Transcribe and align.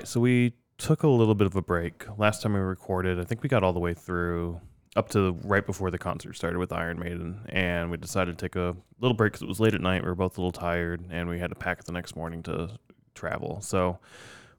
Right, 0.00 0.08
so 0.08 0.18
we 0.18 0.54
took 0.78 1.02
a 1.02 1.08
little 1.08 1.34
bit 1.34 1.46
of 1.46 1.56
a 1.56 1.60
break. 1.60 2.06
Last 2.16 2.40
time 2.40 2.54
we 2.54 2.60
recorded, 2.60 3.20
I 3.20 3.24
think 3.24 3.42
we 3.42 3.50
got 3.50 3.62
all 3.62 3.74
the 3.74 3.80
way 3.80 3.92
through 3.92 4.58
up 4.96 5.10
to 5.10 5.32
right 5.44 5.66
before 5.66 5.90
the 5.90 5.98
concert 5.98 6.36
started 6.36 6.58
with 6.58 6.72
Iron 6.72 6.98
Maiden, 6.98 7.42
and 7.50 7.90
we 7.90 7.98
decided 7.98 8.38
to 8.38 8.42
take 8.42 8.56
a 8.56 8.74
little 8.98 9.14
break 9.14 9.32
because 9.32 9.42
it 9.42 9.48
was 9.48 9.60
late 9.60 9.74
at 9.74 9.82
night. 9.82 10.02
We 10.02 10.08
were 10.08 10.14
both 10.14 10.38
a 10.38 10.40
little 10.40 10.58
tired, 10.58 11.04
and 11.10 11.28
we 11.28 11.38
had 11.38 11.50
to 11.50 11.54
pack 11.54 11.84
the 11.84 11.92
next 11.92 12.16
morning 12.16 12.42
to 12.44 12.70
travel. 13.14 13.60
So 13.60 13.98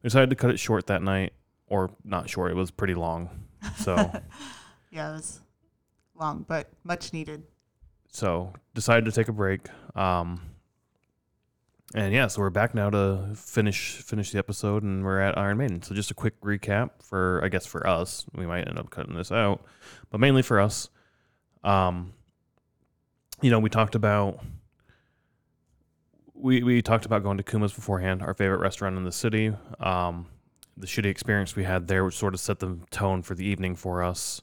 we 0.04 0.10
decided 0.10 0.30
to 0.30 0.36
cut 0.36 0.52
it 0.52 0.60
short 0.60 0.86
that 0.86 1.02
night, 1.02 1.34
or 1.66 1.90
not 2.04 2.30
short. 2.30 2.52
It 2.52 2.56
was 2.56 2.70
pretty 2.70 2.94
long. 2.94 3.28
So 3.78 3.96
Yeah, 4.92 5.10
it 5.10 5.14
was 5.14 5.42
long, 6.14 6.46
but 6.48 6.70
much 6.84 7.14
needed. 7.14 7.42
so 8.12 8.54
decided 8.76 9.06
to 9.06 9.12
take 9.12 9.28
a 9.28 9.34
break. 9.34 9.62
Um, 9.96 10.51
and 11.94 12.14
yeah, 12.14 12.28
so 12.28 12.42
we're 12.42 12.50
back 12.50 12.74
now 12.74 12.90
to 12.90 13.34
finish 13.36 13.98
finish 13.98 14.32
the 14.32 14.40
episode, 14.40 14.84
and 14.84 15.04
we're 15.04 15.20
at 15.20 15.38
Iron 15.38 15.58
Maiden. 15.58 15.82
So 15.82 15.94
just 15.94 16.12
a 16.12 16.14
quick 16.14 16.40
recap 16.42 16.92
for 17.02 17.42
I 17.44 17.50
guess 17.50 17.66
for 17.66 17.86
us, 17.86 18.26
we 18.34 18.46
might 18.46 18.68
end 18.68 18.80
up 18.80 18.90
cutting 18.90 19.16
this 19.16 19.32
out, 19.32 19.66
but 20.10 20.20
mainly 20.20 20.42
for 20.42 20.60
us. 20.60 20.90
Um, 21.64 22.14
you 23.42 23.52
know, 23.52 23.60
we 23.60 23.70
talked 23.70 23.96
about 23.96 24.40
we 26.34 26.64
we 26.64 26.82
talked 26.82 27.06
about 27.06 27.24
going 27.24 27.38
to 27.38 27.44
Kuma's 27.44 27.74
beforehand, 27.74 28.22
our 28.22 28.34
favorite 28.34 28.60
restaurant 28.60 28.98
in 28.98 29.04
the 29.04 29.12
city. 29.12 29.54
Um, 29.80 30.28
the 30.78 30.88
shitty 30.88 31.06
experience 31.06 31.56
we 31.56 31.64
had 31.64 31.88
there, 31.88 32.06
which 32.06 32.16
sort 32.16 32.34
of 32.34 32.40
set 32.40 32.60
the 32.60 32.80
tone 32.90 33.22
for 33.22 33.36
the 33.36 33.46
evening 33.46 33.76
for 33.76 34.02
us. 34.04 34.42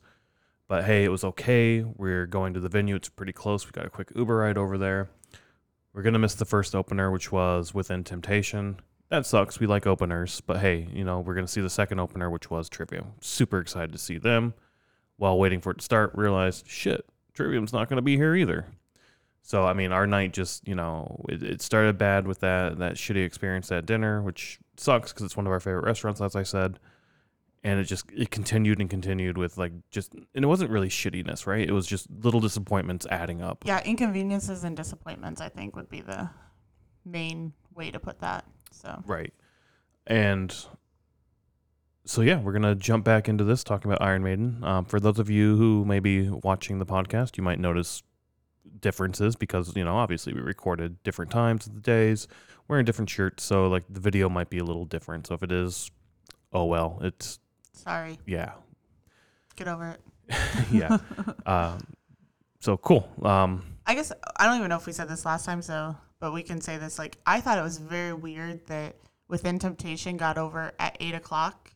But 0.69 0.85
hey, 0.85 1.05
it 1.05 1.09
was 1.09 1.25
okay. 1.25 1.83
We're 1.83 2.27
going 2.27 2.53
to 2.55 2.61
the 2.61 2.69
venue. 2.69 2.95
It's 2.95 3.09
pretty 3.09 3.33
close. 3.33 3.65
We 3.65 3.73
got 3.73 3.87
a 3.87 3.91
quick 3.91 4.13
Uber 4.15 4.37
ride 4.37 4.59
over 4.59 4.77
there. 4.77 5.09
We're 5.99 6.05
gonna 6.05 6.21
miss 6.21 6.37
the 6.37 6.45
first 6.45 6.77
opener, 6.77 7.11
which 7.11 7.33
was 7.33 7.75
Within 7.75 8.05
Temptation. 8.05 8.79
That 9.09 9.27
sucks. 9.27 9.59
We 9.59 9.67
like 9.67 9.85
openers, 9.85 10.41
but 10.41 10.59
hey, 10.59 10.87
you 10.93 11.03
know 11.03 11.19
we're 11.19 11.35
gonna 11.35 11.49
see 11.49 11.61
the 11.61 11.69
second 11.69 11.99
opener, 11.99 12.31
which 12.31 12.53
was 12.53 12.69
Trivium. 12.69 13.15
Super 13.21 13.59
excited 13.59 13.91
to 13.91 13.99
see 13.99 14.17
them. 14.17 14.55
While 15.17 15.41
waiting 15.41 15.61
for 15.61 15.73
it 15.73 15.79
to 15.79 15.85
start, 15.85 16.13
realized 16.15 16.69
shit, 16.69 17.05
Trivium's 17.35 17.73
not 17.73 17.89
gonna 17.89 18.01
be 18.01 18.17
here 18.17 18.37
either. 18.37 18.67
So 19.43 19.67
I 19.67 19.73
mean, 19.73 19.91
our 19.91 20.07
night 20.07 20.33
just 20.33 20.69
you 20.69 20.77
know 20.77 21.25
it, 21.29 21.43
it 21.43 21.63
started 21.63 21.99
bad 21.99 22.29
with 22.29 22.39
that 22.39 22.79
that 22.79 22.95
shitty 22.95 23.25
experience 23.25 23.73
at 23.73 23.85
dinner, 23.85 24.23
which 24.23 24.61
sucks 24.77 25.13
because 25.13 25.27
it's 25.27 25.37
one 25.37 25.47
of 25.47 25.53
our 25.53 25.59
favorite 25.59 25.85
restaurants, 25.85 26.21
as 26.21 26.37
I 26.37 26.45
said. 26.45 26.79
And 27.65 27.81
it 27.81 27.85
just 27.85 28.07
it 28.15 28.31
continued 28.31 28.81
and 28.81 28.89
continued 28.89 29.37
with 29.37 29.59
like 29.59 29.73
just 29.91 30.15
and 30.15 30.45
it 30.45 30.47
wasn't 30.47 30.71
really 30.71 30.89
shittiness, 30.89 31.47
right? 31.47 31.69
It 31.69 31.73
was 31.73 31.87
just 31.87 32.07
little 32.11 32.41
disappointments 32.41 33.07
adding 33.11 33.43
up. 33.43 33.65
Yeah, 33.67 33.83
inconveniences 33.85 34.63
and 34.65 34.77
disappointments, 34.77 35.41
I 35.41 35.49
think, 35.49 35.75
would 35.75 35.89
be 35.89 36.01
the 36.01 36.31
main 37.05 37.53
way 37.75 37.91
to 37.91 37.99
put 37.99 38.21
that. 38.21 38.45
So, 38.71 39.03
Right. 39.07 39.33
And 40.07 40.55
so, 42.05 42.23
yeah, 42.23 42.41
we're 42.41 42.53
going 42.53 42.63
to 42.63 42.75
jump 42.75 43.05
back 43.05 43.29
into 43.29 43.45
this 43.45 43.63
talking 43.63 43.91
about 43.91 44.03
Iron 44.03 44.23
Maiden. 44.23 44.65
Um, 44.65 44.85
for 44.87 44.99
those 44.99 45.19
of 45.19 45.29
you 45.29 45.57
who 45.57 45.85
may 45.85 46.01
be 46.01 46.31
watching 46.31 46.79
the 46.79 46.87
podcast, 46.87 47.37
you 47.37 47.43
might 47.43 47.59
notice 47.59 48.03
differences 48.81 49.37
because, 49.37 49.77
you 49.77 49.85
know, 49.85 49.97
obviously 49.97 50.33
we 50.33 50.41
recorded 50.41 51.03
different 51.03 51.31
times 51.31 51.67
of 51.67 51.75
the 51.75 51.81
days, 51.83 52.27
wearing 52.67 52.87
different 52.87 53.11
shirts. 53.11 53.45
So, 53.45 53.69
like, 53.69 53.85
the 53.91 54.01
video 54.01 54.31
might 54.31 54.49
be 54.49 54.57
a 54.59 54.65
little 54.65 54.87
different. 54.87 55.27
So, 55.27 55.35
if 55.35 55.43
it 55.43 55.53
is, 55.53 55.91
oh 56.51 56.65
well, 56.65 56.99
it's, 57.03 57.41
sorry. 57.79 58.19
yeah. 58.27 58.53
Get 59.57 59.69
over 59.69 59.97
it. 59.97 60.37
yeah. 60.71 60.99
um, 61.47 61.79
so, 62.61 62.77
cool. 62.77 63.09
Um, 63.23 63.65
I 63.87 63.95
guess 63.95 64.13
I 64.37 64.47
don't 64.47 64.59
even 64.59 64.69
know 64.69 64.77
if 64.77 64.87
we 64.87 64.93
said 64.93 65.09
this 65.09 65.25
last 65.25 65.45
time, 65.47 65.63
so 65.63 65.97
but 66.21 66.33
we 66.33 66.43
can 66.43 66.61
say 66.61 66.77
this. 66.77 66.99
Like 66.99 67.17
I 67.27 67.41
thought 67.41 67.59
it 67.59 67.63
was 67.63 67.79
very 67.79 68.13
weird 68.13 68.67
that 68.67 68.97
Within 69.29 69.59
Temptation 69.59 70.17
got 70.17 70.39
over 70.39 70.73
at 70.79 70.97
eight 71.01 71.15
o'clock, 71.15 71.73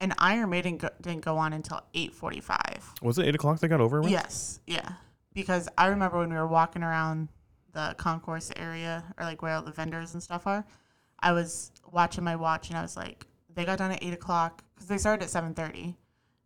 and 0.00 0.14
Iron 0.18 0.50
Maiden 0.50 0.78
go- 0.78 0.88
didn't 1.00 1.24
go 1.24 1.36
on 1.36 1.52
until 1.52 1.80
eight 1.94 2.12
forty-five. 2.14 2.92
was 3.02 3.18
it 3.18 3.26
8 3.26 3.34
o'clock 3.36 3.60
they 3.60 3.68
got 3.68 3.80
over 3.80 4.00
with? 4.00 4.10
Yes, 4.10 4.60
yeah. 4.66 4.92
Because 5.34 5.68
I 5.78 5.86
remember 5.86 6.18
when 6.18 6.28
we 6.30 6.36
were 6.36 6.46
walking 6.46 6.82
around 6.82 7.28
the 7.72 7.94
concourse 7.98 8.50
area 8.56 9.04
or 9.18 9.24
like 9.24 9.42
where 9.42 9.54
all 9.54 9.62
the 9.62 9.70
vendors 9.72 10.12
and 10.14 10.22
stuff 10.22 10.46
are, 10.46 10.64
I 11.20 11.32
was 11.32 11.70
watching 11.90 12.24
my 12.24 12.36
watch 12.36 12.68
and 12.68 12.76
I 12.78 12.82
was 12.82 12.96
like, 12.96 13.26
they 13.54 13.64
got 13.64 13.78
done 13.78 13.92
at 13.92 14.02
eight 14.02 14.14
o'clock 14.14 14.64
because 14.74 14.88
they 14.88 14.98
started 14.98 15.24
at 15.24 15.30
seven 15.30 15.54
thirty, 15.54 15.96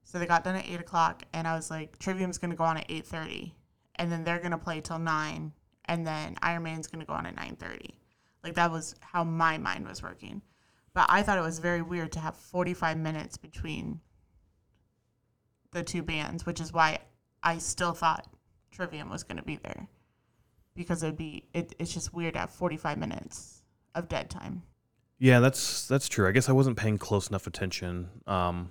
so 0.04 0.18
they 0.18 0.26
got 0.26 0.44
done 0.44 0.56
at 0.56 0.66
eight 0.68 0.80
o'clock, 0.80 1.22
and 1.32 1.46
I 1.46 1.54
was 1.54 1.70
like, 1.70 1.98
Trivium's 1.98 2.38
gonna 2.38 2.56
go 2.56 2.64
on 2.64 2.76
at 2.76 2.86
eight 2.88 3.06
thirty, 3.06 3.54
and 3.96 4.10
then 4.10 4.24
they're 4.24 4.40
gonna 4.40 4.58
play 4.58 4.80
till 4.80 4.98
nine, 4.98 5.52
and 5.86 6.06
then 6.06 6.36
Iron 6.42 6.62
Man's 6.62 6.86
gonna 6.86 7.04
go 7.04 7.12
on 7.12 7.26
at 7.26 7.36
nine 7.36 7.56
thirty. 7.56 7.98
Like 8.42 8.54
that 8.54 8.70
was 8.70 8.94
how 9.00 9.24
my 9.24 9.58
mind 9.58 9.86
was 9.88 10.02
working. 10.02 10.42
But 10.94 11.06
I 11.10 11.22
thought 11.22 11.36
it 11.36 11.42
was 11.42 11.58
very 11.58 11.82
weird 11.82 12.12
to 12.12 12.20
have 12.20 12.34
45 12.36 12.96
minutes 12.96 13.36
between 13.36 14.00
the 15.72 15.82
two 15.82 16.02
bands, 16.02 16.46
which 16.46 16.58
is 16.58 16.72
why 16.72 17.00
I 17.42 17.58
still 17.58 17.92
thought 17.92 18.26
Trivium 18.70 19.10
was 19.10 19.22
to 19.24 19.42
be 19.42 19.56
there 19.56 19.88
because 20.74 21.02
it'd 21.02 21.16
be 21.16 21.44
it, 21.52 21.74
it's 21.78 21.92
just 21.92 22.14
weird 22.14 22.34
to 22.34 22.40
have 22.40 22.50
45 22.50 22.98
minutes 22.98 23.62
of 23.94 24.08
dead 24.08 24.30
time. 24.30 24.62
Yeah, 25.18 25.40
that's 25.40 25.86
that's 25.86 26.08
true. 26.08 26.28
I 26.28 26.32
guess 26.32 26.48
I 26.48 26.52
wasn't 26.52 26.76
paying 26.76 26.98
close 26.98 27.28
enough 27.28 27.46
attention 27.46 28.08
um, 28.26 28.70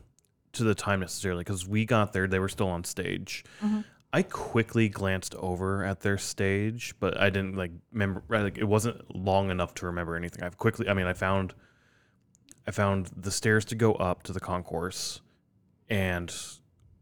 to 0.53 0.63
the 0.63 0.75
time 0.75 0.99
necessarily 0.99 1.43
because 1.43 1.67
we 1.67 1.85
got 1.85 2.13
there; 2.13 2.27
they 2.27 2.39
were 2.39 2.49
still 2.49 2.67
on 2.69 2.83
stage. 2.83 3.43
I 4.13 4.21
quickly 4.21 4.87
glanced 4.87 5.35
over 5.35 5.83
at 5.83 5.99
their 6.01 6.17
stage, 6.17 6.95
but 6.99 7.19
I 7.19 7.29
didn't 7.29 7.57
like 7.57 7.71
remember. 7.91 8.23
Like 8.29 8.57
it 8.57 8.63
wasn't 8.63 9.13
long 9.15 9.49
enough 9.49 9.73
to 9.75 9.87
remember 9.87 10.15
anything. 10.15 10.43
I've 10.43 10.57
quickly. 10.57 10.87
I 10.87 10.93
mean, 10.93 11.07
I 11.07 11.13
found, 11.13 11.53
I 12.67 12.71
found 12.71 13.07
the 13.17 13.31
stairs 13.31 13.65
to 13.65 13.75
go 13.75 13.93
up 13.95 14.23
to 14.23 14.31
the 14.31 14.39
concourse, 14.39 15.21
and 15.89 16.33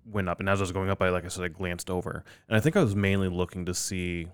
went 0.06 0.30
up. 0.30 0.40
And 0.40 0.50
as 0.50 0.60
I 0.60 0.64
was 0.64 0.72
going 0.72 0.90
up, 0.90 1.02
I 1.02 1.10
like 1.10 1.26
I 1.26 1.28
said, 1.28 1.44
I 1.44 1.50
glanced 1.50 1.90
over, 1.90 2.24
and 2.48 2.58
I 2.58 2.60
think 2.62 2.78
I 2.78 2.84
was 2.84 2.96
mainly 2.96 3.28
looking 3.28 3.66
to 3.66 3.74
see 3.74 4.30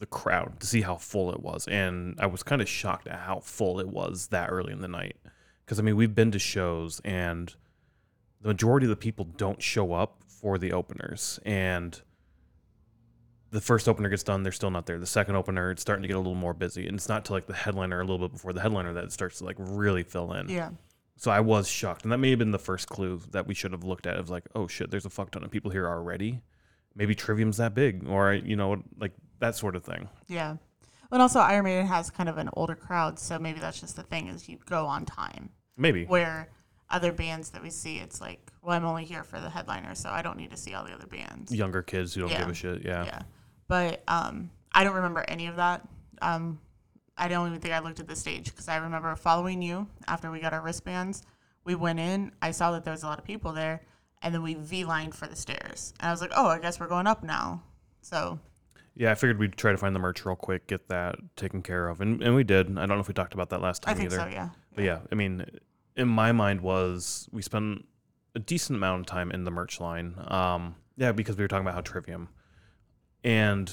the 0.00 0.06
crowd 0.06 0.58
to 0.58 0.66
see 0.66 0.80
how 0.80 0.96
full 0.96 1.30
it 1.30 1.40
was 1.40 1.68
and 1.68 2.16
i 2.18 2.26
was 2.26 2.42
kind 2.42 2.60
of 2.62 2.68
shocked 2.68 3.06
at 3.06 3.20
how 3.20 3.38
full 3.38 3.78
it 3.78 3.88
was 3.88 4.28
that 4.28 4.48
early 4.50 4.72
in 4.72 4.80
the 4.80 4.88
night. 4.88 5.16
Because 5.64 5.78
i 5.78 5.82
mean 5.82 5.94
we've 5.94 6.14
been 6.14 6.32
to 6.32 6.38
shows 6.38 7.00
and 7.04 7.54
the 8.40 8.48
majority 8.48 8.86
of 8.86 8.90
the 8.90 8.96
people 8.96 9.24
don't 9.24 9.62
show 9.62 9.92
up 9.92 10.22
for 10.26 10.58
the 10.58 10.72
openers 10.72 11.38
and 11.44 12.00
the 13.50 13.60
first 13.60 13.88
opener 13.88 14.08
gets 14.08 14.22
done 14.22 14.42
they're 14.42 14.52
still 14.52 14.70
not 14.70 14.86
there. 14.86 14.98
The 14.98 15.06
second 15.06 15.34
opener 15.36 15.70
it's 15.70 15.82
starting 15.82 16.02
to 16.02 16.08
get 16.08 16.16
a 16.16 16.20
little 16.20 16.34
more 16.34 16.54
busy 16.54 16.86
and 16.86 16.96
it's 16.96 17.08
not 17.08 17.24
till 17.24 17.36
like 17.36 17.46
the 17.46 17.52
headliner 17.54 18.00
a 18.00 18.04
little 18.04 18.26
bit 18.26 18.32
before 18.32 18.52
the 18.52 18.60
headliner 18.60 18.92
that 18.94 19.04
it 19.04 19.12
starts 19.12 19.38
to 19.38 19.44
like 19.44 19.56
really 19.58 20.02
fill 20.02 20.32
in. 20.32 20.48
Yeah. 20.48 20.70
so 21.16 21.30
i 21.30 21.40
was 21.40 21.68
shocked 21.68 22.04
and 22.04 22.12
that 22.12 22.18
may 22.18 22.30
have 22.30 22.38
been 22.38 22.52
the 22.52 22.58
first 22.58 22.88
clue 22.88 23.20
that 23.32 23.46
we 23.46 23.54
should 23.54 23.72
have 23.72 23.84
looked 23.84 24.06
at 24.06 24.16
of 24.16 24.30
like 24.30 24.44
oh 24.54 24.66
shit 24.66 24.90
there's 24.90 25.04
a 25.04 25.10
fuck 25.10 25.30
ton 25.30 25.44
of 25.44 25.50
people 25.50 25.70
here 25.70 25.86
already. 25.86 26.40
Maybe 26.94 27.14
trivium's 27.14 27.58
that 27.58 27.74
big 27.74 28.08
or 28.08 28.32
you 28.34 28.56
know 28.56 28.82
like 28.98 29.12
that 29.40 29.56
sort 29.56 29.74
of 29.76 29.84
thing 29.84 30.08
Yeah. 30.28 30.56
And 31.12 31.20
also 31.20 31.40
Iron 31.40 31.64
Maiden 31.64 31.86
has 31.86 32.08
kind 32.10 32.28
of 32.28 32.38
an 32.38 32.48
older 32.52 32.76
crowd, 32.76 33.18
so 33.18 33.36
maybe 33.38 33.58
that's 33.58 33.80
just 33.80 33.96
the 33.96 34.04
thing 34.04 34.28
is 34.28 34.48
you 34.48 34.58
go 34.64 34.86
on 34.86 35.04
time. 35.04 35.50
maybe 35.76 36.04
Where 36.04 36.48
other 36.88 37.12
bands 37.12 37.50
that 37.50 37.62
we 37.62 37.70
see, 37.70 37.98
it's 37.98 38.20
like, 38.20 38.50
well, 38.62 38.76
I'm 38.76 38.84
only 38.84 39.04
here 39.04 39.24
for 39.24 39.40
the 39.40 39.50
headliner, 39.50 39.94
so 39.94 40.08
I 40.10 40.22
don't 40.22 40.36
need 40.36 40.50
to 40.50 40.56
see 40.56 40.74
all 40.74 40.84
the 40.84 40.92
other 40.92 41.06
bands. 41.06 41.52
younger 41.54 41.82
kids 41.82 42.14
who 42.14 42.20
don't 42.22 42.30
Yeah. 42.30 42.38
give 42.40 42.48
a 42.48 42.54
shit. 42.54 42.84
Yeah. 42.84 43.04
Yeah. 43.04 43.22
But 43.68 44.02
um, 44.08 44.50
I 44.72 44.84
don't 44.84 44.94
remember 44.94 45.24
any 45.26 45.46
of 45.46 45.56
that. 45.56 45.86
Um, 46.22 46.60
I 47.16 47.28
don't 47.28 47.48
even 47.48 47.60
think 47.60 47.74
I 47.74 47.78
looked 47.80 48.00
at 48.00 48.06
the 48.08 48.16
stage 48.16 48.46
because 48.46 48.68
I 48.68 48.76
remember 48.76 49.14
following 49.16 49.62
you 49.62 49.86
after 50.08 50.30
we 50.30 50.40
got 50.40 50.52
our 50.52 50.62
wristbands. 50.62 51.22
We 51.64 51.74
went 51.74 51.98
in, 52.00 52.32
I 52.40 52.50
saw 52.52 52.70
that 52.72 52.84
there 52.84 52.92
was 52.92 53.02
a 53.02 53.06
lot 53.06 53.18
of 53.18 53.24
people 53.24 53.52
there, 53.52 53.82
and 54.22 54.32
then 54.34 54.42
we 54.42 54.54
V 54.54 54.84
lined 54.84 55.14
for 55.14 55.26
the 55.26 55.36
stairs. 55.36 55.92
And 56.00 56.08
I 56.08 56.12
was 56.12 56.20
like, 56.20 56.32
oh, 56.36 56.46
I 56.46 56.58
guess 56.58 56.80
we're 56.80 56.88
going 56.88 57.06
up 57.06 57.22
now. 57.22 57.62
So, 58.00 58.38
Yeah, 59.00 59.12
I 59.12 59.14
figured 59.14 59.38
we'd 59.38 59.56
try 59.56 59.72
to 59.72 59.78
find 59.78 59.94
the 59.94 59.98
merch 59.98 60.26
real 60.26 60.36
quick, 60.36 60.66
get 60.66 60.88
that 60.88 61.16
taken 61.34 61.62
care 61.62 61.88
of, 61.88 62.02
and 62.02 62.22
and 62.22 62.34
we 62.34 62.44
did. 62.44 62.68
I 62.76 62.84
don't 62.84 62.90
know 62.90 63.00
if 63.00 63.08
we 63.08 63.14
talked 63.14 63.32
about 63.32 63.48
that 63.48 63.62
last 63.62 63.80
time 63.82 63.92
I 63.94 63.96
think 63.96 64.12
either. 64.12 64.18
so, 64.20 64.26
yeah. 64.26 64.50
But 64.74 64.84
yeah, 64.84 64.98
I 65.10 65.14
mean, 65.14 65.46
in 65.96 66.06
my 66.06 66.32
mind 66.32 66.60
was 66.60 67.26
we 67.32 67.40
spent 67.40 67.86
a 68.34 68.38
decent 68.38 68.76
amount 68.76 69.00
of 69.00 69.06
time 69.06 69.30
in 69.32 69.44
the 69.44 69.50
merch 69.50 69.80
line. 69.80 70.14
Um, 70.28 70.74
yeah, 70.98 71.12
because 71.12 71.38
we 71.38 71.42
were 71.44 71.48
talking 71.48 71.62
about 71.64 71.72
how 71.74 71.80
Trivium, 71.80 72.28
and 73.24 73.72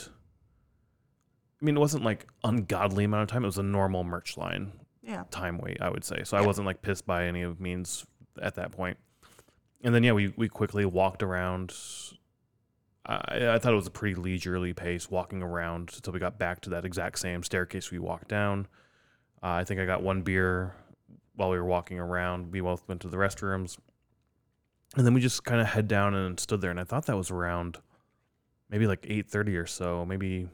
I 1.61 1.65
mean, 1.65 1.75
it 1.75 1.79
wasn't 1.81 2.05
like 2.05 2.25
ungodly 2.45 3.03
amount 3.03 3.23
of 3.23 3.27
time. 3.27 3.43
It 3.43 3.47
was 3.47 3.57
a 3.57 3.63
normal 3.63 4.05
merch 4.05 4.37
line 4.37 4.71
Yeah. 5.03 5.25
time 5.29 5.57
wait, 5.57 5.81
I 5.81 5.89
would 5.89 6.05
say. 6.05 6.23
So 6.23 6.37
I 6.37 6.41
wasn't 6.41 6.67
like 6.67 6.81
pissed 6.81 7.05
by 7.05 7.25
any 7.25 7.41
of 7.41 7.59
means 7.59 8.05
at 8.41 8.55
that 8.55 8.71
point. 8.71 8.97
And 9.83 9.93
then 9.93 10.03
yeah, 10.03 10.13
we 10.13 10.33
we 10.37 10.47
quickly 10.47 10.85
walked 10.85 11.21
around. 11.21 11.73
I, 13.07 13.53
I 13.53 13.59
thought 13.59 13.71
it 13.71 13.77
was 13.77 13.87
a 13.87 13.91
pretty 13.91 14.15
leisurely 14.15 14.73
pace 14.73 15.09
walking 15.09 15.41
around 15.41 15.91
until 15.95 16.11
we 16.13 16.19
got 16.19 16.37
back 16.37 16.61
to 16.61 16.69
that 16.71 16.83
exact 16.85 17.19
same 17.19 17.41
staircase 17.43 17.89
we 17.89 17.99
walked 17.99 18.27
down. 18.27 18.67
Uh, 19.41 19.47
I 19.51 19.63
think 19.63 19.79
I 19.79 19.85
got 19.85 20.03
one 20.03 20.23
beer 20.23 20.75
while 21.35 21.49
we 21.49 21.57
were 21.57 21.65
walking 21.65 21.99
around. 21.99 22.51
We 22.51 22.59
both 22.61 22.83
went 22.87 23.01
to 23.01 23.07
the 23.07 23.17
restrooms, 23.17 23.77
and 24.97 25.05
then 25.05 25.13
we 25.13 25.21
just 25.21 25.43
kind 25.45 25.61
of 25.61 25.67
head 25.67 25.87
down 25.87 26.15
and 26.15 26.39
stood 26.39 26.59
there. 26.61 26.71
And 26.71 26.79
I 26.79 26.83
thought 26.83 27.05
that 27.05 27.15
was 27.15 27.31
around 27.31 27.77
maybe 28.69 28.87
like 28.87 29.05
eight 29.07 29.29
thirty 29.29 29.55
or 29.55 29.65
so. 29.67 30.05
Maybe 30.05 30.49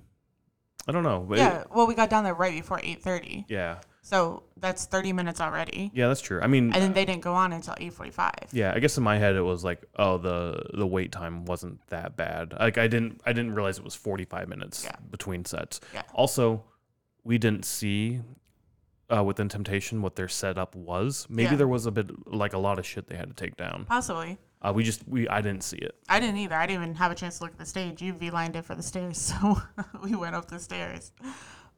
I 0.87 0.91
don't 0.91 1.03
know. 1.03 1.25
But 1.27 1.39
it- 1.39 1.41
Yeah. 1.41 1.63
Well, 1.73 1.87
we 1.87 1.95
got 1.95 2.09
down 2.09 2.23
there 2.23 2.33
right 2.35 2.53
before 2.53 2.79
8.30. 2.79 3.45
yeah. 3.47 3.77
So 4.05 4.43
that's 4.57 4.85
30 4.85 5.13
minutes 5.13 5.39
already. 5.39 5.89
Yeah, 5.93 6.09
that's 6.09 6.19
true. 6.19 6.41
I 6.41 6.47
mean, 6.47 6.65
And 6.73 6.83
then 6.83 6.91
they 6.93 7.05
didn't 7.05 7.21
go 7.21 7.33
on 7.33 7.53
until 7.53 7.73
8:45. 7.75 8.49
yeah, 8.51 8.73
I 8.75 8.79
guess 8.79 8.97
in 8.97 9.03
my 9.03 9.17
head 9.17 9.35
it 9.37 9.41
was 9.41 9.63
like, 9.63 9.81
oh, 9.95 10.17
the 10.17 10.61
the 10.73 10.85
wait 10.85 11.13
time 11.13 11.45
wasn't 11.45 11.79
that 11.87 12.17
bad. 12.17 12.53
Like 12.59 12.77
I 12.77 12.87
didn't 12.87 13.21
I 13.25 13.31
didn't 13.31 13.55
realize 13.55 13.77
it 13.79 13.83
was 13.85 13.95
45 13.95 14.49
minutes 14.49 14.83
Yeah. 14.83 14.95
between 15.09 15.45
sets. 15.45 15.79
Yeah. 15.93 16.01
Also, 16.13 16.65
we 17.23 17.37
didn't 17.37 17.63
see 17.63 18.19
uh, 19.09 19.23
within 19.23 19.47
Temptation 19.47 20.01
what 20.01 20.15
their 20.17 20.27
setup 20.27 20.75
was. 20.75 21.25
Maybe 21.29 21.51
Yeah. 21.51 21.55
there 21.55 21.67
was 21.69 21.85
a 21.85 21.91
bit 21.91 22.09
like 22.27 22.51
a 22.53 22.57
lot 22.57 22.79
of 22.79 22.85
shit 22.85 23.07
they 23.07 23.15
had 23.15 23.29
to 23.29 23.33
take 23.35 23.55
down. 23.55 23.85
Possibly. 23.87 24.37
Uh, 24.61 24.73
we 24.75 24.83
just 24.83 25.07
we 25.07 25.29
I 25.29 25.39
didn't 25.41 25.63
see 25.63 25.77
it. 25.77 25.95
I 26.09 26.19
didn't 26.19 26.37
either. 26.37 26.55
I 26.55 26.65
didn't 26.67 26.83
even 26.83 26.95
have 26.95 27.11
a 27.13 27.15
chance 27.15 27.37
to 27.37 27.43
look 27.45 27.53
at 27.53 27.57
the 27.59 27.65
stage. 27.65 28.01
You 28.01 28.11
V-lined 28.13 28.57
it 28.57 28.65
for 28.65 28.75
the 28.75 28.83
stairs, 28.83 29.17
so 29.29 29.61
we 30.03 30.13
went 30.15 30.35
up 30.35 30.49
the 30.49 30.59
stairs. 30.59 31.13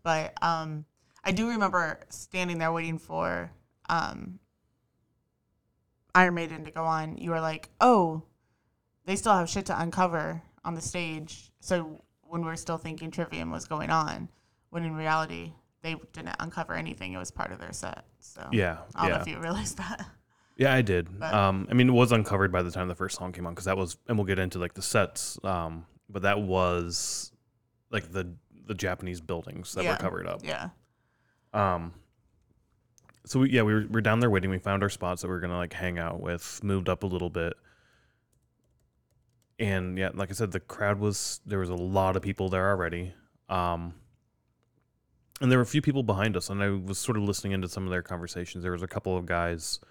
But 0.01 0.33
um, 0.44 0.86
I 1.25 1.31
do 1.31 1.50
remember 1.50 2.00
standing 2.10 2.60
there 2.60 2.72
waiting 2.72 3.00
for 3.00 3.51
um, 3.89 4.39
Iron 6.13 6.36
Maiden 6.36 6.63
to 6.66 6.72
go 6.72 6.83
on. 6.83 7.18
You 7.18 7.31
were 7.31 7.42
like, 7.42 7.69
"Oh, 7.81 8.24
they 9.06 9.16
still 9.16 9.33
have 9.33 9.50
shit 9.50 9.66
to 9.68 9.80
uncover 9.80 10.42
on 10.63 10.75
the 10.75 10.81
stage." 10.81 11.51
So 11.60 12.04
when 12.22 12.44
we 12.45 12.51
are 12.51 12.56
still 12.56 12.77
thinking 12.77 13.12
Trivium 13.12 13.51
was 13.51 13.66
going 13.68 13.89
on, 13.89 14.30
when 14.69 14.83
in 14.83 14.95
reality 14.95 15.54
they 15.81 15.95
didn't 16.13 16.36
uncover 16.39 16.74
anything. 16.74 17.13
It 17.13 17.18
was 17.18 17.30
part 17.31 17.51
of 17.51 17.60
their 17.60 17.72
set. 17.74 18.06
So 18.19 18.48
Yeah, 18.51 18.80
I 18.95 19.07
don't 19.07 19.16
know 19.18 19.22
if 19.22 19.27
you 19.27 19.39
realized 19.39 19.77
that. 19.77 20.04
yeah. 20.57 20.74
I 20.74 20.81
did. 20.81 21.19
But- 21.19 21.31
Um, 21.31 21.68
I 21.69 21.75
mean, 21.75 21.89
it 21.89 21.92
was 21.92 22.12
uncovered 22.12 22.51
by 22.51 22.63
the 22.63 22.72
time 22.72 22.88
the 22.88 22.95
first 22.95 23.18
song 23.19 23.31
came 23.31 23.45
on 23.45 23.54
because 23.54 23.66
that 23.66 23.77
was, 23.77 23.95
and 24.07 24.18
we'll 24.18 24.25
get 24.25 24.39
into 24.39 24.57
like 24.57 24.74
the 24.74 24.81
sets. 24.81 25.38
Um, 25.44 25.86
but 26.10 26.24
that 26.24 26.42
was 26.42 27.31
like 27.92 28.12
the 28.12 28.36
the 28.68 28.74
Japanese 28.74 29.22
buildings 29.22 29.74
that 29.75 29.86
were 29.86 29.95
covered 29.98 30.25
up. 30.27 30.39
Yeah. 30.44 30.69
Um. 31.55 31.93
So 33.25 33.39
we, 33.39 33.49
yeah, 33.49 33.63
we 33.63 33.73
were, 33.73 33.81
we 33.81 33.87
were 33.87 34.01
down 34.01 34.19
there 34.19 34.29
waiting. 34.29 34.51
We 34.51 34.59
found 34.59 34.83
our 34.83 34.89
spots 34.89 35.21
that 35.21 35.27
we 35.27 35.33
were 35.33 35.39
gonna 35.39 35.57
like 35.57 35.73
hang 35.73 35.97
out 35.97 36.21
with. 36.21 36.63
Moved 36.63 36.89
up 36.89 37.03
a 37.03 37.07
little 37.07 37.29
bit, 37.29 37.53
and 39.57 39.97
yeah, 39.97 40.09
like 40.13 40.29
I 40.29 40.33
said, 40.33 40.51
the 40.51 40.59
crowd 40.59 40.99
was 40.99 41.39
there 41.45 41.59
was 41.59 41.69
a 41.69 41.75
lot 41.75 42.15
of 42.15 42.21
people 42.21 42.49
there 42.49 42.69
already. 42.69 43.13
Um. 43.49 43.95
And 45.41 45.51
there 45.51 45.59
were 45.59 45.63
a 45.63 45.67
few 45.67 45.81
people 45.81 46.03
behind 46.03 46.37
us, 46.37 46.49
and 46.49 46.63
I 46.63 46.69
was 46.69 46.97
sort 46.97 47.17
of 47.17 47.23
listening 47.23 47.51
into 47.51 47.67
some 47.67 47.83
of 47.83 47.89
their 47.89 48.01
conversations. 48.01 48.63
There 48.63 48.71
was 48.71 48.81
a 48.83 48.87
couple 48.87 49.17
of 49.17 49.25
guys, 49.25 49.81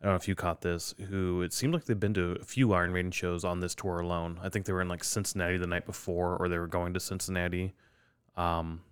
I 0.00 0.04
don't 0.04 0.12
know 0.12 0.16
if 0.16 0.28
you 0.28 0.34
caught 0.34 0.60
this, 0.60 0.94
who 1.08 1.40
it 1.40 1.54
seemed 1.54 1.72
like 1.72 1.86
they've 1.86 1.98
been 1.98 2.12
to 2.14 2.36
a 2.38 2.44
few 2.44 2.74
Iron 2.74 2.92
Maiden 2.92 3.10
shows 3.10 3.42
on 3.42 3.60
this 3.60 3.74
tour 3.74 4.00
alone. 4.00 4.38
I 4.42 4.50
think 4.50 4.66
they 4.66 4.74
were 4.74 4.82
in 4.82 4.88
like 4.88 5.02
Cincinnati 5.02 5.56
the 5.56 5.66
night 5.66 5.86
before, 5.86 6.36
or 6.36 6.50
they 6.50 6.58
were 6.58 6.66
going 6.66 6.92
to 6.92 7.00
Cincinnati. 7.00 7.72
Um, 8.36 8.82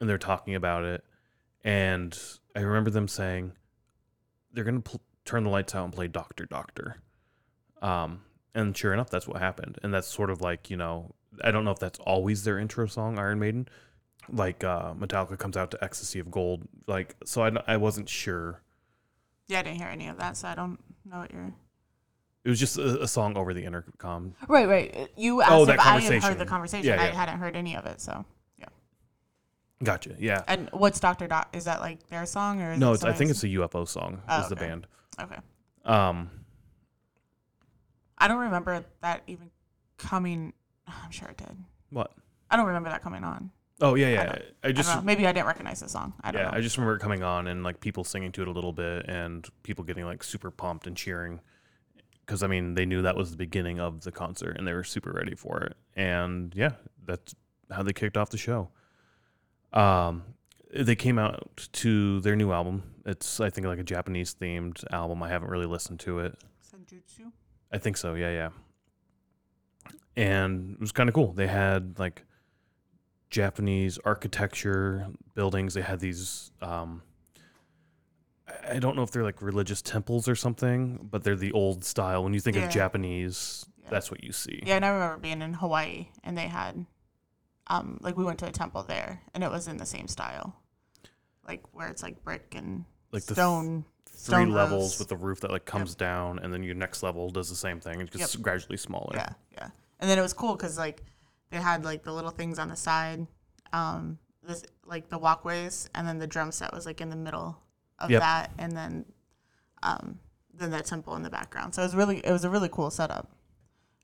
and 0.00 0.08
they're 0.08 0.18
talking 0.18 0.56
about 0.56 0.82
it 0.82 1.04
and 1.66 2.18
I 2.54 2.60
remember 2.60 2.88
them 2.90 3.08
saying 3.08 3.52
they're 4.52 4.64
gonna 4.64 4.80
pl- 4.80 5.02
turn 5.26 5.44
the 5.44 5.50
lights 5.50 5.74
out 5.74 5.84
and 5.84 5.92
play 5.92 6.08
Doctor 6.08 6.46
Doctor. 6.46 7.02
Um, 7.82 8.22
and 8.54 8.74
sure 8.74 8.94
enough, 8.94 9.10
that's 9.10 9.28
what 9.28 9.38
happened. 9.42 9.78
And 9.82 9.92
that's 9.92 10.06
sort 10.08 10.30
of 10.30 10.40
like 10.40 10.70
you 10.70 10.76
know, 10.78 11.14
I 11.44 11.50
don't 11.50 11.64
know 11.64 11.72
if 11.72 11.78
that's 11.78 11.98
always 11.98 12.44
their 12.44 12.58
intro 12.58 12.86
song, 12.86 13.18
Iron 13.18 13.38
Maiden. 13.40 13.68
Like 14.32 14.64
uh, 14.64 14.94
Metallica 14.94 15.38
comes 15.38 15.56
out 15.56 15.70
to 15.72 15.84
Ecstasy 15.84 16.18
of 16.18 16.30
Gold, 16.30 16.62
like 16.86 17.14
so. 17.24 17.42
I, 17.42 17.52
I 17.66 17.76
wasn't 17.76 18.08
sure. 18.08 18.62
Yeah, 19.48 19.60
I 19.60 19.62
didn't 19.62 19.76
hear 19.78 19.88
any 19.88 20.08
of 20.08 20.18
that, 20.18 20.36
so 20.36 20.48
I 20.48 20.54
don't 20.54 20.78
know 21.04 21.18
what 21.18 21.30
you're. 21.32 21.52
It 22.44 22.48
was 22.48 22.58
just 22.60 22.78
a, 22.78 23.02
a 23.02 23.08
song 23.08 23.36
over 23.36 23.52
the 23.54 23.64
intercom. 23.64 24.34
Right, 24.48 24.68
right. 24.68 25.08
You 25.16 25.42
asked 25.42 25.52
Oh, 25.52 25.62
if 25.64 25.78
I 25.80 26.00
had 26.00 26.22
heard 26.22 26.38
the 26.38 26.46
conversation. 26.46 26.86
Yeah, 26.86 27.02
I 27.02 27.06
hadn't 27.06 27.38
heard 27.38 27.56
any 27.56 27.76
of 27.76 27.86
it, 27.86 28.00
so. 28.00 28.24
Gotcha. 29.82 30.16
Yeah. 30.18 30.42
And 30.48 30.70
what's 30.72 31.00
Doctor 31.00 31.26
Doc? 31.26 31.54
Is 31.54 31.64
that 31.64 31.80
like 31.80 32.06
their 32.08 32.24
song 32.26 32.62
or? 32.62 32.72
Is 32.72 32.78
No, 32.78 32.92
it's, 32.92 33.04
I 33.04 33.12
think 33.12 33.30
it's 33.30 33.44
a 33.44 33.48
UFO 33.48 33.86
song. 33.86 34.22
Oh, 34.28 34.40
is 34.40 34.48
the 34.48 34.56
okay. 34.56 34.66
band. 34.66 34.86
Okay. 35.20 35.36
Um, 35.84 36.30
I 38.18 38.28
don't 38.28 38.38
remember 38.38 38.84
that 39.02 39.22
even 39.26 39.50
coming. 39.98 40.52
I'm 40.86 41.10
sure 41.10 41.28
it 41.28 41.36
did. 41.36 41.56
what? 41.90 42.12
I 42.50 42.56
don't 42.56 42.66
remember 42.66 42.90
that 42.90 43.02
coming 43.02 43.24
on. 43.24 43.50
Oh 43.80 43.94
yeah, 43.94 44.08
yeah. 44.08 44.38
I, 44.64 44.68
I 44.68 44.72
just 44.72 44.90
don't. 44.90 45.04
Maybe 45.04 45.26
I 45.26 45.32
didn't 45.32 45.46
recognize 45.46 45.80
the 45.80 45.88
song. 45.88 46.14
I 46.22 46.30
don't 46.30 46.40
know. 46.40 46.46
yeah, 46.46 46.50
know. 46.52 46.58
I 46.58 46.60
just 46.62 46.78
remember 46.78 46.96
it 46.96 47.00
coming 47.00 47.22
on 47.22 47.46
and 47.46 47.62
like 47.62 47.80
people 47.80 48.04
singing 48.04 48.32
to 48.32 48.42
it 48.42 48.48
a 48.48 48.50
little 48.50 48.72
bit 48.72 49.06
and 49.06 49.46
people 49.64 49.84
getting 49.84 50.06
like 50.06 50.22
super 50.22 50.50
pumped 50.50 50.86
and 50.86 50.96
cheering 50.96 51.40
because 52.24 52.42
I 52.42 52.46
mean 52.46 52.74
they 52.74 52.86
knew 52.86 53.02
that 53.02 53.16
was 53.16 53.32
the 53.32 53.36
beginning 53.36 53.78
of 53.78 54.02
the 54.02 54.12
concert 54.12 54.56
and 54.56 54.66
they 54.66 54.72
were 54.72 54.84
super 54.84 55.12
ready 55.12 55.34
for 55.34 55.60
it. 55.60 55.76
And 55.94 56.54
yeah, 56.54 56.72
that's 57.04 57.34
how 57.70 57.82
they 57.82 57.92
kicked 57.92 58.16
off 58.16 58.30
the 58.30 58.38
show. 58.38 58.70
Um, 59.72 60.24
they 60.74 60.96
came 60.96 61.18
out 61.18 61.68
to 61.72 62.20
their 62.20 62.36
new 62.36 62.52
album. 62.52 62.82
It's 63.04 63.40
I 63.40 63.50
think 63.50 63.66
like 63.66 63.78
a 63.78 63.84
Japanese 63.84 64.34
themed 64.34 64.84
album. 64.92 65.22
I 65.22 65.28
haven't 65.28 65.50
really 65.50 65.66
listened 65.66 66.00
to 66.00 66.18
it. 66.20 66.36
Senjutsu. 66.64 67.30
I 67.72 67.78
think 67.78 67.96
so. 67.96 68.14
Yeah, 68.14 68.30
yeah. 68.30 68.48
And 70.16 70.74
it 70.74 70.80
was 70.80 70.92
kind 70.92 71.08
of 71.08 71.14
cool. 71.14 71.32
They 71.32 71.46
had 71.46 71.98
like 71.98 72.24
Japanese 73.30 73.98
architecture 74.04 75.08
buildings. 75.34 75.74
They 75.74 75.82
had 75.82 76.00
these. 76.00 76.50
Um, 76.62 77.02
I- 78.48 78.76
I 78.76 78.78
don't 78.78 78.96
know 78.96 79.02
if 79.02 79.10
they're 79.10 79.24
like 79.24 79.42
religious 79.42 79.82
temples 79.82 80.28
or 80.28 80.34
something, 80.34 81.08
but 81.10 81.22
they're 81.24 81.36
the 81.36 81.52
old 81.52 81.84
style. 81.84 82.24
When 82.24 82.32
you 82.34 82.40
think 82.40 82.56
Yeah. 82.56 82.66
of 82.66 82.70
Japanese, 82.72 83.66
Yeah. 83.82 83.90
that's 83.90 84.10
what 84.10 84.22
you 84.24 84.32
see. 84.32 84.62
Yeah, 84.64 84.76
and 84.76 84.84
I 84.84 84.88
remember 84.88 85.18
being 85.18 85.42
in 85.42 85.54
Hawaii 85.54 86.08
and 86.24 86.36
they 86.38 86.46
had, 86.48 86.86
um, 87.68 87.98
like 88.00 88.16
we 88.16 88.24
went 88.24 88.38
to 88.40 88.46
a 88.46 88.52
temple 88.52 88.82
there 88.82 89.22
and 89.34 89.42
it 89.44 89.50
was 89.50 89.66
in 89.68 89.76
the 89.76 89.86
same 89.86 90.08
style, 90.08 90.54
like 91.46 91.62
where 91.72 91.88
it's 91.88 92.02
like 92.02 92.22
brick 92.22 92.54
and 92.56 92.84
Like 93.12 93.24
the 93.24 93.34
stone. 93.34 93.84
Three 94.08 94.18
stone 94.34 94.50
levels 94.50 94.92
roofs. 94.92 94.98
with 95.00 95.08
the 95.08 95.16
roof 95.16 95.40
that 95.40 95.50
like 95.50 95.64
comes 95.66 95.94
down, 95.94 96.38
and 96.38 96.52
then 96.52 96.62
your 96.62 96.74
next 96.74 97.02
level 97.02 97.28
does 97.30 97.48
the 97.50 97.54
same 97.56 97.80
thing. 97.80 98.00
It 98.00 98.10
gets 98.10 98.34
Yep. 98.34 98.42
gradually 98.42 98.78
smaller. 98.78 99.12
Yeah, 99.14 99.28
yeah. 99.52 99.68
And 100.00 100.08
then 100.10 100.18
it 100.18 100.22
was 100.22 100.32
cool 100.32 100.56
because 100.56 100.78
like 100.78 101.02
they 101.50 101.58
had 101.58 101.84
like 101.84 102.02
the 102.02 102.12
little 102.12 102.30
things 102.30 102.58
on 102.58 102.68
the 102.68 102.76
side, 102.76 103.26
um, 103.72 104.18
this 104.42 104.64
like 104.86 105.08
the 105.10 105.18
walkways, 105.18 105.90
and 105.94 106.08
then 106.08 106.18
the 106.18 106.26
drum 106.26 106.50
set 106.50 106.72
was 106.72 106.86
like 106.86 107.00
in 107.02 107.10
the 107.10 107.16
middle 107.16 107.58
of 107.98 108.10
Yep. 108.10 108.20
that, 108.20 108.50
and 108.58 108.76
then, 108.76 109.04
um, 109.82 110.18
then 110.54 110.70
the 110.70 110.80
temple 110.82 111.14
in 111.16 111.22
the 111.22 111.30
background. 111.30 111.74
So 111.74 111.82
it 111.82 111.84
was 111.86 111.94
really 111.94 112.18
it 112.24 112.32
was 112.32 112.44
a 112.44 112.50
really 112.50 112.68
cool 112.70 112.90
setup, 112.90 113.30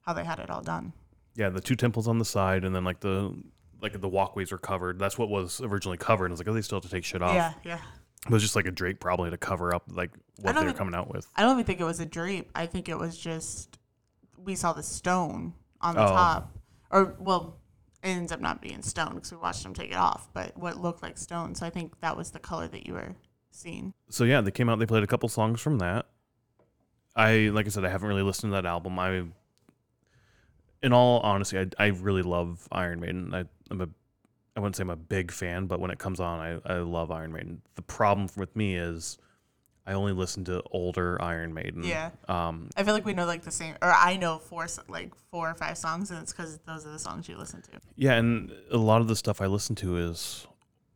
how 0.02 0.12
they 0.12 0.24
had 0.24 0.38
it 0.40 0.50
all 0.50 0.62
done. 0.62 0.92
Yeah, 1.34 1.48
the 1.48 1.60
two 1.60 1.76
temples 1.76 2.08
on 2.08 2.18
the 2.18 2.24
side, 2.24 2.64
and 2.64 2.74
then 2.74 2.84
like 2.84 3.00
the 3.00 3.34
like 3.80 4.00
the 4.00 4.08
walkways 4.08 4.52
were 4.52 4.58
covered. 4.58 4.98
That's 4.98 5.18
what 5.18 5.28
was 5.28 5.60
originally 5.60 5.96
covered. 5.98 6.26
And 6.26 6.32
I 6.32 6.34
was 6.34 6.40
like, 6.40 6.48
oh, 6.48 6.52
they 6.52 6.62
still 6.62 6.76
have 6.76 6.84
to 6.84 6.90
take 6.90 7.04
shit 7.04 7.22
off. 7.22 7.34
Yeah, 7.34 7.52
yeah. 7.64 7.78
It 8.26 8.30
was 8.30 8.42
just 8.42 8.54
like 8.54 8.66
a 8.66 8.70
drape 8.70 9.00
probably 9.00 9.30
to 9.30 9.36
cover 9.36 9.74
up 9.74 9.82
like 9.90 10.10
what 10.40 10.54
they 10.54 10.60
were 10.60 10.66
think- 10.66 10.76
coming 10.78 10.94
out 10.94 11.12
with. 11.12 11.26
I 11.34 11.42
don't 11.42 11.52
even 11.52 11.64
think 11.64 11.80
it 11.80 11.84
was 11.84 11.98
a 12.00 12.06
drape. 12.06 12.50
I 12.54 12.66
think 12.66 12.88
it 12.88 12.98
was 12.98 13.18
just 13.18 13.78
we 14.36 14.54
saw 14.54 14.72
the 14.72 14.82
stone 14.82 15.54
on 15.80 15.94
the 15.96 16.04
Oh. 16.04 16.08
top, 16.08 16.52
or 16.90 17.16
well, 17.18 17.58
it 18.04 18.08
ends 18.08 18.30
up 18.30 18.40
not 18.40 18.60
being 18.60 18.82
stone 18.82 19.14
because 19.14 19.32
we 19.32 19.38
watched 19.38 19.62
them 19.62 19.74
take 19.74 19.90
it 19.90 19.96
off, 19.96 20.28
but 20.32 20.56
what 20.56 20.76
looked 20.80 21.02
like 21.02 21.16
stone. 21.18 21.54
So 21.54 21.64
I 21.66 21.70
think 21.70 21.98
that 22.00 22.16
was 22.16 22.30
the 22.30 22.38
color 22.40 22.68
that 22.68 22.86
you 22.86 22.92
were 22.94 23.14
seeing. 23.50 23.92
So 24.10 24.24
yeah, 24.24 24.40
they 24.40 24.50
came 24.50 24.68
out. 24.68 24.78
They 24.78 24.86
played 24.86 25.02
a 25.02 25.06
couple 25.08 25.28
songs 25.28 25.60
from 25.60 25.78
that. 25.78 26.06
I 27.16 27.50
like 27.52 27.66
I 27.66 27.70
said, 27.70 27.84
I 27.84 27.88
haven't 27.88 28.08
really 28.08 28.22
listened 28.22 28.52
to 28.52 28.54
that 28.54 28.66
album. 28.66 28.98
I, 28.98 29.24
in 30.82 30.92
all 30.92 31.20
honesty, 31.20 31.58
I, 31.58 31.66
I 31.78 31.86
really 31.88 32.22
love 32.22 32.66
Iron 32.72 33.00
Maiden. 33.00 33.34
I, 33.34 33.44
I'm 33.70 33.80
a, 33.80 33.88
I 34.56 34.60
wouldn't 34.60 34.76
say 34.76 34.82
I'm 34.82 34.90
a 34.90 34.96
big 34.96 35.30
fan, 35.30 35.66
but 35.66 35.80
when 35.80 35.90
it 35.90 35.98
comes 35.98 36.20
on, 36.20 36.40
I, 36.40 36.74
I 36.74 36.78
love 36.78 37.10
Iron 37.10 37.32
Maiden. 37.32 37.62
The 37.74 37.82
problem 37.82 38.28
with 38.36 38.54
me 38.54 38.76
is, 38.76 39.18
I 39.84 39.94
only 39.94 40.12
listen 40.12 40.44
to 40.44 40.62
older 40.70 41.20
Iron 41.20 41.52
Maiden. 41.52 41.82
Yeah. 41.82 42.10
Um, 42.28 42.70
I 42.76 42.84
feel 42.84 42.94
like 42.94 43.04
we 43.04 43.14
know 43.14 43.26
like 43.26 43.42
the 43.42 43.50
same, 43.50 43.74
or 43.82 43.90
I 43.90 44.16
know 44.16 44.38
four 44.38 44.68
like 44.88 45.12
four 45.32 45.50
or 45.50 45.54
five 45.54 45.76
songs, 45.76 46.10
and 46.12 46.20
it's 46.22 46.32
because 46.32 46.60
those 46.66 46.86
are 46.86 46.92
the 46.92 47.00
songs 47.00 47.28
you 47.28 47.36
listen 47.36 47.62
to. 47.62 47.70
Yeah, 47.96 48.12
and 48.14 48.52
a 48.70 48.76
lot 48.76 49.00
of 49.00 49.08
the 49.08 49.16
stuff 49.16 49.40
I 49.40 49.46
listen 49.46 49.74
to 49.76 49.96
is 49.96 50.46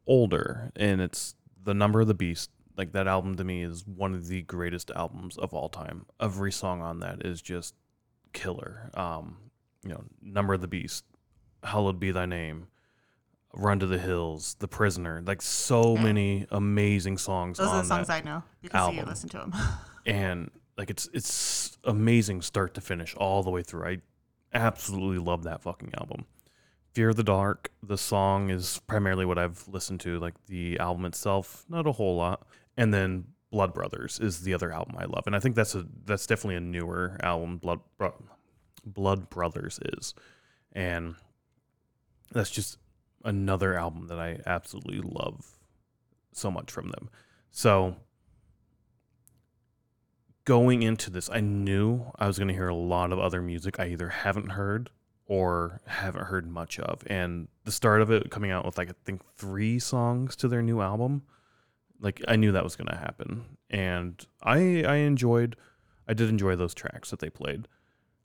older, 0.07 0.71
and 0.77 1.01
it's 1.01 1.35
the 1.65 1.75
Number 1.75 2.01
of 2.01 2.07
the 2.07 2.15
Beast. 2.15 2.51
Like 2.77 2.93
that 2.93 3.09
album 3.09 3.35
to 3.37 3.43
me 3.43 3.65
is 3.65 3.85
one 3.87 4.15
of 4.15 4.29
the 4.29 4.43
greatest 4.43 4.93
albums 4.95 5.37
of 5.37 5.53
all 5.53 5.69
time. 5.69 6.07
Every 6.21 6.53
song 6.53 6.81
on 6.81 7.01
that 7.01 7.27
is 7.27 7.43
just 7.43 7.75
killer. 8.33 8.93
Um, 8.95 9.39
you 9.87 9.95
know, 9.95 10.05
Number 10.23 10.55
of 10.55 10.61
the 10.61 10.69
Beast, 10.69 11.05
Hallowed 11.63 12.01
Be 12.01 12.11
Thy 12.11 12.27
Name, 12.27 12.67
Run 13.55 13.79
to 13.81 13.87
the 13.87 13.99
Hills, 13.99 14.57
The 14.59 14.69
Prisoner. 14.69 15.23
Like 15.25 15.41
so 15.43 15.95
Yeah. 15.95 16.03
many 16.03 16.47
amazing 16.51 17.19
songs 17.19 17.59
Those 17.59 17.69
on 17.69 17.75
are 17.77 17.83
the 17.83 17.89
songs 17.89 18.11
I 18.11 18.21
know 18.21 18.43
because 18.61 18.93
you 18.93 18.99
album. 18.99 19.09
listen 19.09 19.29
to 19.31 19.39
them. 19.39 19.53
and 20.07 20.51
like 20.77 20.91
it's 20.91 21.09
it's 21.13 21.79
amazing 21.85 22.43
start 22.43 22.75
to 22.75 22.81
finish 22.81 23.15
all 23.17 23.43
the 23.43 23.51
way 23.51 23.63
through. 23.63 23.87
I 23.87 23.99
absolutely 24.53 25.19
love 25.19 25.45
that 25.45 25.63
fucking 25.63 25.93
album. 25.99 26.27
Fear 26.93 27.11
of 27.11 27.17
the 27.17 27.23
Dark, 27.25 27.73
the 27.83 27.99
song 27.99 28.51
is 28.51 28.81
primarily 28.87 29.25
what 29.25 29.39
I've 29.39 29.67
listened 29.69 30.01
to. 30.01 30.19
Like 30.19 30.35
the 30.47 30.79
album 30.79 31.05
itself, 31.05 31.65
not 31.69 31.87
a 31.87 31.93
whole 31.93 32.17
lot. 32.17 32.47
And 32.77 32.93
then 32.93 33.27
Blood 33.51 33.73
Brothers 33.75 34.19
is 34.19 34.43
the 34.43 34.53
other 34.55 34.73
album 34.73 34.97
I 34.99 35.05
love, 35.05 35.23
and 35.27 35.35
I 35.37 35.39
think 35.41 35.55
that's 35.57 35.75
a 35.75 35.87
that's 36.05 36.27
definitely 36.27 36.57
a 36.57 36.61
newer 36.61 37.17
album. 37.23 37.57
Blood 37.59 37.81
Bro- 37.97 38.23
Blood 38.87 39.29
Brothers 39.29 39.79
is, 39.97 40.15
and 40.73 41.17
that's 42.33 42.51
just 42.51 42.79
another 43.25 43.77
album 43.77 44.07
that 44.07 44.19
I 44.19 44.41
absolutely 44.47 45.01
love 45.01 45.59
so 46.33 46.51
much 46.51 46.71
from 46.71 46.91
them. 46.91 47.11
So 47.51 47.97
going 50.45 50.83
into 50.83 51.11
this, 51.11 51.29
I 51.29 51.41
knew 51.41 52.13
I 52.19 52.27
was 52.27 52.39
going 52.39 52.49
to 52.49 52.55
hear 52.55 52.69
a 52.69 52.75
lot 52.75 53.13
of 53.13 53.19
other 53.19 53.43
music 53.43 53.81
I 53.81 53.89
either 53.89 54.09
haven't 54.09 54.51
heard 54.51 54.91
or 55.27 55.81
haven't 55.87 56.27
heard 56.27 56.47
much 56.47 56.79
of. 56.79 57.03
And 57.09 57.49
the 57.65 57.73
start 57.73 58.01
of 58.01 58.11
it 58.11 58.31
coming 58.31 58.53
out 58.53 58.65
with 58.65 58.79
like 58.79 58.91
I 58.91 58.95
think 59.05 59.23
3 59.37 59.79
songs 59.81 60.37
to 60.37 60.49
their 60.49 60.63
new 60.63 60.81
album, 60.81 61.23
like 62.01 62.23
I 62.29 62.37
knew 62.37 62.53
that 62.53 62.65
was 62.65 62.77
going 62.77 62.89
to 62.89 62.97
happen. 62.97 63.45
And 63.69 64.25
I 64.43 64.85
I 64.85 64.97
enjoyed 64.97 65.57
I 66.07 66.15
did 66.15 66.29
enjoy 66.29 66.55
those 66.55 66.75
tracks 66.75 67.11
that 67.11 67.19
they 67.19 67.31
played. 67.31 67.67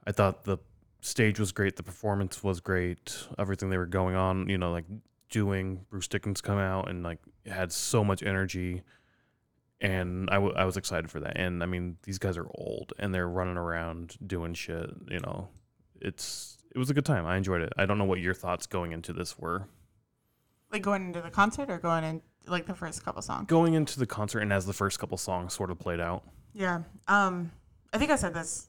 I 0.05 0.11
thought 0.11 0.43
the 0.43 0.57
stage 1.01 1.39
was 1.39 1.51
great, 1.51 1.75
the 1.75 1.83
performance 1.83 2.43
was 2.43 2.59
great, 2.59 3.27
everything 3.37 3.69
they 3.69 3.77
were 3.77 3.85
going 3.85 4.15
on, 4.15 4.49
you 4.49 4.57
know, 4.57 4.71
like 4.71 4.85
doing 5.29 5.85
Bruce 5.89 6.07
Dickinson 6.07 6.45
come 6.45 6.57
out 6.57 6.89
and 6.89 7.03
like 7.03 7.19
had 7.45 7.71
so 7.71 8.03
much 8.03 8.23
energy. 8.23 8.83
And 9.79 10.29
I, 10.29 10.35
w- 10.35 10.53
I 10.55 10.65
was 10.65 10.77
excited 10.77 11.09
for 11.09 11.19
that. 11.21 11.37
And 11.37 11.63
i 11.63 11.65
mean 11.65 11.97
these 12.03 12.19
guys 12.19 12.37
are 12.37 12.45
old 12.53 12.93
and 12.99 13.13
they're 13.13 13.27
running 13.27 13.57
around 13.57 14.15
doing 14.25 14.53
shit 14.53 14.89
you 15.09 15.19
know. 15.19 15.49
It's 15.99 16.57
it 16.73 16.77
was 16.77 16.89
a 16.89 16.93
good 16.93 17.05
time. 17.05 17.25
I 17.25 17.37
enjoyed 17.37 17.61
it. 17.61 17.73
I 17.77 17.85
don't 17.85 17.97
know 17.97 18.05
what 18.05 18.19
your 18.19 18.33
thoughts 18.33 18.65
going 18.65 18.91
into 18.91 19.13
this 19.13 19.37
were. 19.37 19.67
Like 20.71 20.83
going 20.83 21.05
into 21.07 21.21
the 21.21 21.29
concert 21.29 21.69
or 21.69 21.79
going 21.79 22.03
in 22.03 22.21
like 22.47 22.65
the 22.65 22.73
first 22.73 23.03
couple 23.03 23.21
songs? 23.21 23.45
going 23.47 23.75
into 23.75 23.99
the 23.99 24.07
concert 24.07 24.39
and 24.39 24.51
as 24.51 24.65
the 24.65 24.73
first 24.73 24.99
couple 24.99 25.17
songs 25.17 25.53
sort 25.53 25.69
of 25.69 25.79
played 25.79 25.99
out. 25.99 26.23
Yeah. 26.53 26.83
Um, 27.07 27.51
I 27.93 27.97
think 27.97 28.09
I 28.09 28.15
said 28.15 28.33
this 28.33 28.67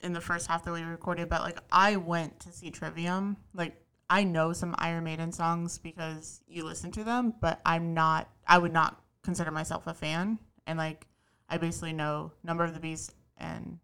in 0.00 0.12
the 0.12 0.20
first 0.20 0.46
half 0.46 0.64
that 0.64 0.72
we 0.72 0.82
recorded, 0.82 1.28
but 1.28 1.42
like 1.42 1.58
I 1.72 1.96
went 1.96 2.40
to 2.40 2.52
see 2.52 2.70
Trivium. 2.70 3.36
Like 3.54 3.80
I 4.10 4.24
know 4.24 4.52
some 4.52 4.74
Iron 4.78 5.04
Maiden 5.04 5.32
songs 5.32 5.78
because 5.78 6.40
you 6.46 6.64
listen 6.64 6.90
to 6.92 7.04
them, 7.04 7.34
but 7.40 7.60
I'm 7.64 7.94
not. 7.94 8.28
I 8.46 8.58
would 8.58 8.72
not 8.72 9.00
consider 9.22 9.50
myself 9.50 9.86
a 9.86 9.94
fan. 9.94 10.38
And 10.66 10.78
like 10.78 11.06
I 11.48 11.58
basically 11.58 11.92
know 11.92 12.32
Number 12.42 12.64
of 12.64 12.74
the 12.74 12.80
Beast 12.80 13.14
and 13.38 13.78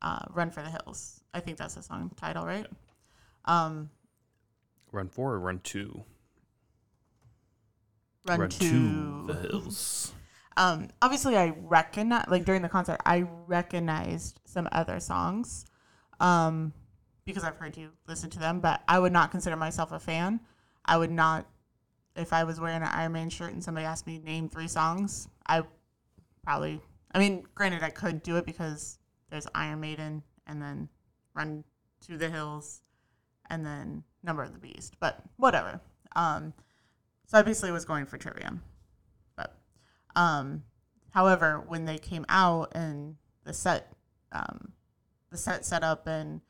uh, 0.00 0.20
Run 0.30 0.50
for 0.50 0.62
the 0.62 0.70
Hills. 0.70 1.20
I 1.34 1.40
think 1.40 1.58
that's 1.58 1.74
the 1.74 1.82
song 1.82 2.10
title, 2.16 2.44
right? 2.44 2.66
Um, 3.44 3.90
run 4.92 5.08
four 5.08 5.32
or 5.32 5.40
run 5.40 5.60
two 5.62 6.04
Run, 8.24 8.40
run 8.40 8.48
to, 8.50 8.58
to 8.58 9.26
the 9.26 9.48
hills 9.48 10.12
um 10.56 10.88
obviously 11.00 11.36
i 11.36 11.54
recognize 11.62 12.24
like 12.28 12.44
during 12.44 12.62
the 12.62 12.68
concert 12.68 13.00
i 13.06 13.24
recognized 13.46 14.40
some 14.44 14.68
other 14.72 15.00
songs 15.00 15.64
um 16.20 16.72
because 17.24 17.44
i've 17.44 17.56
heard 17.56 17.76
you 17.76 17.90
listen 18.06 18.28
to 18.30 18.38
them 18.38 18.60
but 18.60 18.82
i 18.88 18.98
would 18.98 19.12
not 19.12 19.30
consider 19.30 19.56
myself 19.56 19.92
a 19.92 19.98
fan. 19.98 20.40
I 20.84 20.96
would 20.96 21.12
not 21.12 21.46
if 22.16 22.32
i 22.32 22.44
was 22.44 22.60
wearing 22.60 22.82
an 22.82 22.88
iron 22.92 23.12
man 23.12 23.30
shirt 23.30 23.52
and 23.52 23.62
somebody 23.62 23.86
asked 23.86 24.06
me 24.06 24.18
name 24.18 24.48
three 24.48 24.68
songs 24.68 25.28
i 25.46 25.62
probably 26.42 26.80
i 27.14 27.18
mean 27.18 27.44
granted 27.54 27.82
i 27.82 27.90
could 27.90 28.22
do 28.22 28.36
it 28.36 28.44
because 28.44 28.98
there's 29.30 29.46
iron 29.54 29.80
maiden 29.80 30.22
and 30.46 30.60
then 30.60 30.88
run 31.34 31.64
to 32.06 32.18
the 32.18 32.28
hills 32.28 32.82
and 33.48 33.64
then 33.64 34.02
number 34.22 34.42
of 34.42 34.52
the 34.52 34.58
beast 34.58 34.94
but 35.00 35.22
whatever. 35.36 35.80
Um 36.16 36.52
so 37.26 37.38
i 37.38 37.70
was 37.70 37.84
going 37.84 38.04
for 38.04 38.18
trivium 38.18 38.62
um, 40.16 40.64
however, 41.10 41.64
when 41.66 41.84
they 41.84 41.98
came 41.98 42.24
out 42.28 42.72
and 42.74 43.16
the 43.44 43.52
set, 43.52 43.92
um, 44.32 44.72
the 45.30 45.36
set 45.36 45.64
set 45.64 45.82
up 45.82 46.06
and 46.06 46.40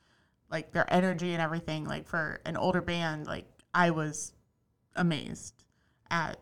like 0.50 0.72
their 0.72 0.92
energy 0.92 1.32
and 1.32 1.40
everything, 1.40 1.84
like 1.84 2.06
for 2.06 2.40
an 2.44 2.56
older 2.56 2.80
band, 2.82 3.26
like 3.26 3.46
I 3.72 3.90
was 3.90 4.32
amazed 4.94 5.64
at 6.10 6.38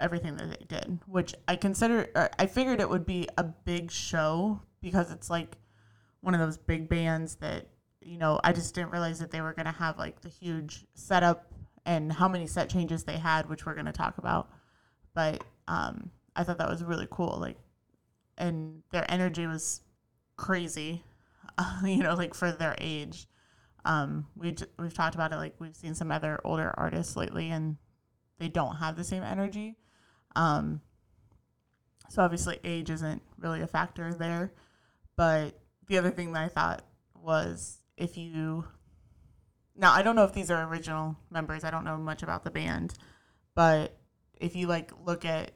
everything 0.00 0.36
that 0.36 0.50
they 0.50 0.64
did, 0.66 0.98
which 1.06 1.34
I 1.46 1.56
consider, 1.56 2.08
I 2.38 2.46
figured 2.46 2.80
it 2.80 2.90
would 2.90 3.06
be 3.06 3.28
a 3.38 3.44
big 3.44 3.90
show 3.90 4.60
because 4.80 5.12
it's 5.12 5.30
like 5.30 5.56
one 6.20 6.34
of 6.34 6.40
those 6.40 6.58
big 6.58 6.88
bands 6.88 7.36
that, 7.36 7.68
you 8.00 8.18
know, 8.18 8.40
I 8.42 8.52
just 8.52 8.74
didn't 8.74 8.90
realize 8.90 9.20
that 9.20 9.30
they 9.30 9.40
were 9.40 9.52
going 9.52 9.66
to 9.66 9.72
have 9.72 9.98
like 9.98 10.20
the 10.20 10.28
huge 10.28 10.84
setup 10.94 11.52
and 11.86 12.12
how 12.12 12.26
many 12.28 12.48
set 12.48 12.68
changes 12.68 13.04
they 13.04 13.16
had, 13.16 13.48
which 13.48 13.64
we're 13.64 13.74
going 13.74 13.86
to 13.86 13.92
talk 13.92 14.18
about. 14.18 14.50
But, 15.14 15.44
um, 15.68 16.10
I 16.34 16.44
thought 16.44 16.58
that 16.58 16.68
was 16.68 16.82
really 16.82 17.08
cool. 17.10 17.38
Like, 17.40 17.58
and 18.38 18.82
their 18.90 19.04
energy 19.10 19.46
was 19.46 19.80
crazy, 20.36 21.02
uh, 21.58 21.80
you 21.84 22.02
know, 22.02 22.14
like 22.14 22.34
for 22.34 22.52
their 22.52 22.74
age. 22.78 23.26
Um, 23.84 24.26
we 24.36 24.54
we've 24.78 24.94
talked 24.94 25.14
about 25.14 25.32
it. 25.32 25.36
Like 25.36 25.54
we've 25.58 25.76
seen 25.76 25.94
some 25.94 26.12
other 26.12 26.40
older 26.44 26.72
artists 26.76 27.16
lately, 27.16 27.50
and 27.50 27.76
they 28.38 28.48
don't 28.48 28.76
have 28.76 28.96
the 28.96 29.04
same 29.04 29.22
energy. 29.22 29.76
Um, 30.36 30.80
so 32.08 32.22
obviously, 32.22 32.58
age 32.64 32.90
isn't 32.90 33.22
really 33.38 33.60
a 33.62 33.66
factor 33.66 34.14
there. 34.14 34.52
But 35.16 35.58
the 35.88 35.98
other 35.98 36.10
thing 36.10 36.32
that 36.32 36.42
I 36.42 36.48
thought 36.48 36.84
was 37.14 37.78
if 37.96 38.16
you 38.16 38.64
now 39.76 39.92
I 39.92 40.02
don't 40.02 40.16
know 40.16 40.24
if 40.24 40.32
these 40.32 40.50
are 40.50 40.68
original 40.68 41.16
members. 41.30 41.64
I 41.64 41.70
don't 41.70 41.84
know 41.84 41.96
much 41.96 42.22
about 42.22 42.44
the 42.44 42.50
band, 42.50 42.94
but 43.54 43.96
if 44.40 44.56
you 44.56 44.66
like 44.66 44.92
look 45.04 45.24
at 45.24 45.52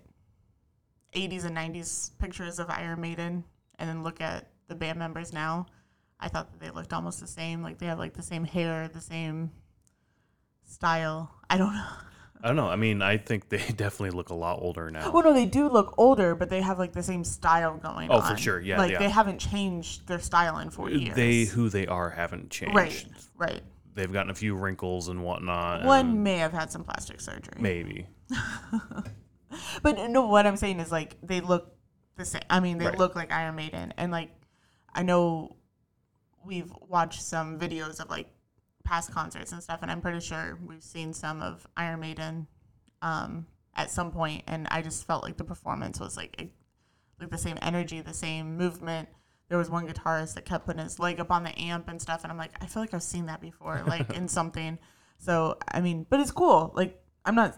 80s 1.17 1.45
and 1.45 1.57
90s 1.57 2.11
pictures 2.19 2.59
of 2.59 2.69
Iron 2.71 3.01
Maiden 3.01 3.43
and 3.79 3.89
then 3.89 4.03
look 4.03 4.21
at 4.21 4.49
the 4.69 4.75
band 4.75 4.99
members 4.99 5.33
now, 5.33 5.67
I 6.21 6.29
thought 6.29 6.51
that 6.53 6.61
they 6.61 6.71
looked 6.71 6.93
almost 6.93 7.21
the 7.21 7.27
same. 7.27 7.63
Like 7.63 7.79
they 7.79 7.87
have 7.87 7.99
like 7.99 8.15
the 8.15 8.23
same 8.23 8.45
hair, 8.45 8.89
the 8.89 9.01
same 9.01 9.51
style. 10.65 11.31
I 11.49 11.57
don't 11.59 11.73
know. 11.75 11.87
i 12.43 12.49
don't 12.49 12.57
know 12.57 12.69
i 12.69 12.77
mean 12.77 13.01
i 13.01 13.17
think 13.17 13.49
they 13.49 13.57
definitely 13.85 14.11
look 14.11 14.29
a 14.29 14.35
lot 14.35 14.59
older 14.61 14.91
now 14.91 15.11
Well, 15.11 15.23
no, 15.25 15.33
they 15.33 15.47
do 15.47 15.69
look 15.71 15.95
older, 15.97 16.35
but 16.35 16.51
they 16.51 16.61
have 16.61 16.79
like 16.79 16.93
the 16.93 17.03
same 17.03 17.25
style 17.25 17.79
going 17.79 18.11
oh, 18.11 18.17
on. 18.17 18.21
Oh, 18.21 18.25
on. 18.25 18.37
for 18.37 18.41
sure. 18.41 18.61
Yeah, 18.61 18.77
Like 18.79 18.91
yeah. 18.93 18.99
they 18.99 19.09
haven't 19.09 19.39
changed 19.39 20.07
their 20.07 20.19
style 20.21 20.59
in 20.59 20.69
four 20.71 20.91
years. 20.91 21.17
they 21.17 21.45
who 21.45 21.69
they 21.71 21.87
are 21.87 22.11
haven't 22.11 22.51
changed 22.51 22.77
right, 22.77 23.07
right. 23.39 23.63
they've 23.95 24.13
gotten 24.13 24.31
a 24.31 24.35
few 24.35 24.55
wrinkles 24.55 25.09
and 25.09 25.23
whatnot 25.25 25.85
One 25.85 26.07
and 26.11 26.25
may 26.25 26.37
have 26.39 26.53
had 26.53 26.71
some 26.71 26.85
plastic 26.85 27.21
surgery. 27.23 27.59
maybe 27.59 28.07
But 29.83 30.11
no, 30.11 30.27
what 30.27 30.47
I'm 30.47 30.57
saying 30.57 30.81
is 30.81 30.91
like 30.93 31.17
they 31.23 31.41
look 31.41 31.73
the 32.17 32.25
same. 32.25 32.43
I 32.51 32.61
mean, 32.61 32.79
they 32.79 32.87
Right. 32.87 32.99
look 32.99 33.15
like 33.15 33.31
Iron 33.33 33.57
Maiden, 33.57 33.93
and 33.97 34.11
like 34.13 34.31
I 34.95 35.03
know 35.03 35.57
we've 36.45 36.73
watched 36.89 37.23
some 37.23 37.59
videos 37.59 38.01
of 38.01 38.09
like 38.11 38.29
past 38.85 39.13
concerts 39.13 39.53
and 39.53 39.63
stuff, 39.63 39.81
and 39.83 39.91
I'm 39.91 40.01
pretty 40.01 40.21
sure 40.21 40.59
we've 40.67 40.83
seen 40.83 41.13
some 41.13 41.43
of 41.43 41.67
Iron 41.77 42.01
Maiden 42.01 42.47
um, 43.03 43.47
at 43.75 43.91
some 43.91 44.11
point, 44.13 44.45
and 44.47 44.67
I 44.71 44.81
just 44.83 45.07
felt 45.07 45.23
like 45.23 45.37
the 45.37 45.45
performance 45.45 46.01
was 46.01 46.17
like 46.17 46.41
it- 46.41 46.53
like 47.21 47.31
the 47.31 47.39
same 47.39 47.57
energy, 47.63 48.01
the 48.03 48.13
same 48.15 48.57
movement. 48.59 49.09
There 49.49 49.57
was 49.57 49.71
one 49.71 49.89
guitarist 49.89 50.35
that 50.35 50.45
kept 50.45 50.67
putting 50.67 50.83
his 50.83 50.99
leg 50.99 51.19
up 51.19 51.31
on 51.31 51.45
the 51.45 51.59
amp 51.59 51.89
and 51.89 52.01
stuff, 52.03 52.25
and 52.25 52.31
I'm 52.33 52.37
like, 52.39 52.53
I 52.63 52.67
feel 52.67 52.83
like 52.83 52.93
I've 52.93 53.03
seen 53.03 53.27
that 53.27 53.41
before, 53.41 53.83
like 53.87 54.13
in 54.15 54.29
something. 54.29 54.79
So 55.19 55.57
I 55.69 55.81
mean, 55.81 56.05
but 56.11 56.21
it's 56.21 56.31
cool. 56.31 56.73
Like 56.75 57.01
I'm 57.25 57.35
not 57.35 57.57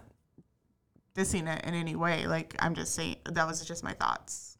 dissing 1.19 1.53
it 1.53 1.65
in 1.65 1.73
any 1.73 1.95
way. 1.95 2.25
Like 2.27 2.55
I'm 2.59 2.73
just 2.75 2.93
saying 2.95 3.17
that 3.25 3.45
was 3.47 3.65
just 3.65 3.83
my 3.83 3.93
thoughts 3.93 4.57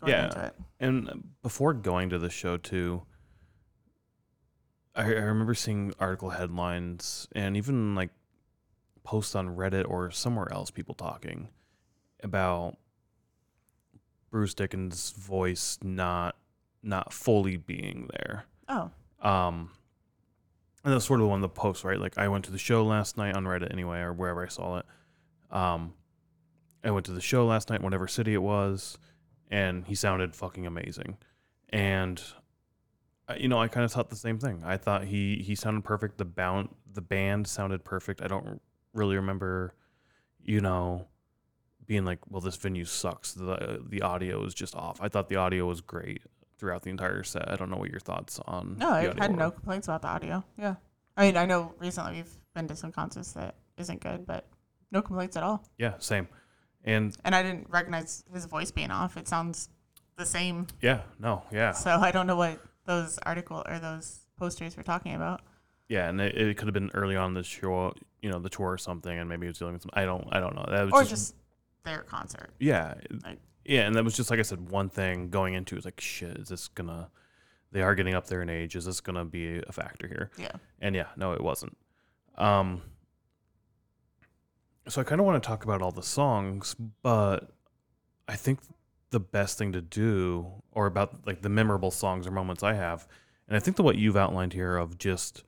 going 0.00 0.12
Yeah. 0.12 0.24
into 0.24 0.44
it. 0.46 0.54
And 0.80 1.28
before 1.42 1.72
going 1.74 2.10
to 2.10 2.18
the 2.18 2.30
show 2.30 2.56
too, 2.56 3.02
I, 4.94 5.02
I 5.02 5.06
remember 5.08 5.54
seeing 5.54 5.92
article 6.00 6.30
headlines 6.30 7.28
and 7.32 7.56
even 7.56 7.94
like 7.94 8.10
posts 9.04 9.34
on 9.34 9.56
Reddit 9.56 9.88
or 9.88 10.10
somewhere 10.10 10.52
else, 10.52 10.70
people 10.70 10.94
talking 10.94 11.48
about 12.22 12.76
Bruce 14.30 14.54
Dickinson' 14.54 15.20
voice 15.20 15.78
not 15.82 16.36
not 16.82 17.12
fully 17.12 17.56
being 17.56 18.08
there. 18.12 18.46
Oh, 18.68 18.90
Um, 19.20 19.70
and 20.82 20.94
that's 20.94 21.04
sort 21.04 21.20
of 21.20 21.26
one 21.28 21.36
of 21.38 21.42
the 21.42 21.48
posts, 21.50 21.84
right? 21.84 21.98
Like 22.00 22.16
I 22.16 22.28
went 22.28 22.46
to 22.46 22.50
the 22.50 22.58
show 22.58 22.84
last 22.84 23.16
night 23.18 23.34
on 23.36 23.44
Reddit 23.44 23.70
anyway, 23.70 23.98
or 24.00 24.12
wherever 24.14 24.42
I 24.42 24.48
saw 24.48 24.78
it. 24.78 24.86
Um, 25.50 25.92
I 26.82 26.90
went 26.90 27.06
to 27.06 27.12
the 27.12 27.20
show 27.20 27.46
last 27.46 27.70
night, 27.70 27.82
whatever 27.82 28.08
city 28.08 28.34
it 28.34 28.42
was, 28.42 28.98
and 29.50 29.84
he 29.86 29.94
sounded 29.94 30.34
fucking 30.34 30.66
amazing. 30.66 31.18
And 31.68 32.22
you 33.38 33.48
know, 33.48 33.60
I 33.60 33.68
kind 33.68 33.84
of 33.84 33.92
thought 33.92 34.10
the 34.10 34.16
same 34.16 34.38
thing. 34.38 34.62
I 34.64 34.76
thought 34.76 35.04
he 35.04 35.36
he 35.36 35.54
sounded 35.54 35.84
perfect. 35.84 36.18
The 36.18 36.24
bound 36.24 36.70
the 36.92 37.00
band 37.00 37.46
sounded 37.46 37.84
perfect. 37.84 38.22
I 38.22 38.26
don't 38.26 38.60
really 38.92 39.16
remember, 39.16 39.74
you 40.42 40.60
know, 40.60 41.06
being 41.86 42.04
like, 42.04 42.18
well, 42.28 42.40
this 42.40 42.56
venue 42.56 42.84
sucks. 42.84 43.32
The 43.32 43.82
the 43.86 44.02
audio 44.02 44.44
is 44.44 44.54
just 44.54 44.74
off. 44.74 45.00
I 45.00 45.08
thought 45.08 45.28
the 45.28 45.36
audio 45.36 45.66
was 45.66 45.80
great 45.80 46.22
throughout 46.58 46.82
the 46.82 46.90
entire 46.90 47.22
set. 47.22 47.50
I 47.50 47.56
don't 47.56 47.70
know 47.70 47.76
what 47.76 47.90
your 47.90 48.00
thoughts 48.00 48.40
on. 48.46 48.76
no, 48.78 48.90
I've 48.90 49.18
had 49.18 49.32
were. 49.32 49.36
no 49.36 49.50
complaints 49.50 49.88
about 49.88 50.02
the 50.02 50.08
audio. 50.08 50.44
Yeah, 50.58 50.76
I 51.16 51.26
mean, 51.26 51.36
I 51.36 51.46
know 51.46 51.74
recently 51.78 52.14
we've 52.16 52.32
been 52.54 52.68
to 52.68 52.76
some 52.76 52.92
concerts 52.92 53.32
that 53.32 53.54
isn't 53.76 54.00
good, 54.00 54.26
but 54.26 54.46
no 54.90 55.02
complaints 55.02 55.36
at 55.36 55.42
all. 55.42 55.64
Yeah, 55.78 55.94
same. 55.98 56.28
And 56.84 57.16
And 57.24 57.34
I 57.34 57.42
didn't 57.42 57.68
recognize 57.70 58.24
his 58.32 58.46
voice 58.46 58.70
being 58.70 58.90
off. 58.90 59.16
It 59.16 59.28
sounds 59.28 59.68
the 60.16 60.26
same. 60.26 60.66
yeah, 60.80 61.02
no, 61.18 61.42
yeah, 61.52 61.72
So 61.72 61.90
I 61.90 62.10
don't 62.10 62.26
know 62.26 62.36
what 62.36 62.60
those 62.86 63.18
article 63.24 63.62
or 63.68 63.78
those 63.78 64.20
posters 64.36 64.76
were 64.76 64.82
talking 64.82 65.14
about. 65.14 65.40
yeah, 65.88 66.08
and 66.08 66.20
it, 66.20 66.36
it 66.36 66.56
could 66.56 66.66
have 66.68 66.74
been 66.74 66.90
early 66.94 67.16
on 67.16 67.34
the 67.34 67.42
show, 67.42 67.92
you 68.22 68.30
know, 68.30 68.38
the 68.38 68.48
tour 68.50 68.70
or 68.72 68.78
something, 68.78 69.16
and 69.18 69.28
maybe 69.28 69.46
he 69.46 69.48
was 69.48 69.58
dealing 69.58 69.74
with 69.74 69.82
some. 69.82 69.90
I 69.94 70.04
don't, 70.04 70.26
I 70.32 70.40
don't 70.40 70.54
know. 70.54 70.66
That 70.68 70.84
was 70.84 70.92
Or 70.92 71.00
just, 71.02 71.10
just 71.10 71.34
their 71.84 72.00
concert. 72.02 72.50
Yeah, 72.58 72.94
Like- 73.24 73.38
yeah, 73.64 73.86
and 73.86 73.94
that 73.94 74.04
was 74.04 74.14
just 74.16 74.30
like 74.30 74.38
I 74.38 74.42
said, 74.42 74.70
one 74.70 74.88
thing 74.88 75.28
going 75.30 75.54
into 75.54 75.74
it 75.74 75.78
was 75.78 75.84
like, 75.84 76.00
shit, 76.00 76.36
is 76.38 76.48
this 76.48 76.68
gonna? 76.68 77.10
They 77.72 77.82
are 77.82 77.94
getting 77.94 78.14
up 78.14 78.26
there 78.26 78.42
in 78.42 78.48
age. 78.50 78.74
Is 78.74 78.84
this 78.84 79.00
gonna 79.00 79.24
be 79.24 79.62
a 79.66 79.72
factor 79.72 80.08
here? 80.08 80.30
Yeah. 80.36 80.52
And 80.80 80.94
yeah, 80.94 81.06
no, 81.16 81.32
it 81.32 81.40
wasn't. 81.42 81.76
Um, 82.36 82.82
so 84.90 85.00
I 85.00 85.04
kind 85.04 85.20
of 85.20 85.26
want 85.26 85.42
to 85.42 85.46
talk 85.46 85.64
about 85.64 85.80
all 85.82 85.90
the 85.92 86.02
songs, 86.02 86.74
but 87.02 87.52
I 88.28 88.36
think 88.36 88.60
the 89.10 89.20
best 89.20 89.58
thing 89.58 89.72
to 89.72 89.80
do, 89.80 90.46
or 90.72 90.86
about 90.86 91.26
like 91.26 91.42
the 91.42 91.48
memorable 91.48 91.90
songs 91.90 92.26
or 92.26 92.30
moments 92.30 92.62
I 92.62 92.74
have, 92.74 93.08
and 93.48 93.56
I 93.56 93.60
think 93.60 93.76
that 93.76 93.82
what 93.82 93.96
you've 93.96 94.16
outlined 94.16 94.52
here 94.52 94.76
of 94.76 94.98
just 94.98 95.42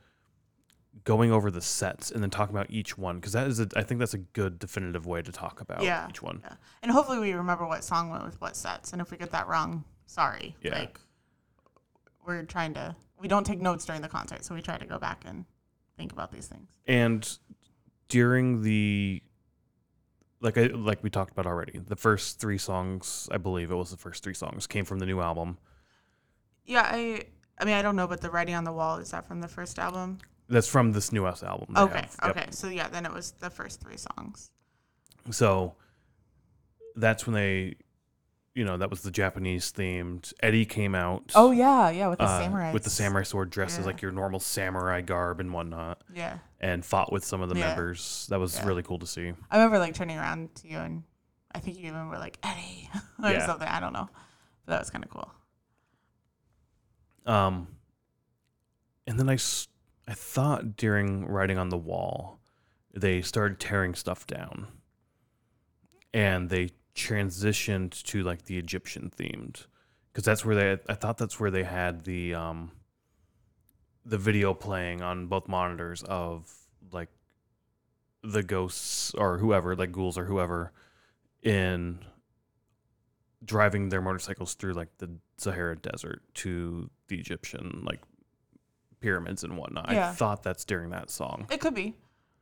going 1.05 1.33
over 1.33 1.51
the 1.51 1.61
sets 1.61 2.11
and 2.11 2.23
then 2.23 2.31
talking 2.31 2.55
about 2.55 2.71
each 2.71 2.97
one, 2.99 3.17
because 3.17 3.33
that 3.33 3.47
is, 3.49 3.59
a, 3.61 3.69
I 3.77 3.83
think 3.83 3.99
that's 3.99 4.15
a 4.15 4.19
good 4.19 4.59
definitive 4.59 5.07
way 5.07 5.23
to 5.23 5.33
talk 5.33 5.61
about 5.61 5.83
Yeah. 5.83 6.09
each 6.09 6.23
one. 6.23 6.41
Yeah. 6.45 6.55
And 6.83 6.93
hopefully 6.93 7.19
we 7.19 7.33
remember 7.33 7.67
what 7.67 7.83
song 7.85 8.11
went 8.11 8.25
with 8.25 8.41
what 8.41 8.57
sets. 8.57 8.93
And 8.93 9.01
if 9.01 9.11
we 9.11 9.17
get 9.17 9.31
that 9.33 9.49
wrong, 9.49 9.85
sorry. 10.07 10.55
Yeah. 10.63 10.79
Like 10.79 11.01
we're 12.25 12.43
trying 12.45 12.75
to 12.75 12.95
we 13.19 13.29
don't 13.29 13.45
take 13.45 13.61
notes 13.61 13.85
during 13.85 14.03
the 14.03 14.09
concert, 14.09 14.45
so 14.45 14.55
we 14.55 14.61
try 14.63 14.77
to 14.77 14.85
go 14.87 14.99
back 14.99 15.23
and 15.27 15.45
think 15.97 16.13
about 16.13 16.33
these 16.33 16.47
things. 16.49 16.69
And 16.87 17.39
during 18.09 18.63
the 18.63 19.23
like 20.43 20.59
I 20.59 20.67
like 20.67 21.03
we 21.03 21.09
talked 21.09 21.33
about 21.33 21.47
already, 21.47 21.79
the 21.79 21.97
first 21.97 22.41
three 22.41 22.59
songs, 22.59 23.29
I 23.31 23.39
believe 23.39 23.71
it 23.71 23.75
was 23.75 23.91
the 23.91 23.97
first 23.97 24.23
three 24.23 24.35
songs, 24.35 24.67
came 24.67 24.85
from 24.85 24.99
the 24.99 25.07
new 25.07 25.21
album. 25.21 25.57
Yeah, 26.67 26.83
I 26.85 27.25
I 27.59 27.65
mean 27.65 27.75
I 27.75 27.83
don't 27.83 27.97
know, 27.97 28.07
but 28.07 28.21
the 28.21 28.31
writing 28.31 28.55
on 28.55 28.65
the 28.65 28.73
wall, 28.73 28.99
is 28.99 29.13
that 29.13 29.27
from 29.27 29.41
the 29.41 29.49
first 29.49 29.79
album? 29.79 30.19
That's 30.49 30.69
from 30.69 30.93
this 30.93 31.13
newest 31.13 31.43
album. 31.43 31.75
Okay. 31.77 32.07
Yep. 32.23 32.37
Okay. 32.37 32.47
So 32.51 32.69
yeah, 32.69 32.89
then 32.89 33.07
it 33.07 33.13
was 33.13 33.33
the 33.33 33.49
first 33.49 33.81
three 33.81 33.97
songs. 33.97 34.51
So 35.31 35.77
that's 36.97 37.27
when 37.27 37.35
they, 37.35 37.77
you 38.55 38.65
know, 38.65 38.77
that 38.77 38.91
was 38.91 39.01
the 39.03 39.11
Japanese 39.11 39.73
themed. 39.73 40.33
Eddie 40.41 40.65
came 40.67 40.95
out. 40.95 41.33
Oh 41.35 41.51
yeah, 41.53 41.89
yeah, 41.91 42.09
with 42.09 42.19
the 42.19 42.25
uh, 42.27 42.39
samurai. 42.41 42.73
with 42.73 42.85
the 42.85 42.91
samurai 42.91 43.23
sword, 43.25 43.51
dresses 43.51 43.81
Yeah. 43.81 43.87
like 43.87 44.03
your 44.03 44.13
normal 44.13 44.41
samurai 44.41 45.01
garb 45.01 45.41
and 45.41 45.53
whatnot, 45.53 46.03
Yeah. 46.13 46.39
and 46.61 46.85
fought 46.85 47.11
with 47.13 47.25
some 47.25 47.41
of 47.41 47.49
the 47.49 47.55
Yeah. 47.57 47.69
members. 47.69 48.27
That 48.29 48.39
was 48.41 48.57
Yeah. 48.59 48.67
really 48.67 48.83
cool 48.83 48.99
to 48.99 49.07
see. 49.07 49.33
I 49.51 49.57
remember 49.57 49.79
like 49.79 49.95
turning 49.95 50.19
around 50.19 50.55
to 50.57 50.69
you 50.69 50.79
and 50.79 51.03
I 51.55 51.61
think 51.61 51.79
you 51.79 51.87
even 51.89 52.09
were 52.09 52.19
like 52.19 52.39
Eddie 52.43 52.89
or 53.23 53.41
something. 53.41 53.69
I 53.69 53.81
don't 53.81 53.93
know. 53.93 54.09
But 54.67 54.73
that 54.73 54.79
was 54.81 54.91
kind 54.91 55.05
of 55.05 55.11
cool. 55.11 55.31
Um, 57.27 57.69
and 59.07 59.19
then 59.19 59.29
I 59.29 59.39
I 60.09 60.15
thought 60.15 60.77
during 60.77 61.27
writing 61.27 61.59
on 61.59 61.69
the 61.69 61.79
wall, 61.79 62.41
they 62.95 63.23
started 63.23 63.61
tearing 63.61 63.95
stuff 63.95 64.27
down, 64.27 64.67
and 66.13 66.51
they 66.51 66.71
transitioned 66.95 68.03
to 68.05 68.23
like 68.23 68.45
the 68.45 68.59
Egyptian 68.59 69.11
themed, 69.17 69.67
because 70.13 70.25
that's 70.25 70.45
where 70.45 70.55
they. 70.55 70.73
I 70.89 70.95
thought 70.95 71.19
that's 71.19 71.39
where 71.41 71.51
they 71.51 71.65
had 71.65 72.05
the 72.05 72.35
um. 72.35 72.73
The 74.05 74.19
video 74.19 74.53
playing 74.53 75.01
on 75.01 75.29
both 75.29 75.47
monitors 75.47 76.03
of 76.03 76.53
like 76.91 77.09
the 78.25 78.43
ghosts 78.43 79.15
or 79.15 79.39
whoever, 79.39 79.77
like 79.77 79.93
ghouls 79.93 80.19
or 80.19 80.25
whoever, 80.25 80.73
in 81.43 82.01
driving 83.45 83.91
their 83.91 84.03
motorcycles 84.03 84.55
through 84.55 84.73
like 84.73 84.89
the 84.99 85.09
Sahara 85.37 85.77
Desert 85.77 86.23
to 86.35 86.91
the 87.07 87.17
Egyptian 87.19 87.85
like 87.87 88.01
pyramids 89.01 89.45
and 89.45 89.57
whatnot. 89.57 89.89
I 89.89 90.11
thought 90.13 90.43
that's 90.43 90.65
during 90.65 90.91
that 90.91 91.09
song. 91.09 91.47
It 91.49 91.61
could 91.61 91.75
be. 91.75 91.95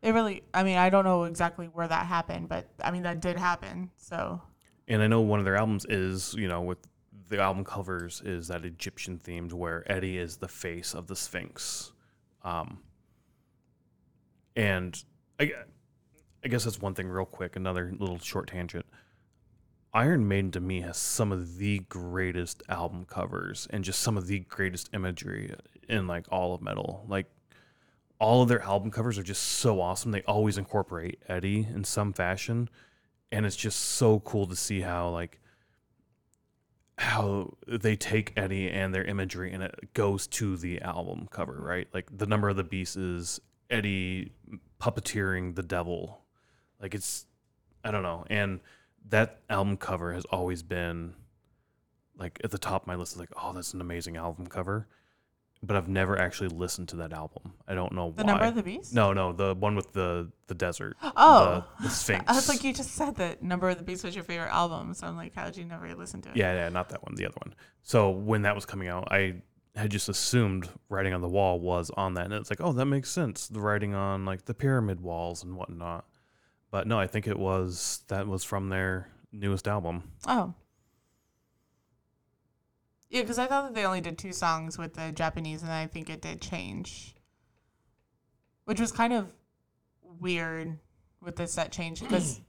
It 0.02 0.12
really. 0.12 0.42
I 0.54 0.62
mean, 0.62 0.78
I 0.78 0.90
don't 0.90 1.04
know 1.04 1.24
exactly 1.24 1.66
where 1.66 1.86
that 1.86 2.06
happened, 2.06 2.48
but 2.48 2.68
I 2.82 2.90
mean 2.90 3.02
that 3.02 3.20
did 3.20 3.38
happen. 3.38 3.90
So 3.96 4.40
And 4.88 5.02
I 5.02 5.06
know 5.06 5.20
one 5.20 5.38
of 5.38 5.44
their 5.44 5.56
albums 5.56 5.86
is, 5.88 6.34
you 6.34 6.48
know, 6.48 6.62
with 6.62 6.78
the 7.28 7.40
album 7.40 7.64
covers 7.64 8.20
is 8.24 8.48
that 8.48 8.64
Egyptian 8.64 9.18
themed 9.18 9.52
where 9.52 9.90
Eddie 9.90 10.18
is 10.18 10.36
the 10.38 10.48
face 10.48 10.94
of 10.94 11.06
the 11.06 11.14
Sphinx. 11.14 11.92
Um, 12.42 12.80
and 14.56 15.02
I, 15.38 15.52
I 16.44 16.48
guess 16.48 16.64
that's 16.64 16.80
one 16.80 16.94
thing, 16.94 17.08
real 17.08 17.24
quick. 17.24 17.54
Another 17.54 17.92
little 17.98 18.18
short 18.18 18.48
tangent. 18.48 18.84
Iron 19.92 20.26
Maiden 20.26 20.50
to 20.52 20.60
me 20.60 20.80
has 20.82 20.96
some 20.96 21.32
of 21.32 21.58
the 21.58 21.80
greatest 21.88 22.62
album 22.68 23.04
covers 23.04 23.66
and 23.70 23.84
just 23.84 24.00
some 24.00 24.16
of 24.16 24.26
the 24.26 24.40
greatest 24.40 24.90
imagery 24.92 25.54
in 25.88 26.06
like 26.06 26.26
all 26.30 26.54
of 26.54 26.62
metal. 26.62 27.04
Like 27.08 27.26
all 28.20 28.42
of 28.42 28.48
their 28.48 28.62
album 28.62 28.90
covers 28.90 29.18
are 29.18 29.22
just 29.22 29.42
so 29.42 29.80
awesome. 29.80 30.10
They 30.12 30.22
always 30.22 30.58
incorporate 30.58 31.20
Eddie 31.28 31.66
in 31.74 31.84
some 31.84 32.12
fashion, 32.12 32.68
and 33.32 33.46
it's 33.46 33.56
just 33.56 33.80
so 33.80 34.20
cool 34.20 34.46
to 34.46 34.54
see 34.54 34.80
how 34.82 35.08
like 35.08 35.40
how 36.98 37.54
they 37.66 37.96
take 37.96 38.34
Eddie 38.36 38.70
and 38.70 38.94
their 38.94 39.04
imagery 39.04 39.50
and 39.50 39.62
it 39.62 39.94
goes 39.94 40.26
to 40.26 40.58
the 40.58 40.82
album 40.82 41.26
cover, 41.30 41.58
right? 41.58 41.88
Like 41.94 42.10
the 42.14 42.26
number 42.26 42.50
of 42.50 42.56
the 42.56 42.64
beast 42.64 42.96
is 42.98 43.40
Eddie 43.70 44.32
puppeteering 44.78 45.54
the 45.54 45.62
devil. 45.62 46.20
Like 46.80 46.94
it's 46.94 47.24
I 47.82 47.90
don't 47.90 48.02
know. 48.02 48.26
And 48.28 48.60
that 49.08 49.40
album 49.48 49.78
cover 49.78 50.12
has 50.12 50.26
always 50.26 50.62
been 50.62 51.14
like 52.18 52.38
at 52.44 52.50
the 52.50 52.58
top 52.58 52.82
of 52.82 52.86
my 52.86 52.96
list. 52.96 53.16
Like, 53.16 53.30
oh, 53.42 53.52
that's 53.54 53.72
an 53.72 53.80
amazing 53.80 54.16
album 54.16 54.46
cover. 54.46 54.86
But 55.62 55.76
I've 55.76 55.88
never 55.88 56.18
actually 56.18 56.48
listened 56.48 56.88
to 56.88 56.96
that 56.96 57.12
album. 57.12 57.52
I 57.68 57.74
don't 57.74 57.92
know 57.92 58.12
the 58.16 58.22
why. 58.22 58.26
number 58.28 58.44
of 58.46 58.54
the 58.54 58.62
beast. 58.62 58.94
no, 58.94 59.12
no, 59.12 59.32
the 59.32 59.54
one 59.54 59.76
with 59.76 59.92
the 59.92 60.30
the 60.46 60.54
desert. 60.54 60.96
Oh, 61.16 61.64
the, 61.80 61.84
the 61.84 61.90
Sphinx. 61.94 62.24
I 62.26 62.32
was 62.32 62.48
like, 62.48 62.64
you 62.64 62.72
just 62.72 62.92
said 62.92 63.16
that 63.16 63.42
Number 63.42 63.68
of 63.68 63.76
the 63.76 63.84
Beast 63.84 64.02
was 64.02 64.14
your 64.14 64.24
favorite 64.24 64.48
album, 64.50 64.94
so 64.94 65.06
I'm 65.06 65.16
like, 65.16 65.34
how 65.34 65.44
did 65.44 65.58
you 65.58 65.64
never 65.66 65.94
listen 65.94 66.22
to 66.22 66.30
it? 66.30 66.36
Yeah, 66.36 66.54
yeah, 66.54 66.68
not 66.70 66.88
that 66.88 67.02
one, 67.02 67.14
the 67.14 67.26
other 67.26 67.36
one. 67.44 67.54
So 67.82 68.08
when 68.10 68.42
that 68.42 68.54
was 68.54 68.64
coming 68.64 68.88
out, 68.88 69.08
I 69.12 69.42
had 69.76 69.90
just 69.90 70.08
assumed 70.08 70.68
writing 70.88 71.12
on 71.12 71.20
the 71.20 71.28
wall 71.28 71.60
was 71.60 71.90
on 71.90 72.14
that, 72.14 72.24
and 72.24 72.34
it's 72.34 72.50
like, 72.50 72.60
oh, 72.62 72.72
that 72.72 72.86
makes 72.86 73.10
sense. 73.10 73.46
The 73.46 73.60
writing 73.60 73.94
on 73.94 74.24
like 74.24 74.46
the 74.46 74.54
pyramid 74.54 75.00
walls 75.00 75.44
and 75.44 75.56
whatnot. 75.56 76.06
But 76.70 76.86
no, 76.86 76.98
I 76.98 77.06
think 77.06 77.26
it 77.26 77.38
was 77.38 78.00
that 78.08 78.26
was 78.26 78.44
from 78.44 78.68
their 78.70 79.08
newest 79.32 79.68
album. 79.68 80.10
Oh. 80.26 80.54
Yeah, 83.10 83.22
because 83.22 83.40
I 83.40 83.46
thought 83.46 83.64
that 83.64 83.74
they 83.74 83.84
only 83.84 84.00
did 84.00 84.16
two 84.16 84.32
songs 84.32 84.78
with 84.78 84.94
the 84.94 85.10
Japanese, 85.10 85.62
and 85.62 85.72
I 85.72 85.88
think 85.88 86.08
it 86.08 86.22
did 86.22 86.40
change, 86.40 87.16
which 88.64 88.78
was 88.78 88.92
kind 88.92 89.12
of 89.12 89.26
weird 90.20 90.78
with 91.20 91.34
the 91.34 91.48
set 91.48 91.72
change 91.72 92.00
because 92.00 92.40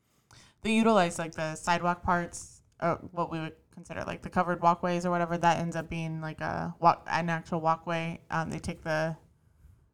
they 0.62 0.72
utilized 0.72 1.20
like 1.20 1.32
the 1.32 1.54
sidewalk 1.54 2.02
parts, 2.02 2.62
or 2.82 2.98
what 3.12 3.30
we 3.30 3.38
would 3.38 3.52
consider 3.72 4.02
like 4.04 4.20
the 4.22 4.28
covered 4.28 4.60
walkways 4.60 5.06
or 5.06 5.10
whatever. 5.10 5.38
That 5.38 5.58
ends 5.58 5.76
up 5.76 5.88
being 5.88 6.20
like 6.20 6.40
a 6.40 6.74
walk, 6.80 7.06
an 7.08 7.30
actual 7.30 7.60
walkway. 7.60 8.20
Um, 8.32 8.50
they 8.50 8.58
take 8.58 8.82
the 8.82 9.16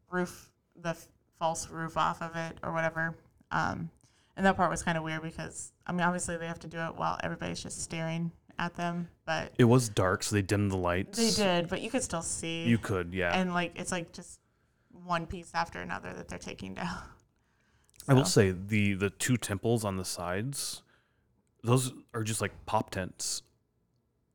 roof, 0.09 0.49
the 0.81 0.97
false 1.37 1.69
roof 1.69 1.95
off 1.95 2.23
of 2.23 2.35
it 2.35 2.57
or 2.63 2.73
whatever. 2.73 3.15
Um, 3.51 3.91
and 4.35 4.43
that 4.47 4.57
part 4.57 4.71
was 4.71 4.81
kind 4.81 4.97
of 4.97 5.03
weird 5.03 5.21
because 5.21 5.73
I 5.85 5.91
mean, 5.91 6.01
obviously 6.01 6.37
they 6.37 6.47
have 6.47 6.59
to 6.61 6.67
do 6.67 6.79
it 6.79 6.95
while 6.95 7.19
everybody's 7.21 7.61
just 7.61 7.83
staring 7.83 8.31
at 8.59 8.75
them, 8.75 9.09
but 9.25 9.53
It 9.57 9.65
was 9.65 9.89
dark, 9.89 10.23
so 10.23 10.35
they 10.35 10.41
dimmed 10.41 10.71
the 10.71 10.77
lights. 10.77 11.17
they 11.17 11.31
did, 11.43 11.69
but 11.69 11.81
you 11.81 11.89
could 11.89 12.03
still 12.03 12.21
see. 12.21 12.63
You 12.65 12.77
could, 12.77 13.13
yeah. 13.13 13.39
and 13.39 13.53
like 13.53 13.73
it's 13.75 13.91
like 13.91 14.11
just 14.13 14.39
one 15.05 15.25
piece 15.27 15.51
after 15.53 15.79
another 15.79 16.13
that 16.13 16.27
they're 16.27 16.39
taking 16.39 16.73
down. 16.73 16.97
I 18.07 18.13
will 18.13 18.25
say 18.25 18.51
the 18.51 18.93
the 18.93 19.09
two 19.09 19.37
temples 19.37 19.83
on 19.83 19.97
the 19.97 20.05
sides, 20.05 20.81
those 21.63 21.93
are 22.13 22.23
just 22.23 22.39
like 22.41 22.51
pop 22.65 22.89
tents, 22.89 23.41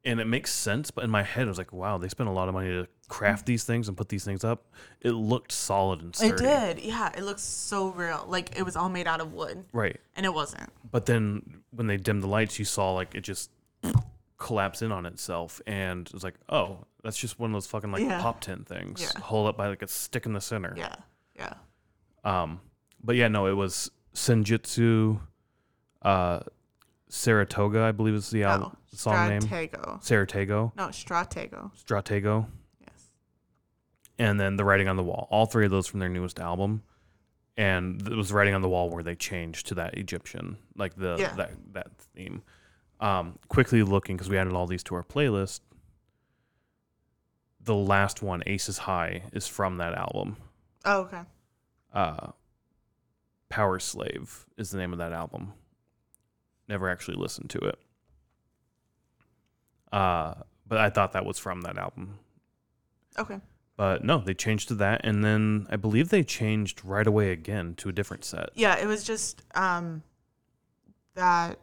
and 0.05 0.21
it 0.21 0.27
makes 0.27 0.53
sense. 0.53 0.91
But 0.91 1.05
in 1.05 1.11
my 1.11 1.23
head, 1.23 1.45
I 1.47 1.49
was 1.49 1.59
like, 1.59 1.73
wow, 1.73 1.97
they 1.99 2.09
spent 2.09 2.29
a 2.29 2.33
lot 2.33 2.49
of 2.49 2.55
money 2.55 2.69
to 2.69 2.87
craft 3.09 3.47
these 3.47 3.65
things 3.65 3.89
and 3.89 3.97
put 3.97 4.09
these 4.11 4.25
things 4.25 4.45
up. 4.45 4.67
It 5.01 5.13
looked 5.13 5.53
solid 5.53 6.01
and 6.03 6.15
sturdy. 6.15 6.33
It 6.35 6.37
did, 6.77 6.85
yeah. 6.85 7.11
It 7.17 7.23
looks 7.25 7.43
so 7.43 7.89
real, 7.89 8.25
like 8.29 8.57
it 8.59 8.63
was 8.63 8.77
all 8.77 8.89
made 8.91 9.07
out 9.07 9.21
of 9.23 9.33
wood, 9.33 9.65
Right. 9.73 9.99
and 10.17 10.27
it 10.27 10.35
wasn't. 10.35 10.69
But 10.91 11.07
then 11.07 11.63
when 11.71 11.87
they 11.87 11.97
dimmed 11.97 12.23
the 12.23 12.29
lights, 12.29 12.59
you 12.59 12.65
saw 12.67 12.93
like 12.93 13.15
it 13.15 13.23
just 13.23 13.51
collapse 14.43 14.83
in 14.83 14.91
on 14.93 15.07
itself, 15.07 15.61
and 15.67 16.11
it's 16.13 16.25
like, 16.25 16.35
oh, 16.49 16.85
that's 17.05 17.17
just 17.17 17.39
one 17.39 17.51
of 17.51 17.55
those 17.55 17.67
fucking 17.67 17.93
like 17.93 18.03
Yeah. 18.03 18.21
pop 18.21 18.41
tent 18.41 18.67
things, 18.67 19.01
Yeah. 19.01 19.21
hold 19.23 19.47
up 19.49 19.57
by 19.57 19.69
like 19.69 19.83
a 19.83 19.89
stick 19.89 20.27
in 20.27 20.33
the 20.33 20.41
center. 20.41 20.75
Yeah, 20.77 20.95
yeah. 21.37 21.55
Um, 22.25 22.61
but 23.03 23.17
yeah, 23.17 23.29
no, 23.29 23.47
it 23.47 23.53
was 23.55 23.91
Senjutsu, 24.15 25.21
uh, 26.03 26.41
Saratoga, 27.09 27.83
I 27.83 27.93
believe 27.93 28.15
is 28.15 28.31
the 28.31 28.45
album 28.45 28.71
No, 28.93 28.97
song 28.97 29.29
name. 29.29 29.43
Stratego. 29.43 30.75
No, 30.77 30.89
Stratego. 30.89 31.71
Stratego, 31.77 32.47
Yes. 32.81 33.11
and 34.19 34.41
then 34.41 34.57
the 34.57 34.65
writing 34.65 34.89
on 34.89 34.97
the 34.97 35.03
wall. 35.03 35.29
All 35.31 35.47
three 35.47 35.65
of 35.65 35.71
those 35.71 35.87
from 35.87 36.01
their 36.01 36.09
newest 36.09 36.39
album. 36.41 36.83
And 37.55 38.01
it 38.09 38.15
was 38.17 38.33
writing 38.33 38.55
on 38.55 38.63
the 38.63 38.69
wall 38.69 38.89
where 38.89 39.03
they 39.03 39.15
changed 39.15 39.67
to 39.69 39.75
that 39.75 39.99
Egyptian, 39.99 40.57
like 40.75 40.95
the 40.97 41.17
Yeah. 41.19 41.35
that 41.35 41.51
that 41.75 41.91
theme. 42.15 42.43
Um, 43.03 43.39
quickly 43.49 43.83
looking 43.83 44.17
because 44.17 44.31
we 44.31 44.39
added 44.39 44.53
all 44.55 44.67
these 44.67 44.83
to 44.85 44.95
our 44.95 45.03
playlist. 45.03 45.61
The 47.61 47.75
last 47.75 48.23
one, 48.23 48.43
Aces 48.47 48.79
High, 48.79 49.25
is 49.33 49.47
from 49.49 49.77
that 49.79 49.93
album. 49.95 50.37
Oh, 50.85 51.01
okay. 51.03 51.21
uh, 51.93 52.29
Powerslave 53.51 54.47
is 54.57 54.71
the 54.71 54.79
name 54.79 54.93
of 54.93 54.99
that 55.01 55.13
album. 55.13 55.53
never 56.69 56.89
actually 56.89 57.17
listened 57.17 57.51
to 57.51 57.59
it. 57.59 57.79
Uh, 59.93 60.35
but 60.67 60.79
I 60.79 60.89
thought 60.91 61.13
that 61.13 61.25
was 61.27 61.39
from 61.39 61.61
that 61.63 61.77
album. 61.77 62.19
Okay. 63.19 63.39
But 63.77 64.05
no, 64.05 64.19
they 64.19 64.33
changed 64.35 64.69
to 64.69 64.75
that, 64.77 65.01
and 65.05 65.25
then 65.25 65.67
I 65.71 65.77
believe 65.77 66.09
they 66.09 66.23
changed 66.23 66.85
right 66.85 67.07
away 67.07 67.31
again 67.33 67.75
to 67.77 67.89
a 67.89 67.93
different 67.93 68.25
set. 68.25 68.51
Yeah, 68.55 68.77
it 68.79 68.87
was 68.87 69.03
just 69.05 69.43
um 69.55 70.03
that 71.15 71.59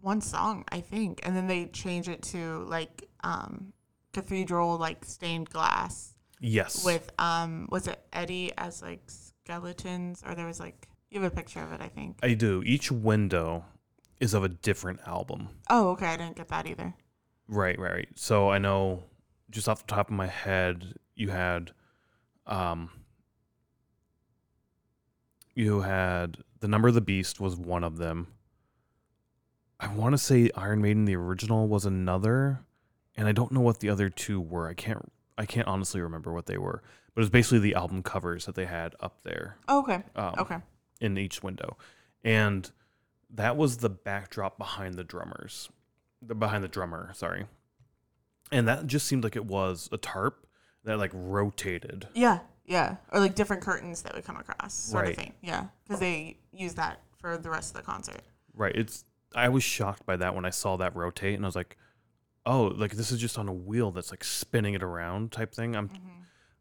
one 0.00 0.20
song, 0.20 0.64
I 0.70 0.80
think, 0.80 1.20
and 1.24 1.36
then 1.36 1.46
they 1.46 1.66
change 1.66 2.08
it 2.08 2.22
to 2.24 2.64
like 2.68 3.08
um 3.24 3.72
cathedral 4.12 4.78
like 4.78 5.04
stained 5.04 5.50
glass 5.50 6.14
Yes. 6.40 6.84
with 6.84 7.10
um 7.18 7.68
was 7.70 7.86
it 7.88 8.00
Eddie 8.12 8.52
as 8.56 8.80
like 8.82 9.02
skeletons 9.06 10.22
or 10.26 10.34
there 10.34 10.46
was 10.46 10.60
like 10.60 10.88
you 11.10 11.20
have 11.22 11.32
a 11.32 11.34
picture 11.34 11.60
of 11.62 11.72
it, 11.72 11.80
I 11.80 11.88
think. 11.88 12.18
I 12.22 12.34
do. 12.34 12.62
Each 12.66 12.92
window 12.92 13.64
is 14.20 14.34
of 14.34 14.44
a 14.44 14.48
different 14.48 15.00
album. 15.06 15.48
Oh, 15.70 15.90
okay, 15.90 16.06
I 16.06 16.16
didn't 16.16 16.36
get 16.36 16.48
that 16.48 16.66
either. 16.66 16.94
Right, 17.48 17.78
right, 17.78 17.92
right. 17.92 18.08
So 18.14 18.50
I 18.50 18.58
know 18.58 19.04
just 19.50 19.68
off 19.68 19.86
the 19.86 19.92
top 19.94 20.08
of 20.10 20.14
my 20.16 20.26
head, 20.26 20.94
you 21.14 21.30
had 21.30 21.72
um 22.46 22.90
you 25.54 25.80
had 25.80 26.38
the 26.60 26.68
number 26.68 26.88
of 26.88 26.94
the 26.94 27.00
beast 27.00 27.40
was 27.40 27.56
one 27.56 27.84
of 27.84 27.98
them. 27.98 28.28
I 29.80 29.88
want 29.88 30.12
to 30.14 30.18
say 30.18 30.50
Iron 30.56 30.80
Maiden 30.82 31.04
the 31.04 31.16
original 31.16 31.68
was 31.68 31.84
another, 31.84 32.60
and 33.16 33.28
I 33.28 33.32
don't 33.32 33.52
know 33.52 33.60
what 33.60 33.80
the 33.80 33.88
other 33.90 34.08
two 34.08 34.40
were. 34.40 34.68
I 34.68 34.74
can't 34.74 35.12
I 35.36 35.46
can't 35.46 35.68
honestly 35.68 36.00
remember 36.00 36.32
what 36.32 36.46
they 36.46 36.58
were. 36.58 36.82
But 37.14 37.20
it 37.20 37.24
was 37.24 37.30
basically 37.30 37.60
the 37.60 37.74
album 37.74 38.02
covers 38.02 38.46
that 38.46 38.54
they 38.56 38.66
had 38.66 38.94
up 39.00 39.22
there. 39.22 39.56
Oh, 39.68 39.80
okay. 39.80 40.02
Um, 40.16 40.34
Okay. 40.38 40.56
in 41.00 41.16
each 41.16 41.42
window. 41.44 41.76
And 42.24 42.68
that 43.30 43.56
was 43.56 43.76
the 43.78 43.88
backdrop 43.88 44.58
behind 44.58 44.94
the 44.94 45.04
drummers. 45.04 45.68
The 46.22 46.34
behind 46.34 46.64
the 46.64 46.68
drummer, 46.68 47.12
sorry. 47.14 47.46
And 48.50 48.66
that 48.66 48.86
just 48.88 49.06
seemed 49.06 49.22
like 49.22 49.36
it 49.36 49.44
was 49.46 49.88
a 49.92 49.96
tarp 49.96 50.46
that 50.84 50.98
like 50.98 51.10
rotated. 51.14 52.08
Yeah, 52.14 52.40
yeah. 52.64 52.96
Or 53.12 53.20
like 53.20 53.34
different 53.36 53.62
curtains 53.62 54.02
that 54.02 54.14
would 54.14 54.24
come 54.24 54.36
across, 54.36 54.74
sort 54.74 55.04
Right. 55.04 55.10
of 55.12 55.16
thing. 55.16 55.34
Yeah. 55.40 55.66
Because 55.84 56.00
they 56.00 56.38
use 56.52 56.74
that 56.74 57.00
for 57.20 57.36
the 57.38 57.50
rest 57.50 57.70
of 57.70 57.76
the 57.80 57.82
concert. 57.86 58.22
Right. 58.54 58.74
It's 58.74 59.04
I 59.34 59.48
was 59.48 59.62
shocked 59.62 60.06
by 60.06 60.16
that 60.16 60.34
when 60.34 60.44
I 60.44 60.50
saw 60.50 60.76
that 60.76 60.96
rotate 60.96 61.34
and 61.36 61.44
I 61.44 61.48
was 61.48 61.56
like, 61.56 61.76
"Oh, 62.46 62.72
like 62.76 62.92
this 62.92 63.10
is 63.12 63.20
just 63.20 63.38
on 63.38 63.48
a 63.48 63.52
wheel 63.52 63.90
that's 63.90 64.10
like 64.10 64.24
spinning 64.24 64.74
it 64.74 64.82
around 64.82 65.32
type 65.32 65.52
thing." 65.54 65.76
I'm 65.76 65.90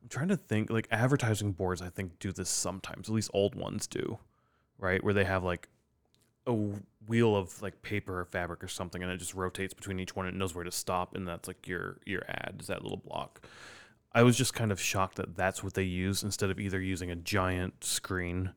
I'm 0.02 0.10
trying 0.10 0.28
to 0.30 0.38
think 0.38 0.70
like 0.70 0.88
advertising 0.92 1.52
boards 1.54 1.82
I 1.82 1.90
think 1.90 2.20
do 2.20 2.32
this 2.32 2.50
sometimes. 2.50 3.10
At 3.10 3.16
least 3.16 3.32
old 3.34 3.56
ones 3.56 3.88
do. 3.88 4.20
Right? 4.78 5.04
Where 5.04 5.14
they 5.14 5.26
have 5.26 5.44
like 5.44 5.70
a 6.46 6.54
wheel 7.08 7.36
of 7.36 7.62
like 7.62 7.82
paper 7.82 8.20
or 8.22 8.26
fabric 8.26 8.64
or 8.64 8.68
something 8.70 9.04
and 9.04 9.12
it 9.12 9.18
just 9.18 9.34
rotates 9.34 9.74
between 9.74 10.00
each 10.00 10.16
one 10.16 10.26
and 10.28 10.36
it 10.36 10.40
knows 10.40 10.56
where 10.56 10.64
to 10.64 10.72
stop 10.72 11.14
and 11.16 11.28
that's 11.28 11.48
like 11.48 11.68
your 11.68 11.98
your 12.06 12.24
ad 12.30 12.56
is 12.60 12.68
that 12.68 12.84
little 12.84 12.98
block. 12.98 13.46
I 14.14 14.24
was 14.24 14.38
just 14.38 14.54
kind 14.54 14.72
of 14.72 14.80
shocked 14.80 15.16
that 15.18 15.36
that's 15.36 15.64
what 15.64 15.74
they 15.74 15.84
use 15.84 16.24
instead 16.24 16.50
of 16.50 16.60
either 16.60 16.80
using 16.80 17.12
a 17.12 17.16
giant 17.16 17.84
screen 17.84 18.52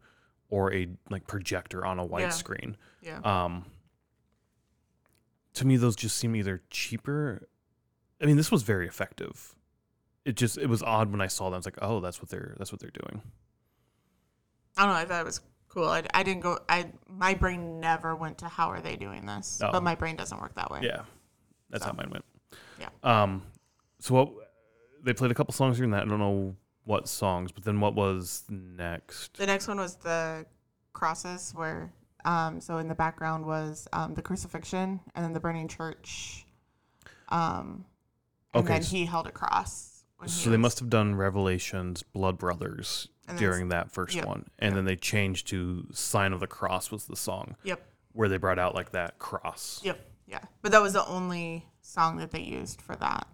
or 0.48 0.72
a 0.72 0.88
like 1.10 1.26
projector 1.26 1.84
on 1.84 1.98
a 1.98 2.04
white 2.04 2.22
Yeah. 2.22 2.28
screen. 2.30 2.76
Yeah. 3.02 3.18
Um, 3.24 3.64
to 5.60 5.66
me, 5.66 5.76
those 5.76 5.94
just 5.96 6.16
seem 6.16 6.34
either 6.36 6.62
cheaper. 6.70 7.46
I 8.20 8.26
mean, 8.26 8.36
this 8.36 8.50
was 8.50 8.62
very 8.62 8.86
effective. 8.88 9.54
It 10.24 10.36
just 10.36 10.58
it 10.58 10.66
was 10.68 10.82
odd 10.82 11.10
when 11.12 11.20
I 11.20 11.26
saw 11.28 11.48
them. 11.50 11.58
It's 11.58 11.66
like, 11.66 11.78
oh, 11.80 12.00
that's 12.00 12.20
what 12.20 12.28
they're 12.30 12.54
that's 12.58 12.72
what 12.72 12.80
they're 12.80 12.90
doing. 12.90 13.22
I 14.76 14.84
don't 14.84 14.92
know. 14.94 14.98
I 15.00 15.04
thought 15.04 15.20
it 15.20 15.24
was 15.26 15.40
cool. 15.68 15.88
I, 15.88 16.02
I 16.14 16.22
didn't 16.22 16.42
go. 16.42 16.58
I 16.68 16.86
my 17.08 17.34
brain 17.34 17.80
never 17.80 18.14
went 18.14 18.38
to 18.38 18.48
how 18.48 18.68
are 18.70 18.80
they 18.80 18.96
doing 18.96 19.24
this, 19.26 19.60
Oh. 19.64 19.72
but 19.72 19.82
my 19.82 19.94
brain 19.94 20.16
doesn't 20.16 20.40
work 20.40 20.54
that 20.54 20.70
way. 20.70 20.80
Yeah, 20.82 21.02
that's 21.70 21.84
how 21.84 21.92
mine 21.92 22.10
went. 22.10 22.24
yeah. 22.78 22.88
Um, 23.02 23.42
so 23.98 24.14
what 24.14 24.32
they 25.02 25.12
played 25.14 25.30
a 25.30 25.34
couple 25.34 25.54
songs 25.54 25.76
during 25.76 25.90
that. 25.92 26.02
I 26.02 26.04
don't 26.06 26.18
know 26.18 26.56
what 26.84 27.08
songs, 27.08 27.52
but 27.52 27.64
then 27.64 27.80
what 27.80 27.94
was 27.94 28.44
next? 28.48 29.36
The 29.38 29.46
next 29.46 29.68
one 29.68 29.78
was 29.78 29.96
the 29.96 30.44
crosses, 30.92 31.52
where 31.54 31.92
um, 32.24 32.60
so 32.60 32.78
in 32.78 32.88
the 32.88 32.94
background 32.94 33.46
was 33.46 33.88
um, 33.92 34.14
the 34.14 34.22
crucifixion 34.22 35.00
and 35.14 35.24
then 35.24 35.32
the 35.32 35.40
burning 35.40 35.68
church. 35.68 36.46
Um, 37.28 37.84
and 38.54 38.64
Okay, 38.64 38.74
then 38.74 38.82
he 38.82 39.04
held 39.06 39.26
a 39.26 39.30
cross. 39.30 40.04
So 40.26 40.50
they 40.50 40.56
was- 40.56 40.62
must 40.62 40.78
have 40.80 40.90
done 40.90 41.14
Revelations, 41.14 42.02
Blood 42.02 42.38
Brothers 42.38 43.08
during 43.36 43.68
that 43.68 43.92
first 43.92 44.16
yep, 44.16 44.26
one, 44.26 44.44
and 44.58 44.70
yep. 44.70 44.74
then 44.74 44.84
they 44.84 44.96
changed 44.96 45.46
to 45.48 45.86
Sign 45.92 46.32
of 46.32 46.40
the 46.40 46.48
Cross 46.48 46.90
was 46.90 47.06
the 47.06 47.14
song 47.14 47.54
Yep. 47.62 47.80
where 48.12 48.28
they 48.28 48.38
brought 48.38 48.58
out 48.58 48.74
like 48.74 48.90
that 48.90 49.18
cross. 49.20 49.80
Yep. 49.84 50.04
Yeah. 50.26 50.40
But 50.62 50.72
that 50.72 50.82
was 50.82 50.94
the 50.94 51.06
only 51.06 51.64
song 51.80 52.16
that 52.16 52.32
they 52.32 52.40
used 52.40 52.82
for 52.82 52.96
that. 52.96 53.28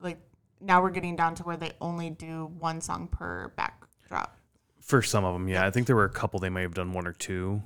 Like 0.00 0.18
now 0.60 0.82
we're 0.82 0.90
getting 0.90 1.14
down 1.16 1.34
to 1.36 1.42
where 1.44 1.56
they 1.56 1.72
only 1.80 2.10
do 2.10 2.46
one 2.58 2.80
song 2.80 3.06
per 3.08 3.52
backdrop. 3.56 4.36
For 4.80 5.00
some 5.02 5.24
of 5.24 5.32
them, 5.32 5.48
yeah. 5.48 5.64
I 5.66 5.70
think 5.70 5.86
there 5.86 5.96
were 5.96 6.04
a 6.04 6.10
couple 6.10 6.38
they 6.40 6.50
may 6.50 6.62
have 6.62 6.74
done 6.74 6.92
one 6.92 7.06
or 7.06 7.12
two 7.12 7.62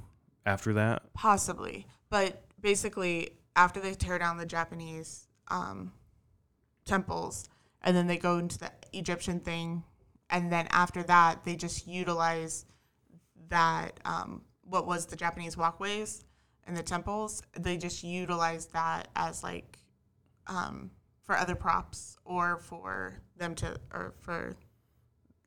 after 0.47 0.73
that. 0.75 1.13
Possibly. 1.15 1.87
But 2.09 2.43
basically, 2.61 3.31
after 3.57 3.81
they 3.81 3.95
tear 3.95 4.19
down 4.19 4.37
the 4.37 4.47
Japanese 4.47 5.27
um, 5.49 5.93
temples 6.85 7.49
and 7.83 7.97
then 7.97 8.07
they 8.07 8.17
go 8.17 8.39
into 8.39 8.59
the 8.59 8.71
Egyptian 8.93 9.41
thing, 9.41 9.83
and 10.29 10.53
then 10.53 10.69
after 10.71 11.03
that, 11.05 11.45
they 11.45 11.57
just 11.57 11.87
utilize 11.87 12.67
that, 13.49 13.99
um, 14.05 14.43
what 14.63 14.87
was 14.87 15.07
the 15.07 15.17
Japanese 15.17 15.57
walkways 15.57 16.25
and 16.67 16.77
the 16.77 16.83
temples, 16.83 17.43
they 17.59 17.77
just 17.77 18.05
utilize 18.05 18.67
that 18.67 19.09
as 19.17 19.43
like 19.43 19.79
um, 20.47 20.91
for 21.25 21.37
other 21.37 21.55
props 21.55 22.17
or 22.25 22.59
for 22.59 23.21
them 23.37 23.55
to, 23.57 23.77
or 23.93 24.15
for 24.21 24.55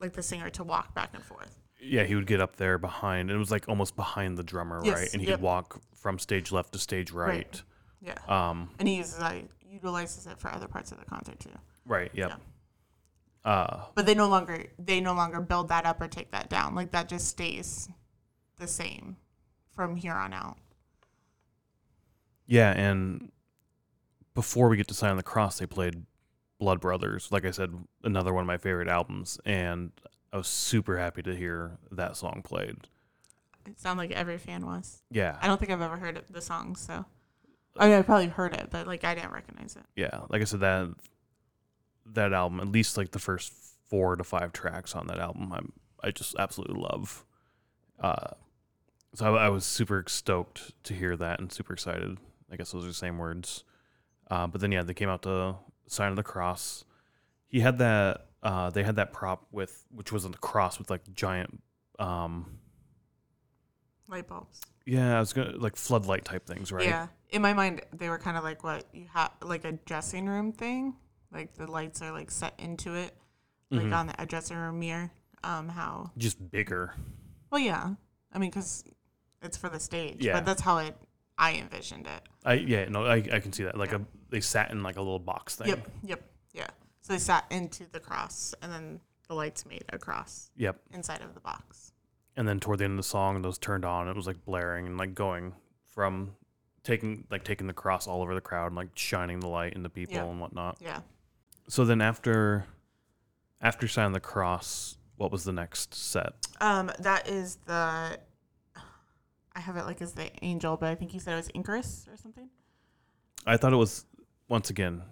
like 0.01 0.13
the 0.13 0.21
singer 0.21 0.49
to 0.49 0.63
walk 0.63 0.93
back 0.93 1.11
and 1.13 1.23
forth. 1.23 1.62
Yeah, 1.83 2.03
he 2.03 2.15
would 2.15 2.27
get 2.27 2.39
up 2.39 2.55
there 2.55 2.77
behind. 2.77 3.29
And 3.29 3.35
it 3.35 3.39
was 3.39 3.51
like 3.51 3.67
almost 3.67 3.95
behind 3.95 4.37
the 4.37 4.43
drummer, 4.43 4.81
Yes, 4.83 4.97
right? 4.99 5.09
And 5.13 5.21
he 5.21 5.27
yep. 5.29 5.39
walk 5.39 5.81
from 5.95 6.19
stage 6.19 6.51
left 6.51 6.73
to 6.73 6.79
stage 6.79 7.11
right. 7.11 7.27
Right. 7.27 7.63
Yeah. 8.01 8.17
Um, 8.49 8.69
And 8.79 8.87
he 8.87 8.95
uses 8.97 9.23
utilizes 9.69 10.27
it 10.27 10.39
for 10.39 10.51
other 10.53 10.67
parts 10.67 10.91
of 10.91 10.99
the 10.99 11.05
concert 11.05 11.39
too. 11.39 11.49
right. 11.85 12.11
Yep. 12.13 12.39
Uh, 13.43 13.83
but 13.95 14.05
they 14.05 14.15
no 14.15 14.29
longer 14.29 14.67
they 14.79 15.01
no 15.01 15.13
longer 15.13 15.41
build 15.41 15.67
that 15.67 15.85
up 15.85 15.99
or 15.99 16.07
take 16.07 16.31
that 16.31 16.47
down 16.47 16.73
like 16.75 16.91
that 16.91 17.09
just 17.09 17.27
stays 17.27 17.89
the 18.57 18.67
same 18.67 19.17
from 19.75 19.97
here 19.97 20.13
on 20.13 20.31
out 20.31 20.55
yeah, 22.45 22.71
and 22.71 23.31
before 24.33 24.69
we 24.69 24.77
get 24.77 24.87
to 24.89 24.93
Sign 24.93 25.11
on 25.11 25.17
the 25.17 25.23
Cross, 25.23 25.59
they 25.59 25.65
played 25.65 26.03
Blood 26.59 26.81
Brothers. 26.81 27.29
Like 27.31 27.45
I 27.45 27.51
said, 27.51 27.71
another 28.03 28.33
one 28.33 28.41
of 28.41 28.47
my 28.47 28.57
favorite 28.57 28.87
albums, 28.87 29.39
and 29.45 29.91
I 30.33 30.37
was 30.37 30.47
super 30.47 30.97
happy 30.97 31.21
to 31.23 31.35
hear 31.35 31.77
that 31.91 32.17
song 32.17 32.41
played. 32.43 32.75
it 33.67 33.79
sounded 33.79 34.01
like 34.01 34.11
every 34.11 34.37
fan 34.37 34.65
was 34.65 35.03
Yeah, 35.09 35.37
i 35.41 35.47
don't 35.47 35.57
think 35.59 35.71
i've 35.71 35.79
ever 35.81 35.95
heard 35.97 36.17
it, 36.17 36.25
the 36.33 36.41
song 36.41 36.75
so 36.75 37.05
i 37.77 37.87
mean 37.87 37.97
i 37.97 38.01
probably 38.01 38.27
heard 38.27 38.53
it 38.53 38.67
but 38.71 38.87
like 38.87 39.03
i 39.05 39.13
didn't 39.15 39.31
recognize 39.31 39.75
it 39.77 39.83
yeah. 39.95 40.21
Like 40.29 40.41
I 40.41 40.45
said, 40.45 40.59
that 40.61 40.89
that 42.05 42.33
album, 42.33 42.59
at 42.59 42.67
least 42.67 42.97
like 42.97 43.11
the 43.11 43.19
first 43.19 43.53
four 43.89 44.15
to 44.17 44.23
five 44.23 44.51
tracks 44.51 44.95
on 44.95 45.07
that 45.07 45.19
album, 45.19 45.53
I'm 45.53 45.71
I 46.03 46.11
just 46.11 46.35
absolutely 46.37 46.81
love. 46.81 47.23
Uh, 47.99 48.31
so 49.15 49.35
I, 49.35 49.45
I 49.45 49.49
was 49.49 49.65
super 49.65 50.03
stoked 50.07 50.73
to 50.85 50.93
hear 50.93 51.15
that 51.15 51.39
and 51.39 51.51
super 51.51 51.73
excited. 51.73 52.17
I 52.51 52.55
guess 52.57 52.71
those 52.71 52.83
are 52.83 52.87
the 52.89 52.93
same 52.93 53.17
words. 53.17 53.63
Uh, 54.29 54.47
but 54.47 54.59
then 54.61 54.71
yeah, 54.71 54.83
they 54.83 54.93
came 54.93 55.09
out 55.09 55.21
to 55.23 55.55
Sign 55.87 56.09
of 56.09 56.15
the 56.17 56.23
Cross. 56.23 56.83
He 57.47 57.61
had 57.61 57.77
that. 57.77 58.25
Uh, 58.43 58.69
they 58.69 58.83
had 58.83 58.97
that 58.97 59.13
prop 59.13 59.47
with 59.51 59.85
which 59.89 60.11
was 60.11 60.25
on 60.25 60.31
the 60.31 60.37
cross 60.37 60.77
with 60.77 60.89
like 60.89 61.01
giant. 61.13 61.63
Um, 61.99 62.59
light 64.09 64.27
bulbs 64.27 64.61
yeah, 64.85 65.15
I 65.15 65.19
was 65.21 65.31
gonna 65.31 65.55
like 65.57 65.75
floodlight 65.77 66.25
type 66.25 66.45
things, 66.45 66.71
right? 66.71 66.85
yeah 66.85 67.07
in 67.29 67.41
my 67.41 67.53
mind 67.53 67.81
they 67.93 68.09
were 68.09 68.17
kind 68.17 68.35
of 68.37 68.43
like 68.43 68.63
what 68.63 68.83
you 68.93 69.05
have 69.13 69.31
like 69.41 69.63
a 69.65 69.71
dressing 69.71 70.27
room 70.27 70.51
thing 70.51 70.95
like 71.31 71.53
the 71.55 71.69
lights 71.71 72.01
are 72.01 72.11
like 72.11 72.29
set 72.29 72.53
into 72.59 72.93
it 72.95 73.15
like 73.71 73.85
Mhm. 73.85 73.95
on 73.97 74.07
the, 74.07 74.21
a 74.21 74.25
dressing 74.25 74.57
room 74.57 74.79
mirror 74.79 75.09
um 75.43 75.69
how 75.69 76.11
Just 76.17 76.51
bigger. 76.51 76.93
well 77.49 77.61
yeah 77.61 77.95
i 78.33 78.37
mean 78.39 78.49
because 78.49 78.83
it's 79.41 79.57
for 79.57 79.69
the 79.69 79.79
stage 79.79 80.17
Yeah. 80.19 80.33
but 80.33 80.45
that's 80.45 80.61
how 80.61 80.77
it 80.79 80.95
i 81.37 81.53
envisioned 81.53 82.05
it 82.05 82.21
I 82.45 82.53
yeah 82.55 82.85
no 82.89 83.05
I, 83.05 83.15
I 83.15 83.39
can 83.39 83.53
see 83.53 83.63
that 83.63 83.77
like 83.77 83.93
a 83.93 84.01
they 84.29 84.41
sat 84.41 84.69
in 84.71 84.83
like 84.83 84.97
a 84.97 85.01
little 85.01 85.19
box 85.19 85.55
thing. 85.55 85.67
Yep, 85.69 85.87
yep, 86.03 86.21
yeah. 86.53 86.67
So 87.03 87.13
they 87.13 87.19
sat 87.19 87.45
into 87.51 87.85
the 87.91 87.99
cross, 87.99 88.55
and 88.61 88.71
then 88.71 88.99
the 89.27 89.35
lights 89.35 89.65
made 89.65 89.83
a 89.93 89.97
cross 89.99 90.49
Yep. 90.55 90.79
inside 90.91 91.21
of 91.21 91.33
the 91.35 91.39
box. 91.41 91.91
and 92.35 92.47
then 92.47 92.59
toward 92.59 92.79
the 92.79 92.83
end 92.85 92.93
of 92.93 92.97
the 92.97 93.03
song 93.03 93.39
those 93.43 93.59
turned 93.59 93.85
on 93.85 94.07
it 94.07 94.15
was 94.15 94.25
like 94.25 94.43
blaring 94.43 94.87
and 94.87 94.97
like 94.97 95.13
going 95.13 95.53
from 95.85 96.35
taking 96.83 97.25
like 97.29 97.43
taking 97.43 97.67
the 97.67 97.73
cross 97.73 98.07
all 98.07 98.23
over 98.23 98.33
the 98.33 98.41
crowd 98.41 98.65
and 98.67 98.75
like 98.75 98.89
shining 98.95 99.39
the 99.39 99.47
light 99.47 99.73
into 99.73 99.87
people 99.87 100.15
Yeah. 100.15 100.23
and 100.25 100.39
whatnot 100.41 100.77
Yeah. 100.81 101.01
so 101.69 101.85
then 101.85 102.01
after 102.01 102.65
after 103.61 103.87
sign 103.87 104.13
the 104.13 104.19
cross 104.19 104.97
what 105.17 105.31
was 105.31 105.43
the 105.43 105.51
next 105.53 105.93
set 105.93 106.33
Um, 106.59 106.91
that 106.99 107.27
is 107.29 107.57
the. 107.67 108.17
I 109.55 109.59
have 109.59 109.77
it 109.77 109.85
like 109.85 110.01
as 110.01 110.13
the 110.13 110.31
angel, 110.43 110.75
but 110.77 110.89
I 110.89 110.95
think 110.95 111.13
you 111.13 111.19
said 111.19 111.33
it 111.33 111.37
was 111.37 111.49
Icarus 111.53 112.07
or 112.09 112.17
something. 112.17 112.49
I 113.45 113.57
thought 113.57 113.71
it 113.73 113.77
was 113.77 114.05
once 114.49 114.71
again 114.71 115.03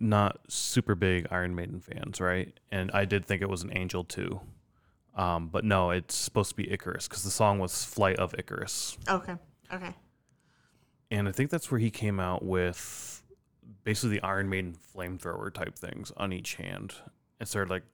not 0.00 0.40
super 0.48 0.94
big 0.94 1.26
Iron 1.30 1.54
Maiden 1.54 1.80
fans, 1.80 2.20
right? 2.20 2.52
And 2.70 2.90
I 2.92 3.04
did 3.04 3.24
think 3.26 3.42
it 3.42 3.48
was 3.48 3.62
an 3.62 3.76
angel 3.76 4.04
too. 4.04 4.40
Um, 5.14 5.48
but 5.48 5.64
no, 5.64 5.90
it's 5.90 6.14
supposed 6.16 6.50
to 6.50 6.56
be 6.56 6.70
Icarus 6.72 7.06
because 7.06 7.22
the 7.22 7.30
song 7.30 7.58
was 7.60 7.84
"Flight 7.84 8.16
of 8.16 8.34
Icarus," 8.36 8.98
Okay. 9.08 9.34
Okay. 9.72 9.94
and 11.10 11.28
I 11.28 11.32
think 11.32 11.50
that's 11.50 11.70
where 11.70 11.78
he 11.78 11.90
came 11.90 12.18
out 12.18 12.44
with 12.44 13.22
basically 13.84 14.16
the 14.18 14.22
Iron 14.26 14.48
Maiden 14.48 14.74
flamethrower 14.94 15.52
type 15.54 15.76
things 15.76 16.12
on 16.16 16.32
each 16.32 16.56
hand 16.56 16.94
and 17.38 17.48
started 17.48 17.70
like. 17.70 17.84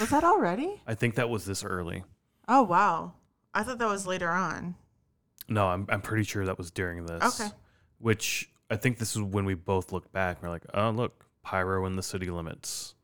Was 0.00 0.10
that 0.10 0.24
already? 0.24 0.80
I 0.86 0.94
think 0.94 1.14
that 1.14 1.28
was 1.30 1.44
this 1.44 1.62
early. 1.64 2.04
Oh 2.48 2.62
wow. 2.62 3.12
I 3.54 3.62
thought 3.62 3.78
that 3.78 3.88
was 3.88 4.06
later 4.06 4.30
on. 4.30 4.74
No, 5.48 5.68
I'm 5.68 5.86
I'm 5.88 6.02
pretty 6.02 6.24
sure 6.24 6.44
that 6.46 6.58
was 6.58 6.70
during 6.72 7.06
this. 7.06 7.40
Okay. 7.40 7.50
Which 7.98 8.50
I 8.70 8.76
think 8.76 8.98
this 8.98 9.16
is 9.16 9.22
when 9.22 9.44
we 9.44 9.54
both 9.54 9.92
look 9.92 10.10
back 10.12 10.36
and 10.38 10.42
we're 10.44 10.50
like, 10.50 10.64
oh 10.74 10.90
look, 10.90 11.24
pyro 11.42 11.86
in 11.86 11.96
the 11.96 12.02
city 12.02 12.30
limits. 12.30 12.94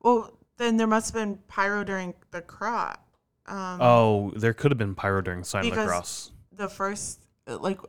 Well, 0.00 0.36
then 0.56 0.76
there 0.76 0.86
must 0.86 1.12
have 1.14 1.22
been 1.22 1.38
pyro 1.48 1.84
during 1.84 2.14
the 2.32 2.42
crop. 2.42 3.06
Um, 3.46 3.78
Oh, 3.80 4.32
there 4.36 4.52
could 4.54 4.70
have 4.70 4.78
been 4.78 4.94
pyro 4.94 5.20
during 5.20 5.44
Sign 5.44 5.60
of 5.60 5.64
the 5.66 5.70
Because- 5.70 5.88
Cross. 5.88 6.30
the 6.52 6.68
first 6.68 7.20
like 7.46 7.80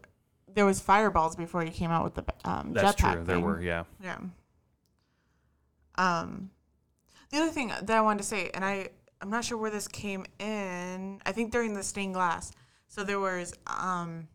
there 0.53 0.65
was 0.65 0.79
fireballs 0.79 1.35
before 1.35 1.63
he 1.63 1.69
came 1.71 1.89
out 1.91 2.03
with 2.03 2.13
the 2.15 2.23
um, 2.45 2.73
That's 2.73 2.99
jetpack 3.01 3.13
true. 3.13 3.23
There 3.23 3.35
thing. 3.37 3.43
were, 3.45 3.61
yeah. 3.61 3.83
Yeah. 4.03 4.17
Um, 5.95 6.49
the 7.31 7.37
other 7.37 7.51
thing 7.51 7.67
that 7.69 7.89
I 7.89 8.01
wanted 8.01 8.19
to 8.19 8.23
say, 8.23 8.49
and 8.53 8.63
I 8.63 8.89
I'm 9.21 9.29
not 9.29 9.45
sure 9.45 9.57
where 9.57 9.71
this 9.71 9.87
came 9.87 10.25
in. 10.39 11.21
I 11.25 11.31
think 11.31 11.51
during 11.51 11.73
the 11.73 11.83
stained 11.83 12.13
glass. 12.13 12.51
So 12.87 13.03
there 13.03 13.19
was 13.19 13.53
um 13.67 14.27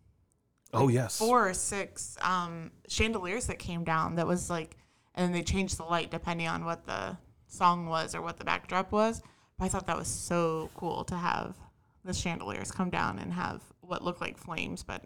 Oh 0.72 0.88
yes. 0.88 1.18
four 1.18 1.48
or 1.48 1.54
six 1.54 2.16
um 2.20 2.70
chandeliers 2.88 3.46
that 3.46 3.58
came 3.58 3.84
down. 3.84 4.16
That 4.16 4.26
was 4.26 4.50
like, 4.50 4.76
and 5.14 5.24
then 5.26 5.32
they 5.32 5.42
changed 5.42 5.78
the 5.78 5.84
light 5.84 6.10
depending 6.10 6.48
on 6.48 6.64
what 6.64 6.84
the 6.86 7.16
song 7.46 7.86
was 7.86 8.14
or 8.14 8.22
what 8.22 8.36
the 8.38 8.44
backdrop 8.44 8.92
was. 8.92 9.22
But 9.58 9.64
I 9.66 9.68
thought 9.68 9.86
that 9.86 9.96
was 9.96 10.08
so 10.08 10.70
cool 10.74 11.04
to 11.04 11.16
have 11.16 11.56
the 12.04 12.12
chandeliers 12.14 12.70
come 12.70 12.90
down 12.90 13.18
and 13.18 13.32
have 13.32 13.62
what 13.80 14.04
looked 14.04 14.20
like 14.20 14.38
flames, 14.38 14.82
but 14.82 15.04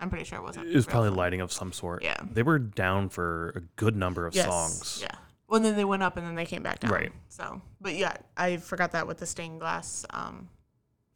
I'm 0.00 0.10
pretty 0.10 0.24
sure 0.24 0.38
it 0.38 0.42
wasn't. 0.42 0.68
It 0.68 0.74
was 0.74 0.86
probably 0.86 1.10
lighting 1.10 1.40
of 1.40 1.52
some 1.52 1.72
sort. 1.72 2.02
Yeah. 2.02 2.16
They 2.32 2.42
were 2.42 2.58
down 2.58 3.08
for 3.08 3.50
a 3.56 3.60
good 3.76 3.96
number 3.96 4.26
of 4.26 4.34
Yes. 4.34 4.46
songs. 4.46 4.98
Yeah. 5.02 5.14
Well, 5.46 5.60
then 5.60 5.76
they 5.76 5.84
went 5.84 6.02
up 6.02 6.16
and 6.16 6.26
then 6.26 6.34
they 6.34 6.46
came 6.46 6.62
back 6.62 6.80
down. 6.80 6.90
Right. 6.90 7.12
So, 7.28 7.60
but 7.80 7.94
yeah, 7.94 8.16
I 8.36 8.56
forgot 8.56 8.92
that 8.92 9.06
with 9.06 9.18
the 9.18 9.26
stained 9.26 9.60
glass 9.60 10.04
um, 10.10 10.48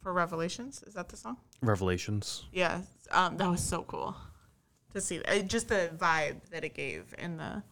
for 0.01 0.13
Revelations. 0.13 0.83
Is 0.87 0.93
that 0.93 1.09
the 1.09 1.17
song? 1.17 1.37
Revelations. 1.61 2.45
Yeah. 2.51 2.81
Um, 3.11 3.37
that 3.37 3.49
was 3.49 3.61
so 3.61 3.83
cool 3.83 4.15
to 4.93 5.01
see. 5.01 5.19
That. 5.19 5.47
Just 5.47 5.69
the 5.69 5.91
vibe 5.97 6.37
that 6.51 6.63
it 6.63 6.73
gave 6.73 7.13
and 7.17 7.39
the 7.39 7.63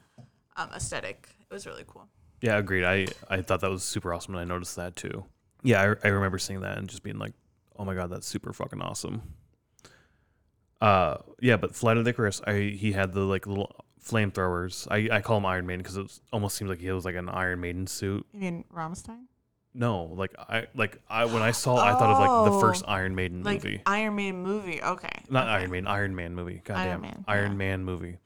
um, 0.55 0.69
aesthetic. 0.75 1.29
It 1.49 1.53
was 1.53 1.65
really 1.65 1.85
cool. 1.87 2.07
Yeah, 2.41 2.57
agreed. 2.57 2.83
I, 2.83 3.07
I 3.29 3.41
thought 3.41 3.61
that 3.61 3.69
was 3.69 3.83
super 3.83 4.13
awesome 4.13 4.35
and 4.35 4.41
I 4.41 4.45
noticed 4.45 4.75
that 4.75 4.95
too. 4.95 5.25
Yeah, 5.63 5.81
I, 5.81 6.07
I 6.07 6.11
remember 6.11 6.37
seeing 6.37 6.61
that 6.61 6.77
and 6.77 6.87
just 6.87 7.03
being 7.03 7.17
like, 7.17 7.33
oh 7.77 7.85
my 7.85 7.95
god, 7.95 8.09
that's 8.09 8.27
super 8.27 8.53
fucking 8.53 8.81
awesome. 8.81 9.21
Uh, 10.79 11.17
yeah, 11.41 11.57
but 11.57 11.75
Flight 11.75 11.97
of 11.97 12.07
Icarus, 12.07 12.41
I 12.45 12.75
he 12.77 12.91
had 12.91 13.13
the 13.13 13.21
like 13.21 13.47
little 13.47 13.75
flamethrowers. 14.03 14.87
I, 14.91 15.17
I 15.17 15.21
call 15.21 15.37
him 15.37 15.45
Iron 15.45 15.65
Maiden 15.65 15.81
because 15.81 15.97
it 15.97 16.03
was, 16.03 16.21
almost 16.31 16.55
seemed 16.55 16.69
like 16.69 16.79
he 16.79 16.91
was 16.91 17.05
like 17.05 17.15
an 17.15 17.29
Iron 17.29 17.61
Maiden 17.61 17.87
suit. 17.87 18.25
You 18.31 18.39
mean 18.39 18.63
Rammstein? 18.73 19.25
No, 19.79 20.05
like 20.05 20.33
I 20.39 20.65
like 20.73 20.99
I 21.07 21.25
when 21.25 21.43
I 21.43 21.51
saw, 21.51 21.77
I 21.77 21.91
thought 21.91 22.09
of 22.09 22.17
like 22.19 22.51
the 22.51 22.57
Oh, 22.57 22.59
first 22.59 22.83
Iron 22.87 23.13
Maiden 23.13 23.43
Like 23.43 23.63
movie. 23.63 23.81
Iron 23.85 24.15
Man 24.15 24.37
movie. 24.41 24.81
Okay. 24.81 25.09
Not 25.29 25.43
okay. 25.43 25.51
Iron 25.53 25.69
Man, 25.71 25.87
Iron 25.87 26.15
Man 26.15 26.33
movie. 26.33 26.61
God 26.63 26.77
Iron 26.77 26.89
damn, 26.89 27.01
Man, 27.01 27.25
Iron 27.27 27.51
yeah. 27.51 27.57
Man 27.57 27.83
movie, 27.85 28.17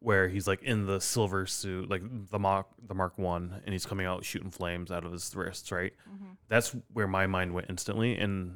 where 0.00 0.28
he's 0.28 0.46
like 0.46 0.62
in 0.62 0.84
the 0.84 1.00
silver 1.00 1.46
suit, 1.46 1.88
like 1.88 2.02
the 2.30 2.38
Mark 2.38 2.66
the 2.86 2.94
Mark 2.94 3.16
One, 3.16 3.62
and 3.64 3.72
he's 3.72 3.86
coming 3.86 4.04
out 4.04 4.26
shooting 4.26 4.50
flames 4.50 4.90
out 4.90 5.06
of 5.06 5.12
his 5.12 5.34
wrists. 5.34 5.72
Right, 5.72 5.94
Mm-hmm. 6.06 6.32
that's 6.48 6.76
where 6.92 7.06
my 7.08 7.26
mind 7.26 7.54
went 7.54 7.70
instantly, 7.70 8.18
and 8.18 8.54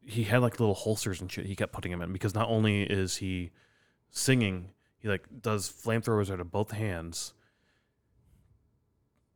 he 0.00 0.24
had 0.24 0.42
like 0.42 0.58
little 0.58 0.74
holsters 0.74 1.20
and 1.20 1.30
shit. 1.30 1.46
He 1.46 1.54
kept 1.54 1.72
putting 1.72 1.92
him 1.92 2.02
in 2.02 2.12
because 2.12 2.34
not 2.34 2.48
only 2.48 2.82
is 2.82 3.18
he 3.18 3.52
singing, 4.10 4.70
he 4.98 5.06
like 5.06 5.22
does 5.42 5.68
flamethrowers 5.70 6.28
out 6.28 6.40
of 6.40 6.50
both 6.50 6.72
hands, 6.72 7.34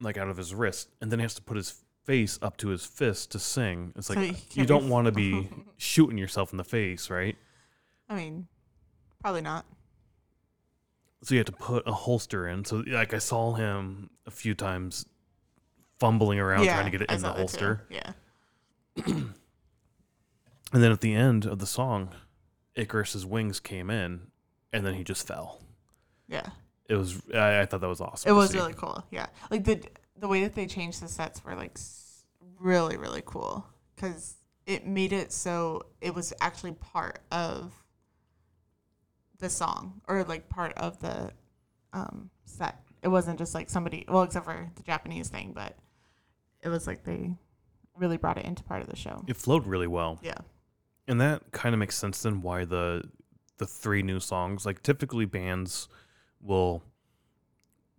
like 0.00 0.16
out 0.18 0.28
of 0.28 0.36
his 0.36 0.54
wrist, 0.54 0.88
and 1.00 1.12
then 1.12 1.18
he 1.18 1.22
has 1.22 1.34
to 1.34 1.42
put 1.42 1.56
his 1.56 1.84
face 2.10 2.38
up 2.42 2.56
to 2.56 2.68
his 2.70 2.84
fist 2.84 3.30
to 3.30 3.38
sing. 3.38 3.92
It's 3.96 4.08
So 4.08 4.14
like 4.14 4.28
you 4.30 4.34
can't 4.50 4.68
don't 4.68 4.84
be- 4.84 4.88
want 4.90 5.06
to 5.06 5.12
be 5.12 5.48
shooting 5.76 6.18
yourself 6.18 6.50
in 6.52 6.56
the 6.58 6.64
face, 6.64 7.08
right? 7.08 7.36
I 8.08 8.16
mean, 8.16 8.48
probably 9.20 9.42
not. 9.42 9.64
So 11.22 11.34
you 11.34 11.38
have 11.38 11.46
to 11.46 11.52
put 11.52 11.86
a 11.86 11.92
holster 11.92 12.48
in. 12.48 12.64
So 12.64 12.82
like 12.86 13.14
I 13.14 13.18
saw 13.18 13.52
him 13.54 14.10
a 14.26 14.30
few 14.30 14.54
times 14.54 15.06
fumbling 16.00 16.40
around 16.40 16.64
trying 16.64 16.86
to 16.86 16.90
get 16.90 17.02
it 17.02 17.10
I 17.10 17.14
in 17.14 17.20
the 17.20 17.28
saw 17.28 17.34
that 17.34 17.48
too. 17.48 17.64
holster. 17.66 17.86
Yeah. 17.90 18.12
And 20.72 20.82
then 20.84 20.92
at 20.92 21.00
the 21.00 21.14
end 21.14 21.46
of 21.46 21.58
the 21.58 21.66
song, 21.66 22.10
Icarus's 22.76 23.26
wings 23.26 23.58
came 23.58 23.90
in 23.90 24.28
and 24.72 24.86
then 24.86 24.94
he 24.94 25.02
just 25.02 25.26
fell. 25.26 25.60
Yeah. 26.28 26.46
It 26.88 26.94
was 26.94 27.20
I, 27.34 27.60
I 27.62 27.66
thought 27.66 27.80
that 27.80 27.88
was 27.88 28.00
awesome. 28.00 28.28
It 28.30 28.34
to 28.34 28.38
was 28.38 28.50
see. 28.50 28.58
really 28.58 28.74
cool. 28.74 29.04
Yeah, 29.10 29.26
like 29.50 29.64
the 29.64 29.80
the 30.16 30.28
way 30.28 30.42
that 30.42 30.54
they 30.54 30.66
changed 30.66 31.02
the 31.02 31.08
sets 31.08 31.44
were 31.44 31.54
like 31.56 31.76
really 32.60 32.96
really 32.96 33.22
cool 33.24 33.66
because 33.96 34.36
it 34.66 34.86
made 34.86 35.12
it 35.12 35.32
so 35.32 35.82
it 36.00 36.14
was 36.14 36.32
actually 36.40 36.72
part 36.72 37.18
of 37.32 37.72
the 39.40 39.50
song 39.50 40.00
or 40.06 40.22
like 40.24 40.48
part 40.48 40.72
of 40.76 41.00
the 41.00 41.32
um, 41.92 42.30
set. 42.44 42.76
It 43.02 43.08
wasn't 43.08 43.38
just 43.38 43.54
like 43.54 43.70
somebody 43.70 44.04
well, 44.08 44.22
except 44.22 44.44
for 44.44 44.70
the 44.76 44.82
Japanese 44.82 45.28
thing, 45.28 45.52
but 45.54 45.76
it 46.62 46.68
was 46.68 46.86
like 46.86 47.04
they 47.04 47.32
really 47.96 48.18
brought 48.18 48.38
it 48.38 48.44
into 48.44 48.62
part 48.62 48.82
of 48.82 48.88
the 48.88 48.96
show. 48.96 49.24
It 49.26 49.36
flowed 49.36 49.66
really 49.66 49.86
well. 49.86 50.18
Yeah. 50.22 50.38
And 51.08 51.20
that 51.20 51.50
kind 51.52 51.74
of 51.74 51.78
makes 51.78 51.96
sense 51.96 52.22
then 52.22 52.42
why 52.42 52.64
the 52.64 53.02
the 53.58 53.66
three 53.66 54.02
new 54.02 54.20
songs 54.20 54.64
like 54.64 54.82
typically 54.82 55.24
bands 55.24 55.88
will 56.40 56.82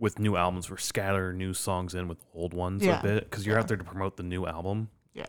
with 0.02 0.18
new 0.20 0.36
albums 0.36 0.68
scatter 0.78 1.32
new 1.32 1.54
songs 1.54 1.94
in 1.96 2.08
with 2.10 2.18
old 2.34 2.54
ones 2.56 2.84
Yeah. 2.84 3.00
a 3.00 3.04
bit 3.04 3.24
because 3.30 3.46
you're 3.46 3.56
Yeah. 3.56 3.62
out 3.62 3.68
there 3.70 3.78
to 3.78 3.84
promote 3.84 4.18
the 4.18 4.24
new 4.24 4.46
album. 4.46 4.90
Yeah. 5.14 5.28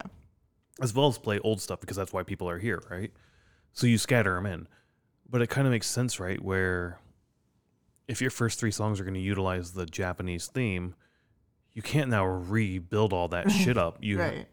as 0.80 0.94
well 0.94 1.06
as 1.06 1.18
play 1.18 1.38
old 1.40 1.60
stuff 1.60 1.80
because 1.80 1.96
that's 1.98 2.12
why 2.14 2.22
people 2.22 2.48
are 2.48 2.58
here, 2.58 2.82
right? 2.90 3.12
So 3.74 3.86
you 3.86 3.98
scatter 3.98 4.34
them 4.34 4.46
in. 4.46 4.66
But 5.28 5.42
it 5.42 5.50
kind 5.50 5.66
of 5.66 5.70
makes 5.70 5.86
sense, 5.86 6.18
right? 6.18 6.42
Where 6.42 6.98
if 8.08 8.20
your 8.22 8.30
first 8.30 8.58
three 8.58 8.70
songs 8.70 8.98
are 8.98 9.04
going 9.04 9.14
to 9.14 9.20
utilize 9.20 9.72
the 9.72 9.84
Japanese 9.86 10.46
theme, 10.46 10.94
you 11.74 11.82
can't 11.82 12.08
now 12.10 12.24
rebuild 12.26 13.12
all 13.12 13.28
that 13.28 13.50
shit 13.50 13.76
up. 13.76 13.98
You 14.02 14.18
right. 14.18 14.48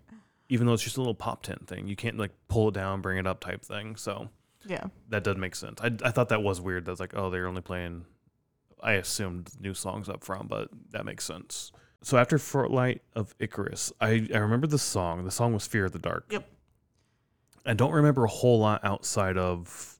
even 0.49 0.67
though 0.67 0.73
it's 0.73 0.83
just 0.83 0.97
a 0.97 0.99
little 0.99 1.15
pop 1.15 1.41
tent 1.43 1.67
thing, 1.67 1.87
you 1.87 1.95
can't 1.95 2.17
like 2.17 2.31
pull 2.49 2.67
it 2.67 2.73
down, 2.73 3.01
bring 3.01 3.17
it 3.17 3.25
up 3.25 3.39
type 3.39 3.63
thing. 3.63 3.95
So 3.95 4.29
Yeah. 4.65 4.87
that 5.07 5.23
does 5.23 5.37
make 5.37 5.55
sense. 5.55 5.79
I, 5.81 5.87
I 6.03 6.11
thought 6.11 6.29
that 6.29 6.43
was 6.43 6.59
weird. 6.59 6.83
That's 6.85 6.99
like, 6.99 7.15
oh, 7.15 7.29
they're 7.29 7.47
only 7.47 7.61
playing. 7.61 8.05
I 8.81 8.93
assumed 8.93 9.51
new 9.59 9.73
songs 9.73 10.09
up 10.09 10.23
front, 10.23 10.47
but 10.47 10.69
that 10.91 11.05
makes 11.05 11.25
sense. 11.25 11.71
So 12.01 12.17
after 12.17 12.37
Flight 12.37 13.01
of 13.13 13.35
Icarus, 13.39 13.91
I, 13.99 14.27
I 14.33 14.37
remember 14.37 14.67
the 14.67 14.79
song. 14.79 15.25
The 15.25 15.31
song 15.31 15.53
was 15.53 15.67
Fear 15.67 15.85
of 15.85 15.91
the 15.91 15.99
Dark. 15.99 16.25
Yep. 16.31 16.47
I 17.65 17.73
don't 17.73 17.91
remember 17.91 18.23
a 18.23 18.29
whole 18.29 18.59
lot 18.59 18.83
outside 18.85 19.37
of 19.37 19.99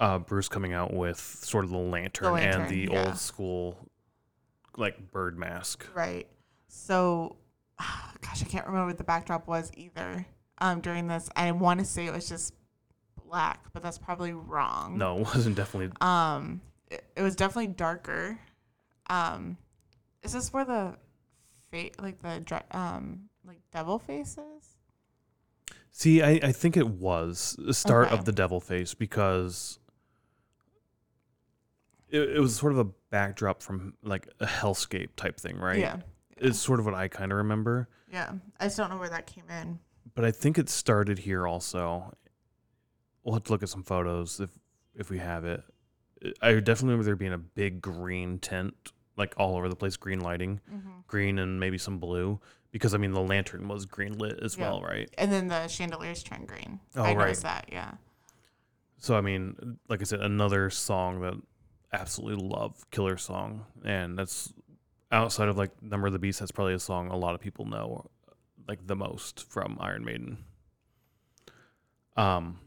uh, 0.00 0.18
Bruce 0.18 0.48
coming 0.48 0.72
out 0.72 0.92
with 0.92 1.18
sort 1.18 1.64
of 1.64 1.70
the 1.70 1.78
lantern, 1.78 2.28
and 2.28 2.34
lantern, 2.34 2.68
the 2.68 2.88
yeah. 2.90 3.06
old 3.06 3.18
school 3.18 3.76
like 4.76 5.10
bird 5.10 5.38
mask. 5.38 5.86
Right. 5.94 6.26
So, 6.68 7.36
gosh, 7.78 8.42
I 8.42 8.46
can't 8.46 8.66
remember 8.66 8.86
what 8.86 8.98
the 8.98 9.04
backdrop 9.04 9.46
was 9.46 9.70
either. 9.76 10.26
Um, 10.60 10.80
during 10.80 11.06
this, 11.06 11.28
I 11.36 11.52
want 11.52 11.80
to 11.80 11.86
say 11.86 12.06
it 12.06 12.12
was 12.12 12.28
just 12.28 12.54
black, 13.28 13.64
but 13.72 13.82
that's 13.82 13.98
probably 13.98 14.32
wrong. 14.32 14.98
No, 14.98 15.18
it 15.18 15.24
wasn't 15.26 15.56
definitely. 15.56 15.92
Um, 16.00 16.60
it, 16.90 17.04
it 17.16 17.22
was 17.22 17.36
definitely 17.36 17.68
darker. 17.68 18.38
Um, 19.10 19.56
is 20.22 20.32
this 20.32 20.52
where 20.52 20.64
the 20.64 20.96
fa- 21.70 21.90
like 22.02 22.18
the 22.20 22.62
um 22.70 23.28
like 23.46 23.60
devil 23.72 23.98
faces? 23.98 24.76
See, 25.90 26.22
I, 26.22 26.38
I 26.42 26.52
think 26.52 26.76
it 26.76 26.86
was 26.88 27.56
the 27.58 27.74
start 27.74 28.06
Okay. 28.08 28.16
of 28.16 28.24
the 28.24 28.32
devil 28.32 28.60
face 28.60 28.94
because 28.94 29.78
it, 32.08 32.20
it 32.36 32.40
was 32.40 32.54
sort 32.56 32.72
of 32.72 32.78
a 32.78 32.84
backdrop 33.10 33.62
from 33.62 33.94
like 34.02 34.28
a 34.40 34.46
hellscape 34.46 35.08
type 35.16 35.38
thing, 35.38 35.56
right? 35.58 35.78
Yeah. 35.78 35.96
It's 36.36 36.58
sort 36.58 36.78
of 36.78 36.86
what 36.86 36.94
I 36.94 37.08
kind 37.08 37.32
of 37.32 37.38
remember. 37.38 37.88
Yeah. 38.12 38.32
I 38.60 38.64
just 38.66 38.76
don't 38.76 38.90
know 38.90 38.96
where 38.98 39.08
that 39.08 39.26
came 39.26 39.44
in. 39.50 39.80
but 40.14 40.24
I 40.24 40.30
think 40.30 40.56
it 40.58 40.68
started 40.68 41.18
here 41.18 41.46
also. 41.48 42.14
We'll 43.24 43.34
have 43.34 43.44
to 43.44 43.52
look 43.52 43.62
at 43.62 43.68
some 43.68 43.82
photos 43.82 44.38
if 44.40 44.50
if 44.94 45.10
we 45.10 45.18
have 45.18 45.44
it. 45.44 45.62
I 46.42 46.52
definitely 46.54 46.88
remember 46.90 47.04
there 47.04 47.16
being 47.16 47.32
a 47.32 47.38
big 47.38 47.80
green 47.80 48.38
tent, 48.38 48.92
like 49.16 49.34
all 49.36 49.56
over 49.56 49.68
the 49.68 49.76
place, 49.76 49.96
green 49.96 50.20
lighting, 50.20 50.60
Mm-hmm. 50.72 50.88
green 51.06 51.38
and 51.38 51.58
maybe 51.60 51.78
some 51.78 51.98
blue, 51.98 52.40
because 52.72 52.94
I 52.94 52.98
mean 52.98 53.12
the 53.12 53.20
lantern 53.22 53.68
was 53.68 53.86
green 53.86 54.18
lit 54.18 54.38
as 54.42 54.56
Yeah. 54.56 54.70
well, 54.70 54.82
right? 54.82 55.08
And 55.18 55.30
then 55.32 55.48
the 55.48 55.68
chandeliers 55.68 56.22
turned 56.22 56.48
green. 56.48 56.80
Oh, 56.96 57.02
I 57.02 57.08
right. 57.08 57.18
noticed 57.18 57.42
that. 57.42 57.68
Yeah. 57.70 57.92
So 58.98 59.16
I 59.16 59.20
mean, 59.20 59.78
like 59.88 60.00
I 60.00 60.04
said, 60.04 60.20
another 60.20 60.70
song 60.70 61.20
that 61.20 61.34
absolutely 61.92 62.46
love, 62.46 62.84
killer 62.90 63.16
song, 63.16 63.64
and 63.84 64.18
that's 64.18 64.52
outside 65.12 65.48
of 65.48 65.56
like 65.56 65.70
Number 65.82 66.06
of 66.08 66.12
the 66.12 66.18
Beast. 66.18 66.40
That's 66.40 66.50
probably 66.52 66.74
a 66.74 66.78
song 66.80 67.08
a 67.08 67.16
lot 67.16 67.34
of 67.34 67.40
people 67.40 67.64
know, 67.64 68.10
like 68.66 68.86
the 68.86 68.96
most 68.96 69.48
from 69.50 69.78
Iron 69.80 70.04
Maiden. 70.04 70.38
Um, 72.16 72.58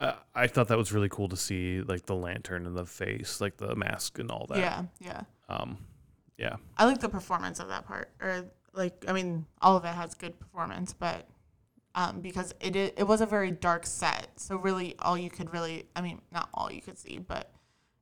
I, 0.00 0.14
I 0.34 0.46
thought 0.46 0.68
that 0.68 0.78
was 0.78 0.92
really 0.92 1.08
cool 1.08 1.28
to 1.28 1.36
see, 1.36 1.80
like 1.80 2.06
the 2.06 2.14
lantern 2.14 2.66
and 2.66 2.76
the 2.76 2.86
face, 2.86 3.40
like 3.40 3.56
the 3.56 3.74
mask 3.74 4.18
and 4.18 4.30
all 4.30 4.46
that. 4.48 4.58
Yeah, 4.58 4.82
yeah. 5.00 5.22
Um, 5.48 5.78
yeah. 6.38 6.56
I 6.76 6.84
like 6.84 7.00
the 7.00 7.08
performance 7.08 7.60
of 7.60 7.68
that 7.68 7.86
part, 7.86 8.10
or 8.20 8.44
like 8.72 9.04
I 9.08 9.12
mean, 9.12 9.46
all 9.62 9.76
of 9.76 9.84
it 9.84 9.94
has 9.94 10.14
good 10.14 10.38
performance, 10.38 10.92
but 10.92 11.28
um, 11.94 12.20
because 12.20 12.54
it 12.60 12.76
it 12.76 13.06
was 13.06 13.20
a 13.20 13.26
very 13.26 13.50
dark 13.50 13.86
set, 13.86 14.28
so 14.36 14.56
really 14.56 14.94
all 14.98 15.16
you 15.16 15.30
could 15.30 15.52
really, 15.52 15.86
I 15.96 16.02
mean, 16.02 16.20
not 16.32 16.48
all 16.52 16.70
you 16.70 16.82
could 16.82 16.98
see, 16.98 17.18
but 17.18 17.50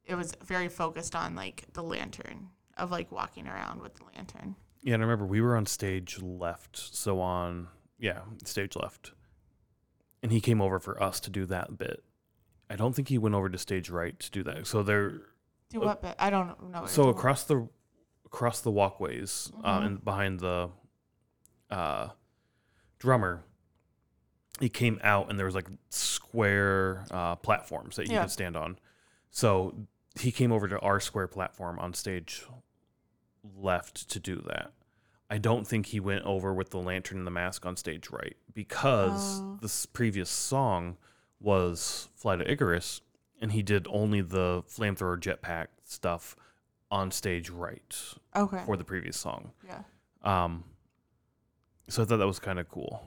it 0.05 0.17
was 0.17 0.35
very 0.45 0.69
focused 0.69 1.15
on 1.15 1.35
like 1.35 1.65
the 1.73 1.83
lantern 1.83 2.49
of 2.77 2.91
like 2.91 3.13
walking 3.13 3.47
around 3.47 3.81
with 3.81 3.95
the 3.95 4.05
lantern. 4.15 4.57
Yeah, 4.83 4.95
and 4.95 5.03
I 5.03 5.07
remember 5.07 5.27
we 5.27 5.41
were 5.41 5.57
on 5.57 5.65
stage 5.67 6.21
left, 6.21 6.77
so 6.77 7.21
on 7.21 7.69
yeah, 7.99 8.21
stage 8.45 8.77
left. 8.77 9.13
And 10.25 10.33
he 10.33 10.41
came 10.41 10.63
over 10.63 10.81
for 10.81 11.01
us 11.03 11.21
to 11.21 11.31
do 11.31 11.45
that 11.47 11.77
bit. 11.77 12.03
I 12.71 12.77
don't 12.77 12.95
think 12.97 13.09
he 13.09 13.19
went 13.19 13.35
over 13.35 13.51
to 13.51 13.59
stage 13.59 13.91
right 13.91 14.19
to 14.19 14.31
do 14.31 14.43
that. 14.45 14.67
So 14.67 14.83
they're 14.83 15.11
Do 15.69 15.83
Uh, 15.83 15.87
what 15.87 16.01
bit? 16.03 16.15
I 16.19 16.31
don't 16.31 16.71
know. 16.71 16.81
what 16.81 16.89
so 16.91 17.11
across 17.11 17.45
the 17.45 17.69
across 18.25 18.63
the 18.63 18.71
walkways 18.71 19.53
uh, 19.63 19.81
Mhm. 19.81 19.87
and 19.87 20.05
behind 20.05 20.41
the 20.41 20.71
uh, 21.71 22.09
drummer, 22.99 23.45
he 24.61 24.71
came 24.71 24.99
out 25.03 25.29
and 25.29 25.39
there 25.39 25.45
was 25.47 25.55
like 25.55 25.69
square 25.91 27.05
uh, 27.11 27.37
platforms 27.37 27.97
that 27.97 28.07
you 28.07 28.15
Yeah. 28.15 28.23
could 28.23 28.31
stand 28.31 28.57
on. 28.57 28.79
So 29.31 29.87
he 30.19 30.33
came 30.33 30.53
over 30.53 30.69
to 30.69 30.79
our 30.81 31.01
square 31.01 31.27
platform 31.29 31.79
on 31.79 31.93
stage 31.93 32.47
left 33.43 34.09
to 34.09 34.19
do 34.19 34.37
that. 34.47 34.73
I 35.31 35.39
don't 35.39 35.67
think 35.67 35.87
he 35.87 36.01
went 36.01 36.25
over 36.25 36.53
with 36.53 36.71
the 36.71 36.79
lantern 36.79 37.19
and 37.19 37.27
the 37.27 37.31
mask 37.31 37.65
on 37.67 37.77
stage 37.77 38.11
right 38.11 38.37
because 38.53 39.41
Oh. 39.41 39.59
this 39.61 39.87
previous 39.87 40.29
song 40.31 40.97
was 41.41 42.09
Flight 42.15 42.41
of 42.41 42.47
Icarus 42.49 43.01
and 43.41 43.53
he 43.53 43.63
did 43.63 43.87
only 43.91 44.21
the 44.21 44.63
flamethrower 44.69 45.19
jetpack 45.19 45.69
stuff 45.85 46.37
on 46.91 47.11
stage 47.11 47.51
right. 47.51 47.97
Okay. 48.37 48.63
for 48.67 48.77
the 48.77 48.85
previous 48.85 49.17
song. 49.17 49.53
yeah. 49.67 49.83
Um, 50.23 50.65
so 51.89 52.03
I 52.03 52.07
thought 52.07 52.19
that 52.19 52.27
was 52.27 52.39
kind 52.39 52.59
of 52.59 52.69
cool. 52.69 53.07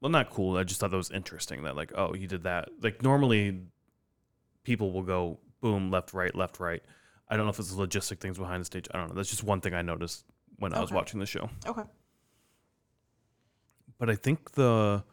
Well, 0.00 0.10
not 0.10 0.28
cool. 0.30 0.56
I 0.58 0.64
just 0.64 0.80
thought 0.80 0.90
that 0.90 0.96
was 0.96 1.10
interesting 1.10 1.62
that 1.62 1.74
like, 1.76 1.92
oh, 1.94 2.14
you 2.14 2.26
did 2.26 2.42
that. 2.42 2.68
Like 2.82 3.02
normally, 3.02 3.62
people 4.64 4.92
will 4.92 5.02
go 5.02 5.38
boom, 5.62 5.90
left, 5.90 6.12
right, 6.12 6.34
left, 6.34 6.60
right. 6.60 6.82
I 7.28 7.36
don't 7.36 7.46
know 7.46 7.50
if 7.50 7.58
it's 7.58 7.72
logistic 7.72 8.18
things 8.18 8.36
behind 8.36 8.60
the 8.60 8.64
stage. 8.66 8.86
I 8.92 8.98
don't 8.98 9.08
know. 9.08 9.14
That's 9.14 9.30
just 9.30 9.42
one 9.44 9.60
thing 9.62 9.72
I 9.72 9.80
noticed 9.82 10.24
when 10.58 10.74
I 10.74 10.80
was 10.80 10.90
watching 10.92 11.20
the 11.20 11.26
show. 11.26 11.50
Okay. 11.66 11.82
But 13.98 14.10
I 14.10 14.14
think 14.16 14.52
the 14.52 15.04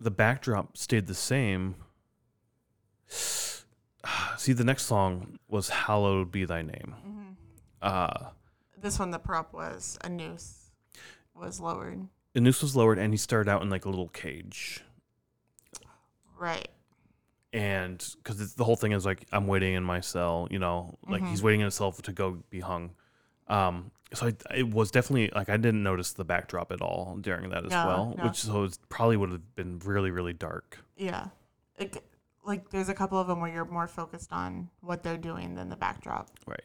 the 0.00 0.10
backdrop 0.10 0.76
stayed 0.76 1.06
the 1.06 1.14
same. 1.14 1.74
See, 4.36 4.52
the 4.52 4.64
next 4.64 4.84
song 4.86 5.38
was 5.48 5.68
"Hallowed 5.68 6.30
Be 6.30 6.44
Thy 6.44 6.62
Name." 6.62 6.94
hmm 7.02 7.22
Uh, 7.82 8.30
This 8.78 8.98
one, 8.98 9.10
the 9.10 9.18
prop 9.18 9.52
was 9.52 9.98
a 10.04 10.08
noose 10.08 10.70
was 11.34 11.60
lowered. 11.60 12.08
the 12.32 12.40
noose 12.40 12.62
was 12.62 12.74
lowered, 12.76 12.98
and 12.98 13.12
he 13.12 13.16
started 13.18 13.50
out 13.50 13.62
in 13.62 13.70
like 13.70 13.84
a 13.84 13.88
little 13.90 14.08
cage. 14.08 14.82
Right. 16.38 16.68
and 17.52 18.06
because 18.18 18.54
the 18.54 18.64
whole 18.64 18.76
thing 18.76 18.92
is 18.92 19.06
like 19.06 19.26
I'm 19.32 19.46
waiting 19.46 19.74
in 19.74 19.82
my 19.82 20.00
cell, 20.00 20.46
you 20.50 20.58
know, 20.58 20.98
like 21.08 21.24
he's 21.24 21.42
waiting 21.42 21.60
in 21.60 21.64
his 21.64 21.74
cell 21.74 21.90
to 21.92 22.12
go 22.12 22.42
be 22.50 22.60
hung. 22.60 22.90
Um, 23.48 23.90
so 24.14 24.28
I, 24.28 24.54
it 24.56 24.68
was 24.70 24.90
definitely 24.90 25.30
like 25.34 25.48
I 25.48 25.56
didn't 25.56 25.82
notice 25.82 26.12
the 26.12 26.24
backdrop 26.24 26.70
at 26.72 26.80
all 26.80 27.16
during 27.20 27.50
that 27.50 27.64
as 27.64 27.70
No, 27.70 27.86
well, 27.86 28.14
no. 28.18 28.24
which 28.24 28.36
so 28.36 28.64
it 28.64 28.78
probably 28.88 29.16
would 29.16 29.30
have 29.30 29.54
been 29.56 29.78
really 29.84 30.10
really 30.10 30.32
dark. 30.32 30.78
Yeah. 30.96 31.28
Like, 31.78 32.02
like 32.44 32.70
there's 32.70 32.88
a 32.88 32.94
couple 32.94 33.18
of 33.18 33.26
them 33.26 33.40
where 33.40 33.52
you're 33.52 33.64
more 33.64 33.88
focused 33.88 34.32
on 34.32 34.70
what 34.80 35.02
they're 35.02 35.16
doing 35.18 35.54
than 35.56 35.68
the 35.68 35.76
backdrop. 35.76 36.30
Right. 36.46 36.64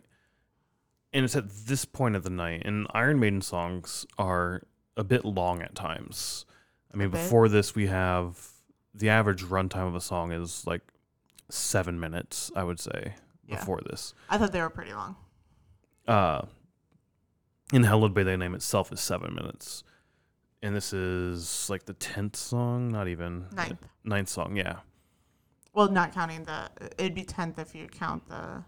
And 1.13 1.25
it's 1.25 1.36
at 1.36 1.49
this 1.49 1.84
point 1.84 2.15
of 2.15 2.23
the 2.23 2.30
night, 2.30 2.62
and 2.63 2.88
Iron 2.93 3.19
Maiden 3.19 3.41
songs 3.41 4.06
are 4.17 4.62
a 4.95 5.04
bit 5.04 5.25
long 5.25 5.62
at 5.62 5.75
times. 5.75 6.45
I 6.93 6.97
mean, 6.97 7.10
bit? 7.10 7.21
before 7.23 7.49
this, 7.49 7.75
we 7.75 7.88
have 7.88 8.39
the 8.93 9.10
average 9.10 9.43
runtime 9.43 9.88
of 9.88 9.95
a 9.95 9.99
song 10.01 10.32
is 10.32 10.65
like 10.65 10.82
seven 11.49 11.99
minutes, 11.99 12.49
I 12.56 12.63
would 12.63 12.80
say, 12.80 13.15
Yeah. 13.45 13.56
before 13.58 13.82
this. 13.89 14.13
I 14.30 14.38
thought 14.38 14.54
they 14.54 14.62
were 14.62 14.69
pretty 14.69 14.93
long. 14.93 15.15
uh 16.08 16.43
in 17.71 17.84
Hallowed 17.84 18.13
Be 18.13 18.23
Thy 18.23 18.36
Name 18.36 18.55
itself 18.55 18.91
is 18.91 18.99
seven 18.99 19.34
minutes. 19.36 19.84
And 20.63 20.75
this 20.75 20.93
is 20.93 21.69
like 21.69 21.86
the 21.86 21.93
tenth 21.93 22.36
song, 22.36 22.91
not 22.91 23.07
even 23.07 23.45
Ninth. 23.51 23.88
ninth 24.03 24.29
song, 24.29 24.55
yeah. 24.55 24.77
Well, 25.73 25.89
not 25.89 26.13
counting 26.13 26.43
the, 26.43 26.69
it'd 26.97 27.15
be 27.15 27.23
tenth 27.23 27.57
if 27.57 27.73
you 27.73 27.88
count 27.88 28.27
the 28.27 28.63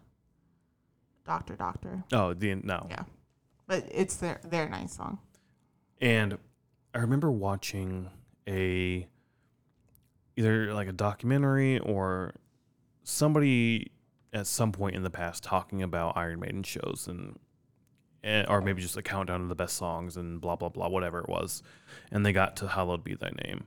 Doctor 1.25 1.55
Doctor. 1.55 2.03
Oh, 2.11 2.33
the 2.33 2.55
no. 2.55 2.87
Yeah. 2.89 3.03
But 3.67 3.87
it's 3.91 4.17
their 4.17 4.41
their 4.43 4.67
ninth 4.67 4.91
song. 4.91 5.19
And 6.01 6.37
I 6.93 6.99
remember 6.99 7.31
watching 7.31 8.09
a 8.47 9.07
either 10.35 10.73
like 10.73 10.87
a 10.87 10.93
documentary 10.93 11.79
or 11.79 12.33
somebody 13.03 13.91
at 14.33 14.47
some 14.47 14.71
point 14.71 14.95
in 14.95 15.03
the 15.03 15.09
past 15.09 15.43
talking 15.43 15.81
about 15.81 16.17
Iron 16.17 16.39
Maiden 16.39 16.63
shows 16.63 17.07
and 17.07 17.39
eh, 18.23 18.45
or 18.47 18.61
maybe 18.61 18.81
just 18.81 18.97
a 18.97 19.01
countdown 19.01 19.41
of 19.41 19.49
the 19.49 19.55
best 19.55 19.75
songs 19.75 20.17
and 20.17 20.39
blah 20.41 20.55
blah 20.55 20.69
blah 20.69 20.87
whatever 20.87 21.19
it 21.19 21.29
was. 21.29 21.63
And 22.11 22.25
they 22.25 22.33
got 22.33 22.55
to 22.57 22.67
hallowed 22.67 23.03
be 23.03 23.15
thy 23.15 23.31
name. 23.45 23.65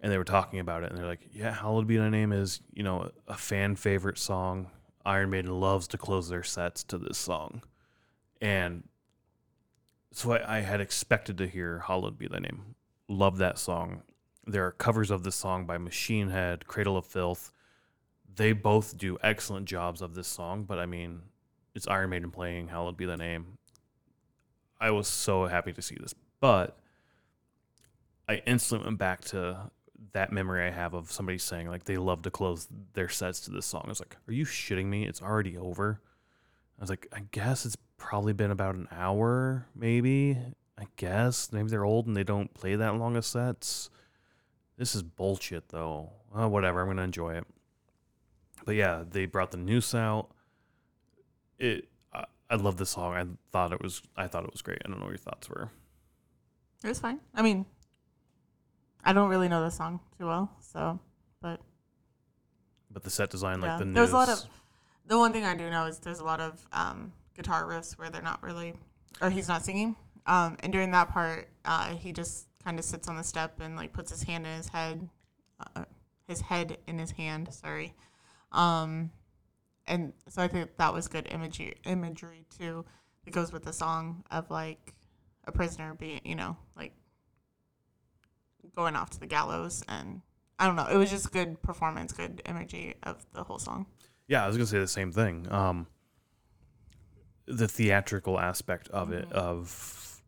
And 0.00 0.12
they 0.12 0.18
were 0.18 0.24
talking 0.24 0.60
about 0.60 0.82
it 0.82 0.90
and 0.90 0.98
they're 0.98 1.06
like 1.06 1.28
yeah 1.32 1.52
hallowed 1.52 1.86
be 1.86 1.96
thy 1.96 2.10
name 2.10 2.32
is 2.32 2.60
you 2.72 2.82
know 2.82 3.10
a 3.28 3.36
fan 3.36 3.76
favorite 3.76 4.18
song. 4.18 4.70
Iron 5.06 5.30
maiden 5.30 5.60
loves 5.60 5.86
to 5.88 5.98
close 5.98 6.28
their 6.28 6.42
sets 6.42 6.82
to 6.84 6.98
this 6.98 7.18
song. 7.18 7.62
And 8.40 8.84
so 10.12 10.32
I, 10.32 10.58
I 10.58 10.60
had 10.60 10.80
expected 10.80 11.38
to 11.38 11.46
hear 11.46 11.80
hallowed 11.80 12.18
be 12.18 12.28
thy 12.28 12.38
name. 12.38 12.74
Love 13.08 13.38
that 13.38 13.58
song. 13.58 14.02
There 14.46 14.66
are 14.66 14.72
covers 14.72 15.10
of 15.10 15.22
this 15.24 15.36
song 15.36 15.66
by 15.66 15.78
machine 15.78 16.28
head 16.28 16.66
cradle 16.66 16.96
of 16.96 17.06
filth. 17.06 17.50
They 18.36 18.52
both 18.52 18.96
do 18.96 19.16
excellent 19.22 19.66
jobs 19.66 20.02
of 20.02 20.14
this 20.14 20.26
song 20.26 20.64
but 20.64 20.78
i 20.78 20.86
mean 20.86 21.20
it's 21.74 21.86
iron 21.86 22.10
maiden 22.10 22.30
playing 22.30 22.68
hallowed 22.68 22.96
be 22.96 23.06
thy 23.06 23.14
name 23.14 23.58
i 24.80 24.90
was 24.90 25.08
so 25.08 25.46
happy 25.46 25.72
to 25.72 25.82
see 25.82 25.96
this 26.00 26.14
but 26.40 26.78
i 28.28 28.42
instantly 28.46 28.86
went 28.86 28.98
back 28.98 29.20
to 29.20 29.70
that 30.12 30.32
memory 30.32 30.66
i 30.66 30.70
have 30.70 30.94
of 30.94 31.10
somebody 31.10 31.38
saying 31.38 31.68
like 31.68 31.84
they 31.84 31.96
love 31.96 32.22
to 32.22 32.30
close 32.30 32.68
their 32.94 33.08
sets 33.08 33.40
to 33.40 33.50
this 33.50 33.66
song. 33.66 33.82
I 33.84 33.88
was 33.88 34.00
like 34.00 34.16
are 34.28 34.32
you 34.32 34.44
shitting 34.44 34.86
me? 34.86 35.04
It's 35.04 35.22
already 35.22 35.56
over. 35.56 36.00
I 36.78 36.82
was 36.82 36.90
like 36.90 37.06
i 37.12 37.22
guess 37.30 37.66
it's 37.66 37.76
probably 37.96 38.32
been 38.32 38.50
about 38.50 38.74
an 38.74 38.88
hour 38.90 39.66
maybe. 39.74 40.38
I 40.76 40.86
guess 40.96 41.52
maybe 41.52 41.68
they're 41.68 41.84
old 41.84 42.06
and 42.06 42.16
they 42.16 42.24
don't 42.24 42.52
play 42.52 42.74
that 42.76 42.96
long 42.96 43.16
of 43.16 43.24
sets. 43.24 43.90
This 44.76 44.94
is 44.94 45.02
bullshit 45.02 45.68
though. 45.68 46.10
Uh, 46.36 46.48
whatever. 46.48 46.80
I'm 46.80 46.88
gonna 46.88 47.02
enjoy 47.02 47.34
it. 47.36 47.46
But 48.64 48.74
yeah 48.74 49.04
they 49.08 49.26
brought 49.26 49.50
the 49.50 49.56
noose 49.56 49.94
out. 49.94 50.30
It 51.58 51.88
I, 52.58 52.62
love 52.62 52.76
this 52.76 52.90
song 52.90 53.14
i 53.14 53.24
thought 53.52 53.72
it 53.72 53.82
was 53.82 54.02
i 54.16 54.26
thought 54.26 54.44
it 54.44 54.52
was 54.52 54.62
great 54.62 54.78
i 54.84 54.88
don't 54.88 54.98
know 54.98 55.06
what 55.06 55.10
your 55.10 55.18
thoughts 55.18 55.48
were 55.48 55.70
It 56.84 56.88
was 56.88 57.00
fine. 57.00 57.18
I 57.34 57.40
mean, 57.42 57.64
I 59.02 59.12
don't 59.14 59.30
really 59.30 59.48
know 59.48 59.62
the 59.62 59.70
song 59.70 60.00
too 60.18 60.26
well, 60.26 60.50
so 60.60 60.98
but 61.40 61.60
but 62.90 63.02
the 63.02 63.10
set 63.10 63.30
design 63.30 63.60
like 63.60 63.68
yeah, 63.68 63.78
the 63.78 63.84
there's 63.86 64.10
a 64.12 64.16
lot 64.16 64.28
of. 64.28 64.44
The 65.06 65.18
one 65.18 65.32
thing 65.32 65.44
I 65.44 65.54
do 65.54 65.68
know 65.70 65.86
is 65.86 65.98
there's 65.98 66.20
a 66.20 66.24
lot 66.24 66.40
of 66.40 66.66
um, 66.72 67.12
guitar 67.36 67.64
riffs 67.64 67.98
where 67.98 68.08
they're 68.10 68.22
not 68.22 68.42
really, 68.42 68.74
or 69.20 69.28
he's 69.30 69.48
not 69.48 69.64
singing. 69.64 69.96
Um, 70.26 70.56
and 70.60 70.72
during 70.72 70.90
that 70.92 71.10
part, 71.10 71.48
uh, 71.66 71.94
he 71.94 72.12
just 72.12 72.48
kind 72.64 72.78
of 72.78 72.84
sits 72.84 73.08
on 73.08 73.16
the 73.16 73.24
step 73.24 73.60
and 73.60 73.76
like 73.76 73.92
puts 73.92 74.10
his 74.10 74.22
hand 74.22 74.46
in 74.46 74.56
his 74.56 74.68
head, 74.68 75.08
uh, 75.76 75.84
his 76.26 76.40
head 76.40 76.78
in 76.86 76.98
his 76.98 77.10
hand. 77.12 77.52
Sorry, 77.52 77.94
um, 78.52 79.10
and 79.86 80.12
so 80.28 80.42
I 80.42 80.48
think 80.48 80.76
that 80.78 80.92
was 80.92 81.08
good 81.08 81.26
imagery 81.30 81.76
imagery 81.84 82.46
too 82.58 82.84
that 83.24 83.30
goes 83.32 83.52
with 83.52 83.64
the 83.64 83.72
song 83.72 84.24
of 84.30 84.50
like 84.50 84.94
a 85.46 85.52
prisoner 85.52 85.94
being, 85.94 86.20
you 86.24 86.34
know, 86.34 86.56
like 86.76 86.92
going 88.74 88.96
off 88.96 89.10
to 89.10 89.20
the 89.20 89.26
gallows 89.26 89.82
and 89.88 90.20
I 90.58 90.66
don't 90.66 90.76
know. 90.76 90.86
It 90.86 90.96
was 90.96 91.10
just 91.10 91.32
good 91.32 91.60
performance, 91.62 92.12
good 92.12 92.40
imagery 92.46 92.94
of 93.02 93.24
the 93.32 93.42
whole 93.42 93.58
song. 93.58 93.86
Yeah, 94.28 94.44
I 94.44 94.46
was 94.46 94.56
gonna 94.56 94.66
say 94.66 94.78
the 94.78 94.86
same 94.88 95.12
thing. 95.12 95.50
Um, 95.50 95.86
the 97.46 97.68
theatrical 97.68 98.38
aspect 98.40 98.88
of 98.88 99.12
it, 99.12 99.28
Mhm. 99.28 99.32
of 99.32 100.22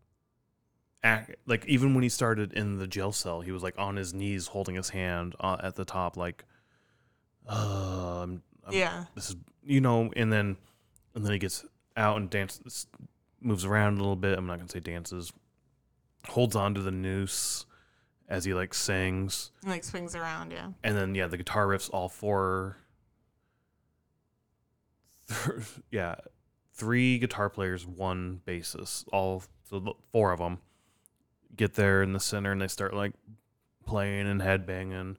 act, 1.03 1.37
like 1.47 1.65
even 1.67 1.95
when 1.95 2.03
he 2.03 2.09
started 2.09 2.53
in 2.53 2.79
the 2.79 2.87
jail 2.87 3.13
cell, 3.13 3.41
he 3.41 3.53
was 3.53 3.63
like 3.63 3.79
on 3.79 3.97
his 3.97 4.13
knees 4.13 4.49
holding 4.49 4.75
his 4.75 4.91
hand 4.91 5.35
uh, 5.41 5.57
at 5.63 5.77
the 5.77 5.85
top, 5.85 6.17
like 6.17 6.45
uh, 7.49 8.23
I'm, 8.25 8.43
I'm- 8.67 8.75
yeah. 8.75 9.05
this 9.15 9.31
is 9.31 9.37
you 9.65 9.81
know, 9.81 10.11
and 10.17 10.33
then 10.33 10.57
and 11.15 11.25
then 11.25 11.33
he 11.33 11.39
gets 11.39 11.65
out 11.97 12.19
and 12.19 12.29
dances, 12.31 12.87
moves 13.41 13.65
around 13.65 13.95
a 13.95 13.97
little 13.99 14.17
bit. 14.17 14.39
I'm 14.39 14.47
not 14.47 14.59
gonna 14.59 14.69
say 14.69 14.81
dances, 14.81 15.33
holds 16.29 16.55
on 16.55 16.75
to 16.75 16.83
the 16.83 16.91
noose 16.91 17.65
as 18.29 18.45
he 18.45 18.53
like 18.55 18.75
sings, 18.75 19.53
And, 19.63 19.71
like 19.71 19.85
swings 19.85 20.15
around. 20.17 20.51
Yeah. 20.53 20.71
and 20.85 20.97
then 20.97 21.15
yeah, 21.15 21.27
the 21.27 21.37
guitar 21.37 21.67
riffs 21.67 21.89
all 21.93 22.09
four. 22.09 22.77
yeah, 25.91 26.17
three 26.75 27.19
guitar 27.19 27.49
players, 27.51 27.87
one 27.87 28.41
bassist, 28.47 29.05
all 29.13 29.43
so 29.69 29.97
four 30.13 30.33
of 30.33 30.39
them 30.39 30.59
get 31.57 31.75
there 31.75 32.03
in 32.03 32.13
the 32.13 32.21
center 32.21 32.53
and 32.53 32.61
they 32.61 32.69
start 32.69 32.93
like 32.95 33.13
playing 33.87 34.27
and 34.29 34.41
headbanging. 34.41 35.17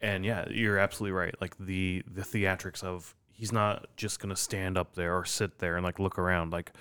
And 0.00 0.24
yeah, 0.24 0.46
you're 0.50 0.78
absolutely 0.78 1.18
right. 1.18 1.34
Like 1.40 1.56
the 1.58 2.02
the 2.10 2.22
theatrics 2.22 2.84
of 2.84 3.14
he's 3.32 3.52
not 3.52 3.86
just 3.96 4.20
gonna 4.20 4.36
stand 4.36 4.78
up 4.78 4.94
there 4.94 5.16
or 5.16 5.24
sit 5.24 5.58
there 5.58 5.76
and 5.76 5.84
like 5.84 5.98
look 5.98 6.18
around, 6.18 6.52
like 6.52 6.72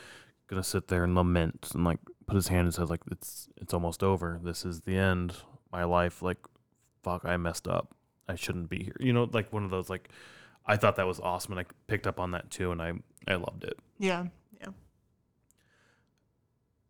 gonna 0.47 0.63
sit 0.63 0.87
there 0.87 1.03
and 1.03 1.15
lament 1.15 1.69
and 1.73 1.83
like 1.83 1.99
put 2.25 2.35
his 2.35 2.47
hand 2.49 2.65
and 2.65 2.73
says 2.73 2.89
like 2.89 3.01
it's 3.11 3.47
it's 3.57 3.73
almost 3.73 4.03
over. 4.03 4.39
This 4.43 4.65
is 4.65 4.81
the 4.81 4.97
end. 4.97 5.35
My 5.71 5.83
life, 5.83 6.21
like 6.21 6.37
fuck, 7.03 7.25
I 7.25 7.37
messed 7.37 7.67
up. 7.67 7.95
I 8.27 8.35
shouldn't 8.35 8.69
be 8.69 8.83
here. 8.83 8.95
You 8.99 9.13
know, 9.13 9.29
like 9.31 9.51
one 9.51 9.63
of 9.63 9.71
those 9.71 9.89
like 9.89 10.09
I 10.65 10.75
thought 10.75 10.97
that 10.97 11.07
was 11.07 11.19
awesome 11.19 11.57
and 11.57 11.61
I 11.61 11.65
picked 11.87 12.07
up 12.07 12.19
on 12.19 12.31
that 12.31 12.49
too 12.51 12.71
and 12.71 12.81
I 12.81 12.93
I 13.27 13.35
loved 13.35 13.63
it. 13.63 13.79
Yeah. 13.97 14.25
Yeah. 14.59 14.69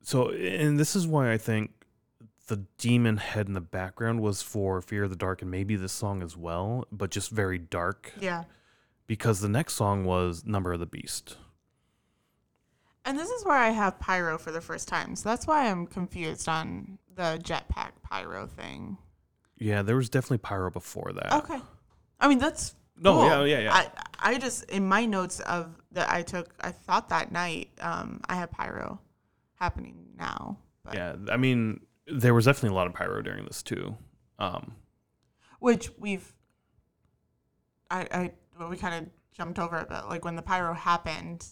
So, 0.02 0.30
and 0.30 0.80
this 0.80 0.96
is 0.96 1.06
why 1.08 1.32
I 1.32 1.38
think 1.38 1.72
the 2.48 2.58
demon 2.78 3.18
head 3.18 3.48
in 3.48 3.54
the 3.54 3.62
background 3.62 4.22
was 4.22 4.42
for 4.42 4.82
Fear 4.82 5.04
of 5.06 5.10
the 5.10 5.16
Dark 5.16 5.42
and 5.42 5.52
maybe 5.52 5.76
this 5.76 5.92
song 5.94 6.22
as 6.24 6.36
well, 6.36 6.86
but 6.92 7.12
just 7.12 7.30
very 7.30 7.58
dark 7.58 8.14
Yeah. 8.20 8.46
because 9.06 9.40
the 9.42 9.50
next 9.50 9.74
song 9.74 10.06
was 10.06 10.46
Number 10.46 10.74
of 10.74 10.80
the 10.80 10.86
Beast. 10.86 11.38
And 13.06 13.18
this 13.18 13.30
is 13.30 13.46
where 13.46 13.56
I 13.58 13.70
have 13.70 14.00
pyro 14.00 14.38
for 14.38 14.52
the 14.52 14.60
first 14.62 14.88
time. 14.88 15.16
So 15.16 15.30
that's 15.30 15.48
why 15.48 15.70
I'm 15.70 15.88
confused 15.88 16.50
on 16.50 16.98
the 17.16 17.40
jetpack 17.42 17.92
pyro 18.04 18.48
thing. 18.48 18.98
Yeah, 19.58 19.82
there 19.82 19.96
was 19.96 20.10
definitely 20.10 20.40
pyro 20.40 20.70
before 20.70 21.14
that. 21.14 21.34
Okay. 21.34 21.60
I 22.20 22.28
mean, 22.28 22.38
that's 22.38 22.76
No, 22.98 23.14
cool. 23.14 23.26
yeah, 23.26 23.44
yeah, 23.44 23.60
yeah. 23.60 23.74
I 24.20 24.32
I 24.34 24.38
just 24.38 24.66
in 24.66 24.88
my 24.88 25.06
notes 25.06 25.40
of 25.42 25.74
that 25.94 26.12
I 26.12 26.22
took, 26.22 26.54
I 26.60 26.72
thought 26.72 27.10
that 27.10 27.32
night 27.32 27.70
um, 27.80 28.20
I 28.28 28.36
had 28.36 28.52
pyro 28.52 29.00
happening 29.56 30.10
now. 30.18 30.58
But, 30.84 30.96
yeah, 30.96 31.16
I 31.30 31.38
mean, 31.38 31.80
there 32.08 32.34
was 32.34 32.46
definitely 32.46 32.76
a 32.76 32.78
lot 32.78 32.88
of 32.88 32.94
pyro 32.94 33.22
during 33.22 33.46
this 33.46 33.62
too. 33.62 33.96
Um, 34.40 34.76
Which 35.60 35.92
we've, 35.98 36.34
I 37.90 38.08
I 38.12 38.32
well, 38.58 38.70
we 38.70 38.78
kind 38.78 38.96
of 39.06 39.12
jumped 39.36 39.60
over 39.60 39.78
it, 39.78 39.90
but 39.90 40.10
like 40.10 40.26
when 40.26 40.36
the 40.36 40.42
pyro 40.42 40.74
happened, 40.74 41.46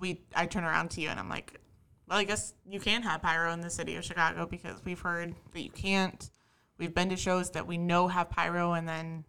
we 0.00 0.22
I 0.34 0.46
turn 0.46 0.64
around 0.64 0.90
to 0.92 1.00
you 1.00 1.08
and 1.08 1.20
I'm 1.20 1.28
like, 1.28 1.60
well, 2.08 2.18
I 2.18 2.24
guess 2.24 2.54
you 2.66 2.80
can 2.80 3.02
have 3.02 3.22
pyro 3.22 3.52
in 3.52 3.60
the 3.60 3.70
city 3.70 3.96
of 3.96 4.04
Chicago 4.04 4.46
because 4.46 4.80
we've 4.84 5.00
heard 5.00 5.34
that 5.52 5.62
you 5.62 5.70
can't. 5.70 6.30
We've 6.78 6.94
been 6.94 7.08
to 7.08 7.16
shows 7.16 7.50
that 7.52 7.66
we 7.66 7.78
know 7.78 8.08
have 8.08 8.30
pyro, 8.30 8.72
and 8.74 8.88
then 8.88 9.24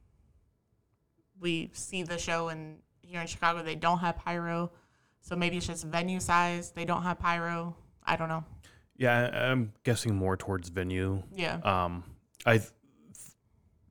we 1.40 1.70
see 1.74 2.04
the 2.04 2.18
show 2.18 2.50
and 2.50 2.80
here 3.02 3.22
in 3.22 3.28
Chicago 3.28 3.64
they 3.64 3.76
don't 3.76 4.00
have 4.00 4.18
pyro. 4.18 4.72
So 5.22 5.36
maybe 5.36 5.58
it's 5.58 5.68
just 5.68 5.84
venue 5.84 6.20
size. 6.20 6.72
They 6.72 6.86
don't 6.86 7.04
have 7.04 7.20
pyro. 7.20 7.76
I 8.04 8.16
don't 8.16 8.30
know. 8.30 8.46
Yeah, 8.98 9.52
I'm 9.52 9.74
guessing 9.84 10.16
more 10.16 10.36
towards 10.36 10.70
venue. 10.70 11.24
Yeah. 11.36 11.60
Um, 11.64 12.04
I 12.46 12.62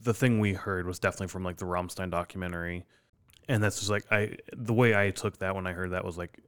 the 0.02 0.14
thing 0.14 0.40
we 0.40 0.52
heard 0.52 0.86
was 0.86 0.98
definitely 0.98 1.28
from 1.28 1.44
like 1.44 1.56
the 1.56 1.64
Rammstein 1.64 2.10
documentary, 2.10 2.84
and 3.48 3.62
that's 3.62 3.78
just 3.78 3.90
like 3.90 4.04
I 4.10 4.36
the 4.56 4.74
way 4.74 4.94
I 4.94 5.10
took 5.10 5.38
that 5.38 5.54
when 5.54 5.66
I 5.66 5.72
heard 5.72 5.92
that 5.92 6.04
was 6.04 6.18
like 6.18 6.40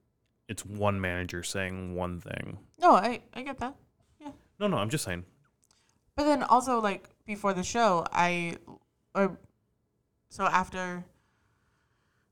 it's 0.48 0.64
one 0.64 1.00
manager 1.00 1.42
saying 1.42 1.94
one 1.94 2.20
thing. 2.20 2.58
No, 2.80 2.92
I 2.92 3.20
I 3.34 3.42
get 3.42 3.58
that. 3.58 3.76
Yeah. 4.20 4.32
No, 4.58 4.66
no, 4.66 4.76
I'm 4.76 4.90
just 4.90 5.04
saying. 5.04 5.24
But 6.16 6.24
then 6.24 6.42
also 6.42 6.80
like 6.80 7.08
before 7.26 7.54
the 7.54 7.62
show, 7.62 8.04
I 8.12 8.56
or 9.14 9.38
so 10.30 10.44
after 10.44 11.04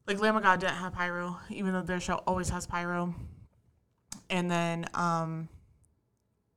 like 0.06 0.20
Lamb 0.20 0.36
of 0.36 0.42
God 0.42 0.60
didn't 0.60 0.74
have 0.76 0.92
pyro, 0.92 1.38
even 1.50 1.72
though 1.72 1.82
their 1.82 2.00
show 2.00 2.16
always 2.26 2.48
has 2.48 2.66
pyro. 2.66 3.14
And 4.28 4.50
then 4.50 4.86
um 4.94 5.48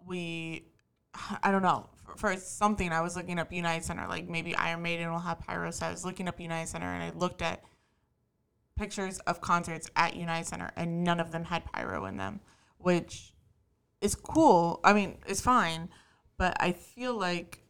we 0.09 0.65
I 1.43 1.51
don't 1.51 1.61
know. 1.61 1.89
For, 2.05 2.17
for 2.17 2.37
something 2.37 2.91
I 2.91 3.01
was 3.01 3.15
looking 3.15 3.39
up 3.39 3.53
United 3.53 3.85
Center, 3.85 4.05
like 4.07 4.27
maybe 4.27 4.55
Iron 4.55 4.81
Maiden 4.81 5.11
will 5.11 5.19
have 5.19 5.39
pyro. 5.39 5.71
So 5.71 5.85
I 5.85 5.91
was 5.91 6.03
looking 6.03 6.27
up 6.27 6.39
United 6.39 6.67
Center 6.67 6.87
and 6.87 7.03
I 7.03 7.11
looked 7.17 7.41
at 7.41 7.63
pictures 8.75 9.19
of 9.19 9.39
concerts 9.39 9.89
at 9.95 10.15
United 10.15 10.47
Center 10.47 10.71
and 10.75 11.03
none 11.03 11.19
of 11.19 11.31
them 11.31 11.45
had 11.45 11.63
pyro 11.65 12.05
in 12.05 12.17
them, 12.17 12.41
which 12.77 13.33
is 14.01 14.15
cool. 14.15 14.81
I 14.83 14.91
mean, 14.93 15.19
it's 15.27 15.41
fine 15.41 15.89
but 16.39 16.55
I 16.59 16.71
feel 16.71 17.13
like 17.13 17.61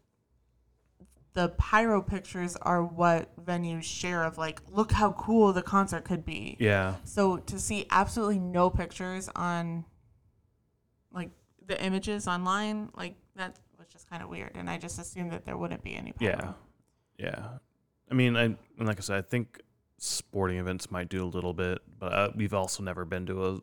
the 1.33 1.49
pyro 1.57 2.01
pictures 2.01 2.55
are 2.55 2.83
what 2.83 3.35
venues 3.43 3.83
share 3.83 4.23
of 4.23 4.37
like, 4.37 4.61
look 4.69 4.91
how 4.91 5.11
cool 5.13 5.51
the 5.51 5.63
concert 5.63 6.05
could 6.05 6.23
be. 6.23 6.55
Yeah, 6.59 6.95
So 7.03 7.37
to 7.37 7.59
see 7.59 7.87
absolutely 7.89 8.39
no 8.39 8.69
pictures 8.69 9.27
on 9.35 9.85
the 11.69 11.81
images 11.81 12.27
online, 12.27 12.89
like 12.95 13.15
that 13.37 13.57
was 13.77 13.87
just 13.87 14.09
kind 14.09 14.21
of 14.21 14.27
weird, 14.29 14.51
and 14.55 14.69
I 14.69 14.77
just 14.77 14.99
assumed 14.99 15.31
that 15.31 15.45
there 15.45 15.55
wouldn't 15.55 15.83
be 15.83 15.95
any 15.95 16.11
pyro. 16.11 16.55
yeah, 17.17 17.25
yeah. 17.25 17.47
I 18.11 18.13
mean, 18.13 18.35
I 18.35 18.43
and 18.43 18.57
like 18.77 18.97
I 18.97 19.01
said, 19.01 19.17
I 19.17 19.21
think 19.21 19.61
sporting 19.97 20.57
events 20.57 20.91
might 20.91 21.07
do 21.09 21.23
a 21.23 21.27
little 21.27 21.53
bit, 21.53 21.79
but 21.97 22.13
uh, 22.13 22.29
we've 22.35 22.53
also 22.53 22.83
never 22.83 23.05
been 23.05 23.25
to 23.27 23.45
a, 23.45 23.53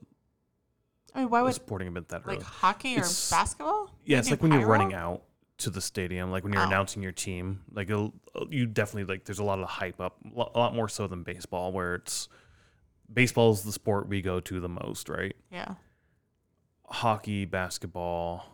I 1.15 1.21
mean, 1.21 1.31
why 1.31 1.43
would 1.43 1.55
sporting 1.55 1.89
event 1.89 2.09
that 2.11 2.23
early. 2.27 2.37
like 2.39 2.47
hockey 2.47 2.95
or 2.97 2.99
It's- 3.01 3.31
basketball? 3.31 3.91
Yeah, 4.05 4.17
They 4.17 4.21
it's 4.21 4.31
like 4.31 4.43
when 4.43 4.53
you're 4.53 4.67
running 4.67 4.95
out 4.95 5.23
to 5.59 5.71
the 5.71 5.81
stadium, 5.81 6.31
like 6.31 6.45
when 6.45 6.53
you're 6.53 6.63
Oh. 6.63 6.67
announcing 6.67 7.03
your 7.03 7.13
team. 7.13 7.63
Like 7.73 7.89
it'll, 7.91 8.13
you 8.51 8.67
definitely 8.67 9.05
like. 9.13 9.25
There's 9.25 9.39
a 9.39 9.45
lot 9.45 9.59
of 9.59 9.69
hype 9.69 10.01
up, 10.01 10.19
a 10.37 10.39
lot 10.59 10.75
more 10.75 10.89
so 10.89 11.07
than 11.07 11.23
baseball, 11.23 11.73
where 11.73 11.95
it's 11.95 12.29
baseball 13.13 13.53
is 13.53 13.63
the 13.63 13.73
sport 13.73 14.07
we 14.09 14.21
go 14.21 14.39
to 14.41 14.61
the 14.61 14.69
most, 14.69 15.09
right? 15.09 15.35
Yeah. 15.51 15.75
Hockey, 16.89 17.45
basketball, 17.45 18.47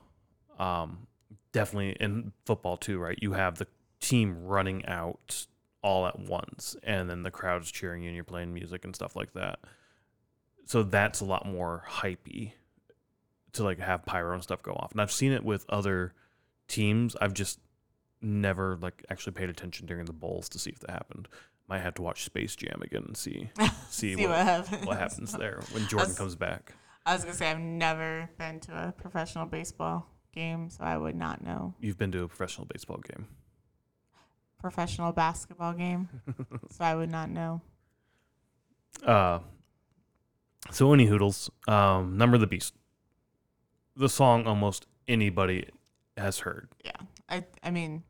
um, 0.59 1.07
definitely 1.53 1.97
in 2.01 2.33
football 2.47 2.77
too, 2.77 2.99
right? 2.99 3.19
You 3.21 3.33
have 3.33 3.59
the 3.59 3.67
team 4.01 4.45
running 4.45 4.85
out 4.87 5.47
all 5.83 6.07
at 6.07 6.19
once, 6.19 6.77
and 6.83 7.11
then 7.11 7.23
the 7.23 7.31
crowd's 7.31 7.71
cheering 7.71 8.03
you, 8.03 8.09
and 8.09 8.15
you're 8.15 8.25
playing 8.25 8.55
music 8.55 8.85
and 8.85 8.95
stuff 8.95 9.17
like 9.17 9.33
that. 9.35 9.59
So 10.65 10.83
that's 10.83 11.21
a 11.21 11.25
lot 11.25 11.45
more 11.47 11.85
hypey 11.89 12.53
to 13.53 13.65
like 13.65 13.79
have 13.81 14.07
pyro 14.07 14.33
and 14.35 14.43
stuff 14.43 14.63
go 14.63 14.73
off. 14.73 14.93
And 14.93 15.01
I've 15.01 15.13
seen 15.13 15.33
it 15.33 15.45
with 15.45 15.67
other 15.69 16.15
teams. 16.69 17.15
I've 17.21 17.35
just 17.35 17.59
never 18.23 18.79
like 18.81 19.05
actually 19.11 19.33
paid 19.33 19.51
attention 19.51 19.87
during 19.87 20.05
the 20.07 20.13
Bulls 20.13 20.49
to 20.51 20.59
see 20.59 20.71
if 20.71 20.79
that 20.81 20.91
happened. 20.91 21.29
Might 21.69 21.81
have 21.81 21.95
to 21.95 22.03
watch 22.03 22.25
Space 22.25 22.55
Jam 22.57 22.81
again 22.83 23.03
and 23.07 23.17
see 23.17 23.51
see, 23.91 24.15
See 24.15 24.17
what, 24.27 24.31
what 24.31 24.39
happens. 24.47 24.87
what 24.87 24.99
happens 24.99 25.33
there 25.33 25.61
when 25.73 25.83
Jordan 25.89 25.99
That's- 26.11 26.19
comes 26.19 26.35
back. 26.37 26.75
I 27.05 27.15
was 27.15 27.25
gonna 27.25 27.35
say 27.35 27.51
I've 27.51 27.59
never 27.59 28.31
been 28.39 28.61
to 28.61 28.89
a 28.89 28.93
professional 28.93 29.47
baseball 29.47 30.07
game, 30.33 30.71
so 30.71 30.85
I 30.85 30.97
would 30.97 31.17
not 31.17 31.43
know. 31.45 31.75
You've 31.81 31.99
been 31.99 32.13
to 32.13 32.23
a 32.23 32.29
professional 32.29 32.67
baseball 32.67 32.99
game. 32.99 33.27
Professional 34.61 35.13
basketball 35.13 35.73
game, 35.73 36.09
so 36.71 36.85
I 36.85 36.95
would 36.95 37.11
not 37.11 37.29
know. 37.31 37.61
Uh, 39.05 39.41
so 40.71 40.93
any 40.93 41.07
hoodles, 41.07 41.51
um, 41.67 42.17
Number 42.17 42.37
of 42.37 42.41
the 42.41 42.47
Beast. 42.47 42.75
The 43.97 44.09
song 44.09 44.47
almost 44.47 44.87
anybody 45.09 45.69
has 46.17 46.41
heard. 46.41 46.69
Yeah, 46.85 46.93
I 47.29 47.45
I 47.63 47.71
mean, 47.71 48.05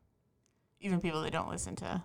even 0.79 1.01
people 1.01 1.21
that 1.23 1.31
don't 1.31 1.49
listen 1.49 1.75
to 1.77 2.03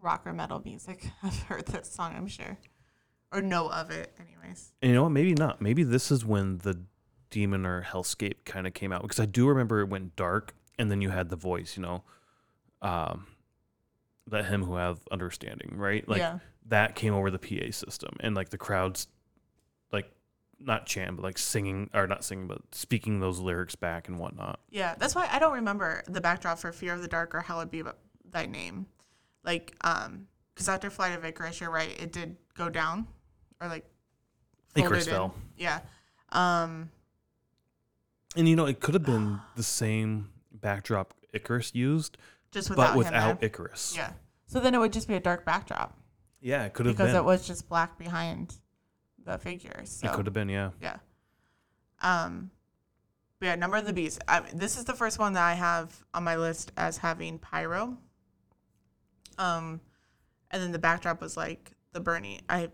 rock 0.00 0.22
or 0.26 0.32
metal 0.32 0.60
music 0.64 1.08
have 1.22 1.42
heard 1.44 1.66
this 1.66 1.90
song, 1.90 2.14
I'm 2.14 2.28
sure, 2.28 2.58
or 3.32 3.42
know 3.42 3.68
of 3.68 3.90
it, 3.90 4.12
anyways. 4.18 4.72
And 4.82 4.90
you 4.90 4.94
know 4.94 5.04
what? 5.04 5.12
Maybe 5.12 5.34
not. 5.34 5.60
Maybe 5.60 5.82
this 5.82 6.10
is 6.10 6.24
when 6.24 6.58
the 6.58 6.80
demon 7.30 7.66
or 7.66 7.82
hellscape 7.82 8.44
kind 8.44 8.66
of 8.66 8.74
came 8.74 8.92
out 8.92 9.02
because 9.02 9.20
I 9.20 9.26
do 9.26 9.48
remember 9.48 9.80
it 9.80 9.88
went 9.88 10.16
dark 10.16 10.54
and 10.78 10.90
then 10.90 11.00
you 11.02 11.10
had 11.10 11.28
the 11.28 11.36
voice, 11.36 11.76
you 11.76 11.82
know, 11.82 12.04
um, 12.82 13.26
let 14.30 14.46
him 14.46 14.64
who 14.64 14.76
have 14.76 15.00
understanding, 15.10 15.74
right? 15.76 16.08
Like 16.08 16.18
yeah, 16.18 16.38
that 16.66 16.94
came 16.94 17.14
over 17.14 17.30
the 17.30 17.38
PA 17.38 17.70
system 17.70 18.16
and 18.20 18.34
like 18.34 18.50
the 18.50 18.58
crowds, 18.58 19.08
like 19.92 20.10
not 20.58 20.86
chant 20.86 21.16
but 21.16 21.22
like 21.22 21.38
singing 21.38 21.90
or 21.94 22.06
not 22.06 22.24
singing 22.24 22.46
but 22.46 22.60
speaking 22.72 23.20
those 23.20 23.38
lyrics 23.38 23.74
back 23.74 24.08
and 24.08 24.18
whatnot. 24.18 24.60
yeah. 24.70 24.94
That's 24.98 25.14
why 25.14 25.28
I 25.30 25.38
don't 25.38 25.52
remember 25.54 26.02
the 26.08 26.20
backdrop 26.20 26.58
for 26.58 26.72
"Fear 26.72 26.94
of 26.94 27.02
the 27.02 27.08
Dark" 27.08 27.34
or 27.34 27.40
"Hallowed 27.40 27.70
Be 27.70 27.82
Thy 28.30 28.46
Name," 28.46 28.86
like 29.44 29.74
um, 29.82 30.26
because 30.54 30.68
after 30.68 30.90
Flight 30.90 31.12
of 31.12 31.24
Icarus, 31.24 31.60
you're 31.60 31.70
right, 31.70 31.90
it 32.00 32.12
did 32.12 32.36
go 32.54 32.68
down, 32.70 33.06
or 33.60 33.68
like 33.68 33.84
Icarus 34.74 35.06
in. 35.06 35.12
fell. 35.12 35.34
Yeah, 35.56 35.80
um, 36.32 36.90
And 38.36 38.48
you 38.48 38.56
know, 38.56 38.66
it 38.66 38.80
could 38.80 38.94
have 38.94 39.04
been 39.04 39.40
the 39.56 39.62
same 39.62 40.30
backdrop 40.52 41.14
Icarus 41.32 41.74
used, 41.74 42.18
just 42.50 42.70
without 42.70 42.88
but 42.94 42.98
without 42.98 43.40
there. 43.40 43.48
Icarus. 43.48 43.94
Yeah. 43.96 44.12
So 44.46 44.60
then 44.60 44.74
it 44.74 44.78
would 44.78 44.92
just 44.92 45.08
be 45.08 45.14
a 45.14 45.20
dark 45.20 45.44
backdrop 45.44 45.98
Yeah, 46.40 46.64
it 46.64 46.72
could 46.72 46.86
have 46.86 46.96
because 46.96 47.12
been. 47.12 47.16
it 47.20 47.24
was 47.24 47.46
just 47.46 47.68
black 47.68 47.98
behind 47.98 48.54
the 49.24 49.38
figures. 49.38 49.90
So. 49.90 50.06
It 50.06 50.12
could 50.12 50.26
have 50.26 50.32
been, 50.34 50.48
yeah. 50.48 50.70
Yeah. 50.80 50.96
Um, 52.00 52.50
but 53.40 53.46
yeah, 53.46 53.54
Number 53.56 53.76
of 53.76 53.86
the 53.86 53.92
Beast. 53.92 54.22
I, 54.28 54.40
this 54.54 54.78
is 54.78 54.84
the 54.84 54.94
first 54.94 55.18
one 55.18 55.32
that 55.32 55.42
I 55.42 55.54
have 55.54 56.04
on 56.14 56.22
my 56.24 56.36
list 56.36 56.70
as 56.76 56.98
having 56.98 57.38
pyro. 57.38 57.98
Um, 59.36 59.80
and 60.50 60.62
then 60.62 60.72
the 60.72 60.78
backdrop 60.78 61.20
was 61.20 61.36
like 61.36 61.72
the 61.92 62.00
burning. 62.00 62.40
I, 62.48 62.68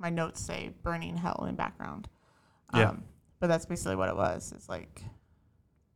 my 0.00 0.10
notes 0.10 0.40
say 0.40 0.70
burning 0.82 1.16
hell 1.16 1.44
in 1.48 1.54
background. 1.54 2.08
Yeah. 2.74 2.90
Um, 2.90 3.04
but 3.38 3.46
that's 3.46 3.66
basically 3.66 3.96
what 3.96 4.08
it 4.08 4.16
was. 4.16 4.52
It's 4.56 4.68
like 4.68 5.02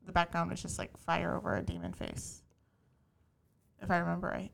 the 0.06 0.12
background 0.12 0.50
was 0.50 0.62
just 0.62 0.78
like 0.78 0.96
fire 0.98 1.34
over 1.34 1.56
a 1.56 1.62
demon 1.62 1.92
face. 1.92 2.42
If 3.80 3.90
I 3.90 3.96
remember 3.98 4.28
right. 4.28 4.52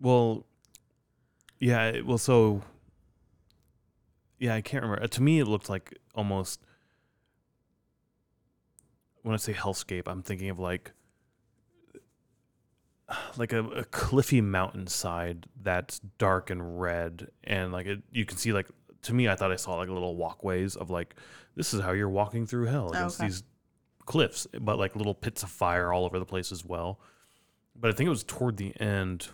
Well, 0.00 0.46
yeah. 1.58 2.00
Well, 2.02 2.18
so 2.18 2.62
yeah, 4.38 4.54
I 4.54 4.60
can't 4.60 4.82
remember. 4.82 5.02
Uh, 5.02 5.08
To 5.08 5.22
me, 5.22 5.40
it 5.40 5.46
looked 5.46 5.68
like 5.68 5.98
almost 6.14 6.60
when 9.22 9.34
I 9.34 9.38
say 9.38 9.54
hellscape, 9.54 10.02
I'm 10.06 10.22
thinking 10.22 10.50
of 10.50 10.58
like 10.58 10.92
like 13.36 13.52
a, 13.52 13.64
a 13.64 13.84
cliffy 13.84 14.40
mountainside 14.40 15.46
that's 15.62 16.00
dark 16.18 16.50
and 16.50 16.80
red, 16.80 17.28
and 17.44 17.72
like 17.72 17.86
it, 17.86 18.02
you 18.10 18.24
can 18.24 18.36
see 18.36 18.52
like 18.52 18.68
to 19.02 19.14
me, 19.14 19.28
I 19.28 19.36
thought 19.36 19.52
I 19.52 19.56
saw 19.56 19.76
like 19.76 19.88
little 19.88 20.16
walkways 20.16 20.76
of 20.76 20.90
like 20.90 21.14
this 21.54 21.72
is 21.72 21.80
how 21.80 21.92
you're 21.92 22.08
walking 22.08 22.46
through 22.46 22.66
hell 22.66 22.90
oh, 22.92 22.96
against 22.96 23.20
okay. 23.20 23.28
these 23.28 23.42
cliffs, 24.04 24.46
but 24.60 24.78
like 24.78 24.96
little 24.96 25.14
pits 25.14 25.42
of 25.42 25.50
fire 25.50 25.92
all 25.92 26.04
over 26.04 26.18
the 26.18 26.24
place 26.24 26.52
as 26.52 26.64
well. 26.64 27.00
But 27.74 27.90
I 27.90 27.94
think 27.94 28.06
it 28.06 28.10
was 28.10 28.24
toward 28.24 28.56
the 28.56 28.78
end 28.80 29.28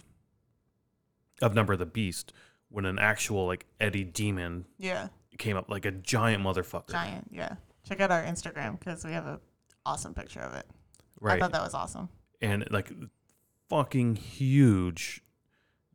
of 1.41 1.55
Number 1.55 1.73
of 1.73 1.79
the 1.79 1.87
Beast 1.87 2.33
when 2.69 2.85
an 2.87 2.99
actual 2.99 3.47
like 3.47 3.67
Eddie 3.81 4.05
demon 4.05 4.67
Yeah. 4.79 5.09
came 5.39 5.57
up 5.57 5.71
like 5.71 5.85
a 5.85 5.91
giant 5.91 6.43
motherfucker. 6.43 6.91
Giant. 6.91 7.29
Yeah. 7.31 7.57
Check 7.89 8.01
out 8.01 8.11
our 8.11 8.23
Instagram 8.23 8.79
because 8.79 9.05
we 9.05 9.13
have 9.13 9.27
a 9.27 9.41
awesome 9.85 10.15
picture 10.15 10.41
of 10.41 10.55
it. 10.55 10.67
I 11.25 11.39
thought 11.39 11.53
that 11.53 11.63
was 11.63 11.75
awesome. 11.75 12.09
and 12.41 12.67
like 12.71 12.91
fucking 13.73 14.17
huge 14.17 15.23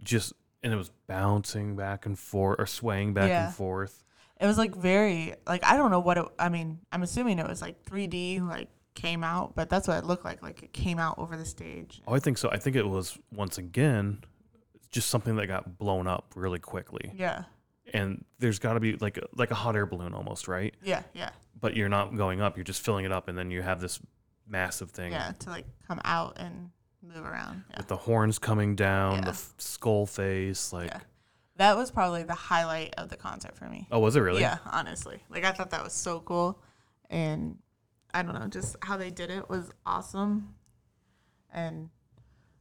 just 0.04 0.34
and 0.64 0.74
it 0.74 0.76
was 0.76 0.90
bouncing 1.08 1.76
back 1.76 2.06
and 2.06 2.18
forth 2.18 2.60
or 2.60 2.66
swaying 2.66 3.14
back 3.14 3.30
Yeah. 3.30 3.46
and 3.48 3.56
forth. 3.56 4.04
It 4.40 4.46
was 4.46 4.58
like 4.58 4.76
very 4.76 5.36
like 5.48 5.64
I 5.64 5.78
don't 5.78 5.92
know 5.92 6.00
what 6.00 6.18
it. 6.18 6.26
I 6.40 6.50
mean, 6.50 6.80
I'm 6.92 7.04
assuming 7.04 7.40
it 7.40 7.48
was 7.48 7.62
like 7.62 7.84
3D 7.86 8.48
like 8.48 8.70
came 8.96 9.24
out, 9.24 9.56
but 9.56 9.70
that's 9.70 9.88
what 9.88 9.98
it 9.98 10.06
looked 10.06 10.26
like. 10.26 10.42
Like 10.42 10.64
it 10.64 10.74
came 10.74 10.98
out 11.00 11.20
over 11.20 11.38
the 11.38 11.46
stage. 11.46 12.02
Oh, 12.08 12.14
I 12.14 12.20
think 12.20 12.38
so. 12.38 12.50
I 12.52 12.58
think 12.58 12.76
it 12.76 12.88
was 12.88 13.18
once 13.32 13.58
again 13.58 14.24
just 14.92 15.10
something 15.10 15.36
that 15.36 15.48
got 15.48 15.78
blown 15.78 16.08
up 16.08 16.34
really 16.36 16.60
quickly. 16.60 17.12
Yeah, 17.16 17.44
And 17.94 18.24
there's 18.40 18.58
got 18.60 18.74
to 18.74 18.80
be 18.80 18.96
like 18.98 19.20
like 19.36 19.52
a 19.52 19.56
hot 19.56 19.76
air 19.76 19.86
balloon 19.86 20.14
almost, 20.14 20.48
right? 20.48 20.74
yeah, 20.84 21.04
yeah, 21.14 21.30
But 21.60 21.76
you're 21.76 21.90
not 21.90 22.16
going 22.16 22.42
up, 22.42 22.58
you're 22.58 22.64
just 22.64 22.82
filling 22.84 23.06
it 23.06 23.12
up 23.12 23.28
and 23.28 23.38
then 23.38 23.52
you 23.52 23.62
have 23.62 23.80
this 23.82 24.00
massive 24.48 24.92
thing 24.92 25.12
yeah. 25.12 25.34
To 25.40 25.50
like 25.50 25.66
come 25.88 26.00
out 26.06 26.38
and 26.38 26.70
move 27.08 27.26
around. 27.26 27.64
Yeah, 27.72 27.78
with 27.78 27.88
the 27.88 27.98
horns 27.98 28.40
coming 28.40 28.76
down, 28.76 29.22
the 29.22 29.30
f- 29.30 29.54
skull 29.58 30.06
face 30.06 30.72
like 30.74 30.90
Yeah. 30.92 31.00
that 31.58 31.78
was 31.78 31.90
probably 31.92 32.24
the 32.24 32.34
highlight 32.36 32.94
of 32.98 33.10
the 33.10 33.18
concert 33.18 33.56
for 33.58 33.66
me. 33.70 33.88
Oh, 33.92 34.00
was 34.00 34.16
it 34.16 34.22
really? 34.22 34.42
Yeah, 34.42 34.58
honestly, 34.72 35.24
like 35.30 35.44
I 35.46 35.52
thought 35.52 35.70
that 35.72 35.84
was 35.84 35.94
so 35.94 36.20
cool, 36.20 36.62
and 37.10 37.58
I 38.14 38.24
don't 38.24 38.34
know, 38.34 38.48
just 38.48 38.76
how 38.82 38.98
they 38.98 39.10
did 39.12 39.30
it 39.30 39.50
was 39.50 39.72
awesome, 39.86 40.56
and 41.52 41.90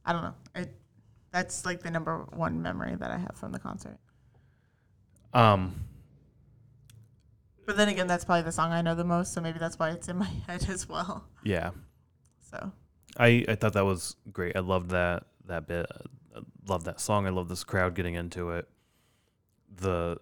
I 0.05 0.13
don't 0.13 0.21
know, 0.23 0.35
it. 0.55 0.73
That's 1.31 1.65
like 1.65 1.81
the 1.83 1.91
number 1.91 2.25
one 2.33 2.61
memory 2.61 2.95
that 2.95 3.11
I 3.11 3.17
have 3.17 3.35
from 3.35 3.51
the 3.51 3.59
concert. 3.59 3.97
Um 5.33 5.81
But 7.65 7.75
then 7.75 7.89
again, 7.89 8.07
that's 8.07 8.23
probably 8.23 8.43
the 8.43 8.51
song 8.53 8.71
I 8.71 8.81
know 8.81 8.95
the 8.95 9.03
most, 9.03 9.33
so 9.33 9.41
maybe 9.41 9.59
that's 9.59 9.77
why 9.77 9.89
it's 9.91 10.07
in 10.07 10.17
my 10.17 10.25
head 10.47 10.67
as 10.69 10.87
well. 10.87 11.25
yeah. 11.43 11.71
So 12.49 12.71
I, 13.19 13.45
I 13.47 13.55
thought 13.55 13.73
that 13.73 13.85
was 13.85 14.15
great. 14.31 14.55
I 14.55 14.59
loved 14.59 14.91
that 14.91 15.23
that 15.45 15.67
bit. 15.67 15.87
I 16.35 16.39
loved 16.67 16.85
that 16.85 16.99
song. 16.99 17.25
I 17.25 17.29
love 17.29 17.49
this 17.49 17.63
crowd 17.63 17.95
getting 17.95 18.15
into 18.15 18.51
it. 18.51 18.67
The 19.75 20.17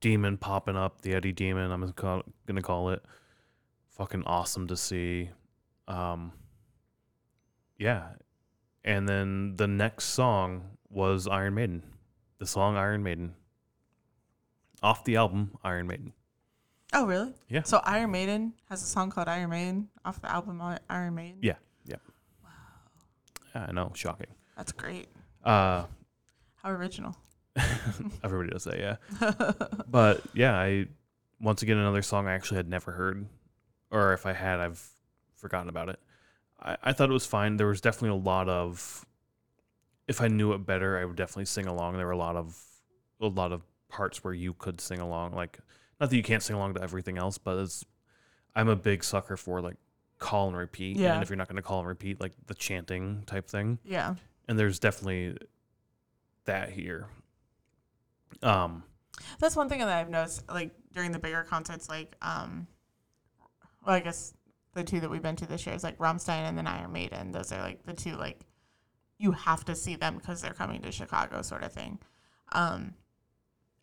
demon 0.00 0.36
popping 0.36 0.76
up, 0.76 1.02
the 1.02 1.14
Eddie 1.14 1.32
demon. 1.32 1.70
I'm 1.70 1.80
gonna 1.80 1.92
call, 1.92 2.22
gonna 2.46 2.62
call 2.62 2.90
it. 2.90 3.02
Fucking 3.90 4.22
awesome 4.26 4.66
to 4.68 4.76
see. 4.76 5.30
Um, 5.88 6.32
yeah, 7.78 8.10
and 8.84 9.08
then 9.08 9.56
the 9.56 9.66
next 9.66 10.06
song 10.06 10.62
was 10.88 11.26
Iron 11.26 11.54
Maiden. 11.54 11.82
The 12.38 12.46
song 12.46 12.76
Iron 12.76 13.02
Maiden. 13.02 13.34
Off 14.82 15.04
the 15.04 15.16
album 15.16 15.58
Iron 15.64 15.88
Maiden. 15.88 16.12
Oh, 16.92 17.04
really? 17.04 17.34
Yeah. 17.48 17.64
So 17.64 17.80
Iron 17.84 18.12
Maiden 18.12 18.54
has 18.70 18.82
a 18.82 18.86
song 18.86 19.10
called 19.10 19.28
Iron 19.28 19.50
Maiden 19.50 19.88
off 20.04 20.22
the 20.22 20.30
album 20.30 20.62
Iron 20.88 21.14
Maiden. 21.14 21.38
Yeah. 21.42 21.56
Yeah, 23.54 23.66
I 23.68 23.72
know. 23.72 23.92
Shocking. 23.94 24.26
That's 24.56 24.72
great. 24.72 25.08
Uh, 25.44 25.84
How 26.56 26.70
original. 26.70 27.16
Everybody 28.22 28.50
does 28.50 28.64
that, 28.64 28.78
yeah. 28.78 28.96
but 29.88 30.22
yeah, 30.34 30.56
I 30.58 30.86
once 31.40 31.62
again 31.62 31.76
another 31.78 32.02
song 32.02 32.26
I 32.26 32.34
actually 32.34 32.58
had 32.58 32.68
never 32.68 32.92
heard, 32.92 33.26
or 33.90 34.12
if 34.12 34.26
I 34.26 34.32
had, 34.32 34.60
I've 34.60 34.84
forgotten 35.36 35.68
about 35.68 35.88
it. 35.88 35.98
I, 36.60 36.76
I 36.82 36.92
thought 36.92 37.10
it 37.10 37.14
was 37.14 37.26
fine. 37.26 37.56
There 37.56 37.66
was 37.66 37.80
definitely 37.80 38.18
a 38.18 38.22
lot 38.22 38.48
of. 38.48 39.04
If 40.06 40.20
I 40.20 40.28
knew 40.28 40.52
it 40.52 40.64
better, 40.64 40.98
I 40.98 41.04
would 41.04 41.16
definitely 41.16 41.44
sing 41.46 41.66
along. 41.66 41.96
There 41.96 42.06
were 42.06 42.12
a 42.12 42.16
lot 42.18 42.36
of 42.36 42.56
a 43.20 43.26
lot 43.26 43.52
of 43.52 43.62
parts 43.88 44.22
where 44.22 44.34
you 44.34 44.54
could 44.54 44.80
sing 44.80 45.00
along. 45.00 45.32
Like, 45.32 45.58
not 46.00 46.10
that 46.10 46.16
you 46.16 46.22
can't 46.22 46.42
sing 46.42 46.56
along 46.56 46.74
to 46.74 46.82
everything 46.82 47.18
else, 47.18 47.38
but 47.38 47.58
it's, 47.58 47.84
I'm 48.54 48.68
a 48.68 48.76
big 48.76 49.02
sucker 49.02 49.36
for 49.36 49.60
like 49.60 49.76
call 50.18 50.48
and 50.48 50.56
repeat. 50.56 50.96
Yeah. 50.96 51.14
And 51.14 51.22
if 51.22 51.28
you're 51.30 51.36
not 51.36 51.48
going 51.48 51.56
to 51.56 51.62
call 51.62 51.78
and 51.80 51.88
repeat, 51.88 52.20
like 52.20 52.32
the 52.46 52.54
chanting 52.54 53.22
type 53.26 53.48
thing 53.48 53.78
Yeah. 53.84 54.14
and 54.48 54.58
there's 54.58 54.78
definitely 54.78 55.36
that 56.44 56.70
here. 56.70 57.06
Um, 58.42 58.82
That's 59.38 59.56
one 59.56 59.68
thing 59.68 59.80
that 59.80 59.88
I've 59.88 60.10
noticed, 60.10 60.48
like 60.48 60.72
during 60.92 61.12
the 61.12 61.18
bigger 61.18 61.42
concerts, 61.42 61.88
like 61.88 62.16
um, 62.22 62.66
well, 63.86 63.96
I 63.96 64.00
guess 64.00 64.34
the 64.74 64.84
two 64.84 65.00
that 65.00 65.10
we've 65.10 65.22
been 65.22 65.36
to 65.36 65.46
this 65.46 65.66
year 65.66 65.74
is 65.74 65.82
like 65.82 65.98
Rammstein 65.98 66.48
and 66.48 66.56
then 66.56 66.66
Iron 66.66 66.92
Maiden. 66.92 67.32
Those 67.32 67.52
are 67.52 67.60
like 67.60 67.84
the 67.84 67.94
two 67.94 68.16
like 68.16 68.40
you 69.18 69.32
have 69.32 69.64
to 69.64 69.74
see 69.74 69.96
them 69.96 70.16
because 70.16 70.40
they're 70.42 70.52
coming 70.52 70.80
to 70.82 70.92
Chicago, 70.92 71.42
sort 71.42 71.64
of 71.64 71.72
thing. 71.72 71.98
Um, 72.52 72.94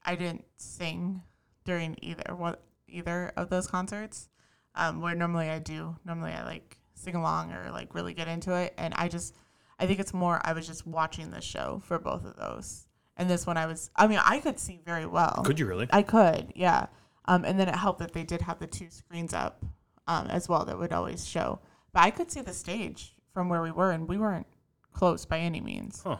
I 0.03 0.15
didn't 0.15 0.45
sing 0.57 1.23
during 1.65 1.97
either 2.01 2.35
one 2.35 2.55
either 2.87 3.33
of 3.35 3.49
those 3.49 3.67
concerts. 3.67 4.29
Um, 4.75 5.01
where 5.01 5.15
normally 5.15 5.49
I 5.49 5.59
do. 5.59 5.95
Normally 6.05 6.31
I 6.31 6.43
like 6.43 6.77
sing 6.93 7.15
along 7.15 7.53
or 7.53 7.71
like 7.71 7.95
really 7.95 8.13
get 8.13 8.27
into 8.27 8.53
it, 8.53 8.73
and 8.77 8.93
I 8.95 9.07
just 9.07 9.35
I 9.79 9.85
think 9.87 9.99
it's 9.99 10.13
more 10.13 10.41
I 10.43 10.53
was 10.53 10.67
just 10.67 10.85
watching 10.85 11.31
the 11.31 11.41
show 11.41 11.81
for 11.85 11.97
both 11.99 12.25
of 12.25 12.35
those. 12.35 12.87
And 13.17 13.29
this 13.29 13.47
one 13.47 13.57
I 13.57 13.65
was 13.65 13.89
I 13.95 14.07
mean 14.07 14.19
I 14.23 14.39
could 14.39 14.59
see 14.59 14.81
very 14.85 15.05
well. 15.05 15.41
could 15.45 15.59
you 15.59 15.65
really? 15.65 15.87
I 15.91 16.01
could, 16.01 16.51
yeah. 16.55 16.87
Um, 17.25 17.43
and 17.43 17.59
then 17.59 17.67
it 17.69 17.75
helped 17.75 17.99
that 17.99 18.13
they 18.13 18.23
did 18.23 18.41
have 18.41 18.59
the 18.59 18.67
two 18.67 18.89
screens 18.89 19.33
up 19.33 19.63
um, 20.07 20.27
as 20.27 20.47
well 20.47 20.65
that 20.65 20.77
would 20.77 20.93
always 20.93 21.27
show. 21.27 21.59
But 21.91 22.03
I 22.03 22.11
could 22.11 22.31
see 22.31 22.41
the 22.41 22.53
stage 22.53 23.15
from 23.33 23.49
where 23.49 23.61
we 23.61 23.71
were, 23.71 23.91
and 23.91 24.07
we 24.07 24.17
weren't 24.17 24.45
close 24.93 25.25
by 25.25 25.39
any 25.39 25.61
means. 25.61 26.01
Huh. 26.05 26.17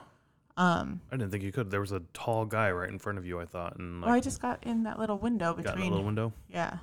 Um, 0.57 1.01
I 1.11 1.17
didn't 1.17 1.31
think 1.31 1.43
you 1.43 1.51
could. 1.51 1.69
There 1.69 1.81
was 1.81 1.91
a 1.91 2.01
tall 2.13 2.45
guy 2.45 2.71
right 2.71 2.89
in 2.89 2.97
front 2.97 3.17
of 3.17 3.25
you. 3.25 3.39
I 3.39 3.45
thought, 3.45 3.77
and 3.77 4.01
like 4.01 4.07
well, 4.07 4.15
I 4.15 4.19
just 4.21 4.41
got 4.41 4.63
in 4.65 4.83
that 4.83 4.97
little 4.97 5.17
window 5.17 5.53
between. 5.53 5.75
got 5.75 5.81
in 5.81 5.87
a 5.87 5.89
little 5.89 6.05
window. 6.05 6.33
yeah, 6.49 6.77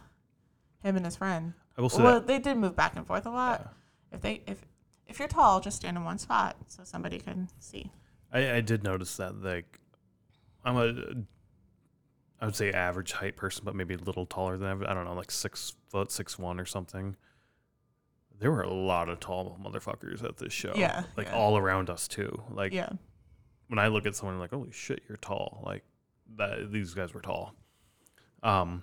him 0.83 0.97
and 0.97 1.05
his 1.05 1.17
friend. 1.17 1.55
I 1.77 1.81
will 1.81 1.89
say 1.89 2.03
Well, 2.03 2.15
that. 2.15 2.27
they 2.27 2.39
did 2.39 2.57
move 2.57 2.77
back 2.77 2.97
and 2.97 3.07
forth 3.07 3.27
a 3.27 3.31
lot. 3.31 3.75
If 4.13 4.21
they 4.21 4.43
if 4.47 4.65
if 5.07 5.19
you're 5.19 5.29
tall, 5.29 5.61
just 5.61 5.77
stand 5.77 5.97
in 5.97 6.05
one 6.05 6.19
spot 6.19 6.57
so 6.69 6.85
somebody 6.85 7.19
can 7.19 7.49
see. 7.59 7.91
I, 8.33 8.53
I 8.57 8.61
did 8.61 8.83
notice 8.83 9.17
that. 9.17 9.43
Like, 9.43 9.79
I'm 10.65 10.77
a, 10.77 10.95
I 12.41 12.47
would 12.47 12.57
say 12.57 12.71
average 12.73 13.13
height 13.13 13.37
person, 13.37 13.63
but 13.65 13.75
maybe 13.75 13.95
a 13.95 13.99
little 13.99 14.25
taller 14.27 14.57
than 14.57 14.69
average. 14.69 14.89
I 14.89 14.95
don't 14.95 15.05
know, 15.05 15.15
like 15.15 15.31
six 15.31 15.75
foot, 15.89 16.11
six 16.11 16.39
one 16.39 16.59
or 16.59 16.65
something. 16.65 17.17
There 18.39 18.51
were 18.51 18.63
a 18.63 18.73
lot 18.73 19.09
of 19.09 19.21
tall 19.21 19.59
motherfuckers 19.63 20.25
at 20.25 20.39
this 20.39 20.53
show. 20.53 20.73
Yeah, 20.75 21.05
like 21.17 21.27
yeah. 21.29 21.37
all 21.37 21.57
around 21.59 21.91
us 21.91 22.09
too. 22.09 22.43
Like 22.51 22.73
Yeah, 22.73 22.89
when 23.69 23.79
I 23.79 23.89
look 23.89 24.07
at 24.07 24.17
someone, 24.17 24.35
I'm 24.35 24.41
like, 24.41 24.51
holy 24.51 24.73
shit, 24.73 25.03
you're 25.09 25.19
tall. 25.19 25.63
Like 25.65 25.85
that. 26.37 26.73
These 26.73 26.95
guys 26.95 27.13
were 27.15 27.21
tall. 27.21 27.55
Um, 28.43 28.83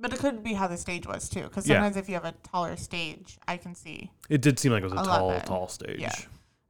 but 0.00 0.12
it 0.12 0.18
could 0.18 0.42
be 0.42 0.54
how 0.54 0.66
the 0.66 0.76
stage 0.76 1.06
was 1.06 1.28
too. 1.28 1.42
Because 1.42 1.68
Yeah. 1.68 1.76
sometimes 1.76 1.96
if 1.96 2.08
you 2.08 2.14
have 2.14 2.24
a 2.24 2.32
taller 2.42 2.76
stage, 2.76 3.38
I 3.46 3.56
can 3.58 3.74
see 3.74 4.10
it 4.28 4.40
did 4.42 4.58
seem 4.58 4.72
like 4.72 4.82
it 4.82 4.86
was 4.86 4.92
a 4.94 4.96
A 4.96 5.04
lot 5.04 5.18
tall, 5.18 5.28
better. 5.30 5.46
tall 5.46 5.68
stage. 5.68 6.00
Yeah. 6.00 6.14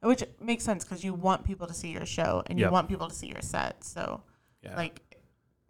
Which 0.01 0.23
makes 0.39 0.63
sense 0.63 0.83
because 0.83 1.03
you 1.03 1.13
want 1.13 1.45
people 1.45 1.67
to 1.67 1.73
see 1.73 1.91
your 1.91 2.05
show 2.05 2.43
and 2.47 2.59
you 2.59 2.69
want 2.69 2.89
people 2.89 3.07
to 3.07 3.15
see 3.15 3.27
your 3.27 3.41
set. 3.41 3.83
So, 3.83 4.21
Yeah. 4.63 4.75
like, 4.75 4.99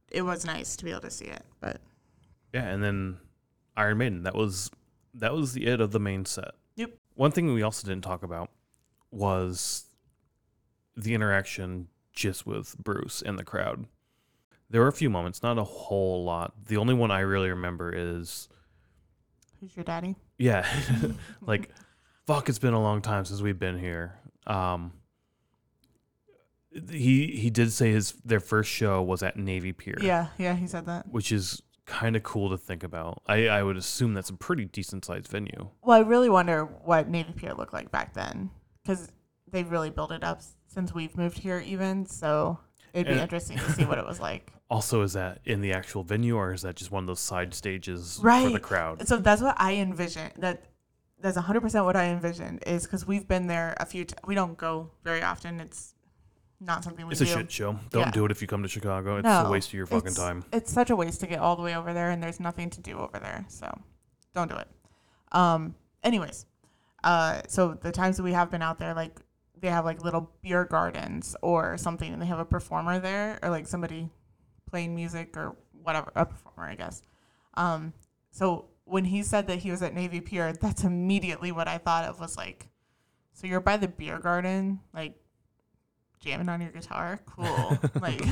it 0.09 0.21
was 0.23 0.43
nice 0.45 0.75
to 0.77 0.83
be 0.85 0.91
able 0.91 1.01
to 1.01 1.11
see 1.11 1.25
it. 1.25 1.45
But 1.59 1.81
Yeah, 2.53 2.63
and 2.67 2.83
then 2.83 3.17
Iron 3.77 3.97
Maiden. 3.99 4.23
That 4.23 4.35
was 4.35 4.69
that 5.13 5.33
was 5.33 5.53
the 5.53 5.67
it 5.67 5.79
of 5.81 5.91
the 5.91 5.99
main 5.99 6.25
set. 6.25 6.51
Yep. 6.75 6.97
One 7.15 7.31
thing 7.31 7.53
we 7.53 7.61
also 7.61 7.85
didn't 7.87 8.03
talk 8.05 8.23
about 8.23 8.49
was 9.11 9.85
the 10.95 11.13
interaction 11.13 11.89
just 12.13 12.45
with 12.45 12.77
Bruce 12.77 13.21
and 13.21 13.37
the 13.37 13.43
crowd. 13.43 13.85
There 14.71 14.81
were 14.81 14.87
a 14.87 14.93
few 14.93 15.09
moments, 15.09 15.43
not 15.43 15.57
a 15.57 15.63
whole 15.63 16.23
lot. 16.23 16.53
The 16.65 16.77
only 16.77 16.93
one 16.93 17.11
I 17.11 17.19
really 17.19 17.49
remember 17.49 17.93
is 17.93 18.47
Who's 19.59 19.75
your 19.75 19.83
daddy? 19.83 20.15
yeah, 20.37 20.65
like 21.41 21.69
fuck 22.25 22.49
it's 22.49 22.59
been 22.59 22.73
a 22.73 22.81
long 22.81 23.01
time 23.01 23.25
since 23.25 23.41
we've 23.41 23.59
been 23.59 23.77
here. 23.77 24.19
Um 24.47 24.93
he 26.89 27.27
he 27.27 27.49
did 27.49 27.71
say 27.73 27.91
his 27.91 28.13
their 28.23 28.39
first 28.39 28.71
show 28.71 29.01
was 29.01 29.21
at 29.23 29.35
Navy 29.37 29.73
Pier. 29.73 29.97
Yeah, 30.01 30.27
yeah, 30.37 30.55
he 30.55 30.67
said 30.67 30.85
that. 30.85 31.09
Which 31.09 31.31
is 31.31 31.61
kind 31.85 32.15
of 32.15 32.23
cool 32.23 32.49
to 32.51 32.57
think 32.57 32.83
about. 32.83 33.21
I, 33.27 33.47
I 33.47 33.63
would 33.63 33.75
assume 33.75 34.13
that's 34.13 34.29
a 34.29 34.33
pretty 34.33 34.65
decent 34.65 35.03
sized 35.03 35.27
venue. 35.27 35.69
Well, 35.83 35.97
I 35.97 36.01
really 36.01 36.29
wonder 36.29 36.63
what 36.63 37.09
Navy 37.09 37.33
Pier 37.33 37.53
looked 37.53 37.73
like 37.73 37.91
back 37.91 38.13
then 38.13 38.49
because 38.81 39.11
they've 39.51 39.69
really 39.69 39.89
built 39.89 40.13
it 40.13 40.23
up 40.23 40.41
since 40.67 40.93
we've 40.93 41.17
moved 41.17 41.39
here, 41.39 41.59
even. 41.59 42.05
So 42.05 42.59
it'd 42.93 43.07
be 43.07 43.11
And- 43.13 43.21
interesting 43.21 43.57
to 43.57 43.71
see 43.71 43.85
what 43.85 43.97
it 43.97 44.05
was 44.05 44.19
like. 44.19 44.51
Also, 44.71 45.01
is 45.01 45.11
that 45.13 45.39
in 45.43 45.59
the 45.59 45.73
actual 45.73 46.01
venue 46.01 46.37
or 46.37 46.53
is 46.53 46.61
that 46.61 46.77
just 46.77 46.91
one 46.91 47.03
of 47.03 47.07
those 47.07 47.19
side 47.19 47.53
stages 47.53 48.15
for 48.15 48.21
the 48.21 48.27
Right. 48.53 48.61
crowd? 48.61 49.05
So 49.05 49.17
that's 49.17 49.41
what 49.41 49.55
I 49.59 49.73
envision. 49.73 50.31
That 50.37 50.63
that's 51.19 51.37
100% 51.37 51.83
what 51.83 51.97
I 51.97 52.05
envisioned 52.05 52.63
is 52.65 52.83
because 52.83 53.05
we've 53.05 53.27
been 53.27 53.47
there 53.47 53.75
a 53.81 53.85
few. 53.85 54.05
T- 54.05 54.15
we 54.25 54.33
don't 54.33 54.57
go 54.57 54.91
very 55.03 55.21
often. 55.23 55.59
It's 55.59 55.93
not 56.61 56.85
something 56.85 57.05
we 57.05 57.13
do. 57.15 57.21
It's 57.21 57.29
do. 57.31 57.35
a 57.37 57.39
shit 57.41 57.51
show. 57.51 57.77
Don't 57.89 58.03
Yeah. 58.07 58.11
do 58.11 58.23
it 58.23 58.31
if 58.31 58.41
you 58.41 58.47
come 58.47 58.63
to 58.63 58.69
Chicago. 58.69 59.17
It's 59.17 59.25
No, 59.25 59.45
a 59.45 59.49
waste 59.51 59.67
of 59.67 59.73
your 59.73 59.87
fucking 59.87 60.07
it's, 60.07 60.15
time. 60.15 60.45
It's 60.53 60.71
such 60.71 60.89
a 60.89 60.95
waste 60.95 61.19
to 61.19 61.27
get 61.27 61.39
all 61.39 61.57
the 61.57 61.61
way 61.63 61.75
over 61.75 61.93
there, 61.93 62.09
and 62.09 62.23
there's 62.23 62.39
nothing 62.39 62.69
to 62.69 62.79
do 62.79 62.97
over 62.97 63.19
there. 63.19 63.43
So 63.49 63.77
don't 64.33 64.49
do 64.49 64.55
it. 64.55 64.69
Um. 65.33 65.75
Anyways, 66.01 66.45
uh, 67.03 67.41
so 67.49 67.73
the 67.73 67.91
times 67.91 68.15
that 68.15 68.23
we 68.23 68.31
have 68.31 68.49
been 68.49 68.61
out 68.61 68.79
there, 68.79 68.93
like 68.93 69.19
they 69.61 69.69
have 69.69 69.85
like 69.85 70.03
little 70.03 70.31
beer 70.41 70.65
gardens 70.65 71.35
or 71.41 71.77
something, 71.77 72.11
and 72.11 72.21
they 72.21 72.25
have 72.25 72.39
a 72.39 72.45
performer 72.45 72.99
there, 72.99 73.39
or 73.41 73.49
like 73.49 73.67
somebody 73.67 74.09
playing 74.69 74.95
music 74.95 75.37
or 75.37 75.55
whatever, 75.83 76.11
a 76.15 76.25
performer, 76.25 76.69
I 76.69 76.75
guess. 76.75 77.01
Um. 77.53 77.93
So 78.31 78.65
when 78.85 79.05
he 79.05 79.23
said 79.23 79.47
that 79.47 79.59
he 79.59 79.71
was 79.71 79.81
at 79.81 79.93
Navy 79.93 80.19
Pier, 80.21 80.53
that's 80.53 80.83
immediately 80.83 81.51
what 81.51 81.67
I 81.67 81.77
thought 81.77 82.05
of 82.05 82.19
was 82.19 82.37
like, 82.37 82.67
so 83.33 83.47
you're 83.47 83.59
by 83.61 83.77
the 83.77 83.87
beer 83.87 84.19
garden, 84.19 84.79
like 84.93 85.15
jamming 86.19 86.49
on 86.49 86.61
your 86.61 86.71
guitar, 86.71 87.19
cool, 87.25 87.77
like. 88.01 88.23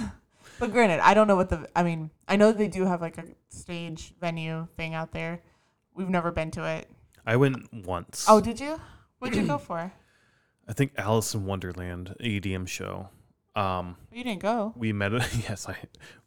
But 0.58 0.74
granted, 0.74 1.00
I 1.00 1.14
don't 1.14 1.28
know 1.28 1.36
what 1.38 1.50
the. 1.50 1.70
I 1.76 1.84
mean, 1.84 2.10
I 2.28 2.36
know 2.36 2.52
they 2.52 2.68
do 2.68 2.86
have 2.86 3.02
like 3.02 3.18
a 3.18 3.24
stage 3.50 4.14
venue 4.20 4.68
thing 4.76 4.94
out 4.94 5.12
there. 5.12 5.42
We've 5.94 6.10
never 6.10 6.32
been 6.32 6.52
to 6.52 6.66
it. 6.66 6.90
I 7.26 7.36
went 7.36 7.72
once. 7.86 8.26
Oh, 8.28 8.42
did 8.42 8.60
you? 8.60 8.80
What'd 9.20 9.38
you 9.38 9.48
go 9.48 9.58
for? 9.70 9.92
I 10.70 10.74
think 10.74 10.92
Alice 10.98 11.34
in 11.34 11.46
Wonderland 11.46 12.16
EDM 12.22 12.68
show. 12.68 13.10
Um, 13.56 13.98
You 14.12 14.24
didn't 14.24 14.42
go. 14.42 14.74
we 14.78 14.94
met 14.94 15.14
at 15.14 15.36
yes, 15.50 15.68
I 15.68 15.76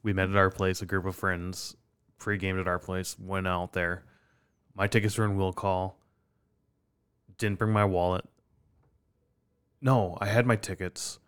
we 0.02 0.12
met 0.12 0.28
at 0.28 0.36
our 0.36 0.50
place. 0.50 0.82
A 0.82 0.86
group 0.86 1.06
of 1.06 1.14
friends 1.16 1.76
pre-gamed 2.18 2.58
at 2.58 2.66
our 2.66 2.80
place. 2.80 3.16
Went 3.18 3.46
out 3.46 3.72
there. 3.72 4.04
My 4.74 4.86
tickets 4.88 5.16
were 5.16 5.24
in 5.24 5.36
will 5.36 5.52
call. 5.52 5.96
Didn't 7.38 7.58
bring 7.58 7.72
my 7.72 7.84
wallet. 7.84 8.24
No, 9.80 10.16
I 10.20 10.26
had 10.26 10.46
my 10.46 10.56
tickets, 10.56 11.18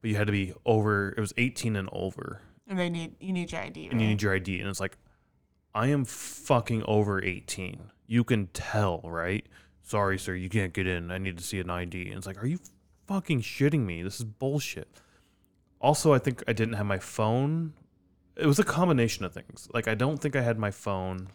but 0.00 0.10
you 0.10 0.16
had 0.16 0.26
to 0.26 0.32
be 0.32 0.52
over. 0.66 1.10
It 1.16 1.20
was 1.20 1.32
eighteen 1.36 1.76
and 1.76 1.88
over, 1.92 2.40
And 2.68 2.78
they 2.78 2.90
need 2.90 3.14
you 3.20 3.32
need 3.32 3.52
your 3.52 3.60
ID. 3.62 3.88
and 3.88 4.00
you 4.00 4.08
need 4.08 4.22
your 4.22 4.34
ID. 4.34 4.60
And 4.60 4.68
it's 4.68 4.80
like, 4.80 4.96
I 5.74 5.88
am 5.88 6.04
fucking 6.04 6.82
over 6.84 7.22
eighteen. 7.22 7.90
You 8.06 8.24
can 8.24 8.48
tell, 8.48 9.00
right? 9.04 9.46
Sorry, 9.84 10.18
sir, 10.18 10.34
you 10.34 10.48
can't 10.48 10.72
get 10.72 10.86
in. 10.86 11.10
I 11.10 11.18
need 11.18 11.36
to 11.36 11.44
see 11.44 11.60
an 11.60 11.68
ID. 11.68 12.08
And 12.08 12.16
it's 12.16 12.26
like, 12.26 12.42
are 12.42 12.46
you 12.46 12.58
fucking 13.06 13.42
shitting 13.42 13.84
me? 13.84 14.02
This 14.02 14.18
is 14.18 14.24
bullshit. 14.24 14.88
Also, 15.78 16.14
I 16.14 16.18
think 16.18 16.42
I 16.48 16.54
didn't 16.54 16.74
have 16.74 16.86
my 16.86 16.98
phone. 16.98 17.74
It 18.34 18.46
was 18.46 18.58
a 18.58 18.64
combination 18.64 19.26
of 19.26 19.34
things. 19.34 19.68
Like, 19.74 19.86
I 19.86 19.94
don't 19.94 20.18
think 20.18 20.36
I 20.36 20.40
had 20.40 20.58
my 20.58 20.70
phone, 20.70 21.28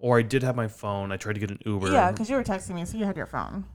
or 0.00 0.18
I 0.18 0.22
did 0.22 0.42
have 0.42 0.56
my 0.56 0.66
phone. 0.66 1.12
I 1.12 1.16
tried 1.16 1.34
to 1.34 1.40
get 1.40 1.52
an 1.52 1.60
Uber. 1.64 1.92
Yeah, 1.92 2.10
because 2.10 2.28
you 2.28 2.34
were 2.34 2.42
texting 2.42 2.74
me, 2.74 2.84
so 2.84 2.98
you 2.98 3.04
had 3.04 3.16
your 3.16 3.26
phone. 3.26 3.66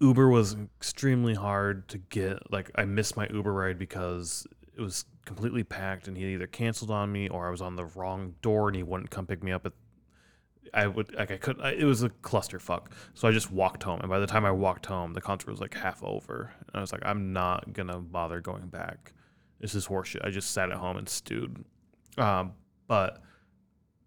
Uber 0.00 0.28
was 0.28 0.54
extremely 0.76 1.32
hard 1.32 1.88
to 1.88 1.98
get. 1.98 2.52
Like, 2.52 2.70
I 2.74 2.84
missed 2.84 3.16
my 3.16 3.26
Uber 3.32 3.52
ride 3.52 3.78
because 3.78 4.46
it 4.76 4.82
was 4.82 5.06
completely 5.24 5.64
packed, 5.64 6.08
and 6.08 6.16
he 6.16 6.26
either 6.34 6.46
canceled 6.46 6.90
on 6.90 7.10
me 7.10 7.28
or 7.30 7.48
I 7.48 7.50
was 7.50 7.62
on 7.62 7.76
the 7.76 7.86
wrong 7.86 8.34
door 8.42 8.68
and 8.68 8.76
he 8.76 8.82
wouldn't 8.82 9.10
come 9.10 9.26
pick 9.26 9.42
me 9.42 9.50
up. 9.50 9.64
At, 9.64 9.72
I 10.74 10.86
would 10.86 11.14
like 11.14 11.30
I 11.30 11.36
could. 11.36 11.60
I, 11.60 11.72
it 11.72 11.84
was 11.84 12.02
a 12.02 12.08
clusterfuck. 12.08 12.86
So 13.14 13.28
I 13.28 13.32
just 13.32 13.50
walked 13.50 13.82
home, 13.82 14.00
and 14.00 14.08
by 14.08 14.18
the 14.18 14.26
time 14.26 14.44
I 14.44 14.50
walked 14.50 14.86
home, 14.86 15.12
the 15.12 15.20
concert 15.20 15.50
was 15.50 15.60
like 15.60 15.74
half 15.74 16.02
over, 16.02 16.52
and 16.60 16.76
I 16.76 16.80
was 16.80 16.92
like, 16.92 17.02
I'm 17.04 17.32
not 17.32 17.72
gonna 17.72 17.98
bother 17.98 18.40
going 18.40 18.68
back. 18.68 19.12
This 19.60 19.74
is 19.74 19.86
horseshit. 19.86 20.24
I 20.24 20.30
just 20.30 20.50
sat 20.50 20.70
at 20.70 20.78
home 20.78 20.96
and 20.96 21.08
stewed. 21.08 21.64
Um, 22.18 22.52
but 22.88 23.22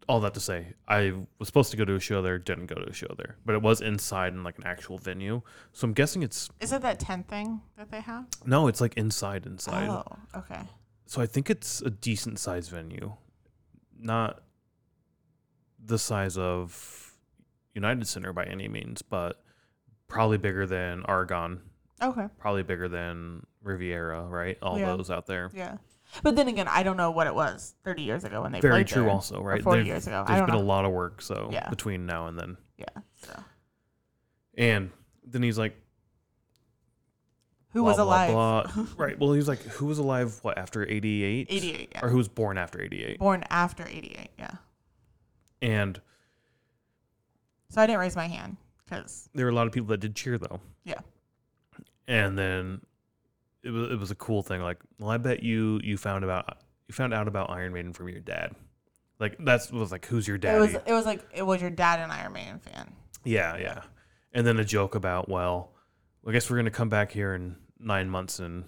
all 0.07 0.19
that 0.19 0.33
to 0.35 0.39
say, 0.39 0.73
I 0.87 1.13
was 1.39 1.47
supposed 1.47 1.71
to 1.71 1.77
go 1.77 1.85
to 1.85 1.95
a 1.95 1.99
show 1.99 2.21
there, 2.21 2.37
didn't 2.37 2.67
go 2.67 2.75
to 2.75 2.89
a 2.89 2.93
show 2.93 3.07
there, 3.17 3.37
but 3.45 3.55
it 3.55 3.61
was 3.61 3.81
inside 3.81 4.33
in 4.33 4.43
like 4.43 4.57
an 4.57 4.65
actual 4.65 4.97
venue. 4.97 5.41
So 5.73 5.85
I'm 5.85 5.93
guessing 5.93 6.23
it's 6.23 6.49
Is 6.59 6.71
it 6.71 6.81
that 6.81 6.99
tent 6.99 7.27
thing 7.27 7.61
that 7.77 7.89
they 7.91 8.01
have? 8.01 8.25
no, 8.45 8.67
it's 8.67 8.81
like 8.81 8.93
inside, 8.95 9.45
inside. 9.45 9.89
Oh, 9.89 10.05
okay. 10.35 10.61
So 11.07 11.21
I 11.21 11.25
think 11.25 11.49
it's 11.49 11.81
a 11.81 11.89
decent 11.89 12.39
sized 12.39 12.69
venue, 12.71 13.13
not 13.99 14.41
the 15.85 15.99
size 15.99 16.37
of 16.37 17.13
United 17.73 18.07
Center 18.07 18.33
by 18.33 18.45
any 18.45 18.67
means, 18.67 19.01
but 19.01 19.41
probably 20.07 20.37
bigger 20.37 20.65
than 20.65 21.03
Aragon, 21.07 21.61
Okay. 22.01 22.27
probably 22.39 22.63
bigger 22.63 22.87
than 22.87 23.45
Riviera, 23.61 24.23
right? 24.23 24.57
All 24.61 24.79
Yeah. 24.79 24.95
those 24.95 25.09
out 25.11 25.25
there. 25.27 25.49
Yeah. 25.53 25.77
But 26.23 26.35
then 26.35 26.47
again, 26.47 26.67
I 26.67 26.83
don't 26.83 26.97
know 26.97 27.11
what 27.11 27.27
it 27.27 27.35
was 27.35 27.75
30 27.83 28.03
years 28.03 28.23
ago 28.23 28.43
when 28.43 28.51
they 28.51 28.61
Very 28.61 28.73
played 28.75 28.87
true, 28.87 29.03
there, 29.03 29.11
also, 29.11 29.41
right? 29.41 29.61
40 29.61 29.79
There- 29.81 29.87
years 29.87 30.07
ago. 30.07 30.23
I 30.25 30.35
There's 30.37 30.45
been 30.47 30.55
know. 30.55 30.61
a 30.61 30.63
lot 30.63 30.85
of 30.85 30.91
work, 30.91 31.21
so 31.21 31.49
Yeah. 31.51 31.69
between 31.69 32.05
now 32.05 32.27
and 32.27 32.37
then. 32.39 32.57
Yeah. 32.77 32.85
So 33.15 33.43
And 34.57 34.91
then 35.25 35.43
he's 35.43 35.57
like, 35.57 35.75
who 37.71 37.81
blah, 37.81 37.89
was 37.91 37.97
alive? 37.99 38.31
blah. 38.31 38.85
right. 38.97 39.19
Well, 39.19 39.33
he 39.33 39.37
was 39.37 39.47
like, 39.47 39.59
who 39.63 39.85
was 39.87 39.97
alive? 39.97 40.39
What 40.43 40.57
after 40.57 40.87
'88? 40.87 41.47
88. 41.49 41.89
Yeah. 41.91 42.05
Or 42.05 42.09
who 42.09 42.17
was 42.17 42.29
born 42.29 42.57
after 42.57 42.81
'88? 42.81 43.19
Born 43.19 43.43
after 43.49 43.85
88. 43.85 44.29
Yeah. 44.39 44.51
And 45.61 45.99
So 47.69 47.81
I 47.81 47.87
didn't 47.87 47.99
raise 47.99 48.15
my 48.15 48.27
hand 48.27 48.57
because 48.83 49.29
there 49.33 49.45
were 49.45 49.51
a 49.51 49.55
lot 49.55 49.67
of 49.67 49.73
people 49.73 49.87
that 49.87 49.99
did 49.99 50.15
cheer 50.15 50.37
though. 50.37 50.59
Yeah. 50.83 50.99
And 52.07 52.37
then 52.37 52.81
it 53.63 53.71
was 53.71 53.91
it 53.91 53.99
was 53.99 54.11
a 54.11 54.15
cool 54.15 54.43
thing. 54.43 54.61
Like, 54.61 54.77
well, 54.99 55.09
I 55.09 55.17
bet 55.17 55.43
you 55.43 55.79
you 55.83 55.97
found 55.97 56.23
about 56.23 56.57
you 56.87 56.93
found 56.93 57.13
out 57.13 57.27
about 57.27 57.49
Iron 57.49 57.73
Maiden 57.73 57.93
from 57.93 58.09
your 58.09 58.19
dad. 58.19 58.55
Like 59.19 59.37
that's 59.39 59.71
was 59.71 59.91
like, 59.91 60.05
who's 60.05 60.27
your 60.27 60.37
dad? 60.37 60.55
it 60.55 60.59
was 60.59 60.73
it 60.73 60.93
was 60.93 61.05
like 61.05 61.25
it 61.33 61.43
was 61.43 61.61
your 61.61 61.71
dad 61.71 61.99
an 61.99 62.11
Iron 62.11 62.33
Maiden 62.33 62.59
fan. 62.59 62.91
yeah, 63.23 63.57
yeah. 63.57 63.81
And 64.33 64.45
then 64.45 64.59
a 64.59 64.65
joke 64.65 64.95
about, 64.95 65.29
well, 65.29 65.71
I 66.27 66.31
guess 66.33 66.49
we're 66.49 66.57
gonna 66.57 66.69
come 66.69 66.89
back 66.89 67.11
here 67.11 67.33
in 67.33 67.55
nine 67.79 68.09
months 68.09 68.39
and 68.39 68.65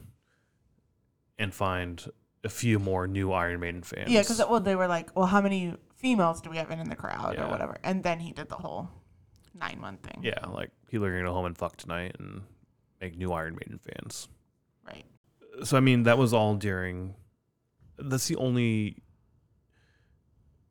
and 1.38 1.53
find 1.53 2.03
a 2.43 2.49
few 2.49 2.79
more 2.79 3.07
new 3.07 3.31
Iron 3.31 3.59
Maiden 3.59 3.83
fans. 3.83 4.09
Yeah, 4.09 4.21
because 4.21 4.39
well, 4.39 4.59
they 4.59 4.75
were 4.75 4.88
like, 4.88 5.15
well, 5.15 5.25
how 5.25 5.41
many 5.41 5.75
females 5.98 6.41
do 6.41 6.50
we 6.50 6.58
have 6.58 6.72
in 6.72 6.88
the 6.89 6.95
crowd 6.95 7.36
Yeah. 7.36 7.45
or 7.48 7.50
whatever? 7.52 7.78
And 7.84 8.04
then 8.04 8.20
he 8.20 8.32
did 8.32 8.48
the 8.50 8.56
whole 8.56 8.89
nine 9.54 9.80
month 9.82 10.02
thing. 10.04 10.22
yeah, 10.24 10.45
like 10.48 10.70
people 10.88 11.06
are 11.06 11.12
gonna 11.12 11.28
go 11.28 11.34
home 11.34 11.45
and 11.45 11.58
fuck 11.58 11.76
tonight 11.78 12.16
and 12.20 12.41
make 13.02 13.18
new 13.18 13.32
Iron 13.34 13.56
Maiden 13.56 13.80
fans. 13.80 14.30
Right. 14.86 15.06
so 15.64 15.76
I 15.76 15.80
mean 15.82 16.04
that 16.04 16.18
was 16.18 16.34
all 16.34 16.56
during 16.56 17.16
that's 17.98 18.28
the 18.28 18.36
only 18.38 19.02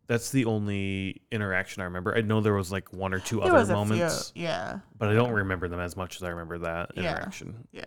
that's 0.07 0.31
the 0.31 0.45
only 0.45 1.23
interaction 1.33 1.83
I 1.83 1.87
remember. 1.87 2.17
I 2.17 2.21
know 2.21 2.41
there 2.41 2.55
was 2.55 2.71
like 2.71 2.93
one 2.93 3.13
or 3.13 3.19
two 3.19 3.41
There 3.41 3.53
other 3.53 3.73
moments, 3.73 4.31
few. 4.31 4.45
Yeah. 4.45 4.79
but 4.97 5.09
I 5.09 5.15
don't 5.15 5.33
remember 5.33 5.67
them 5.67 5.81
as 5.81 5.97
much 5.97 6.17
as 6.17 6.23
I 6.23 6.29
remember 6.29 6.59
that 6.59 6.93
Yeah. 6.95 7.11
interaction. 7.11 7.67
Yeah. 7.73 7.85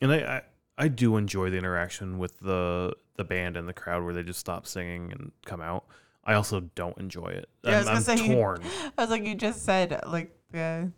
And 0.00 0.10
I, 0.12 0.16
I 0.36 0.42
I 0.78 0.88
do 0.88 1.18
enjoy 1.18 1.50
the 1.50 1.58
interaction 1.58 2.16
with 2.18 2.38
the 2.40 2.96
the 3.16 3.24
band 3.24 3.58
and 3.58 3.68
the 3.68 3.74
crowd 3.74 4.02
where 4.02 4.14
they 4.14 4.22
just 4.22 4.40
stop 4.40 4.66
singing 4.66 5.12
and 5.12 5.32
come 5.44 5.60
out. 5.60 5.84
I 6.24 6.34
also 6.34 6.60
don't 6.60 6.96
enjoy 6.98 7.28
it. 7.28 7.48
Yeah, 7.64 7.70
I 7.72 7.78
was 7.78 7.86
I'm, 7.88 7.94
gonna 7.94 8.22
I'm 8.22 8.28
say- 8.28 8.34
torn. 8.34 8.62
I 8.98 9.02
was 9.02 9.10
like, 9.10 9.24
you 9.24 9.34
just 9.34 9.64
said 9.64 10.00
like 10.06 10.36
the 10.50 10.90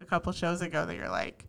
a 0.00 0.04
couple 0.04 0.32
shows 0.32 0.62
ago 0.62 0.86
that 0.86 0.96
you're 0.96 1.08
like, 1.08 1.44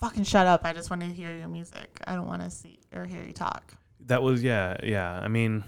fucking 0.00 0.24
shut 0.24 0.46
up. 0.46 0.64
I 0.64 0.72
just 0.72 0.90
want 0.90 1.02
to 1.02 1.08
hear 1.08 1.36
your 1.36 1.48
music. 1.48 2.00
I 2.06 2.14
don't 2.14 2.26
want 2.26 2.42
to 2.42 2.50
see 2.50 2.78
or 2.94 3.04
hear 3.04 3.22
you 3.22 3.32
talk. 3.32 3.74
That 4.06 4.22
was 4.22 4.42
yeah, 4.42 4.76
yeah. 4.82 5.18
I 5.20 5.28
mean, 5.28 5.64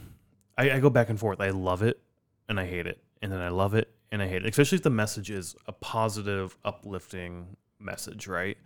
I, 0.57 0.72
I 0.72 0.80
go 0.80 0.91
back 0.91 1.11
and 1.11 1.18
forth. 1.18 1.41
I 1.41 1.51
love 1.51 1.82
it 1.82 2.01
and 2.49 2.61
I 2.61 2.66
hate 2.66 2.87
it, 2.87 3.03
and 3.22 3.32
then 3.32 3.41
I 3.41 3.49
love 3.49 3.74
it 3.74 3.91
and 4.12 4.22
I 4.22 4.28
hate 4.28 4.45
it. 4.45 4.49
Especially 4.49 4.76
if 4.76 4.82
the 4.82 4.91
message 4.91 5.30
is 5.30 5.57
a 5.66 5.72
positive, 5.72 6.57
uplifting 6.64 7.57
message, 7.80 8.26
right? 8.26 8.57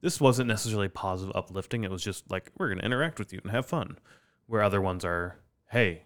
This 0.00 0.20
wasn't 0.20 0.48
necessarily 0.48 0.88
positive, 0.88 1.34
uplifting. 1.34 1.84
It 1.84 1.90
was 1.90 2.02
just 2.02 2.30
like 2.30 2.50
we're 2.58 2.68
gonna 2.68 2.82
interact 2.82 3.18
with 3.18 3.32
you 3.32 3.40
and 3.42 3.52
have 3.52 3.66
fun. 3.66 3.98
Where 4.46 4.62
other 4.62 4.80
ones 4.80 5.04
are, 5.04 5.38
hey, 5.70 6.04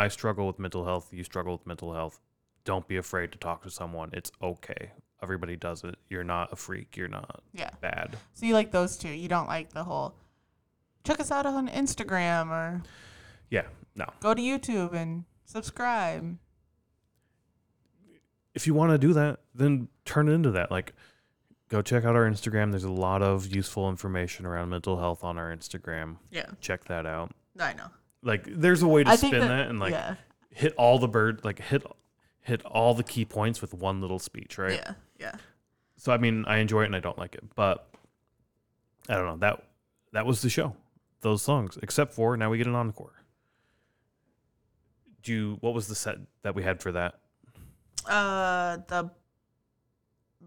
I 0.00 0.08
struggle 0.08 0.46
with 0.46 0.58
mental 0.58 0.84
health. 0.84 1.12
You 1.12 1.22
struggle 1.24 1.52
with 1.52 1.66
mental 1.66 1.92
health. 1.92 2.20
Don't 2.64 2.88
be 2.88 2.96
afraid 2.96 3.32
to 3.32 3.38
talk 3.38 3.62
to 3.64 3.70
someone. 3.70 4.10
It's 4.12 4.32
okay. 4.42 4.92
everybody 5.22 5.54
does 5.54 5.84
it. 5.84 5.96
You're 6.08 6.24
not 6.24 6.50
a 6.50 6.56
freak. 6.56 6.96
You're 6.96 7.06
not 7.06 7.42
Yeah. 7.52 7.68
bad. 7.82 8.16
So 8.32 8.46
you 8.46 8.54
like 8.54 8.70
those 8.70 8.96
two. 8.96 9.10
You 9.10 9.28
don't 9.28 9.48
like 9.48 9.70
the 9.74 9.84
whole 9.84 10.14
check 11.04 11.20
us 11.20 11.30
out 11.30 11.44
on 11.44 11.68
Instagram 11.68 12.48
or 12.48 12.82
Yeah, 13.50 13.66
no. 13.94 14.06
go 14.20 14.32
to 14.32 14.40
YouTube 14.40 14.94
and 14.94 15.24
subscribe. 15.44 16.38
If 18.54 18.66
you 18.66 18.72
want 18.72 18.92
to 18.92 18.98
do 18.98 19.12
that, 19.12 19.40
then 19.54 19.88
turn 20.06 20.26
it 20.28 20.32
into 20.32 20.50
that. 20.52 20.70
Like, 20.70 20.94
go 21.68 21.82
check 21.82 22.04
out 22.06 22.16
our 22.16 22.24
Instagram. 22.26 22.70
There's 22.70 22.84
a 22.84 22.90
lot 22.90 23.20
of 23.22 23.46
useful 23.54 23.90
information 23.90 24.46
around 24.46 24.70
mental 24.70 24.98
health 24.98 25.22
on 25.22 25.36
our 25.36 25.54
Instagram. 25.54 26.16
Yeah. 26.30 26.46
Check 26.62 26.84
that 26.86 27.04
out. 27.04 27.32
I 27.58 27.74
know. 27.74 27.88
Like, 28.22 28.46
there's 28.46 28.82
a 28.82 28.88
way 28.88 29.04
to 29.04 29.10
I 29.10 29.16
spin 29.16 29.32
that, 29.32 29.48
that, 29.48 29.68
and 29.68 29.80
like 29.80 29.92
yeah. 29.92 30.16
hit 30.50 30.74
all 30.76 30.98
the 30.98 31.08
bird, 31.08 31.40
like 31.44 31.58
hit 31.60 31.84
hit 32.42 32.62
all 32.64 32.94
the 32.94 33.02
key 33.02 33.24
points 33.24 33.60
with 33.60 33.74
one 33.74 34.00
little 34.00 34.18
speech, 34.18 34.58
right? 34.58 34.74
Yeah. 34.74 34.94
Yeah. 35.18 35.34
So 35.96 36.12
I 36.12 36.18
mean, 36.18 36.44
I 36.46 36.58
enjoy 36.58 36.82
it 36.82 36.86
and 36.86 36.96
I 36.96 37.00
don't 37.00 37.18
like 37.18 37.34
it, 37.34 37.44
but 37.54 37.88
I 39.08 39.14
don't 39.14 39.26
know 39.26 39.36
that 39.38 39.64
that 40.12 40.26
was 40.26 40.42
the 40.42 40.50
show. 40.50 40.74
Those 41.22 41.42
songs, 41.42 41.78
except 41.82 42.14
for 42.14 42.36
now 42.36 42.50
we 42.50 42.58
get 42.58 42.66
an 42.66 42.74
encore. 42.74 43.12
Do 45.22 45.32
you, 45.32 45.56
what 45.60 45.74
was 45.74 45.86
the 45.86 45.94
set 45.94 46.16
that 46.42 46.54
we 46.54 46.62
had 46.62 46.80
for 46.80 46.92
that? 46.92 47.20
Uh 48.06 48.78
the 48.88 49.10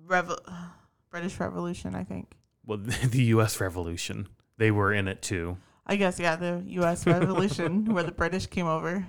Revo- 0.07 0.43
British 1.11 1.39
Revolution, 1.39 1.95
I 1.95 2.03
think. 2.03 2.31
Well, 2.65 2.79
the 3.03 3.23
U.S. 3.25 3.59
Revolution. 3.59 4.27
They 4.57 4.71
were 4.71 4.93
in 4.93 5.07
it 5.07 5.21
too, 5.21 5.57
I 5.85 5.95
guess 5.95 6.19
yeah, 6.19 6.35
the 6.35 6.63
U.S. 6.67 7.05
Revolution 7.07 7.85
where 7.93 8.03
the 8.03 8.11
British 8.11 8.47
came 8.47 8.67
over. 8.67 9.05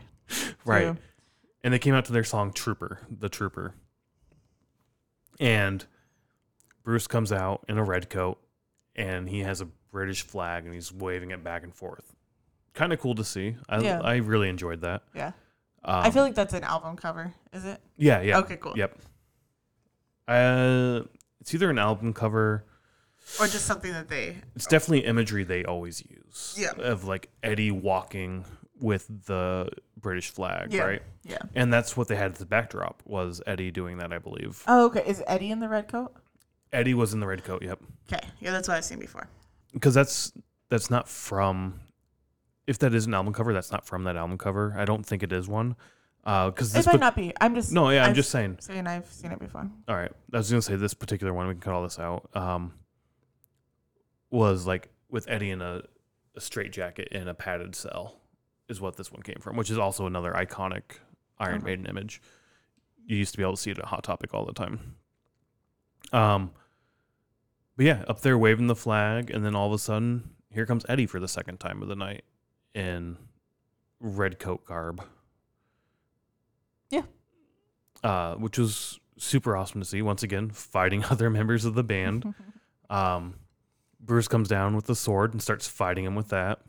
right? 0.65 0.97
And 1.63 1.73
they 1.73 1.79
came 1.79 1.95
out 1.95 2.05
to 2.07 2.13
their 2.13 2.25
song 2.25 2.53
"Trooper," 2.53 3.01
the 3.11 3.29
Trooper, 3.29 3.75
and 5.41 5.85
Bruce 6.83 7.07
comes 7.07 7.33
out 7.33 7.65
in 7.69 7.79
a 7.79 7.85
red 7.85 8.11
coat, 8.11 8.39
and 8.95 9.29
he 9.29 9.41
has 9.41 9.61
a 9.61 9.67
British 9.91 10.23
flag, 10.23 10.65
and 10.65 10.75
he's 10.75 10.93
waving 10.93 11.31
it 11.31 11.43
back 11.43 11.63
and 11.63 11.75
forth. 11.75 12.15
Kind 12.75 12.93
of 12.93 13.01
cool 13.01 13.15
to 13.15 13.25
see. 13.25 13.57
I 13.69 13.79
Yeah. 13.81 14.01
I 14.03 14.17
really 14.17 14.49
enjoyed 14.49 14.81
that. 14.83 15.03
Yeah. 15.15 15.29
Um, 15.85 16.05
I 16.05 16.11
feel 16.11 16.23
like 16.23 16.35
that's 16.35 16.55
an 16.55 16.65
album 16.65 16.97
cover, 16.97 17.33
is 17.53 17.65
it? 17.65 17.81
Yeah, 17.97 18.21
yeah. 18.21 18.39
Okay, 18.39 18.57
cool. 18.57 18.73
Yep. 18.77 18.99
Uh, 20.27 21.01
it's 21.41 21.55
either 21.55 21.71
an 21.71 21.79
album 21.79 22.13
cover. 22.13 22.65
Or 23.41 23.47
just 23.47 23.65
something 23.67 23.93
that 23.93 24.09
they 24.09 24.37
It's 24.55 24.67
definitely 24.67 25.07
imagery 25.07 25.45
they 25.45 25.65
always 25.65 26.03
use. 26.09 26.55
Yeah. 26.59 26.73
Of 26.79 27.05
like 27.05 27.31
Eddie 27.43 27.71
walking 27.71 28.45
with 28.81 29.07
the 29.27 29.69
British 29.97 30.31
flag, 30.31 30.73
Yeah. 30.73 30.83
right? 30.83 31.03
Yeah. 31.23 31.39
And 31.55 31.73
that's 31.73 31.97
what 31.97 32.09
they 32.09 32.17
had 32.17 32.33
as 32.33 32.39
the 32.39 32.47
backdrop 32.47 33.03
was 33.07 33.41
Eddie 33.47 33.71
doing 33.71 33.99
that, 33.99 34.13
I 34.13 34.19
believe. 34.19 34.63
Oh, 34.67 34.87
okay. 34.87 35.03
Is 35.07 35.23
Eddie 35.27 35.51
in 35.51 35.61
the 35.61 35.69
red 35.69 35.89
coat? 35.89 36.15
Eddie 36.73 36.93
was 36.95 37.15
in 37.15 37.21
the 37.21 37.27
red 37.27 37.45
coat. 37.45 37.63
Yep. 37.63 37.79
Okay. 38.13 38.27
Yeah, 38.41 38.51
that's 38.51 38.69
what 38.69 38.77
I've 38.77 38.85
seen 38.85 38.99
before. 38.99 39.29
Because 39.73 39.95
that's 39.95 40.33
that's 40.71 40.91
not 40.91 41.09
from. 41.09 41.81
If 42.67 42.79
that 42.81 42.95
is 42.95 43.07
an 43.07 43.15
album 43.15 43.33
cover, 43.33 43.53
that's 43.53 43.71
not 43.71 43.87
from 43.87 44.05
that 44.05 44.17
album 44.17 44.39
cover. 44.39 44.75
I 44.77 44.85
don't 44.85 45.05
think 45.05 45.23
it 45.23 45.33
is 45.33 45.47
one. 45.49 45.77
Because 46.25 46.73
It 46.73 46.79
this. 46.79 46.87
might 46.87 47.01
not 47.01 47.15
be. 47.15 47.33
I'm 47.41 47.55
just 47.55 47.73
no, 47.73 47.91
yeah, 47.91 48.03
I'm 48.05 48.11
I've 48.11 48.17
just 48.17 48.31
saying. 48.31 48.57
saying 48.61 48.87
I've 48.87 49.07
seen 49.13 49.31
it 49.33 49.39
before. 49.39 49.71
All 49.89 49.95
right. 49.97 50.11
I 50.33 50.37
was 50.39 50.51
gonna 50.51 50.63
say 50.63 50.77
this 50.77 50.95
particular 50.95 51.33
one. 51.33 51.47
We 51.47 51.55
can 51.55 51.61
cut 51.61 51.75
all 51.75 51.83
this 51.83 51.99
out. 51.99 52.29
Um, 52.35 52.73
was 54.35 54.67
like 54.67 54.89
with 55.09 55.29
Eddie 55.29 55.51
in 55.51 55.63
a, 55.63 55.83
a 56.35 56.41
straight 56.41 56.73
jacket 56.73 57.09
in 57.13 57.29
a 57.29 57.35
padded 57.35 57.75
cell, 57.75 58.21
is 58.69 58.81
what 58.81 58.97
this 58.97 59.13
one 59.13 59.23
came 59.23 59.39
from, 59.41 59.57
which 59.57 59.71
is 59.71 59.79
also 59.79 60.07
another 60.07 60.33
iconic 60.33 60.83
Iron 61.39 61.57
Okay. 61.57 61.65
Maiden 61.65 61.87
image. 61.87 62.21
You 63.07 63.17
used 63.17 63.33
to 63.33 63.39
be 63.39 63.43
able 63.43 63.55
to 63.55 63.61
see 63.61 63.71
it 63.71 63.79
at 63.79 63.87
Hot 63.87 64.03
Topic 64.03 64.33
all 64.35 64.45
the 64.45 64.53
time. 64.53 64.97
Um, 66.13 66.53
but 67.77 67.87
yeah, 67.87 68.05
up 68.09 68.21
there 68.21 68.39
waving 68.39 68.67
the 68.67 68.77
flag, 68.77 69.31
and 69.31 69.45
then 69.45 69.55
all 69.55 69.67
of 69.67 69.73
a 69.73 69.79
sudden, 69.79 70.31
here 70.51 70.67
comes 70.67 70.85
Eddie 70.89 71.07
for 71.07 71.21
the 71.21 71.29
second 71.29 71.59
time 71.59 71.83
of 71.83 71.89
the 71.89 71.97
night 71.97 72.25
in 72.75 73.17
red 74.01 74.39
coat 74.39 74.65
garb. 74.65 75.05
Yeah. 76.91 77.03
Uh, 78.03 78.35
which 78.35 78.59
was 78.59 79.01
super 79.19 79.57
awesome 79.57 79.81
to 79.81 79.87
see. 79.87 80.03
Once 80.03 80.23
again, 80.23 80.51
fighting 80.51 81.05
other 81.11 81.31
members 81.31 81.65
of 81.65 81.75
the 81.75 81.85
band. 81.85 82.35
Um, 82.91 83.37
Bruce 84.05 84.29
comes 84.29 84.49
down 84.49 84.77
with 84.77 84.87
the 84.87 84.95
sword 84.95 85.33
and 85.33 85.43
starts 85.43 85.67
fighting 85.67 86.05
him 86.05 86.15
with 86.15 86.29
that. 86.29 86.61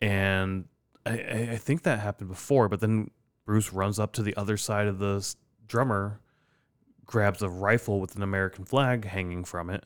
And 0.00 0.66
I, 1.06 1.12
I 1.52 1.56
think 1.56 1.82
that 1.82 2.00
happened 2.00 2.28
before, 2.30 2.68
but 2.68 2.80
then 2.80 3.10
Bruce 3.46 3.72
runs 3.72 3.98
up 3.98 4.12
to 4.14 4.22
the 4.22 4.36
other 4.36 4.56
side 4.56 4.86
of 4.86 4.98
the 4.98 5.34
drummer, 5.66 6.20
grabs 7.04 7.42
a 7.42 7.48
rifle 7.48 8.00
with 8.00 8.16
an 8.16 8.22
American 8.22 8.64
flag 8.64 9.04
hanging 9.04 9.44
from 9.44 9.70
it. 9.70 9.84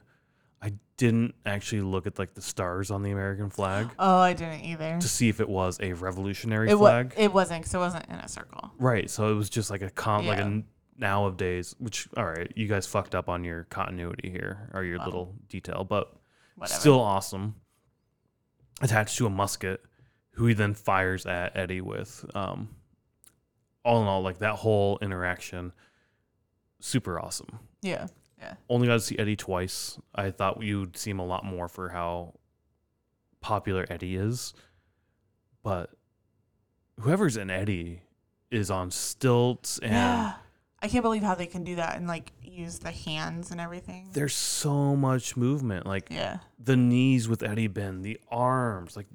I 0.61 0.73
didn't 0.97 1.35
actually 1.47 1.83
look 1.83 2.07
at 2.09 2.19
like 2.19 2.35
the 2.35 2.43
stars 2.43 2.91
on 2.91 3.03
the 3.05 3.13
American 3.13 3.49
flag 3.49 3.89
oh, 3.99 4.19
I 4.19 4.33
didn't 4.33 4.63
either. 4.65 4.99
to 5.01 5.09
see 5.09 5.29
if 5.29 5.39
it 5.41 5.49
was 5.49 5.79
a 5.81 5.93
revolutionary 5.93 6.69
It 6.71 6.77
flag. 6.77 7.15
It 7.17 7.33
wasn't 7.33 7.61
because 7.63 7.75
it 7.75 7.79
wasn't 7.79 8.07
in 8.09 8.17
a 8.17 8.29
circle. 8.29 8.73
Right. 8.79 9.09
So 9.09 9.31
it 9.31 9.35
was 9.35 9.49
just 9.49 9.71
like 9.71 9.83
a 9.83 9.91
con, 9.91 10.27
like 10.27 10.41
a 10.41 10.43
Yeah. 10.43 10.61
now 10.97 11.27
of 11.27 11.37
days. 11.37 11.77
Which 11.79 12.09
all 12.17 12.25
right, 12.25 12.53
you 12.57 12.67
guys 12.67 12.87
fucked 12.89 13.15
up 13.15 13.29
on 13.29 13.45
your 13.45 13.65
continuity 13.65 14.31
here 14.31 14.69
or 14.75 14.83
your 14.83 14.99
Well, 14.99 15.07
little 15.07 15.35
detail, 15.49 15.85
but 15.89 16.13
Whatever. 16.59 16.81
still 16.81 17.01
awesome. 17.01 17.55
Attached 18.81 19.17
to 19.19 19.27
a 19.27 19.31
musket, 19.31 19.81
who 20.33 20.47
he 20.47 20.55
then 20.55 20.75
fires 20.75 21.27
at 21.27 21.57
Eddie 21.57 21.81
with. 21.81 22.25
Um, 22.35 22.69
all 23.85 24.03
in 24.03 24.09
all, 24.09 24.23
like 24.23 24.39
that 24.39 24.55
whole 24.57 24.99
interaction, 25.01 25.73
super 26.81 27.19
awesome. 27.21 27.59
Yeah. 27.83 28.07
Yeah. 28.39 28.55
Only 28.69 28.87
got 28.87 28.95
to 28.95 29.01
see 29.01 29.19
Eddie 29.19 29.37
twice. 29.37 29.99
I 30.15 30.31
thought 30.31 30.63
you'd 30.63 30.97
see 30.97 31.11
him 31.11 31.19
a 31.19 31.27
lot 31.27 31.45
more 31.45 31.69
for 31.69 31.89
how 31.89 32.35
popular 33.41 33.85
Eddie 33.91 34.17
is, 34.17 34.55
but 35.63 35.91
whoever's 37.01 37.37
in 37.37 37.51
Eddie 37.51 38.03
is 38.51 38.71
on 38.71 38.91
stilts 38.91 39.79
and. 39.83 40.35
I 40.81 40.89
can't 40.89 41.03
believe 41.03 41.23
how 41.23 41.35
they 41.35 41.47
can 41.47 41.65
do 41.65 41.77
that 41.77 41.97
and 41.97 42.07
like 42.07 42.33
use 42.43 42.79
the 42.79 42.91
hands 42.93 43.51
and 43.51 43.61
everything. 43.61 44.11
there's 44.13 44.35
so 44.35 44.95
much 44.97 45.37
movement 45.37 45.87
like 45.87 46.09
yeah. 46.11 46.39
the 46.59 46.77
knees 46.77 47.29
with 47.29 47.43
eddie 47.43 47.67
Ben, 47.67 48.03
the 48.03 48.19
arms 48.31 48.97
like 48.97 49.07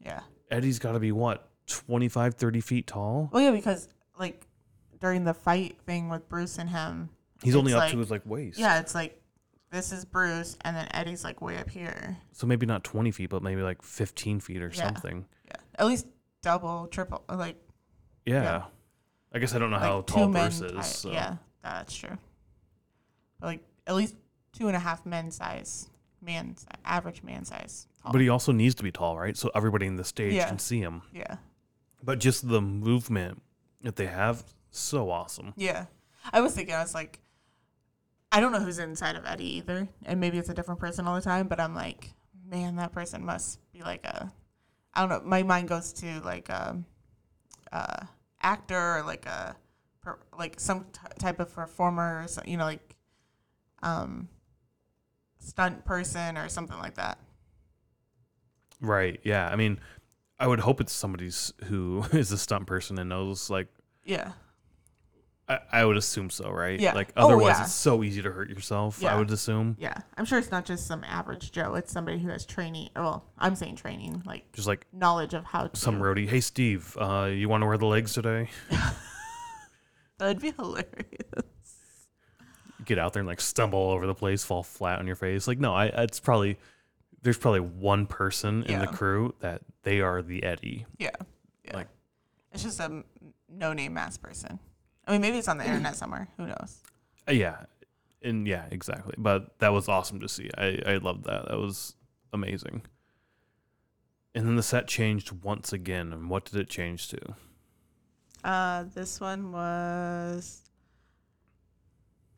Yeah. 0.00 0.20
eddie's 0.50 0.78
got 0.78 0.92
to 0.92 1.00
be 1.00 1.12
what 1.12 1.48
25 1.66 2.34
30 2.34 2.60
feet 2.60 2.86
tall 2.86 3.28
Well, 3.32 3.42
yeah, 3.42 3.50
because 3.50 3.88
like 4.18 4.46
during 5.00 5.24
the 5.24 5.34
fight 5.34 5.78
thing 5.86 6.08
with 6.08 6.28
Bruce 6.28 6.58
and 6.58 6.68
him, 6.70 7.10
he's 7.42 7.56
only 7.56 7.72
up 7.72 7.80
like- 7.80 7.92
to 7.92 7.98
his 7.98 8.10
like 8.10 8.22
waist 8.26 8.58
yeah, 8.58 8.78
it's 8.80 8.94
like 8.94 9.16
this 9.72 9.92
is 9.92 10.04
Bruce, 10.04 10.56
and 10.62 10.74
then 10.76 10.88
Eddie's 10.92 11.22
like 11.22 11.40
way 11.40 11.56
up 11.56 11.70
here. 11.70 12.16
so 12.32 12.44
maybe 12.46 12.66
not 12.66 12.82
20 12.84 13.10
feet 13.12 13.30
but 13.30 13.42
maybe 13.42 13.62
like 13.62 13.82
15 13.82 14.40
feet 14.40 14.62
or 14.62 14.68
Yeah. 14.74 14.84
something 14.86 15.26
Yeah, 15.46 15.52
at 15.76 15.86
least 15.86 16.06
double, 16.42 16.86
triple, 16.88 17.22
like 17.28 17.56
yeah, 18.26 18.42
Yeah. 18.42 18.62
I 19.32 19.38
guess 19.38 19.54
i 19.54 19.58
don't 19.58 19.70
know 19.70 19.76
like 19.76 19.84
how 19.86 20.00
tall 20.02 20.28
men. 20.28 20.42
bruce 20.44 20.60
is 20.60 20.72
high- 20.72 20.82
so. 20.82 21.10
Yeah, 21.12 21.36
that's 21.62 21.94
true. 21.94 22.16
Like 23.42 23.60
at 23.86 23.94
least 23.94 24.14
two 24.52 24.66
and 24.68 24.76
a 24.76 24.80
half 24.80 25.06
men 25.06 25.30
size, 25.30 25.88
man, 26.20 26.56
average 26.84 27.22
man 27.22 27.44
size. 27.44 27.86
Tall. 28.02 28.12
but 28.12 28.20
he 28.20 28.28
also 28.28 28.52
needs 28.52 28.74
to 28.76 28.82
be 28.82 28.90
tall 28.90 29.18
right 29.18 29.36
so 29.36 29.50
everybody 29.54 29.86
in 29.86 29.96
the 29.96 30.04
stage 30.04 30.32
Yeah. 30.34 30.48
can 30.48 30.58
see 30.58 30.80
him 30.80 31.02
yeah, 31.12 31.36
but 32.02 32.18
just 32.18 32.48
the 32.48 32.60
movement 32.62 33.42
that 33.82 33.96
they 33.96 34.06
have 34.06 34.42
so 34.70 35.10
awesome 35.10 35.52
yeah. 35.56 35.86
I 36.32 36.42
was 36.42 36.54
thinking, 36.54 36.74
I 36.74 36.82
was 36.82 36.94
like, 36.94 37.18
I 38.30 38.40
don't 38.40 38.52
know 38.52 38.60
who's 38.60 38.78
inside 38.78 39.16
of 39.16 39.24
Eddie 39.24 39.56
either, 39.56 39.88
and 40.04 40.20
maybe 40.20 40.36
it's 40.36 40.50
a 40.50 40.54
different 40.54 40.78
person 40.78 41.06
all 41.08 41.14
the 41.14 41.22
time. 41.22 41.48
But 41.48 41.58
I'm 41.58 41.74
like, 41.74 42.12
man, 42.46 42.76
that 42.76 42.92
person 42.92 43.24
must 43.24 43.58
be 43.72 43.80
like 43.80 44.04
a, 44.04 44.30
I 44.92 45.00
don't 45.00 45.08
know. 45.08 45.22
My 45.26 45.42
mind 45.42 45.68
goes 45.68 45.94
to 45.94 46.20
like 46.20 46.50
a, 46.50 46.76
uh, 47.72 48.04
actor 48.42 48.98
or 48.98 49.02
like 49.02 49.26
a, 49.26 49.56
per, 50.02 50.18
like 50.38 50.58
some 50.60 50.84
t- 50.92 51.00
type 51.18 51.40
of 51.40 51.52
performer, 51.52 52.26
so, 52.28 52.42
you 52.46 52.56
know, 52.56 52.64
like, 52.64 52.96
um, 53.82 54.28
stunt 55.38 55.84
person 55.84 56.36
or 56.36 56.48
something 56.48 56.78
like 56.78 56.94
that. 56.94 57.18
right 58.80 59.20
yeah 59.24 59.48
i 59.48 59.56
mean 59.56 59.78
i 60.38 60.46
would 60.46 60.60
hope 60.60 60.80
it's 60.80 60.92
somebody's 60.92 61.52
who 61.64 62.02
is 62.12 62.32
a 62.32 62.38
stunt 62.38 62.66
person 62.66 62.98
and 62.98 63.08
knows 63.08 63.50
like 63.50 63.68
Yeah, 64.04 64.32
I, 65.50 65.58
I 65.72 65.84
would 65.84 65.96
assume 65.96 66.30
so, 66.30 66.48
right? 66.50 66.78
Yeah. 66.78 66.94
Like 66.94 67.12
Oh, 67.16 67.26
otherwise, 67.26 67.56
yeah. 67.56 67.62
it's 67.64 67.72
so 67.72 68.04
easy 68.04 68.22
to 68.22 68.30
hurt 68.30 68.48
yourself. 68.48 69.04
I 69.04 69.16
would 69.18 69.30
assume. 69.32 69.76
yeah. 69.80 69.94
I'm 70.16 70.24
sure 70.24 70.38
it's 70.38 70.50
not 70.52 70.64
just 70.64 70.86
some 70.86 71.02
average 71.04 71.50
Joe. 71.50 71.74
It's 71.74 71.90
somebody 71.92 72.18
who 72.20 72.28
has 72.28 72.46
training. 72.46 72.90
Well, 72.94 73.24
I'm 73.36 73.56
saying 73.56 73.76
training, 73.76 74.22
like 74.24 74.50
Just 74.52 74.68
like 74.68 74.86
knowledge 74.92 75.34
of 75.34 75.44
how 75.44 75.66
to. 75.66 75.76
some 75.76 75.98
roadie. 76.00 76.28
Hey, 76.28 76.40
Steve, 76.40 76.96
uh, 77.00 77.24
you 77.32 77.48
want 77.48 77.62
to 77.62 77.66
wear 77.66 77.76
the 77.78 77.86
legs 77.86 78.12
today? 78.14 78.48
That'd 80.18 80.40
be 80.40 80.52
hilarious. 80.52 80.86
Get 82.84 82.98
out 82.98 83.12
there 83.12 83.20
and 83.20 83.26
like 83.28 83.40
stumble 83.40 83.78
all 83.78 83.90
over 83.92 84.06
the 84.06 84.14
place, 84.14 84.44
fall 84.44 84.62
flat 84.62 84.98
on 85.00 85.06
your 85.06 85.16
face. 85.16 85.46
Like, 85.48 85.58
no, 85.58 85.74
I. 85.74 85.86
It's 85.86 86.20
probably 86.20 86.58
there's 87.22 87.38
probably 87.38 87.60
one 87.60 88.06
person 88.06 88.62
in 88.64 88.78
the 88.80 88.86
crew 88.86 89.34
that 89.40 89.62
they 89.82 90.00
are 90.00 90.22
the 90.22 90.42
Eddie. 90.44 90.86
Yeah. 90.98 91.10
yeah. 91.64 91.76
Like- 91.76 91.88
it's 92.52 92.62
just 92.62 92.80
a 92.80 93.04
no 93.48 93.72
name 93.72 93.94
mass 93.94 94.16
person. 94.18 94.58
I 95.10 95.14
mean, 95.14 95.22
maybe 95.22 95.38
it's 95.38 95.48
on 95.48 95.58
the 95.58 95.64
internet 95.66 95.96
somewhere. 96.02 96.28
Who 96.36 96.46
knows? 96.46 96.78
Uh, 97.28 97.32
yeah, 97.32 97.64
and 98.22 98.46
yeah, 98.46 98.66
exactly. 98.70 99.14
But 99.18 99.58
that 99.58 99.70
was 99.72 99.88
awesome 99.88 100.20
to 100.20 100.28
see. 100.28 100.50
I 100.56 100.80
I 100.86 100.96
loved 100.98 101.24
that. 101.24 101.48
That 101.48 101.58
was 101.58 101.94
amazing. 102.32 102.82
And 104.34 104.46
then 104.46 104.54
the 104.54 104.62
set 104.62 104.86
changed 104.86 105.32
once 105.42 105.72
again. 105.72 106.12
And 106.12 106.30
what 106.30 106.44
did 106.44 106.60
it 106.60 106.68
change 106.68 107.08
to? 107.08 107.18
Uh, 108.44 108.84
this 108.94 109.20
one 109.20 109.50
was 109.50 110.62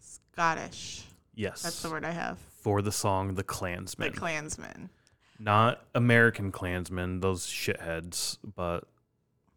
Scottish. 0.00 1.04
Yes. 1.34 1.62
That's 1.62 1.82
the 1.82 1.90
word 1.90 2.04
I 2.04 2.10
have. 2.10 2.38
For 2.62 2.80
the 2.82 2.92
song 2.92 3.34
The 3.34 3.42
Clansmen. 3.42 4.12
The. 4.12 4.18
Clansman. 4.18 4.90
Not 5.38 5.84
American 5.94 6.52
Klansmen, 6.52 7.20
those 7.20 7.46
shitheads, 7.46 8.38
but 8.54 8.84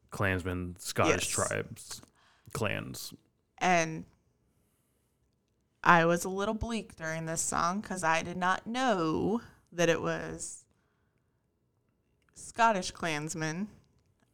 Clansmen, 0.10 0.76
Scottish 0.80 1.28
Yes. 1.38 1.48
tribes, 1.48 2.02
clans. 2.56 3.14
And 3.58 4.06
I 5.84 6.06
was 6.06 6.26
a 6.26 6.30
little 6.30 6.56
bleak 6.56 6.96
during 6.96 7.26
this 7.26 7.42
song 7.42 7.82
because 7.82 8.04
I 8.04 8.24
did 8.24 8.38
not 8.38 8.66
know 8.66 9.42
that 9.72 9.90
it 9.90 10.02
was 10.02 10.66
Scottish 12.34 12.92
clansmen. 12.92 13.68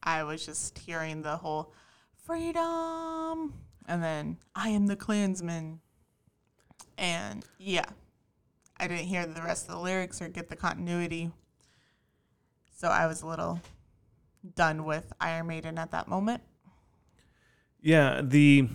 I 0.04 0.24
was 0.24 0.46
just 0.46 0.78
hearing 0.80 1.22
the 1.22 1.38
whole 1.38 1.74
freedom 2.26 3.54
and 3.88 4.04
then 4.04 4.38
I 4.56 4.70
am 4.70 4.88
the 4.88 4.96
clansman. 4.96 5.82
And 6.98 7.44
yeah, 7.58 7.86
I 8.78 8.88
didn't 8.88 9.06
hear 9.06 9.26
the 9.26 9.42
rest 9.42 9.68
of 9.68 9.76
the 9.76 9.82
lyrics 9.82 10.22
or 10.22 10.30
get 10.30 10.48
the 10.48 10.56
continuity. 10.56 11.32
So 12.78 12.88
I 12.88 13.08
was 13.08 13.24
a 13.24 13.28
little 13.28 13.60
done 14.56 14.86
with 14.86 15.12
Iron 15.20 15.48
Maiden 15.48 15.78
at 15.78 15.92
that 15.92 16.08
moment. 16.08 16.42
Yeah, 17.82 18.22
the 18.24 18.68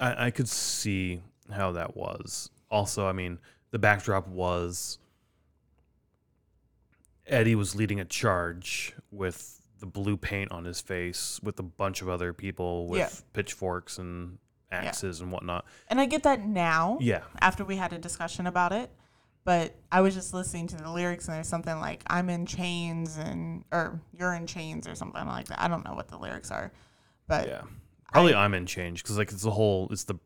I, 0.00 0.26
I 0.26 0.30
could 0.30 0.48
see 0.48 1.20
how 1.50 1.72
that 1.72 1.96
was. 1.96 2.50
Also, 2.70 3.06
I 3.06 3.12
mean, 3.12 3.38
the 3.70 3.78
backdrop 3.78 4.26
was 4.28 4.98
Eddie 7.26 7.54
was 7.54 7.74
leading 7.74 8.00
a 8.00 8.04
charge 8.04 8.94
with 9.10 9.60
the 9.78 9.86
blue 9.86 10.16
paint 10.16 10.50
on 10.52 10.64
his 10.64 10.80
face 10.80 11.40
with 11.42 11.58
a 11.58 11.62
bunch 11.62 12.02
of 12.02 12.08
other 12.08 12.32
people 12.32 12.86
with 12.88 12.98
Yeah. 13.00 13.08
pitchforks 13.32 13.98
and 13.98 14.38
axes 14.70 15.20
and 15.20 15.30
whatnot. 15.30 15.64
And 15.88 16.00
I 16.00 16.06
get 16.06 16.22
that 16.22 16.46
now. 16.46 16.98
Yeah. 17.00 17.22
after 17.40 17.64
we 17.64 17.76
had 17.76 17.92
a 17.92 17.98
discussion 17.98 18.46
about 18.46 18.72
it. 18.72 18.90
But 19.44 19.74
I 19.90 20.00
was 20.02 20.14
just 20.14 20.32
listening 20.32 20.68
to 20.68 20.76
the 20.76 20.90
lyrics 20.90 21.26
and 21.26 21.36
there's 21.36 21.48
something 21.48 21.78
like 21.80 22.02
I'm 22.06 22.30
in 22.30 22.46
chains 22.46 23.16
and 23.16 23.64
or 23.72 24.00
you're 24.12 24.34
in 24.34 24.46
chains 24.46 24.86
or 24.86 24.94
something 24.94 25.26
like 25.26 25.46
that. 25.48 25.60
I 25.60 25.68
don't 25.68 25.84
know 25.84 25.94
what 25.94 26.08
the 26.08 26.16
lyrics 26.16 26.50
are. 26.50 26.72
But 27.26 27.48
Yeah. 27.48 27.62
Probably 28.12 28.34
I, 28.34 28.44
am 28.44 28.54
in 28.54 28.66
chains 28.66 29.02
because 29.02 29.18
like 29.18 29.32
it's 29.32 29.42
the 29.42 29.50
whole 29.50 29.88
it's 29.90 30.04
the 30.04 30.16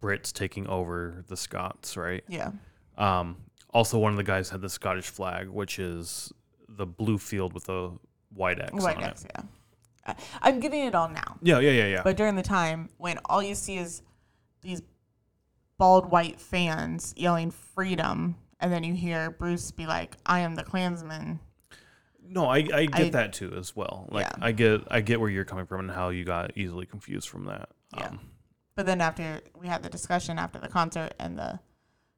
Brits 0.00 0.32
taking 0.32 0.66
over 0.66 1.24
the 1.28 1.36
Scots, 1.36 1.96
right? 1.96 2.24
yeah. 2.28 2.52
Um, 2.96 3.36
also, 3.72 3.98
one 3.98 4.12
of 4.12 4.16
the 4.16 4.24
guys 4.24 4.50
had 4.50 4.60
the 4.60 4.68
Scottish 4.68 5.08
flag, 5.08 5.48
which 5.48 5.78
is 5.78 6.32
the 6.68 6.86
blue 6.86 7.18
field 7.18 7.54
with 7.54 7.68
a 7.68 7.92
white 8.34 8.60
X 8.60 8.72
White 8.72 8.98
on 8.98 9.04
X, 9.04 9.24
it. 9.24 9.32
yeah. 9.34 10.14
I'm 10.42 10.60
getting 10.60 10.84
it 10.84 10.94
all 10.94 11.08
now. 11.08 11.38
Yeah, 11.42 11.58
yeah, 11.60 11.70
yeah, 11.70 11.86
yeah. 11.86 12.02
But 12.02 12.16
during 12.16 12.36
the 12.36 12.42
time 12.42 12.90
when 12.98 13.18
all 13.26 13.42
you 13.42 13.54
see 13.54 13.76
is 13.76 14.02
these 14.60 14.82
bald 15.78 16.10
white 16.10 16.40
fans 16.40 17.14
yelling 17.16 17.50
freedom 17.50 18.36
and 18.62 18.72
then 18.72 18.82
you 18.84 18.94
hear 18.94 19.30
Bruce 19.30 19.70
be 19.72 19.86
like, 19.86 20.16
I 20.24 20.40
am 20.40 20.54
the 20.54 20.62
Klansman. 20.64 21.40
no, 22.24 22.46
I, 22.46 22.58
I 22.72 22.86
get 22.86 22.94
I- 22.94 23.10
that 23.10 23.32
too 23.34 23.52
as 23.54 23.76
well. 23.76 24.08
Like 24.10 24.24
Yeah. 24.26 24.32
I 24.40 24.52
get 24.52 24.80
I 24.90 25.00
get 25.02 25.20
where 25.20 25.28
you're 25.28 25.44
coming 25.44 25.66
from 25.66 25.80
and 25.80 25.90
how 25.90 26.08
you 26.08 26.24
got 26.24 26.56
easily 26.56 26.86
confused 26.86 27.28
from 27.28 27.44
that. 27.46 27.68
Yeah. 27.96 28.06
Um, 28.08 28.20
But 28.74 28.86
then 28.86 29.00
after 29.02 29.40
we 29.60 29.66
had 29.66 29.82
the 29.82 29.90
discussion 29.90 30.38
after 30.38 30.58
the 30.58 30.68
concert 30.68 31.12
and 31.18 31.38
the 31.38 31.60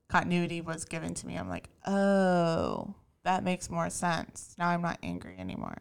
continuity 0.08 0.60
was 0.60 0.84
given 0.84 1.14
to 1.14 1.26
me, 1.26 1.34
I'm 1.36 1.48
like, 1.48 1.68
oh, 1.86 2.94
that 3.24 3.42
makes 3.42 3.68
more 3.70 3.90
sense. 3.90 4.54
Now 4.58 4.68
I'm 4.68 4.82
not 4.82 4.98
angry 5.02 5.34
anymore. 5.38 5.78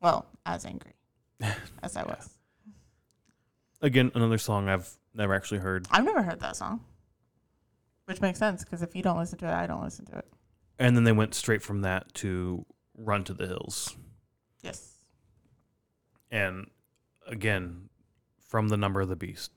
Well, 0.00 0.26
as 0.44 0.64
angry 0.64 0.94
as 1.82 1.96
I 1.96 2.02
was. 2.02 2.30
again, 3.82 4.10
another 4.14 4.38
song 4.38 4.68
I've 4.68 4.88
never 5.14 5.34
actually 5.34 5.60
heard. 5.60 5.86
I've 5.90 6.04
never 6.04 6.22
heard 6.22 6.40
that 6.40 6.56
song, 6.56 6.80
which 8.06 8.20
makes 8.20 8.38
sense 8.38 8.64
because 8.64 8.82
if 8.82 8.96
you 8.96 9.02
don't 9.02 9.18
listen 9.18 9.38
to 9.38 9.46
it, 9.46 9.52
I 9.52 9.66
don't 9.66 9.82
listen 9.82 10.06
to 10.06 10.18
it. 10.18 10.26
And 10.78 10.96
then 10.96 11.04
they 11.04 11.12
went 11.12 11.34
straight 11.34 11.62
from 11.62 11.82
that 11.82 12.12
to 12.14 12.64
Run 12.96 13.24
to 13.24 13.34
the 13.34 13.46
Hills. 13.46 13.96
Yes. 14.62 14.94
And 16.30 16.70
again, 17.26 17.88
from 18.48 18.68
the 18.68 18.76
Number 18.76 19.00
of 19.00 19.08
the 19.08 19.16
Beast, 19.16 19.52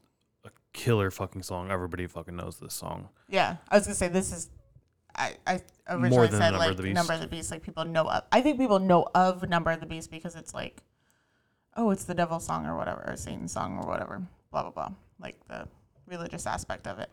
a 0.45 0.49
killer 0.73 1.11
fucking 1.11 1.43
song. 1.43 1.71
Everybody 1.71 2.07
fucking 2.07 2.35
knows 2.35 2.57
this 2.59 2.73
song. 2.73 3.09
Yeah, 3.27 3.57
I 3.69 3.77
was 3.77 3.85
gonna 3.85 3.95
say 3.95 4.07
this 4.07 4.31
is. 4.31 4.49
I, 5.15 5.35
I 5.45 5.53
More 5.89 5.97
originally 5.99 6.27
than 6.27 6.39
said 6.39 6.51
Number 6.51 6.57
like 6.59 6.71
of 6.71 6.77
the 6.77 6.83
Beast. 6.83 6.95
number 6.95 7.13
of 7.13 7.19
the 7.19 7.27
beast, 7.27 7.51
like 7.51 7.63
people 7.63 7.83
know 7.83 8.03
of. 8.09 8.23
I 8.31 8.41
think 8.41 8.57
people 8.57 8.79
know 8.79 9.07
of 9.13 9.47
number 9.49 9.71
of 9.71 9.79
the 9.79 9.85
beast 9.85 10.11
because 10.11 10.35
it's 10.35 10.53
like, 10.53 10.81
oh, 11.75 11.89
it's 11.91 12.05
the 12.05 12.13
devil 12.13 12.39
song 12.39 12.65
or 12.65 12.77
whatever, 12.77 13.03
or 13.05 13.17
Satan 13.17 13.47
song 13.47 13.77
or 13.77 13.87
whatever, 13.87 14.21
blah 14.51 14.61
blah 14.63 14.71
blah, 14.71 14.91
like 15.19 15.35
the 15.47 15.67
religious 16.07 16.45
aspect 16.47 16.87
of 16.87 16.99
it. 16.99 17.09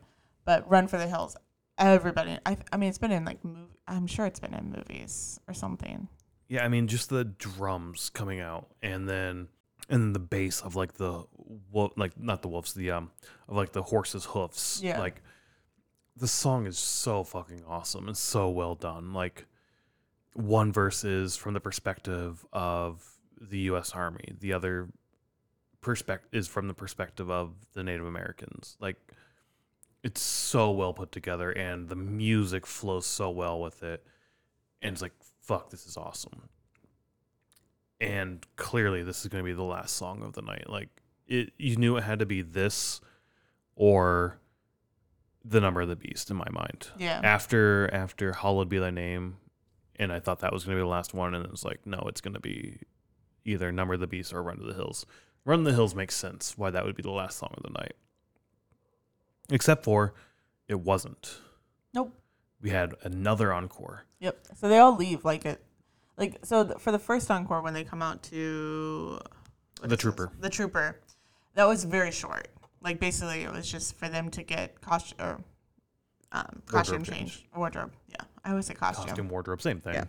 But 0.47 0.69
Run 0.69 0.87
for 0.87 0.97
the 0.97 1.07
Hills, 1.07 1.35
everybody. 1.77 2.39
I 2.45 2.55
I 2.71 2.77
mean, 2.77 2.87
it's 2.87 2.97
been 2.97 3.11
in 3.11 3.25
like 3.25 3.43
movie. 3.43 3.67
I'm 3.85 4.07
sure 4.07 4.25
it's 4.25 4.39
been 4.39 4.53
in 4.53 4.71
movies 4.71 5.41
or 5.45 5.53
something. 5.53 6.07
Yeah, 6.47 6.63
I 6.63 6.69
mean, 6.69 6.87
just 6.87 7.09
the 7.09 7.25
drums 7.25 8.09
coming 8.09 8.39
out, 8.39 8.69
and 8.81 9.09
then 9.09 9.49
and 9.89 10.01
then 10.01 10.13
the 10.13 10.19
bass 10.19 10.61
of 10.61 10.77
like 10.77 10.93
the 10.93 11.25
wolf, 11.69 11.91
like 11.97 12.17
not 12.17 12.43
the 12.43 12.47
wolves, 12.47 12.73
the 12.73 12.91
um, 12.91 13.11
of 13.49 13.57
like 13.57 13.73
the 13.73 13.83
horse's 13.83 14.23
hoofs. 14.23 14.79
Yeah. 14.81 14.99
Like 14.99 15.21
the 16.15 16.29
song 16.29 16.65
is 16.65 16.77
so 16.77 17.25
fucking 17.25 17.63
awesome 17.67 18.07
and 18.07 18.15
so 18.15 18.49
well 18.49 18.75
done. 18.75 19.13
Like 19.13 19.47
one 20.33 20.71
verse 20.71 21.03
is 21.03 21.35
from 21.35 21.55
the 21.55 21.59
perspective 21.59 22.45
of 22.53 23.05
the 23.41 23.59
U.S. 23.59 23.91
Army, 23.91 24.33
the 24.39 24.53
other 24.53 24.87
perspective 25.81 26.29
is 26.31 26.47
from 26.47 26.69
the 26.69 26.73
perspective 26.73 27.29
of 27.29 27.53
the 27.73 27.83
Native 27.83 28.05
Americans. 28.05 28.77
Like 28.79 28.95
it's 30.03 30.21
so 30.21 30.71
well 30.71 30.93
put 30.93 31.11
together, 31.11 31.51
and 31.51 31.89
the 31.89 31.95
music 31.95 32.65
flows 32.65 33.05
so 33.05 33.29
well 33.29 33.59
with 33.59 33.83
it, 33.83 34.05
and 34.81 34.93
it's 34.93 35.01
like 35.01 35.13
fuck, 35.47 35.69
this 35.69 35.85
is 35.85 35.95
awesome. 35.95 36.49
And 37.99 38.45
clearly, 38.57 39.01
this 39.01 39.21
is 39.21 39.27
going 39.27 39.43
to 39.43 39.45
be 39.49 39.53
the 39.53 39.63
last 39.63 39.95
song 39.95 40.21
of 40.21 40.33
the 40.33 40.41
night. 40.41 40.69
Like 40.69 40.89
it, 41.25 41.53
you 41.57 41.77
knew 41.77 41.97
it 41.97 42.03
had 42.03 42.19
to 42.19 42.25
be 42.25 42.41
this 42.41 43.01
or 43.75 44.39
the 45.43 45.61
number 45.61 45.81
of 45.81 45.87
the 45.87 45.95
beast 45.95 46.29
in 46.29 46.35
my 46.35 46.49
mind. 46.51 46.89
Yeah. 46.97 47.21
After 47.23 47.89
after 47.93 48.33
hallowed 48.33 48.69
be 48.69 48.77
thy 48.77 48.91
name, 48.91 49.37
and 49.95 50.11
I 50.11 50.19
thought 50.19 50.39
that 50.39 50.53
was 50.53 50.65
going 50.65 50.77
to 50.77 50.81
be 50.81 50.85
the 50.85 50.91
last 50.91 51.13
one, 51.13 51.33
and 51.33 51.43
it 51.45 51.51
was 51.51 51.65
like, 51.65 51.85
no, 51.85 52.03
it's 52.07 52.21
going 52.21 52.33
to 52.33 52.39
be 52.39 52.81
either 53.45 53.71
number 53.71 53.93
of 53.93 53.99
the 53.99 54.07
beast 54.07 54.33
or 54.33 54.43
run 54.43 54.57
to 54.57 54.65
the 54.65 54.73
hills. 54.73 55.05
Run 55.45 55.59
to 55.59 55.71
the 55.71 55.75
hills 55.75 55.95
makes 55.95 56.15
sense. 56.15 56.57
Why 56.57 56.69
that 56.69 56.85
would 56.85 56.95
be 56.95 57.03
the 57.03 57.11
last 57.11 57.37
song 57.37 57.53
of 57.55 57.63
the 57.63 57.79
night, 57.79 57.93
except 59.49 59.83
for 59.83 60.13
it 60.67 60.79
wasn't. 60.79 61.39
Nope. 61.93 62.13
We 62.61 62.69
had 62.71 62.95
another 63.03 63.53
encore. 63.53 64.03
Yep. 64.19 64.47
So 64.55 64.67
they 64.69 64.79
all 64.79 64.95
leave 64.95 65.23
like 65.25 65.45
it, 65.45 65.63
like 66.17 66.39
so 66.43 66.63
th- 66.65 66.79
for 66.79 66.91
the 66.91 66.99
first 66.99 67.29
encore 67.31 67.61
when 67.61 67.73
they 67.73 67.83
come 67.83 68.01
out 68.01 68.23
to 68.23 69.19
The 69.81 69.85
is 69.85 69.89
this? 69.91 69.99
Trooper. 69.99 70.31
The 70.39 70.49
trooper, 70.49 70.99
that 71.53 71.65
was 71.67 71.83
very 71.83 72.11
short. 72.11 72.47
Like 72.81 72.99
basically, 72.99 73.41
it 73.43 73.51
was 73.51 73.69
just 73.69 73.95
for 73.97 74.07
them 74.09 74.29
to 74.31 74.43
get 74.43 74.81
costume 74.81 75.17
or 75.19 75.39
um, 76.31 76.61
costume 76.65 77.03
change. 77.03 77.37
change. 77.37 77.45
wardrobe. 77.55 77.91
Yeah, 78.09 78.25
I 78.43 78.49
always 78.51 78.65
say 78.65 78.73
costume, 78.73 79.05
Costume, 79.07 79.29
wardrobe, 79.29 79.61
same 79.61 79.79
thing. 79.79 79.93
Yeah. 79.95 80.05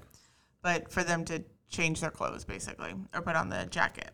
but 0.63 0.91
for 0.91 1.03
them 1.05 1.25
to 1.27 1.43
change 1.71 2.01
their 2.01 2.11
clothes 2.11 2.45
basically 2.45 2.95
or 3.15 3.21
put 3.23 3.37
on 3.37 3.49
the 3.51 3.67
jacket. 3.71 4.11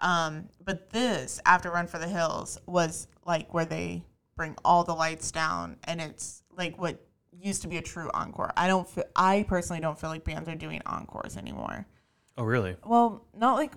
Um, 0.00 0.48
but 0.64 0.90
this 0.90 1.40
after 1.44 1.70
Run 1.70 1.86
for 1.86 1.98
the 1.98 2.06
Hills 2.08 2.58
was 2.66 3.08
like 3.26 3.52
where 3.52 3.64
they 3.64 4.04
bring 4.36 4.56
all 4.64 4.84
the 4.84 4.94
lights 4.94 5.30
down, 5.30 5.76
and 5.84 6.00
it's 6.00 6.42
like 6.56 6.78
what 6.78 7.04
used 7.40 7.62
to 7.62 7.68
be 7.68 7.76
a 7.76 7.82
true 7.82 8.10
encore. 8.14 8.52
I 8.56 8.66
don't. 8.68 8.88
Feel, 8.88 9.04
I 9.16 9.44
personally 9.48 9.80
don't 9.80 9.98
feel 9.98 10.10
like 10.10 10.24
bands 10.24 10.48
are 10.48 10.54
doing 10.54 10.80
encores 10.86 11.36
anymore. 11.36 11.86
Oh, 12.36 12.44
really? 12.44 12.76
Well, 12.84 13.24
not 13.36 13.54
like 13.54 13.72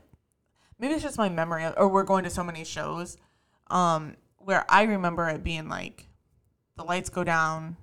maybe 0.80 0.94
it's 0.94 1.04
just 1.04 1.18
my 1.18 1.30
memory, 1.30 1.66
of, 1.66 1.74
or 1.78 1.88
we're 1.88 2.04
going 2.04 2.24
to 2.24 2.30
so 2.30 2.44
many 2.44 2.64
shows, 2.64 3.18
um, 3.70 4.16
where 4.38 4.66
I 4.70 4.84
remember 4.84 5.28
it 5.30 5.44
being 5.44 5.70
like 5.70 6.08
the 6.76 6.84
lights 6.84 7.10
go 7.10 7.24
down. 7.24 7.78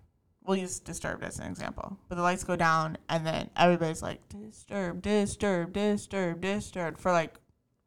We'll 0.47 0.59
use 0.59 0.79
Disturbed 0.79 1.25
as 1.25 1.39
an 1.39 1.47
example, 1.47 1.97
but 2.09 2.17
the 2.17 2.23
lights 2.23 2.45
go 2.45 2.55
down, 2.55 2.99
and 3.09 3.27
then 3.27 3.49
everybody's 3.57 4.03
like 4.03 4.21
Disturbed, 4.29 5.03
Disturbed, 5.03 5.73
Disturbed, 5.73 6.41
Disturbed 6.43 6.99
for 7.01 7.13
like 7.13 7.35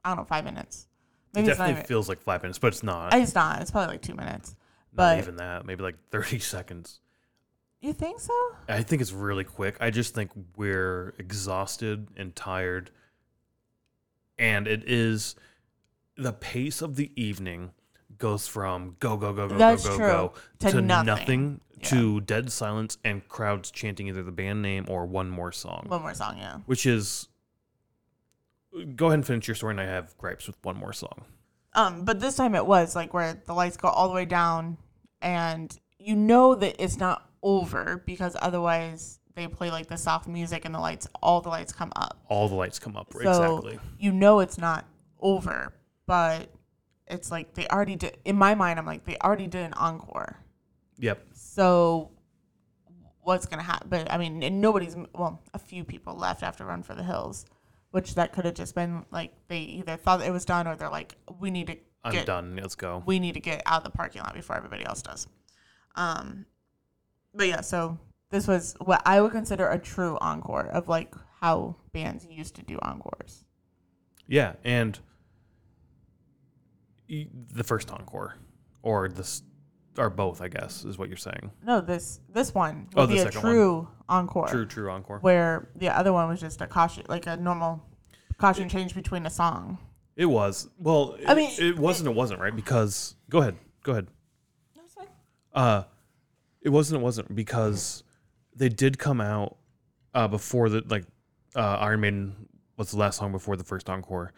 I 0.03 0.09
don't 0.09 0.19
know 0.19 0.23
five 0.23 0.45
minutes. 0.45 0.87
It 1.33 1.41
Maybe 1.41 1.47
not 1.49 1.57
definitely 1.57 1.83
feels 1.83 2.09
like 2.09 2.21
five 2.21 2.41
minutes, 2.41 2.57
but 2.57 2.69
it's 2.69 2.83
not. 2.83 3.13
It's 3.13 3.35
not. 3.35 3.61
It's 3.61 3.69
probably 3.69 3.93
like 3.93 4.01
two 4.01 4.15
minutes. 4.15 4.55
Not 4.97 5.11
but- 5.15 5.17
even 5.19 5.35
that. 5.37 5.65
Maybe 5.65 5.83
like 5.83 5.95
30 6.11 6.39
seconds. 6.39 6.99
You 7.79 7.93
think 7.93 8.19
so? 8.19 8.33
I 8.67 8.81
think 8.81 9.01
it's 9.03 9.11
really 9.13 9.43
quick. 9.43 9.77
I 9.79 9.91
just 9.91 10.15
think 10.15 10.31
we're 10.55 11.13
exhausted 11.19 12.07
and 12.17 12.35
tired. 12.35 12.89
And 14.39 14.67
it 14.67 14.83
is 14.89 15.35
the 16.15 16.33
pace 16.33 16.81
of 16.81 16.95
the 16.95 17.11
evening 17.21 17.71
goes 18.17 18.47
from 18.47 18.95
go 18.99 19.15
go 19.17 19.31
go 19.33 19.47
go 19.47 19.57
That's 19.57 19.83
go 19.85 19.91
go 19.91 19.97
true. 19.97 20.07
go 20.07 20.33
To 20.59 20.71
to 20.71 20.81
nothing. 20.81 21.05
nothing, 21.05 21.61
Yeah. 21.79 21.87
to 21.89 22.21
dead 22.21 22.51
silence 22.51 22.97
and 23.03 23.27
crowds 23.29 23.69
chanting 23.69 24.07
either 24.07 24.23
the 24.23 24.31
band 24.31 24.63
name 24.63 24.85
or 24.89 25.05
one 25.05 25.29
more 25.29 25.51
song, 25.51 25.85
One 25.87 26.01
more 26.01 26.13
song, 26.15 26.37
yeah. 26.39 26.57
which 26.65 26.85
is. 26.87 27.27
Go 28.95 29.07
ahead 29.07 29.19
and 29.19 29.25
finish 29.27 29.47
your 29.47 29.55
story, 29.55 29.71
and 29.71 29.81
I 29.81 29.85
have 29.85 30.15
gripes 30.17 30.45
with 30.47 30.57
one 30.63 30.77
more 30.77 30.93
song. 30.93 31.25
Um, 31.73 32.05
but 32.05 32.19
this 32.19 32.35
time 32.35 32.53
it 32.55 32.65
was 32.65 32.95
like 32.95 33.13
where 33.13 33.33
the 33.45 33.53
lights 33.53 33.77
go 33.77 33.87
all 33.87 34.07
the 34.09 34.13
way 34.15 34.25
down, 34.25 34.77
and 35.21 35.77
you 35.99 36.15
know 36.15 36.55
that 36.55 36.75
it's 36.81 36.97
not 36.97 37.29
over 37.43 38.03
because 38.05 38.35
otherwise 38.41 39.19
they 39.35 39.47
play 39.47 39.69
like 39.69 39.87
the 39.87 39.97
soft 39.97 40.27
music 40.27 40.65
and 40.65 40.73
the 40.73 40.79
lights, 40.79 41.07
all 41.21 41.41
the 41.41 41.49
lights 41.49 41.71
come 41.71 41.91
up. 41.95 42.19
All 42.27 42.49
the 42.49 42.55
lights 42.55 42.79
come 42.79 42.97
up 42.97 43.13
So 43.13 43.19
exactly. 43.19 43.79
you 43.99 44.11
know 44.11 44.39
it's 44.39 44.57
not 44.57 44.85
over, 45.19 45.73
but 46.05 46.49
it's 47.07 47.31
like 47.31 47.53
they 47.53 47.67
already 47.67 47.95
did. 47.95 48.17
In 48.25 48.35
my 48.35 48.55
mind, 48.55 48.79
I'm 48.79 48.85
like 48.85 49.05
they 49.05 49.17
already 49.17 49.47
did 49.47 49.63
an 49.63 49.73
encore. 49.73 50.37
Yep. 50.97 51.25
So 51.33 52.11
what's 53.21 53.45
gonna 53.45 53.63
happen? 53.63 53.89
But 53.89 54.11
I 54.11 54.17
mean, 54.17 54.41
and 54.43 54.61
nobody's 54.61 54.95
well, 55.13 55.41
a 55.53 55.59
few 55.59 55.83
people 55.83 56.15
left 56.15 56.43
after 56.43 56.65
Run 56.65 56.81
for 56.83 56.95
the 56.95 57.03
Hills, 57.03 57.45
which 57.91 58.15
that 58.15 58.33
could 58.33 58.45
have 58.45 58.55
just 58.55 58.73
been 58.73 59.05
like 59.11 59.33
they 59.47 59.59
either 59.59 59.97
thought 59.97 60.21
it 60.21 60.31
was 60.31 60.45
done 60.45 60.67
or 60.67 60.75
they're 60.75 60.89
like, 60.89 61.15
we 61.39 61.51
need 61.51 61.67
to 61.67 61.77
I'm 62.03 62.11
get 62.13 62.25
done. 62.25 62.55
Let's 62.61 62.75
go. 62.75 63.03
we 63.05 63.19
need 63.19 63.33
to 63.33 63.39
get 63.39 63.61
out 63.65 63.79
of 63.79 63.83
the 63.83 63.89
parking 63.97 64.21
lot 64.21 64.33
before 64.33 64.55
everybody 64.55 64.85
else 64.85 65.01
does. 65.01 65.27
Um, 65.95 66.45
but 67.33 67.47
yeah, 67.47 67.61
so 67.61 67.97
this 68.29 68.47
was 68.47 68.75
what 68.79 69.01
I 69.05 69.19
would 69.21 69.31
consider 69.31 69.67
a 69.69 69.77
true 69.79 70.17
encore 70.21 70.67
of 70.67 70.87
like 70.87 71.13
how 71.41 71.75
bands 71.93 72.25
used 72.29 72.55
to 72.55 72.61
do 72.63 72.77
encores. 72.81 73.43
Yeah, 74.27 74.53
and 74.63 74.99
the 77.07 77.63
first 77.63 77.89
encore, 77.91 78.35
or 78.83 79.07
this, 79.07 79.41
or 79.97 80.09
both, 80.09 80.41
I 80.41 80.49
guess, 80.49 80.83
is 80.83 80.97
what 80.97 81.07
you're 81.07 81.17
saying. 81.17 81.51
No, 81.63 81.79
this 81.81 82.19
this 82.29 82.53
one 82.53 82.87
Oh, 82.95 83.01
would 83.01 83.09
the 83.09 83.13
be 83.15 83.19
a 83.19 83.23
second 83.23 83.43
one. 83.43 83.51
true 83.53 83.87
encore, 84.09 84.47
True, 84.47 84.65
true 84.65 84.89
encore. 84.91 85.19
where 85.19 85.69
the 85.75 85.89
other 85.89 86.11
one 86.13 86.27
was 86.27 86.39
just 86.39 86.61
a 86.61 86.67
caution, 86.67 87.05
like 87.07 87.25
a 87.27 87.37
normal 87.37 87.81
caution 88.37 88.67
change 88.69 88.93
between 88.93 89.25
a 89.25 89.29
song. 89.29 89.77
It 90.17 90.25
was. 90.25 90.67
Well, 90.79 91.15
I 91.25 91.31
it- 91.31 91.35
mean, 91.37 91.51
it 91.59 91.77
wasn't. 91.79 92.09
It 92.09 92.15
wasn't 92.15 92.41
right 92.41 92.53
because. 92.55 93.15
Go 93.29 93.39
ahead. 93.39 93.55
Go 93.83 93.93
ahead. 93.93 94.07
That's 94.75 94.93
fine. 94.93 95.07
Uh, 95.53 95.83
it 96.61 96.69
wasn't. 96.69 96.99
It 97.01 97.03
wasn't 97.03 97.33
because 97.33 98.03
they 98.55 98.67
did 98.67 98.97
come 98.99 99.21
out 99.21 99.55
uh 100.15 100.27
before 100.27 100.67
the 100.69 100.83
like 100.89 101.05
uh 101.55 101.77
Iron 101.79 102.01
Maiden 102.01 102.35
was 102.77 102.91
the 102.91 102.97
last 102.97 103.17
song 103.17 103.31
before 103.31 103.55
the 103.55 103.63
first 103.63 103.89
encore, 103.89 104.33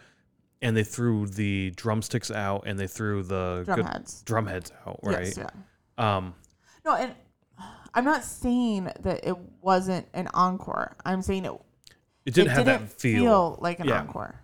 and 0.62 0.76
they 0.76 0.84
threw 0.84 1.26
the 1.28 1.72
drumsticks 1.72 2.30
out 2.30 2.64
and 2.66 2.78
they 2.78 2.88
threw 2.88 3.24
the 3.24 3.64
Drum 3.66 3.78
good- 3.78 3.86
heads. 3.88 4.22
drum 4.24 4.48
heads 4.48 4.72
out. 4.86 5.00
Right. 5.02 5.26
Yes, 5.26 5.38
yeah. 5.38 5.48
Um. 6.18 6.36
No, 6.86 6.96
and 6.96 7.16
I'm 7.94 8.04
not 8.06 8.24
saying 8.24 8.92
that 9.00 9.26
it 9.26 9.36
wasn't 9.62 10.08
an 10.14 10.28
encore. 10.34 10.96
I'm 11.06 11.22
saying 11.22 11.46
it 11.46 11.54
It 12.26 12.34
didn't 12.34 12.48
it 12.52 12.56
have 12.56 12.66
didn't 12.66 12.90
that 12.90 13.00
feel. 13.00 13.58
like 13.62 13.80
an 13.80 13.88
Yeah. 13.88 14.02
encore. 14.02 14.36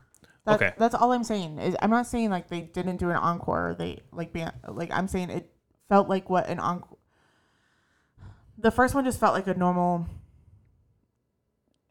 That, 0.46 0.56
Okay. 0.62 0.74
That's 0.78 0.94
all 0.96 1.12
I'm 1.12 1.24
saying. 1.24 1.58
Is 1.60 1.76
I'm 1.82 1.90
not 1.90 2.08
saying 2.08 2.30
like 2.30 2.50
they 2.50 2.62
didn't 2.62 2.98
do 2.98 3.10
an 3.10 3.16
encore. 3.18 3.70
Or 3.70 3.76
they 3.76 4.00
like 4.12 4.32
be 4.34 4.46
like 4.68 4.92
I'm 4.92 5.08
saying 5.08 5.30
it 5.30 5.50
felt 5.90 6.08
like 6.08 6.30
what 6.30 6.48
an 6.48 6.60
encore. 6.60 6.98
The 8.58 8.72
first 8.72 8.96
one 8.96 9.04
just 9.04 9.20
felt 9.20 9.34
like 9.34 9.48
a 9.48 9.54
normal 9.54 10.08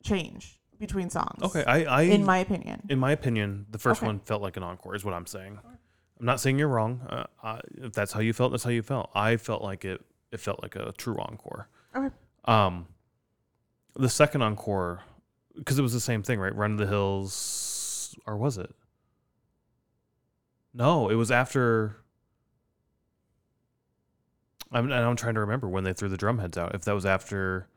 change 0.02 0.60
between 0.78 1.10
songs. 1.10 1.42
Okay. 1.42 1.64
I. 1.64 1.84
I 1.84 2.02
in 2.02 2.24
my 2.24 2.38
opinion. 2.38 2.82
in 2.88 2.98
my 2.98 3.12
opinion, 3.12 3.66
the 3.70 3.78
first 3.78 4.00
Okay. 4.00 4.06
one 4.06 4.20
felt 4.20 4.42
like 4.42 4.56
an 4.56 4.62
encore. 4.62 4.94
Is 4.94 5.04
what 5.04 5.14
I'm 5.14 5.26
saying. 5.26 5.58
I'm 6.20 6.26
not 6.26 6.38
saying 6.40 6.58
you're 6.58 6.68
wrong. 6.68 7.00
Uh, 7.10 7.24
I, 7.42 7.60
if 7.82 7.92
that's 7.92 8.12
how 8.12 8.20
you 8.20 8.32
felt, 8.32 8.52
that's 8.52 8.62
how 8.64 8.70
you 8.70 8.82
felt. 8.82 9.10
I 9.14 9.36
felt 9.36 9.62
like 9.62 9.84
it. 9.84 10.00
It 10.30 10.40
felt 10.40 10.62
like 10.62 10.74
a 10.76 10.92
true 10.92 11.18
encore. 11.18 11.68
Okay. 11.94 12.14
Um, 12.46 12.86
the 13.96 14.08
second 14.08 14.42
encore, 14.42 15.02
because 15.56 15.78
it 15.78 15.82
was 15.82 15.92
the 15.92 16.00
same 16.00 16.22
thing, 16.22 16.40
right? 16.40 16.54
Run 16.54 16.76
to 16.76 16.84
the 16.84 16.90
Hills, 16.90 17.32
or 18.26 18.36
was 18.36 18.58
it? 18.58 18.74
No, 20.72 21.08
it 21.08 21.14
was 21.14 21.30
after. 21.30 21.96
I'm, 24.72 24.86
and 24.86 24.94
I'm 24.94 25.16
trying 25.16 25.34
to 25.34 25.40
remember 25.40 25.68
when 25.68 25.84
they 25.84 25.92
threw 25.92 26.08
the 26.08 26.16
drum 26.16 26.38
heads 26.38 26.58
out. 26.58 26.74
If 26.74 26.84
that 26.84 26.94
was 26.94 27.06
after 27.06 27.68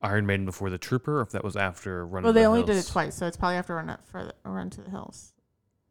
Iron 0.00 0.26
Maiden 0.26 0.44
before 0.44 0.70
the 0.70 0.78
Trooper, 0.78 1.18
or 1.18 1.22
if 1.22 1.30
that 1.30 1.44
was 1.44 1.56
after 1.56 2.04
Run. 2.04 2.24
Well, 2.24 2.32
to 2.32 2.34
the 2.34 2.40
they 2.40 2.46
only 2.46 2.62
did 2.64 2.76
it 2.76 2.86
twice, 2.86 3.14
so 3.14 3.26
it's 3.26 3.36
probably 3.36 3.56
after 3.56 3.76
run 3.76 3.88
It- 3.90 4.00
for 4.04 4.24
the, 4.24 4.34
run 4.50 4.70
to 4.70 4.80
the 4.80 4.90
hills. 4.90 5.34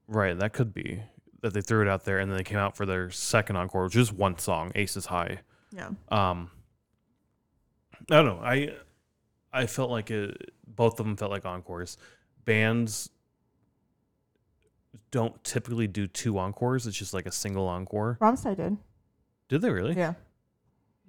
Right, 0.08 0.38
that 0.38 0.52
could 0.52 0.74
be 0.74 1.02
that 1.42 1.54
they 1.54 1.62
threw 1.62 1.82
it 1.82 1.88
out 1.88 2.04
there, 2.04 2.20
and 2.20 2.30
then 2.30 2.38
they 2.38 2.44
came 2.44 2.58
out 2.58 2.76
for 2.76 2.86
their 2.86 3.10
second 3.12 3.56
encore, 3.56 3.86
which 3.86 3.96
is 3.96 4.12
one 4.12 4.38
song, 4.38 4.72
"Aces 4.76 5.06
High." 5.06 5.40
Yeah. 5.72 5.92
Um, 6.10 6.52
I 8.10 8.16
don't 8.22 8.26
know. 8.26 8.42
I 8.44 8.76
I 9.54 9.68
felt 9.68 9.90
like 9.90 10.12
it. 10.12 10.52
Both 10.68 11.00
of 11.00 11.06
them 11.06 11.16
felt 11.16 11.32
like 11.32 11.46
encores. 11.46 11.98
Bands 12.44 13.10
don't 15.12 15.42
typically 15.44 15.88
do 15.88 16.08
two 16.08 16.38
encores. 16.40 16.88
It's 16.88 16.98
just 16.98 17.14
like 17.14 17.26
a 17.26 17.32
single 17.32 17.68
encore. 17.68 18.18
Rammstein 18.22 18.56
did. 18.58 18.78
Did 19.50 19.62
they 19.62 19.70
really? 19.70 19.96
Yeah. 19.96 20.14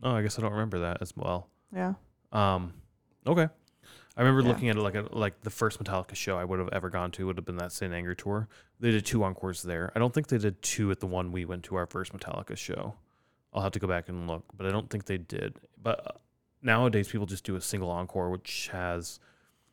Oh, 0.03 0.13
I 0.15 0.23
guess 0.23 0.39
I 0.39 0.43
don't 0.43 0.53
remember 0.53 0.81
that 0.81 0.99
as 1.01 1.17
well. 1.17 1.49
Yeah. 1.75 1.95
Um, 2.33 2.73
okay. 3.27 3.49
I 4.17 4.21
remember 4.21 4.43
Yeah. 4.43 4.49
looking 4.49 4.69
at 4.69 4.77
it 4.77 4.81
like 4.81 4.95
a, 4.95 5.07
like 5.13 5.41
the 5.43 5.51
first 5.51 5.83
Metallica 5.83 6.15
show 6.15 6.37
I 6.37 6.45
would 6.45 6.59
have 6.59 6.69
ever 6.73 6.91
gone 6.91 7.11
to 7.13 7.27
would 7.27 7.37
have 7.37 7.45
been 7.47 7.57
that 7.57 7.73
Saint 7.73 7.93
Anger 7.95 8.15
tour. 8.15 8.49
They 8.81 8.91
did 8.91 9.07
two 9.07 9.23
encores 9.25 9.63
there. 9.63 9.91
I 9.95 9.99
don't 10.01 10.13
think 10.13 10.27
they 10.27 10.39
did 10.39 10.61
two 10.61 10.91
at 10.91 11.01
the 11.01 11.07
one 11.07 11.33
we 11.33 11.45
went 11.45 11.63
to 11.65 11.77
our 11.77 11.87
first 11.87 12.13
Metallica 12.13 12.57
show. 12.57 12.95
I'll 13.55 13.63
have 13.63 13.73
to 13.73 13.79
go 13.79 13.87
back 13.87 14.09
and 14.09 14.27
look, 14.27 14.45
but 14.57 14.67
I 14.67 14.71
don't 14.71 14.91
think 14.91 15.05
they 15.07 15.19
did. 15.19 15.57
But 15.81 16.07
uh, 16.07 16.11
nowadays 16.63 17.09
people 17.09 17.27
just 17.27 17.45
do 17.45 17.55
a 17.57 17.61
single 17.61 17.91
encore, 17.91 18.31
which 18.31 18.69
has 18.73 19.21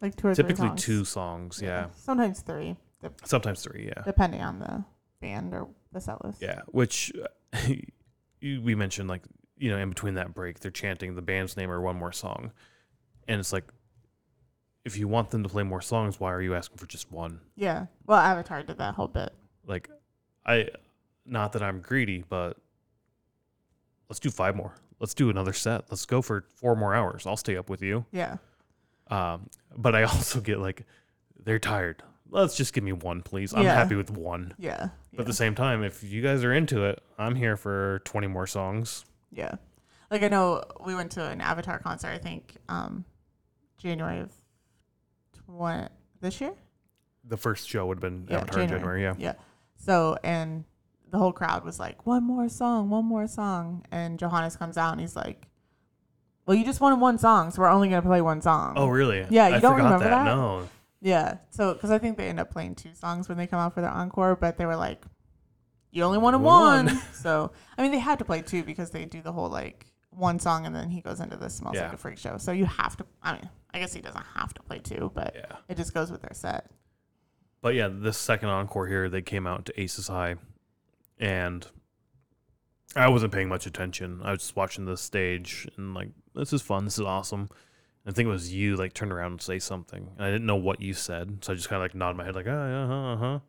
Like 0.02 0.16
two 0.16 0.28
or 0.28 0.36
three 0.36 0.44
typically 0.44 0.68
songs. 0.68 0.84
two 0.84 1.06
songs. 1.06 1.62
Yeah. 1.62 1.88
Sometimes 1.96 2.42
three, 2.42 2.78
de- 3.02 3.12
sometimes 3.26 3.62
three. 3.64 3.86
Yeah, 3.96 4.04
depending 4.06 4.42
on 4.42 4.60
the 4.60 4.84
band 5.22 5.54
or 5.54 5.68
the 5.92 6.00
set 6.02 6.24
list. 6.24 6.42
yeah. 6.42 6.62
Which 6.68 7.12
uh, 7.54 7.60
we 8.42 8.76
mentioned, 8.76 9.10
like 9.10 9.24
you 9.58 9.70
know, 9.72 9.78
in 9.78 9.90
between 9.90 10.14
that 10.16 10.34
break, 10.34 10.60
they're 10.60 10.72
chanting 10.72 11.16
the 11.16 11.22
band's 11.22 11.58
name 11.58 11.70
or 11.72 11.82
one 11.82 11.96
more 11.98 12.12
song, 12.12 12.52
and 13.28 13.40
it's 13.40 13.54
like. 13.54 13.66
If 14.86 14.98
you 14.98 15.10
want 15.10 15.30
them 15.30 15.44
to 15.44 15.50
play 15.50 15.64
more 15.64 15.82
songs, 15.82 16.20
why 16.22 16.32
are 16.32 16.42
you 16.42 16.56
asking 16.56 16.78
for 16.78 16.88
just 16.88 17.12
one? 17.12 17.42
Yeah. 17.56 17.88
Well, 18.08 18.18
Avatar 18.18 18.64
did 18.64 18.78
that 18.78 18.96
whole 18.96 19.10
bit. 19.10 19.34
like 19.68 19.90
i 20.46 20.70
not 21.26 21.52
that 21.52 21.62
i'm 21.62 21.82
greedy 21.82 22.24
but 22.28 22.58
let's 24.10 24.20
do 24.20 24.30
five 24.32 24.56
more 24.56 24.74
let's 25.00 25.14
do 25.14 25.30
another 25.30 25.52
set 25.54 25.84
let's 25.92 26.06
go 26.06 26.22
for 26.22 26.46
four 26.56 26.76
more 26.78 26.96
hours 26.96 27.28
i'll 27.28 27.38
stay 27.38 27.58
up 27.58 27.70
with 27.70 27.82
you 27.82 28.06
Yeah. 28.12 28.38
um 29.10 29.50
but 29.78 29.96
i 29.96 30.04
also 30.12 30.40
get 30.40 30.60
like 30.60 30.86
they're 31.44 31.60
tired 31.60 32.02
let's 32.32 32.56
just 32.56 32.74
give 32.74 32.84
me 32.84 32.92
one 32.94 33.22
please 33.22 33.54
i'm 33.54 33.64
Yeah. 33.64 33.74
happy 33.76 33.96
with 33.96 34.12
one 34.12 34.54
Yeah. 34.58 34.90
but 35.12 35.22
at 35.22 35.26
the 35.28 35.34
same 35.34 35.56
time 35.56 35.84
if 35.84 36.04
you 36.04 36.22
guys 36.22 36.44
are 36.44 36.54
into 36.54 36.84
it 36.86 37.02
i'm 37.18 37.36
here 37.36 37.58
for 37.58 38.02
20 38.06 38.28
more 38.28 38.48
songs 38.48 39.06
Yeah. 39.32 39.56
Like 40.12 40.24
I 40.24 40.28
know 40.28 40.64
we 40.84 40.96
went 40.96 41.12
to 41.12 41.24
an 41.24 41.40
Avatar 41.40 41.78
concert. 41.78 42.08
I 42.08 42.18
think 42.18 42.56
um, 42.68 43.06
January 43.78 44.22
of 44.22 44.32
what 45.46 45.92
this 46.22 46.42
year. 46.42 46.54
the 47.24 47.38
first 47.38 47.70
show 47.70 47.86
would 47.86 47.98
have 47.98 48.02
been 48.02 48.26
Yeah, 48.30 48.38
avatar 48.38 48.62
in 48.64 48.70
January. 48.70 49.04
yeah 49.04 49.14
Yeah. 49.18 49.34
So 49.78 50.18
and 50.24 50.64
the 51.12 51.18
whole 51.20 51.32
crowd 51.32 51.64
was 51.64 51.80
like, 51.80 52.06
"One 52.08 52.24
more 52.24 52.50
song, 52.50 52.90
one 52.90 53.06
more 53.06 53.28
song," 53.28 53.86
and 53.92 54.18
Johannes 54.20 54.56
comes 54.56 54.78
out 54.78 54.92
and 54.94 55.02
he's 55.02 55.16
like, 55.16 55.48
"Well, 56.46 56.56
you 56.58 56.66
just 56.66 56.82
wanted 56.82 57.00
one 57.00 57.18
song, 57.18 57.52
so 57.52 57.62
we're 57.62 57.70
only 57.70 57.90
gonna 57.90 58.02
play 58.02 58.22
one 58.22 58.42
song." 58.42 58.74
oh 58.78 58.88
really 58.88 59.26
Yeah, 59.30 59.48
you 59.50 59.56
I 59.56 59.60
don't 59.60 59.76
forgot 59.76 59.84
remember 60.02 60.06
that? 60.10 60.26
no 60.26 60.68
Yeah. 61.02 61.38
So 61.50 61.74
because 61.74 61.92
I 61.92 61.98
think 61.98 62.18
they 62.18 62.28
end 62.28 62.40
up 62.40 62.52
playing 62.52 62.76
two 62.76 62.94
songs 62.94 63.30
when 63.30 63.38
they 63.38 63.48
come 63.48 63.60
out 63.60 63.74
for 63.74 63.82
their 63.82 63.90
encore, 63.90 64.36
but 64.36 64.58
they 64.58 64.66
were 64.66 64.76
like, 64.76 65.04
"You 65.92 66.04
only 66.04 66.18
wanted 66.18 66.40
One. 66.40 66.86
one." 66.88 67.02
so 67.14 67.52
I 67.78 67.82
mean, 67.82 67.92
they 67.92 68.00
had 68.00 68.20
to 68.20 68.26
play 68.26 68.42
two 68.42 68.64
because 68.64 68.92
they 68.92 69.06
do 69.06 69.22
the 69.22 69.32
whole 69.32 69.50
like 69.50 69.86
one 70.12 70.40
song 70.40 70.66
and 70.66 70.76
then 70.76 70.90
he 70.90 71.02
goes 71.02 71.20
into 71.20 71.38
this 71.38 71.56
smells 71.56 71.76
Yeah. 71.76 71.84
like 71.84 71.94
a 71.94 71.98
freak 71.98 72.18
show. 72.18 72.38
So 72.38 72.52
you 72.52 72.66
have 72.66 72.98
to. 72.98 73.06
I 73.24 73.34
mean, 73.34 73.50
I 73.74 73.80
guess 73.80 73.94
he 73.94 74.02
doesn't 74.02 74.26
have 74.36 74.54
to 74.56 74.62
play 74.64 74.80
two, 74.80 75.12
but 75.14 75.34
yeah 75.36 75.56
it 75.70 75.78
just 75.78 75.94
goes 75.94 76.12
with 76.12 76.22
their 76.22 76.34
set. 76.34 76.70
But 77.62 77.76
yeah, 77.76 77.90
this 77.92 78.18
second 78.18 78.50
encore 78.50 78.88
here, 78.88 79.10
they 79.10 79.22
came 79.22 79.46
out 79.46 79.66
to 79.66 79.80
Aces 79.82 80.08
High, 80.08 80.36
and 81.18 81.68
I 82.96 83.10
wasn't 83.10 83.34
paying 83.34 83.50
much 83.50 83.66
attention. 83.66 84.22
I 84.24 84.32
was 84.32 84.40
just 84.42 84.56
watching 84.56 84.86
the 84.86 84.98
stage 84.98 85.68
and 85.78 85.94
like, 85.94 86.10
this 86.34 86.54
is 86.54 86.62
fun. 86.62 86.86
This 86.86 86.96
is 86.98 87.06
awesome. 87.06 87.50
I 88.06 88.12
think 88.12 88.28
it 88.28 88.32
was 88.32 88.54
you 88.54 88.76
like 88.76 88.94
turned 88.94 89.12
around 89.12 89.34
and 89.34 89.42
say 89.42 89.60
something, 89.60 90.10
and 90.18 90.26
I 90.26 90.32
didn't 90.32 90.46
know 90.46 90.56
what 90.56 90.82
you 90.82 90.94
said, 90.94 91.44
so 91.44 91.54
I 91.54 91.56
just 91.56 91.70
kind 91.70 91.82
of 91.82 91.84
like 91.86 91.96
nodded 91.96 92.18
my 92.18 92.26
head 92.26 92.36
like, 92.36 92.48
uh 92.48 92.88
huh, 92.88 92.94
uh 93.14 93.18
huh. 93.18 93.40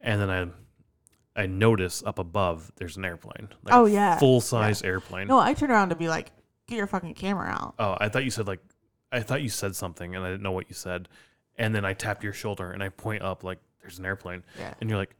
And 0.00 0.20
then 0.20 0.30
I, 0.30 1.42
I 1.42 1.46
notice 1.46 2.02
up 2.04 2.18
above 2.18 2.70
there's 2.76 2.96
an 2.96 3.04
airplane. 3.04 3.48
Like 3.64 3.74
Oh, 3.74 3.86
yeah. 3.86 4.18
full 4.18 4.40
size 4.40 4.82
airplane. 4.82 5.28
No, 5.28 5.38
I 5.38 5.54
turned 5.54 5.72
around 5.72 5.88
to 5.90 5.96
be 5.96 6.08
like, 6.08 6.30
"Get 6.66 6.76
your 6.76 6.86
fucking 6.86 7.14
camera 7.14 7.48
out." 7.48 7.74
Oh, 7.78 7.96
I 7.98 8.08
thought 8.08 8.24
you 8.24 8.30
said 8.30 8.46
like, 8.46 8.60
I 9.12 9.20
thought 9.20 9.42
you 9.42 9.48
said 9.48 9.74
something, 9.74 10.14
and 10.14 10.24
I 10.24 10.28
didn't 10.30 10.42
know 10.42 10.52
what 10.52 10.68
you 10.68 10.74
said. 10.74 11.08
And 11.56 11.74
then 11.74 11.84
I 11.84 11.92
tap 11.92 12.22
your 12.22 12.32
shoulder 12.32 12.70
and 12.70 12.82
I 12.82 12.88
point 12.88 13.22
up 13.22 13.44
like, 13.44 13.58
there's 13.82 13.98
an 13.98 14.06
airplane. 14.06 14.44
Yeah. 14.58 14.72
And 14.80 14.88
you're 14.88 14.98
like, 14.98 15.14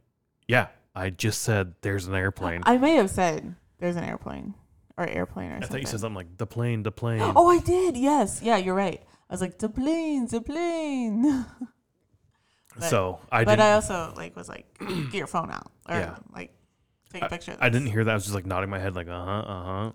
yeah, 0.48 0.68
I 0.94 1.10
just 1.10 1.42
said 1.42 1.74
there's 1.82 2.06
an 2.06 2.14
airplane. 2.14 2.62
I 2.64 2.78
may 2.78 2.94
have 2.94 3.10
said 3.10 3.56
there's 3.78 3.96
an 3.96 4.04
airplane 4.04 4.54
or 5.00 5.06
airplane 5.08 5.50
or 5.50 5.54
I 5.56 5.60
something. 5.60 5.68
thought 5.70 5.80
you 5.80 5.86
said 5.86 6.00
something 6.00 6.16
like 6.16 6.36
the 6.36 6.46
plane, 6.46 6.82
the 6.82 6.92
plane. 6.92 7.20
Oh, 7.36 7.48
I 7.48 7.58
did. 7.58 7.96
Yes. 7.96 8.40
Yeah, 8.42 8.56
you're 8.56 8.74
right. 8.74 9.02
I 9.28 9.32
was 9.34 9.40
like, 9.40 9.58
the 9.58 9.68
plane, 9.68 10.26
the 10.26 10.40
plane. 10.40 11.46
but- 12.78 12.84
so 12.90 13.20
I 13.32 13.44
but 13.44 13.52
didn't. 13.56 13.66
I 13.66 13.72
also 13.74 14.12
like 14.16 14.36
was 14.36 14.48
like, 14.48 14.66
get 14.78 15.14
your 15.14 15.26
phone 15.26 15.50
out 15.50 15.70
or 15.88 15.96
Yeah. 15.96 16.16
like 16.32 16.52
take 17.12 17.22
a 17.22 17.28
picture. 17.28 17.52
Of 17.52 17.58
I 17.60 17.68
didn't 17.68 17.88
hear 17.88 18.04
that. 18.04 18.10
I 18.10 18.14
was 18.14 18.24
just 18.24 18.34
like 18.34 18.46
nodding 18.46 18.70
my 18.70 18.78
head, 18.78 18.94
like 18.94 19.08
uh 19.08 19.24
huh, 19.24 19.40
uh 19.40 19.64
huh. 19.84 19.92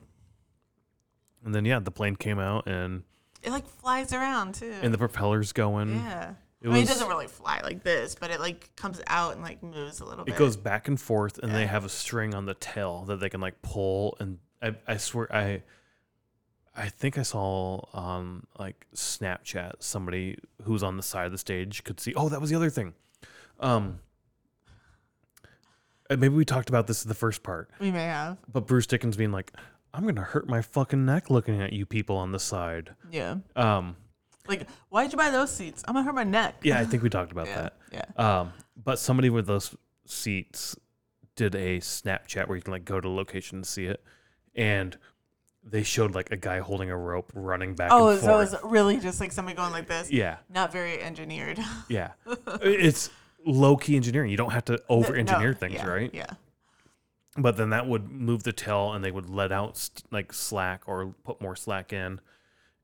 And 1.46 1.54
then 1.54 1.66
yeah, 1.66 1.80
the 1.80 1.92
plane 1.92 2.16
came 2.16 2.40
out 2.40 2.68
and 2.68 3.04
It 3.44 3.52
like 3.52 3.68
flies 3.68 4.14
around 4.14 4.56
too. 4.56 4.74
and 4.82 4.94
the 4.94 4.98
propellers 4.98 5.52
going. 5.54 5.96
yeah. 5.96 6.34
It 6.62 6.70
I 6.70 6.74
mean, 6.74 6.84
it 6.84 6.88
doesn't 6.88 7.10
really 7.10 7.28
fly 7.28 7.60
like 7.64 7.84
this, 7.84 8.16
but 8.16 8.32
it 8.32 8.40
like 8.40 8.76
comes 8.76 9.00
out 9.06 9.34
and 9.34 9.44
like 9.44 9.62
moves 9.62 10.00
a 10.00 10.06
little 10.06 10.26
bit. 10.26 10.34
It 10.34 10.38
goes 10.38 10.58
back 10.58 10.88
and 10.88 11.00
forth, 11.00 11.38
and 11.38 11.54
they 11.54 11.68
have 11.68 11.86
a 11.86 11.90
string 11.90 12.34
on 12.34 12.46
the 12.48 12.56
tail 12.56 13.04
that 13.08 13.20
they 13.20 13.30
can 13.30 13.40
like 13.40 13.62
pull. 13.62 14.18
And 14.20 14.40
I, 14.66 14.76
I 14.88 14.98
swear, 14.98 15.34
I, 15.36 15.62
I 16.76 16.90
think 16.90 17.18
I 17.18 17.22
saw 17.22 17.82
on 17.94 18.46
like 18.60 18.86
Snapchat 18.96 19.74
somebody 19.80 20.38
who's 20.64 20.84
on 20.84 20.98
the 20.98 21.04
side 21.04 21.26
of 21.28 21.32
the 21.32 21.38
stage 21.38 21.84
could 21.84 22.00
see. 22.00 22.14
Oh, 22.16 22.30
that 22.30 22.42
was 22.42 22.50
the 22.50 22.56
other 22.56 22.70
thing. 22.70 22.94
Um, 23.60 24.00
maybe 26.10 26.30
we 26.30 26.46
talked 26.46 26.70
about 26.70 26.88
this 26.88 27.04
in 27.04 27.10
the 27.10 27.16
first 27.16 27.44
part, 27.44 27.70
We 27.80 27.92
may 27.92 28.04
have. 28.06 28.38
but 28.52 28.68
Bruce 28.68 28.88
Dickinson 28.88 29.18
being 29.18 29.32
like, 29.32 29.52
"I'm 29.94 30.06
gonna 30.06 30.22
hurt 30.24 30.48
my 30.50 30.62
fucking 30.62 31.06
neck 31.06 31.30
looking 31.30 31.62
at 31.62 31.74
you 31.74 31.86
people 31.86 32.18
on 32.18 32.32
the 32.32 32.40
side." 32.40 32.96
Yeah. 33.12 33.38
Um, 33.56 33.96
Like, 34.48 34.68
why'd 34.90 35.12
you 35.12 35.18
buy 35.18 35.32
those 35.32 35.52
seats? 35.52 35.84
I'm 35.88 35.94
gonna 35.96 36.06
hurt 36.06 36.16
my 36.16 36.24
neck. 36.24 36.56
yeah, 36.64 36.80
I 36.80 36.86
think 36.90 37.02
we 37.04 37.10
talked 37.10 37.32
about 37.32 37.48
yeah. 37.48 37.62
that. 37.62 37.74
Yeah. 38.18 38.40
Um, 38.42 38.54
but 38.84 39.00
somebody 39.00 39.30
with 39.30 39.48
those 39.48 39.76
seats 40.06 40.76
did 41.36 41.56
a 41.56 41.80
Snapchat 41.80 42.48
where 42.48 42.56
you 42.58 42.62
can 42.62 42.72
like 42.72 42.86
go 42.86 43.00
to 43.02 43.08
a 43.08 43.10
location 43.10 43.58
and 43.60 43.66
see 43.68 43.86
it, 43.86 44.04
and 44.56 44.98
they 45.64 45.84
showed 45.84 46.14
like 46.14 46.32
a 46.32 46.38
guy 46.38 46.60
holding 46.60 46.92
a 46.92 46.98
rope 46.98 47.32
running 47.34 47.74
back 47.74 47.90
Oh, 47.92 48.10
and 48.10 48.22
so 48.22 48.36
it 48.36 48.38
was 48.38 48.56
really 48.64 48.98
just 48.98 49.20
like 49.20 49.32
somebody 49.32 49.56
going 49.58 49.72
like 49.72 49.88
this. 49.88 50.12
yeah, 50.12 50.38
Not 50.50 50.72
very 50.72 51.02
engineered. 51.02 51.60
yeah. 51.90 52.12
it's 52.62 53.10
low 53.46 53.76
key 53.76 53.96
engineering. 53.96 54.30
You 54.30 54.38
don't 54.38 54.52
have 54.52 54.66
to 54.66 54.82
over 54.90 55.16
engineer 55.16 55.50
No, 55.50 55.58
things, 55.58 55.74
yeah, 55.76 55.88
right? 55.88 56.12
Yeah. 56.14 56.30
But 57.38 57.58
then 57.58 57.72
that 57.72 57.86
would 57.88 58.10
move 58.12 58.44
the 58.44 58.54
tail, 58.54 58.94
and 58.94 59.04
they 59.04 59.12
would 59.12 59.30
let 59.30 59.52
out 59.52 59.76
st- 59.78 60.04
like 60.12 60.32
slack 60.32 60.84
or 60.88 61.08
put 61.24 61.42
more 61.42 61.56
slack 61.56 61.92
in, 61.92 62.22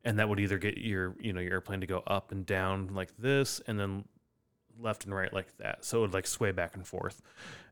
and 0.03 0.19
that 0.19 0.27
would 0.27 0.39
either 0.41 0.57
get 0.57 0.77
your 0.77 1.15
you 1.21 1.31
know 1.31 1.39
your 1.39 1.53
airplane 1.53 1.79
to 1.81 1.87
go 1.87 2.03
up 2.05 2.31
and 2.33 2.45
down 2.45 2.89
like 2.93 3.15
this, 3.17 3.61
and 3.67 3.79
then 3.79 4.03
left 4.77 5.05
and 5.05 5.15
right 5.15 5.31
like 5.31 5.55
that. 5.59 5.85
So 5.85 5.99
it 5.99 6.01
would 6.01 6.13
like 6.13 6.27
sway 6.27 6.51
back 6.51 6.75
and 6.75 6.85
forth. 6.85 7.21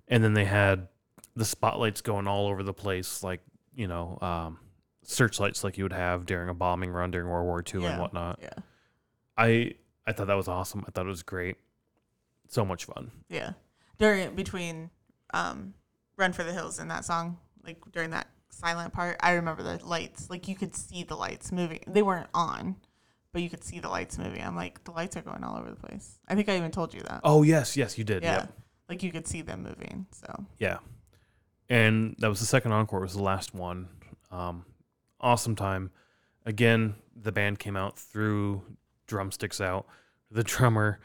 And 0.08 0.24
then 0.24 0.34
they 0.36 0.46
had 0.46 0.88
the 1.36 1.44
spotlights 1.44 2.00
going 2.02 2.28
all 2.30 2.48
over 2.48 2.64
the 2.64 2.74
place, 2.74 3.24
like 3.24 3.42
you 3.80 3.88
know 3.88 4.18
um, 4.22 4.60
searchlights, 5.04 5.64
like 5.64 5.78
you 5.78 5.86
would 5.86 5.94
have 5.94 6.26
during 6.26 6.50
a 6.50 6.54
bombing 6.54 6.92
run 6.92 7.12
during 7.12 7.28
World 7.30 7.46
War 7.46 7.64
II 7.74 7.82
Yeah. 7.82 7.92
and 7.92 8.02
whatnot. 8.02 8.40
Yeah. 8.42 8.50
I 9.38 9.76
I 10.06 10.12
thought 10.12 10.28
that 10.28 10.36
was 10.38 10.48
awesome. 10.48 10.84
I 10.88 10.92
thought 10.92 11.06
it 11.06 11.10
was 11.10 11.24
great. 11.24 11.56
So 12.48 12.66
much 12.66 12.86
fun. 12.86 13.12
Yeah. 13.30 13.54
During 13.98 14.36
between 14.36 14.90
um 15.34 15.74
Run 16.18 16.34
for 16.34 16.44
the 16.44 16.52
Hills 16.52 16.80
and 16.80 16.92
that 16.92 17.06
song, 17.06 17.38
like 17.64 17.78
during 17.94 18.10
that 18.10 18.28
silent 18.50 18.92
part, 18.94 19.16
I 19.22 19.32
remember 19.34 19.64
the 19.64 19.80
lights. 19.86 20.30
Like 20.30 20.48
you 20.50 20.56
could 20.56 20.76
see 20.76 21.04
the 21.04 21.16
lights 21.16 21.52
moving. 21.52 21.80
They 21.88 22.02
weren't 22.02 22.30
on, 22.34 22.76
but 23.32 23.42
you 23.42 23.50
could 23.50 23.64
see 23.64 23.80
the 23.80 23.88
lights 23.90 24.18
moving. 24.18 24.42
I'm 24.44 24.56
like, 24.58 24.84
the 24.84 24.92
lights 24.92 25.16
are 25.16 25.22
going 25.22 25.44
all 25.46 25.58
over 25.58 25.70
the 25.70 25.78
place. 25.78 26.20
I 26.28 26.36
think 26.36 26.50
I 26.50 26.58
even 26.58 26.72
told 26.72 26.94
you 26.94 27.02
that. 27.04 27.22
Oh 27.24 27.44
yes, 27.44 27.78
yes, 27.78 27.98
you 27.98 28.04
did. 28.04 28.24
yeah. 28.24 28.40
Yep. 28.40 28.54
Like 28.90 29.04
you 29.04 29.12
could 29.12 29.28
see 29.28 29.42
them 29.42 29.64
moving. 29.64 30.08
So 30.12 30.46
Yeah. 30.58 30.80
And 31.70 32.16
that 32.20 32.28
was 32.30 32.40
the 32.40 32.46
second 32.46 32.72
encore, 32.72 33.00
It 33.00 33.04
was 33.04 33.14
the 33.14 33.22
last 33.24 33.54
one. 33.54 33.88
Um, 34.32 34.66
awesome 35.22 35.56
time. 35.56 35.92
Again, 36.46 36.96
the 37.16 37.32
band 37.32 37.60
came 37.60 37.76
out, 37.76 37.98
threw 38.00 38.64
drumsticks 39.08 39.62
out. 39.62 39.86
The 40.32 40.44
drummer 40.44 41.00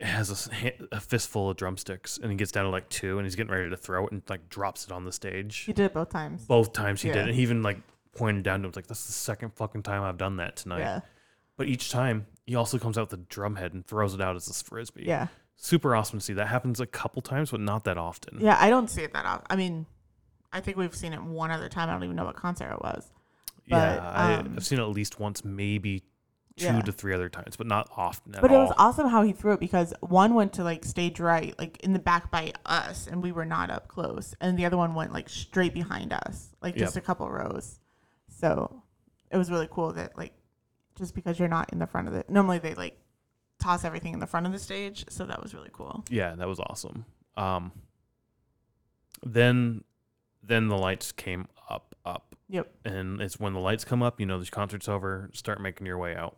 has 0.00 0.48
a 0.50 0.72
a, 0.92 1.00
fistful 1.00 1.50
of 1.50 1.56
drumsticks 1.58 2.16
and 2.16 2.30
he 2.30 2.36
gets 2.36 2.50
down 2.50 2.64
to 2.64 2.70
like 2.70 2.88
two 2.88 3.18
and 3.18 3.26
he's 3.26 3.36
getting 3.36 3.52
ready 3.52 3.68
to 3.68 3.76
throw 3.76 4.06
it 4.06 4.12
and 4.12 4.22
like 4.30 4.48
drops 4.48 4.86
it 4.86 4.92
on 4.92 5.04
the 5.04 5.12
stage. 5.12 5.58
he 5.58 5.74
did 5.74 5.84
it 5.86 5.92
both 5.94 6.08
times. 6.08 6.42
Both 6.46 6.72
times 6.72 7.02
he 7.02 7.08
Yeah. 7.08 7.14
did. 7.14 7.26
And 7.26 7.34
he 7.34 7.42
even 7.42 7.62
like 7.62 7.78
pointed 8.16 8.42
down 8.42 8.62
to 8.62 8.66
him, 8.68 8.72
like, 8.74 8.86
that's 8.86 9.06
the 9.06 9.12
second 9.12 9.52
fucking 9.56 9.82
time 9.82 10.02
I've 10.02 10.16
done 10.16 10.36
that 10.36 10.56
tonight. 10.56 10.78
Yeah. 10.80 11.00
But 11.58 11.68
each 11.68 11.90
time 11.90 12.26
he 12.46 12.54
also 12.54 12.78
comes 12.78 12.96
out 12.96 13.10
with 13.10 13.20
the 13.20 13.26
drum 13.28 13.56
head 13.56 13.74
and 13.74 13.86
throws 13.86 14.14
it 14.14 14.20
out 14.22 14.36
as 14.36 14.48
a 14.48 14.64
frisbee. 14.64 15.04
Yeah. 15.06 15.26
Super 15.62 15.94
awesome 15.94 16.20
to 16.20 16.24
see. 16.24 16.32
That 16.32 16.48
happens 16.48 16.80
a 16.80 16.86
couple 16.86 17.20
times, 17.20 17.50
but 17.50 17.60
not 17.60 17.84
that 17.84 17.98
often. 17.98 18.38
Yeah. 18.40 18.56
I 18.58 18.70
don't 18.70 18.88
see 18.88 19.02
it 19.02 19.12
that 19.12 19.26
often. 19.26 19.46
I 19.50 19.56
mean, 19.56 19.84
I 20.52 20.60
think 20.60 20.78
we've 20.78 20.94
seen 20.96 21.12
it 21.12 21.22
one 21.22 21.50
other 21.50 21.68
time. 21.68 21.90
I 21.90 21.92
don't 21.92 22.02
even 22.04 22.16
know 22.16 22.24
what 22.24 22.34
concert 22.36 22.72
it 22.72 22.80
was. 22.80 23.12
Yeah, 23.66 23.96
But, 23.96 24.02
I, 24.02 24.34
um, 24.36 24.54
I've 24.56 24.64
seen 24.64 24.78
it 24.78 24.82
at 24.82 24.88
least 24.88 25.20
once, 25.20 25.44
maybe 25.44 26.00
two 26.56 26.64
Yeah. 26.64 26.80
to 26.80 26.92
three 26.92 27.12
other 27.12 27.28
times, 27.28 27.56
but 27.56 27.66
not 27.66 27.90
often 27.94 28.34
at 28.34 28.40
But 28.40 28.50
it 28.50 28.54
all. 28.54 28.68
was 28.68 28.74
awesome 28.78 29.08
how 29.08 29.22
he 29.22 29.32
threw 29.32 29.52
it 29.52 29.60
because 29.60 29.92
one 30.00 30.32
went 30.34 30.54
to 30.54 30.64
like 30.64 30.82
stage 30.86 31.20
right, 31.20 31.56
like 31.58 31.78
in 31.84 31.92
the 31.92 31.98
back 31.98 32.30
by 32.30 32.52
us, 32.64 33.06
and 33.06 33.22
we 33.22 33.30
were 33.30 33.44
not 33.44 33.70
up 33.70 33.86
close, 33.86 34.34
and 34.40 34.58
the 34.58 34.64
other 34.64 34.78
one 34.78 34.94
went 34.94 35.12
like 35.12 35.28
straight 35.28 35.74
behind 35.74 36.12
us, 36.14 36.56
like 36.62 36.74
just 36.74 36.96
Yep. 36.96 37.04
a 37.04 37.06
couple 37.06 37.30
rows. 37.30 37.78
So 38.28 38.82
it 39.30 39.36
was 39.36 39.50
really 39.50 39.68
cool 39.70 39.92
that 39.92 40.16
like 40.16 40.32
just 40.96 41.14
because 41.14 41.38
you're 41.38 41.48
not 41.48 41.70
in 41.70 41.78
the 41.78 41.86
front 41.86 42.08
of 42.08 42.14
it, 42.14 42.28
normally 42.30 42.58
they 42.58 42.74
like 42.74 42.98
toss 43.60 43.84
everything 43.84 44.14
in 44.14 44.18
the 44.20 44.26
front 44.26 44.46
of 44.46 44.52
the 44.52 44.58
stage, 44.58 45.04
so 45.08 45.24
that 45.26 45.42
was 45.42 45.54
really 45.54 45.70
cool. 45.72 46.04
yeah, 46.10 46.34
that 46.34 46.48
was 46.48 46.58
awesome. 46.60 47.04
Um, 47.36 47.72
then, 49.24 49.84
then 50.42 50.68
the 50.68 50.76
lights 50.78 51.12
came 51.12 51.46
up, 51.68 51.94
up, 52.04 52.34
Yep. 52.48 52.72
and 52.84 53.20
it's 53.20 53.38
when 53.38 53.52
the 53.52 53.60
lights 53.60 53.84
come 53.84 54.02
up, 54.02 54.18
you 54.20 54.26
know, 54.26 54.40
the 54.40 54.46
concert's 54.50 54.88
over. 54.88 55.30
Start 55.32 55.60
making 55.60 55.86
your 55.86 55.98
way 55.98 56.16
out. 56.16 56.36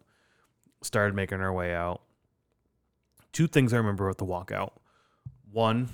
Started 0.82 1.14
making 1.14 1.40
our 1.40 1.52
way 1.52 1.74
out. 1.74 2.02
Two 3.32 3.46
things 3.46 3.72
I 3.72 3.76
remember 3.78 4.06
about 4.08 4.18
the 4.18 4.26
walkout. 4.26 4.72
One, 5.50 5.88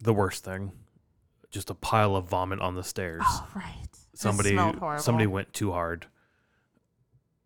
the 0.00 0.12
worst 0.12 0.44
thing, 0.44 0.72
just 1.50 1.70
a 1.70 1.74
pile 1.74 2.14
of 2.16 2.28
vomit 2.28 2.60
on 2.60 2.74
the 2.74 2.84
stairs. 2.84 3.22
Oh 3.24 3.48
right. 3.54 3.88
Somebody 4.14 4.56
somebody 4.98 5.26
went 5.26 5.52
too 5.52 5.72
hard. 5.72 6.06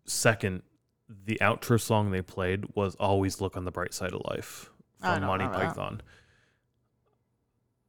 Second, 0.05 0.61
the 1.09 1.37
outro 1.41 1.79
song 1.79 2.11
they 2.11 2.21
played 2.21 2.65
was 2.75 2.95
"Always 2.95 3.41
Look 3.41 3.55
on 3.55 3.65
the 3.65 3.71
Bright 3.71 3.93
Side 3.93 4.13
of 4.13 4.21
Life" 4.29 4.69
from 4.99 5.23
Monty 5.23 5.45
that. 5.45 5.53
Python. 5.53 6.01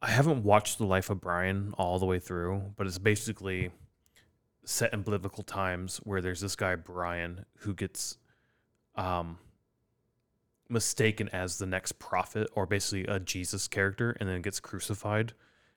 I 0.00 0.10
haven't 0.10 0.44
watched 0.44 0.78
The 0.78 0.86
Life 0.86 1.10
of 1.10 1.20
Brian 1.20 1.74
all 1.76 1.98
the 1.98 2.06
way 2.06 2.20
through, 2.20 2.74
but 2.76 2.86
it's 2.86 2.98
basically 2.98 3.72
set 4.64 4.92
in 4.92 5.02
biblical 5.02 5.42
times 5.42 5.98
where 6.04 6.20
there's 6.20 6.40
this 6.40 6.54
guy 6.54 6.76
Brian 6.76 7.44
who 7.60 7.74
gets 7.74 8.18
um 8.94 9.38
mistaken 10.68 11.28
as 11.30 11.58
the 11.58 11.66
next 11.66 11.98
prophet 11.98 12.48
or 12.54 12.66
basically 12.66 13.06
a 13.06 13.18
Jesus 13.18 13.68
character 13.68 14.16
and 14.20 14.28
then 14.28 14.42
gets 14.42 14.60
crucified. 14.60 15.32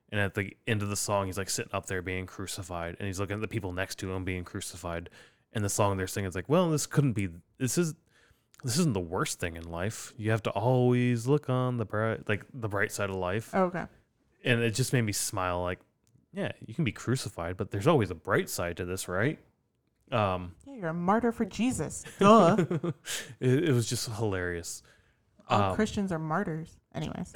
And 0.09 0.19
at 0.19 0.33
the 0.33 0.57
end 0.67 0.81
of 0.81 0.89
the 0.89 0.97
song, 0.97 1.27
he's 1.27 1.37
like 1.37 1.49
sitting 1.49 1.73
up 1.73 1.85
there 1.85 2.01
being 2.01 2.25
crucified, 2.25 2.97
and 2.99 3.07
he's 3.07 3.19
looking 3.19 3.35
at 3.35 3.41
the 3.41 3.47
people 3.47 3.71
next 3.71 3.97
to 3.99 4.11
him 4.11 4.25
being 4.25 4.43
crucified. 4.43 5.09
And 5.53 5.63
the 5.65 5.69
song 5.69 5.97
they're 5.97 6.07
singing 6.07 6.29
is 6.29 6.35
like, 6.35 6.47
"Well, 6.49 6.69
this 6.71 6.85
couldn't 6.85 7.13
be. 7.13 7.29
This 7.57 7.77
is, 7.77 7.93
this 8.63 8.77
isn't 8.77 8.93
the 8.93 8.99
worst 9.01 9.39
thing 9.39 9.55
in 9.57 9.69
life. 9.69 10.13
You 10.17 10.31
have 10.31 10.43
to 10.43 10.49
always 10.51 11.27
look 11.27 11.49
on 11.49 11.77
the 11.77 11.85
bright, 11.85 12.27
like 12.29 12.45
the 12.53 12.69
bright 12.69 12.91
side 12.91 13.09
of 13.09 13.15
life." 13.17 13.53
Okay. 13.53 13.85
And 14.45 14.61
it 14.61 14.71
just 14.71 14.93
made 14.93 15.01
me 15.01 15.11
smile. 15.11 15.61
Like, 15.61 15.79
yeah, 16.33 16.51
you 16.65 16.73
can 16.73 16.83
be 16.85 16.91
crucified, 16.93 17.57
but 17.57 17.71
there's 17.71 17.87
always 17.87 18.09
a 18.11 18.15
bright 18.15 18.49
side 18.49 18.77
to 18.77 18.85
this, 18.85 19.07
right? 19.07 19.39
Um, 20.11 20.55
Yeah, 20.65 20.73
you're 20.75 20.89
a 20.89 20.93
martyr 20.93 21.31
for 21.31 21.45
Jesus. 21.45 22.03
Duh. 22.19 22.55
it, 23.39 23.63
it 23.69 23.71
was 23.73 23.87
just 23.89 24.09
hilarious. 24.09 24.83
All 25.47 25.61
Um, 25.71 25.75
Christians 25.75 26.11
are 26.11 26.19
martyrs. 26.19 26.77
Anyways. 26.95 27.33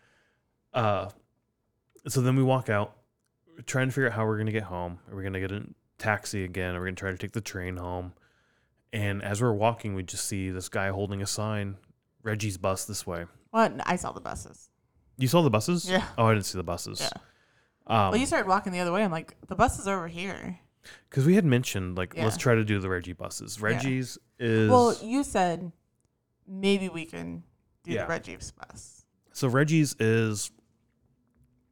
uh, 0.74 1.08
so 2.08 2.20
then 2.20 2.36
we 2.36 2.42
walk 2.42 2.68
out, 2.68 2.96
we're 3.56 3.62
trying 3.62 3.88
to 3.88 3.92
figure 3.92 4.08
out 4.08 4.12
how 4.14 4.24
we're 4.26 4.38
gonna 4.38 4.52
get 4.52 4.64
home. 4.64 4.98
Are 5.10 5.16
we 5.16 5.22
gonna 5.22 5.40
get 5.40 5.52
a 5.52 5.64
taxi 5.98 6.44
again? 6.44 6.74
We're 6.74 6.84
gonna 6.86 6.96
try 6.96 7.10
to 7.10 7.18
take 7.18 7.32
the 7.32 7.40
train 7.40 7.76
home? 7.76 8.12
And 8.92 9.22
as 9.22 9.42
we're 9.42 9.52
walking, 9.52 9.94
we 9.94 10.02
just 10.02 10.26
see 10.26 10.50
this 10.50 10.68
guy 10.68 10.88
holding 10.88 11.20
a 11.22 11.26
sign, 11.26 11.76
Reggie's 12.22 12.56
bus 12.56 12.84
this 12.84 13.06
way. 13.06 13.26
What? 13.50 13.72
I 13.84 13.96
saw 13.96 14.12
the 14.12 14.20
buses. 14.20 14.70
You 15.18 15.28
saw 15.28 15.42
the 15.42 15.50
buses? 15.50 15.88
Yeah. 15.90 16.04
Oh, 16.18 16.26
I 16.26 16.34
didn't 16.34 16.46
see 16.46 16.58
the 16.58 16.64
buses. 16.64 17.00
Yeah. 17.00 17.08
Um, 17.86 18.10
well, 18.10 18.16
you 18.16 18.26
started 18.26 18.48
walking 18.48 18.72
the 18.72 18.80
other 18.80 18.92
way. 18.92 19.02
I'm 19.04 19.10
like, 19.12 19.34
the 19.46 19.54
bus 19.54 19.78
is 19.78 19.86
over 19.88 20.08
here. 20.08 20.58
because 21.08 21.24
we 21.26 21.34
had 21.34 21.44
mentioned 21.44 21.96
like 21.96 22.16
let's 22.16 22.36
try 22.36 22.54
to 22.54 22.64
do 22.64 22.78
the 22.80 22.88
Reggie 22.88 23.12
buses. 23.12 23.60
Reggie's 23.60 24.18
is 24.38 24.70
Well, 24.70 24.96
you 25.02 25.24
said 25.24 25.72
maybe 26.46 26.88
we 26.88 27.04
can 27.04 27.42
do 27.84 27.92
Yeah. 27.92 28.02
the 28.02 28.08
Reggie's 28.08 28.52
bus. 28.52 29.04
so 29.32 29.48
Reggie's 29.48 29.94
is 29.98 30.50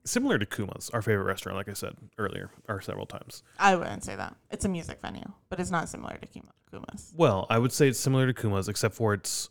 similar 0.04 0.38
to 0.38 0.46
Kuma's, 0.46 0.90
our 0.90 1.02
favorite 1.02 1.24
restaurant, 1.24 1.56
like 1.56 1.68
I 1.68 1.72
said 1.72 1.94
earlier, 2.18 2.50
or 2.68 2.80
several 2.80 3.06
times. 3.06 3.42
I 3.58 3.74
wouldn't 3.76 4.04
say 4.04 4.16
that. 4.16 4.36
It's 4.50 4.64
a 4.64 4.68
music 4.68 5.00
venue, 5.00 5.24
but 5.48 5.60
it's 5.60 5.70
not 5.70 5.88
similar 5.88 6.16
to 6.18 6.26
Kuma's. 6.26 7.12
Well, 7.16 7.46
I 7.48 7.58
would 7.58 7.72
say 7.72 7.88
it's 7.88 7.98
similar 8.00 8.26
to 8.26 8.34
Kuma's, 8.34 8.68
except 8.68 8.94
for 8.94 9.14
it's 9.14 9.48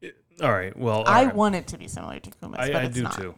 it, 0.00 0.16
All 0.40 0.52
right. 0.52 0.76
Well, 0.76 0.98
all 1.02 1.08
I 1.08 1.24
right. 1.26 1.34
want 1.34 1.54
it 1.54 1.66
to 1.68 1.78
be 1.78 1.88
similar 1.88 2.18
to 2.20 2.30
Kuma's, 2.30 2.60
I, 2.60 2.72
but 2.72 2.82
I 2.82 2.86
do 2.88 3.02
not. 3.02 3.12
too. 3.12 3.34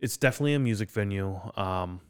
It's 0.00 0.16
definitely 0.16 0.54
a 0.54 0.58
music 0.58 0.90
venue. 0.90 1.38
Um, 1.56 2.00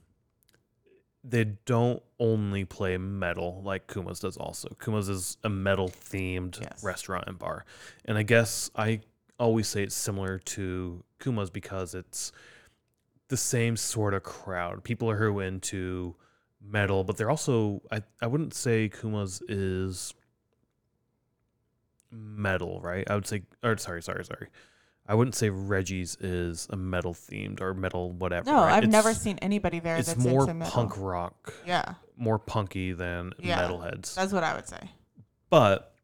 they 1.25 1.45
don't 1.45 2.03
only 2.21 2.65
play 2.65 2.97
metal 2.97 3.61
like 3.65 3.87
Kuma's 3.87 4.21
does. 4.21 4.37
Also, 4.37 4.69
Kuma's 4.81 5.09
is 5.09 5.37
a 5.43 5.49
metal 5.49 5.89
themed 5.89 6.61
Yes. 6.61 6.83
restaurant 6.85 7.25
and 7.27 7.39
bar, 7.39 7.65
and 8.05 8.17
I 8.17 8.23
guess 8.23 8.71
I 8.77 9.01
always 9.39 9.69
say 9.69 9.83
it's 9.83 9.95
similar 9.95 10.39
to 10.39 11.03
Kuma's 11.19 11.51
because 11.51 11.95
it's 11.95 12.33
the 13.29 13.37
same 13.37 13.77
sort 13.77 14.15
of 14.15 14.23
crowd. 14.23 14.83
People 14.85 15.11
are 15.11 15.17
who 15.17 15.39
are 15.39 15.43
into 15.43 16.15
metal, 16.61 17.05
but 17.05 17.17
they're 17.17 17.31
also 17.31 17.83
I 17.93 18.03
I 18.23 18.27
wouldn't 18.27 18.55
say 18.55 18.89
Kuma's 18.89 19.43
is 19.49 20.15
metal, 22.11 22.81
right? 22.81 23.09
I 23.11 23.15
would 23.15 23.27
say 23.27 23.43
or 23.63 23.77
sorry, 23.77 24.03
sorry, 24.03 24.25
sorry. 24.25 24.49
I 25.07 25.15
wouldn't 25.15 25.35
say 25.35 25.49
Reggie's 25.49 26.17
is 26.21 26.67
a 26.71 26.77
metal 26.77 27.15
themed 27.15 27.63
or 27.63 27.73
metal 27.73 28.13
whatever. 28.13 28.51
No, 28.51 28.57
right? 28.65 28.83
I've 28.83 28.91
never 28.91 29.15
seen 29.15 29.39
anybody 29.39 29.81
there 29.81 29.97
It's 29.97 30.09
that's 30.09 30.23
more 30.23 30.47
punk 30.47 30.99
rock, 30.99 31.55
Yeah, 31.67 31.95
more 32.17 32.39
punky 32.39 32.93
than 32.93 33.33
Yeah. 33.39 33.63
metalheads. 33.69 34.15
that's 34.15 34.33
what 34.33 34.45
I 34.45 34.55
would 34.55 34.69
say. 34.69 34.91
But 35.49 35.95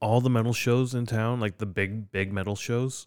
all 0.00 0.20
the 0.20 0.28
metal 0.28 0.52
shows 0.52 0.94
in 0.94 1.06
town, 1.06 1.40
like 1.40 1.58
the 1.58 1.66
big 1.66 2.10
big 2.10 2.30
metal 2.32 2.56
shows, 2.56 3.06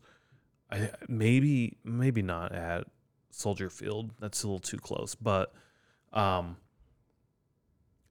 I 0.71 0.89
maybe 1.07 1.77
maybe 1.83 2.21
not 2.21 2.51
at 2.51 2.85
Soldier 3.29 3.69
Field. 3.69 4.11
That's 4.19 4.43
a 4.43 4.47
little 4.47 4.59
too 4.59 4.77
close, 4.77 5.15
but 5.15 5.53
um 6.13 6.57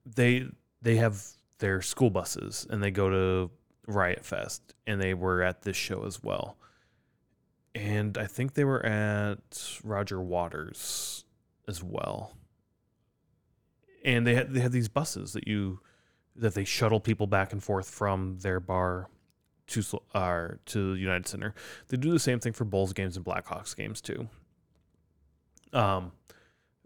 they 0.05 0.45
they 0.81 0.95
have 0.97 1.21
their 1.59 1.81
school 1.81 2.09
buses 2.09 2.67
and 2.69 2.83
they 2.83 2.91
go 2.91 3.09
to 3.09 3.51
Riot 3.87 4.25
Fest 4.25 4.73
and 4.85 5.01
they 5.01 5.13
were 5.13 5.41
at 5.41 5.63
this 5.63 5.77
show 5.77 6.05
as 6.05 6.21
well. 6.23 6.57
And 7.73 8.17
I 8.17 8.25
think 8.25 8.53
they 8.53 8.63
were 8.63 8.85
at 8.85 9.79
Roger 9.83 10.21
Waters 10.21 11.25
as 11.67 11.83
well. 11.83 12.37
And 14.03 14.25
they 14.25 14.35
had 14.35 14.53
they 14.53 14.61
had 14.61 14.71
these 14.71 14.87
buses 14.87 15.33
that 15.33 15.47
you 15.47 15.79
that 16.35 16.53
they 16.53 16.63
shuttle 16.63 16.99
people 16.99 17.27
back 17.27 17.51
and 17.53 17.63
forth 17.63 17.89
from 17.89 18.37
their 18.39 18.59
bar 18.59 19.09
to 19.67 19.83
uh, 20.13 20.47
to 20.67 20.95
United 20.95 21.27
Center. 21.27 21.53
They 21.87 21.97
do 21.97 22.11
the 22.11 22.19
same 22.19 22.39
thing 22.39 22.53
for 22.53 22.65
Bulls 22.65 22.93
games 22.93 23.17
and 23.17 23.25
Blackhawks 23.25 23.75
games 23.75 24.01
too. 24.01 24.27
Um, 25.73 26.11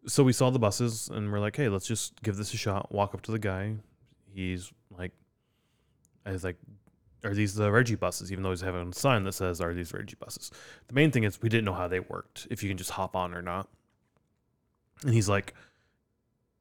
so 0.07 0.23
we 0.23 0.34
saw 0.34 0.49
the 0.49 0.60
buses 0.60 1.10
and 1.10 1.31
we're 1.31 1.39
like, 1.39 1.56
hey, 1.56 1.69
let's 1.69 1.88
just 1.88 2.22
give 2.23 2.38
this 2.38 2.53
a 2.53 2.57
shot. 2.57 2.91
Walk 2.91 3.14
up 3.14 3.22
to 3.23 3.31
the 3.31 3.39
guy. 3.39 3.76
He's 4.34 4.72
like, 4.97 5.11
I 6.26 6.31
was 6.31 6.43
like, 6.43 6.57
are 7.23 7.34
these 7.34 7.53
the 7.53 7.72
Reggie 7.72 7.95
buses? 7.95 8.31
Even 8.31 8.43
though 8.43 8.51
he's 8.51 8.61
having 8.61 8.89
a 8.89 8.93
sign 8.93 9.23
that 9.26 9.34
says, 9.34 9.61
are 9.61 9.73
these 9.73 9.93
Reggie 9.93 10.15
buses? 10.19 10.51
The 10.88 10.93
main 10.93 11.11
thing 11.11 11.23
is 11.23 11.41
we 11.41 11.49
didn't 11.49 11.65
know 11.65 11.73
how 11.73 11.88
they 11.88 11.99
worked, 11.99 12.47
if 12.49 12.64
you 12.64 12.69
can 12.69 12.77
just 12.77 12.91
hop 12.91 13.15
on 13.15 13.34
or 13.34 13.41
not. 13.41 13.68
And 15.03 15.14
he's 15.14 15.30
like, 15.30 15.53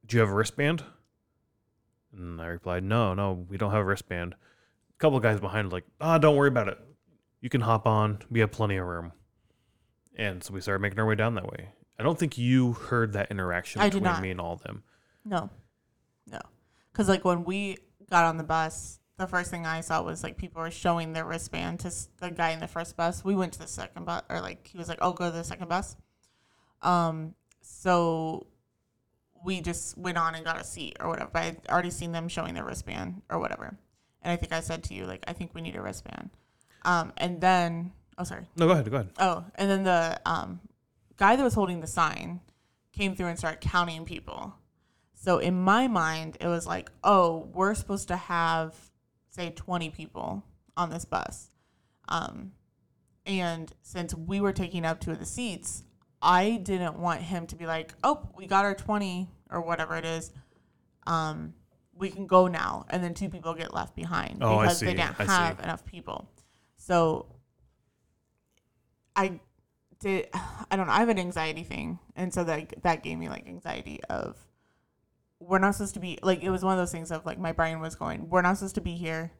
do 0.05 0.17
you 0.17 0.21
have 0.21 0.29
a 0.29 0.35
wristband? 0.35 0.83
And 2.15 2.41
I 2.41 2.47
replied, 2.47 2.83
no, 2.83 3.13
no, 3.13 3.45
we 3.49 3.57
don't 3.57 3.71
have 3.71 3.81
a 3.81 3.85
wristband. 3.85 4.35
A 4.99 5.01
couple 5.01 5.17
of 5.17 5.23
guys 5.23 5.39
behind 5.39 5.71
like, 5.71 5.85
ah, 6.01 6.17
don't 6.17 6.35
worry 6.35 6.49
about 6.49 6.67
it. 6.67 6.77
You 7.41 7.49
can 7.49 7.61
hop 7.61 7.87
on. 7.87 8.19
We 8.29 8.41
have 8.41 8.51
plenty 8.51 8.75
of 8.75 8.85
room. 8.85 9.13
And 10.17 10.43
so 10.43 10.53
we 10.53 10.59
started 10.59 10.81
making 10.81 10.99
our 10.99 11.05
way 11.05 11.15
down 11.15 11.35
that 11.35 11.45
way. 11.49 11.69
I 11.97 12.03
don't 12.03 12.19
think 12.19 12.37
you 12.37 12.73
heard 12.73 13.13
that 13.13 13.31
interaction 13.31 13.81
I 13.81 13.85
did 13.85 13.99
between 14.03 14.03
not. 14.13 14.21
me 14.21 14.31
and 14.31 14.41
all 14.41 14.53
of 14.53 14.61
them. 14.63 14.83
No, 15.25 15.49
no, 16.27 16.39
because 16.91 17.07
like 17.09 17.23
when 17.25 17.43
we 17.43 17.77
got 18.09 18.25
on 18.25 18.37
the 18.37 18.43
bus, 18.43 18.99
the 19.17 19.27
first 19.27 19.51
thing 19.51 19.65
I 19.65 19.81
saw 19.81 20.01
was 20.01 20.23
like 20.23 20.37
people 20.37 20.61
were 20.61 20.71
showing 20.71 21.11
their 21.13 21.25
wristband 21.25 21.81
to 21.81 21.87
s- 21.87 22.09
the 22.19 22.31
guy 22.31 22.51
in 22.51 22.59
the 22.61 22.67
first 22.67 22.95
bus. 22.97 23.23
We 23.23 23.35
went 23.35 23.53
to 23.53 23.59
the 23.59 23.67
second 23.67 24.05
bus, 24.05 24.23
or 24.29 24.39
like 24.41 24.67
he 24.67 24.77
was 24.77 24.87
like, 24.87 24.99
"Oh, 25.01 25.11
go 25.11 25.25
to 25.25 25.31
the 25.35 25.43
second 25.43 25.67
bus." 25.67 25.97
Um, 26.81 27.35
so 27.61 28.47
we 29.45 29.59
just 29.61 29.97
went 29.97 30.17
on 30.17 30.35
and 30.35 30.43
got 30.45 30.59
a 30.59 30.63
seat 30.63 30.95
or 31.01 31.09
whatever. 31.09 31.29
But 31.33 31.43
I'd 31.43 31.67
already 31.69 31.89
seen 31.91 32.11
them 32.13 32.27
showing 32.29 32.53
their 32.53 32.65
wristband 32.65 33.21
or 33.29 33.39
whatever, 33.39 33.77
and 34.21 34.31
I 34.31 34.35
think 34.35 34.53
I 34.53 34.59
said 34.59 34.83
to 34.85 34.93
you 34.93 35.05
like, 35.05 35.23
"I 35.27 35.33
think 35.33 35.53
we 35.53 35.61
need 35.61 35.75
a 35.75 35.81
wristband." 35.81 36.29
Um, 36.83 37.13
and 37.17 37.41
then 37.41 37.91
oh, 38.19 38.23
sorry. 38.23 38.45
No, 38.55 38.67
go 38.67 38.73
ahead. 38.73 38.89
Go 38.89 38.97
ahead. 38.97 39.09
Oh, 39.17 39.45
and 39.55 39.69
then 39.69 39.83
the 39.83 40.19
um, 40.25 40.59
guy 41.17 41.35
that 41.35 41.43
was 41.43 41.53
holding 41.53 41.79
the 41.79 41.87
sign 41.87 42.41
came 42.91 43.15
through 43.15 43.27
and 43.27 43.39
started 43.39 43.61
counting 43.61 44.05
people. 44.05 44.53
So 45.15 45.39
in 45.39 45.59
my 45.59 45.87
mind, 45.87 46.37
it 46.39 46.47
was 46.47 46.67
like, 46.67 46.91
oh, 47.03 47.49
we're 47.53 47.73
supposed 47.75 48.07
to 48.09 48.15
have, 48.15 48.75
say, 49.29 49.49
20 49.49 49.89
people 49.89 50.43
on 50.77 50.89
this 50.89 51.05
bus. 51.05 51.49
Um, 52.07 52.53
and 53.25 53.71
since 53.81 54.13
we 54.15 54.41
were 54.41 54.53
taking 54.53 54.85
up 54.85 54.99
two 54.99 55.11
of 55.11 55.19
the 55.19 55.25
seats, 55.25 55.83
I 56.21 56.59
didn't 56.63 56.97
want 56.97 57.21
him 57.21 57.47
to 57.47 57.55
be 57.55 57.65
like, 57.65 57.93
oh, 58.03 58.29
we 58.35 58.47
got 58.47 58.65
our 58.65 58.75
20 58.75 59.29
or 59.51 59.61
whatever 59.61 59.95
it 59.97 60.05
is. 60.05 60.31
Um, 61.05 61.53
we 61.99 62.09
can 62.09 62.25
go 62.25 62.47
now. 62.47 62.85
And 62.89 63.03
then 63.03 63.13
two 63.13 63.29
people 63.29 63.53
get 63.53 63.73
left 63.73 63.95
behind 63.95 64.39
Oh, 64.41 64.61
because 64.61 64.79
see. 64.79 64.87
they 64.87 64.93
didn't 64.93 65.19
I 65.19 65.25
see. 65.25 65.31
have 65.31 65.59
enough 65.59 65.85
people. 65.85 66.29
So 66.77 67.27
I 69.15 69.39
did 69.99 70.29
I 70.33 70.75
don't 70.75 70.87
know, 70.87 70.93
I 70.93 70.99
have 70.99 71.09
an 71.09 71.19
anxiety 71.19 71.63
thing. 71.63 71.99
And 72.15 72.33
so 72.33 72.43
that 72.45 72.81
that 72.83 73.03
gave 73.03 73.17
me 73.19 73.29
like 73.29 73.47
anxiety 73.47 73.99
of 74.09 74.37
we're 75.39 75.59
not 75.59 75.75
supposed 75.75 75.93
to 75.93 75.99
be 75.99 76.17
like 76.23 76.41
it 76.41 76.49
was 76.49 76.63
one 76.63 76.73
of 76.73 76.79
those 76.79 76.91
things 76.91 77.11
of 77.11 77.25
like 77.25 77.37
my 77.37 77.51
brain 77.51 77.79
was 77.79 77.95
going, 77.95 78.29
We're 78.29 78.41
not 78.41 78.57
supposed 78.57 78.75
to 78.75 78.81
be 78.81 78.95
here. 78.95 79.31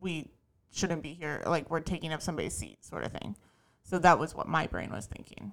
We 0.00 0.30
shouldn't 0.72 1.02
be 1.02 1.14
here. 1.14 1.42
Like 1.46 1.70
we're 1.70 1.80
taking 1.80 2.12
up 2.12 2.22
somebody's 2.22 2.54
seat 2.54 2.84
sort 2.84 3.04
of 3.04 3.12
thing. 3.12 3.36
So 3.84 3.98
that 4.00 4.18
was 4.18 4.34
what 4.34 4.48
my 4.48 4.66
brain 4.66 4.90
was 4.90 5.06
thinking. 5.06 5.52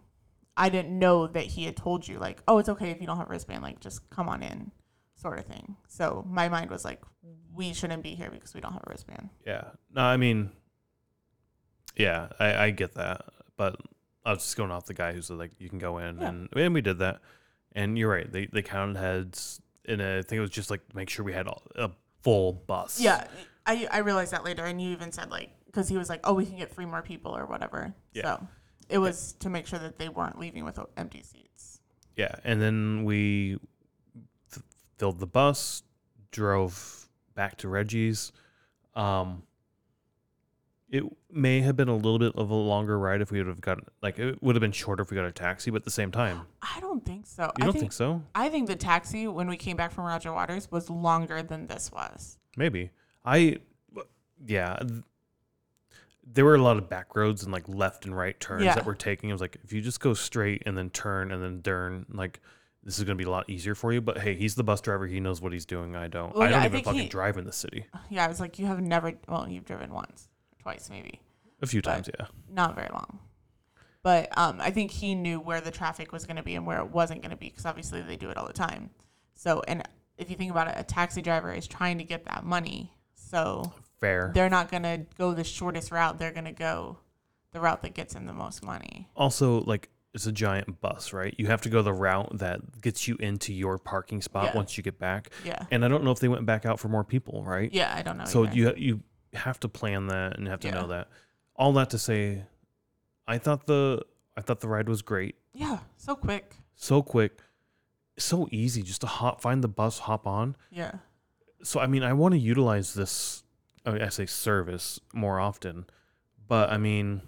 I 0.58 0.70
didn't 0.70 0.98
know 0.98 1.28
that 1.28 1.46
he 1.46 1.66
had 1.66 1.76
told 1.76 2.08
you 2.08 2.20
like, 2.20 2.42
oh, 2.48 2.58
it's 2.60 2.70
okay 2.70 2.90
if 2.92 3.00
you 3.00 3.08
don't 3.08 3.18
have 3.18 3.28
a 3.28 3.30
wristband, 3.30 3.64
like 3.64 3.80
just 3.80 4.08
come 4.12 4.28
on 4.30 4.44
in, 4.44 4.72
sort 5.24 5.40
of 5.40 5.46
thing. 5.46 5.76
So 5.88 6.24
my 6.30 6.48
mind 6.50 6.70
was 6.70 6.86
like, 6.86 7.02
we 7.56 7.74
shouldn't 7.74 8.04
be 8.04 8.14
here 8.14 8.30
because 8.30 8.54
we 8.54 8.62
don't 8.62 8.74
have 8.74 8.84
a 8.86 8.90
wristband. 8.92 9.30
Yeah. 9.48 9.64
No, 9.96 10.02
I 10.04 10.18
mean, 10.18 10.52
yeah, 11.96 12.28
I, 12.40 12.56
I 12.66 12.70
get 12.72 12.94
that, 12.96 13.22
but 13.58 13.76
I 14.26 14.32
was 14.34 14.40
just 14.44 14.58
going 14.58 14.72
off 14.72 14.86
the 14.86 14.94
guy 14.94 15.14
who 15.14 15.22
said 15.22 15.38
like 15.38 15.52
you 15.60 15.70
can 15.70 15.80
go 15.80 15.98
in, 16.00 16.20
Yeah. 16.20 16.28
and 16.30 16.50
and 16.56 16.74
we 16.74 16.82
did 16.82 17.00
that, 17.00 17.22
and 17.74 17.98
you're 17.98 18.10
right. 18.12 18.32
They 18.32 18.48
they 18.48 18.62
counted 18.62 18.98
heads, 19.00 19.62
and 19.86 20.02
I 20.02 20.22
think 20.24 20.34
it 20.38 20.42
was 20.42 20.50
just 20.50 20.70
like 20.72 20.82
make 20.96 21.10
sure 21.10 21.24
we 21.26 21.34
had 21.34 21.48
all- 21.48 21.64
a 21.76 21.92
full 22.22 22.54
bus. 22.54 23.00
Yeah, 23.00 23.28
I 23.66 23.88
I 23.92 24.00
realized 24.00 24.32
that 24.34 24.44
later, 24.44 24.66
and 24.66 24.82
you 24.82 24.90
even 24.92 25.12
said 25.12 25.30
like 25.30 25.52
because 25.68 25.88
he 25.88 25.98
was 25.98 26.10
like, 26.10 26.22
oh, 26.24 26.34
we 26.34 26.46
can 26.46 26.58
get 26.58 26.74
three 26.74 26.86
more 26.86 27.02
people 27.02 27.36
or 27.38 27.46
whatever. 27.46 27.94
Yeah. 28.14 28.24
So 28.38 28.48
it 28.90 28.98
was 28.98 29.34
to 29.40 29.50
make 29.50 29.68
sure 29.68 29.80
that 29.80 29.98
they 30.00 30.10
weren't 30.10 30.40
leaving 30.40 30.66
with 30.66 30.80
empty 30.98 31.22
seats. 31.24 31.80
Yeah, 32.16 32.36
and 32.44 32.60
then 32.62 33.04
we 33.06 33.60
filled 34.98 35.20
the 35.20 35.28
bus, 35.28 35.84
drove 36.32 37.10
back 37.36 37.58
to 37.60 37.68
Reggie's. 37.68 38.32
Um, 38.96 39.44
it 40.90 41.04
may 41.32 41.62
have 41.62 41.76
been 41.76 41.88
a 41.88 41.96
little 41.96 42.20
bit 42.20 42.34
of 42.36 42.52
a 42.52 42.54
longer 42.56 43.00
ride 43.00 43.22
if 43.22 43.32
we 43.32 43.40
would 43.40 43.48
have 43.48 43.62
gotten 43.62 43.86
like 44.04 44.20
it 44.20 44.42
would 44.44 44.56
have 44.56 44.62
been 44.62 44.72
shorter 44.72 45.02
if 45.02 45.10
we 45.10 45.16
got 45.16 45.26
a 45.26 45.32
taxi, 45.32 45.72
but 45.72 45.78
at 45.78 45.86
the 45.86 45.90
same 45.92 46.12
time, 46.12 46.42
I 46.62 46.80
don't 46.80 47.04
think 47.04 47.26
so. 47.26 47.46
you 47.46 47.50
I 47.62 47.66
don't 47.66 47.72
think, 47.74 47.82
think 47.82 47.94
so? 47.94 48.22
I 48.36 48.50
think 48.50 48.68
the 48.68 48.76
taxi 48.76 49.28
when 49.28 49.48
we 49.50 49.58
came 49.58 49.76
back 49.76 49.92
from 49.92 50.06
Roger 50.06 50.32
Waters 50.32 50.70
was 50.72 50.90
longer 50.92 51.42
than 51.42 51.66
this 51.66 51.92
was. 51.92 52.38
Maybe. 52.56 52.92
I, 53.26 53.58
yeah. 54.46 54.78
There 56.26 56.46
were 56.46 56.56
a 56.56 56.62
lot 56.62 56.78
of 56.78 56.88
back 56.90 57.16
roads 57.16 57.42
and 57.44 57.52
like 57.52 57.68
left 57.68 58.06
and 58.06 58.16
right 58.16 58.40
turns 58.40 58.64
Yeah. 58.64 58.76
that 58.76 58.86
we're 58.86 58.94
taking. 58.94 59.30
It 59.30 59.34
was 59.34 59.42
like, 59.42 59.58
if 59.64 59.74
you 59.74 59.82
just 59.82 60.00
go 60.00 60.14
straight 60.14 60.62
and 60.68 60.78
then 60.78 60.90
turn 60.92 61.32
and 61.32 61.42
then 61.44 61.62
turn, 61.64 62.06
like, 62.10 62.40
this 62.84 62.98
is 62.98 63.04
going 63.06 63.18
to 63.18 63.22
be 63.24 63.28
a 63.28 63.32
lot 63.32 63.50
easier 63.50 63.76
for 63.76 63.92
you. 63.94 64.02
But 64.02 64.20
hey, 64.20 64.36
he's 64.36 64.56
the 64.56 64.64
bus 64.64 64.82
driver. 64.82 65.08
He 65.08 65.20
knows 65.20 65.42
what 65.42 65.54
he's 65.54 65.66
doing. 65.66 65.96
I 65.96 66.08
don't. 66.08 66.34
Well, 66.34 66.44
I 66.44 66.50
don't 66.50 66.62
I 66.62 66.66
even 66.66 66.72
think 66.72 66.86
fucking 66.86 67.00
he- 67.02 67.08
drive 67.08 67.38
in 67.38 67.46
the 67.46 67.52
city. 67.52 67.86
Yeah, 68.10 68.26
I 68.26 68.28
was 68.28 68.40
like, 68.40 68.60
you 68.60 68.66
have 68.66 68.82
never. 68.82 69.14
Well, 69.28 69.48
you've 69.50 69.66
driven 69.66 69.94
once, 69.94 70.28
twice 70.62 70.90
maybe, 70.90 71.22
A 71.62 71.66
few 71.68 71.82
times, 71.82 72.10
yeah. 72.20 72.28
not 72.50 72.76
very 72.76 72.90
long. 72.92 73.20
But 74.02 74.38
um, 74.38 74.60
I 74.60 74.70
think 74.72 74.92
he 74.92 75.16
knew 75.16 75.40
where 75.40 75.62
the 75.62 75.72
traffic 75.72 76.12
was 76.12 76.26
going 76.26 76.36
to 76.36 76.44
be 76.44 76.56
and 76.56 76.66
where 76.68 76.80
it 76.80 76.90
wasn't 76.90 77.22
going 77.22 77.32
to 77.32 77.38
be 77.38 77.48
because 77.50 77.66
obviously 77.66 78.02
they 78.02 78.18
do 78.18 78.30
it 78.30 78.36
all 78.38 78.46
the 78.46 78.52
time. 78.54 78.90
So, 79.34 79.62
and 79.68 79.82
if 80.18 80.30
you 80.30 80.36
think 80.36 80.52
about 80.52 80.68
it, 80.68 80.76
a 80.78 80.84
taxi 80.84 81.22
driver 81.22 81.54
is 81.54 81.68
trying 81.68 81.98
to 82.00 82.04
get 82.04 82.26
that 82.26 82.44
money. 82.44 82.92
So 83.16 83.72
Fair. 84.02 84.32
they're 84.36 84.50
not 84.50 84.70
going 84.70 84.84
to 84.84 85.06
go 85.18 85.34
the 85.34 85.46
shortest 85.46 85.90
route. 85.90 86.20
They're 86.20 86.34
going 86.34 86.44
to 86.46 86.52
go 86.52 86.98
the 87.54 87.62
route 87.62 87.82
that 87.84 87.94
gets 87.94 88.14
them 88.14 88.26
the 88.26 88.34
most 88.34 88.62
money. 88.64 89.08
Also, 89.16 89.62
like, 89.62 89.90
it's 90.14 90.28
a 90.28 90.32
giant 90.32 90.80
bus, 90.80 91.12
right? 91.14 91.34
You 91.38 91.48
have 91.48 91.62
to 91.62 91.70
go 91.70 91.82
the 91.82 91.94
route 91.94 92.38
that 92.38 92.82
gets 92.82 93.08
you 93.08 93.16
into 93.20 93.52
your 93.54 93.78
parking 93.80 94.22
spot 94.22 94.46
Yeah. 94.52 94.56
once 94.56 94.78
you 94.78 94.84
get 94.84 95.00
back. 95.00 95.30
Yeah. 95.44 95.66
And 95.72 95.84
I 95.84 95.88
don't 95.88 96.04
know 96.04 96.12
if 96.12 96.20
they 96.20 96.28
went 96.28 96.46
back 96.46 96.66
out 96.66 96.80
for 96.80 96.88
more 96.88 97.04
people, 97.04 97.44
right? 97.44 97.72
Yeah, 97.74 97.94
I 97.96 98.02
don't 98.04 98.18
know. 98.18 98.26
So 98.26 98.44
either. 98.46 98.56
you 98.56 98.74
you 98.78 99.04
have 99.34 99.60
to 99.62 99.68
plan 99.70 100.08
that 100.08 100.38
and 100.38 100.48
have 100.48 100.60
to 100.62 100.68
Yeah. 100.68 100.76
know 100.76 100.88
that. 100.88 101.08
All 101.56 101.74
that 101.74 101.90
to 101.92 101.98
say, 101.98 102.46
I 103.28 103.38
thought 103.40 103.66
the 103.66 104.04
I 104.38 104.42
thought 104.42 104.60
the 104.60 104.68
ride 104.68 104.88
was 104.90 105.02
great. 105.02 105.36
yeah, 105.54 105.80
so 105.98 106.16
quick. 106.16 106.56
So 106.76 107.02
quick, 107.02 107.40
so 108.18 108.48
easy 108.52 108.82
just 108.84 109.02
to 109.02 109.08
hop 109.08 109.42
find 109.42 109.64
the 109.64 109.68
bus, 109.68 110.00
hop 110.00 110.28
on. 110.28 110.56
Yeah. 110.72 110.94
So 111.64 111.80
I 111.80 111.88
mean, 111.88 112.04
I 112.04 112.14
want 112.14 112.34
to 112.34 112.40
utilize 112.40 112.94
this 112.94 113.44
I, 113.86 113.92
mean, 113.92 114.02
I 114.02 114.10
say 114.10 114.26
service 114.28 115.00
more 115.14 115.40
often. 115.40 115.86
But 116.48 116.70
I 116.72 116.78
mean, 116.78 117.22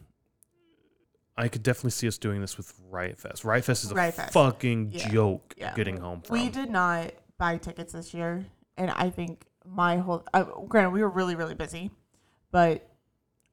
I 1.37 1.47
could 1.49 1.63
definitely 1.63 1.91
see 1.91 2.07
us 2.07 2.17
doing 2.17 2.39
this 2.41 2.55
with 2.57 2.73
Riot 2.89 3.17
Fest. 3.17 3.43
Riot 3.43 3.65
Fest 3.65 3.83
is 3.83 3.91
a 3.91 3.95
Riot 3.95 4.13
Fest. 4.15 4.33
fucking 4.33 4.91
Yeah. 4.93 5.09
joke 5.09 5.53
Yeah. 5.57 5.73
getting 5.75 5.97
home 5.97 6.21
from. 6.21 6.33
We 6.39 6.49
did 6.49 6.69
not 6.69 7.11
buy 7.37 7.57
tickets 7.57 7.91
this 7.93 8.13
year, 8.13 8.45
and 8.77 8.89
I 8.91 9.09
think 9.09 9.45
my 9.65 9.97
whole 9.97 10.23
uh, 10.33 10.43
granted 10.67 10.91
we 10.91 11.01
were 11.01 11.09
really 11.09 11.35
really 11.35 11.55
busy, 11.55 11.91
but 12.51 12.89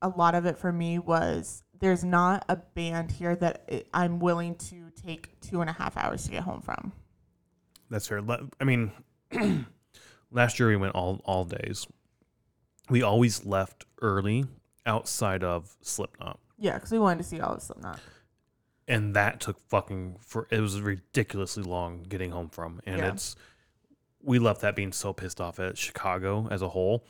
a 0.00 0.08
lot 0.08 0.34
of 0.34 0.46
it 0.46 0.58
for 0.58 0.70
me 0.72 0.98
was 0.98 1.62
there's 1.80 2.04
not 2.04 2.44
a 2.48 2.56
band 2.56 3.10
here 3.10 3.34
that 3.36 3.64
I- 3.70 3.84
I'm 3.92 4.20
willing 4.20 4.54
to 4.56 4.90
take 4.90 5.40
two 5.40 5.60
and 5.60 5.68
a 5.68 5.72
half 5.72 5.96
hours 5.96 6.24
to 6.24 6.30
get 6.30 6.44
home 6.44 6.60
from. 6.60 6.92
That's 7.90 8.06
fair. 8.06 8.22
Le- 8.22 8.48
I 8.60 8.64
mean, 8.64 8.92
last 10.30 10.58
year 10.60 10.68
we 10.68 10.76
went 10.76 10.94
all 10.94 11.20
all 11.24 11.44
days. 11.44 11.86
We 12.88 13.02
always 13.02 13.44
left 13.44 13.84
early 14.00 14.44
outside 14.86 15.42
of 15.44 15.76
Slipknot, 15.80 16.38
Yeah, 16.62 16.74
because 16.74 16.92
we 16.92 16.98
wanted 17.00 17.18
to 17.18 17.24
see 17.24 17.40
all 17.40 17.54
of 17.54 17.60
Slipknot. 17.62 17.98
and 18.88 19.14
that 19.16 19.40
took 19.40 19.58
fucking 19.68 20.16
for. 20.20 20.46
It 20.50 20.60
was 20.60 20.80
ridiculously 20.80 21.62
long 21.64 22.04
getting 22.08 22.30
home 22.30 22.48
from, 22.48 22.80
and 22.86 22.98
Yeah. 22.98 23.12
it's 23.12 23.36
we 24.22 24.38
left 24.38 24.60
that 24.60 24.76
being 24.76 24.92
so 24.92 25.12
pissed 25.12 25.40
off 25.40 25.58
at 25.58 25.76
Chicago 25.76 26.46
as 26.50 26.62
a 26.62 26.68
whole, 26.68 27.04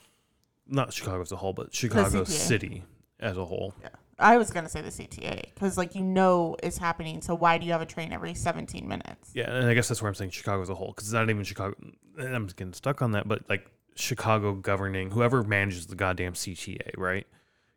not 0.66 0.92
Chicago 0.92 1.20
as 1.20 1.32
a 1.32 1.36
whole, 1.36 1.52
but 1.52 1.74
Chicago 1.74 2.24
City 2.24 2.84
as 3.20 3.36
a 3.36 3.44
whole. 3.44 3.74
Yeah, 3.82 3.88
I 4.18 4.38
was 4.38 4.50
gonna 4.50 4.68
say 4.70 4.80
the 4.80 4.90
CTA 4.90 5.52
because 5.54 5.76
like 5.76 5.94
you 5.94 6.02
know 6.02 6.56
it's 6.62 6.78
happening. 6.78 7.20
So 7.20 7.34
why 7.34 7.58
do 7.58 7.66
you 7.66 7.72
have 7.72 7.82
a 7.82 7.86
train 7.86 8.12
every 8.12 8.32
17 8.34 8.88
minutes? 8.88 9.30
Yeah, 9.34 9.50
and 9.54 9.66
I 9.66 9.74
guess 9.74 9.88
that's 9.88 10.00
where 10.00 10.08
I'm 10.08 10.14
saying 10.14 10.30
Chicago 10.30 10.62
as 10.62 10.70
a 10.70 10.74
whole, 10.74 10.88
because 10.92 11.08
it's 11.08 11.12
not 11.14 11.28
even 11.28 11.44
Chicago. 11.44 11.74
I'm 12.18 12.46
getting 12.46 12.72
stuck 12.72 13.02
on 13.02 13.12
that, 13.12 13.28
but 13.28 13.48
like 13.50 13.66
Chicago 13.96 14.54
governing, 14.54 15.10
whoever 15.10 15.42
manages 15.42 15.86
the 15.88 15.96
goddamn 15.96 16.32
CTA, 16.32 16.92
right? 16.96 17.26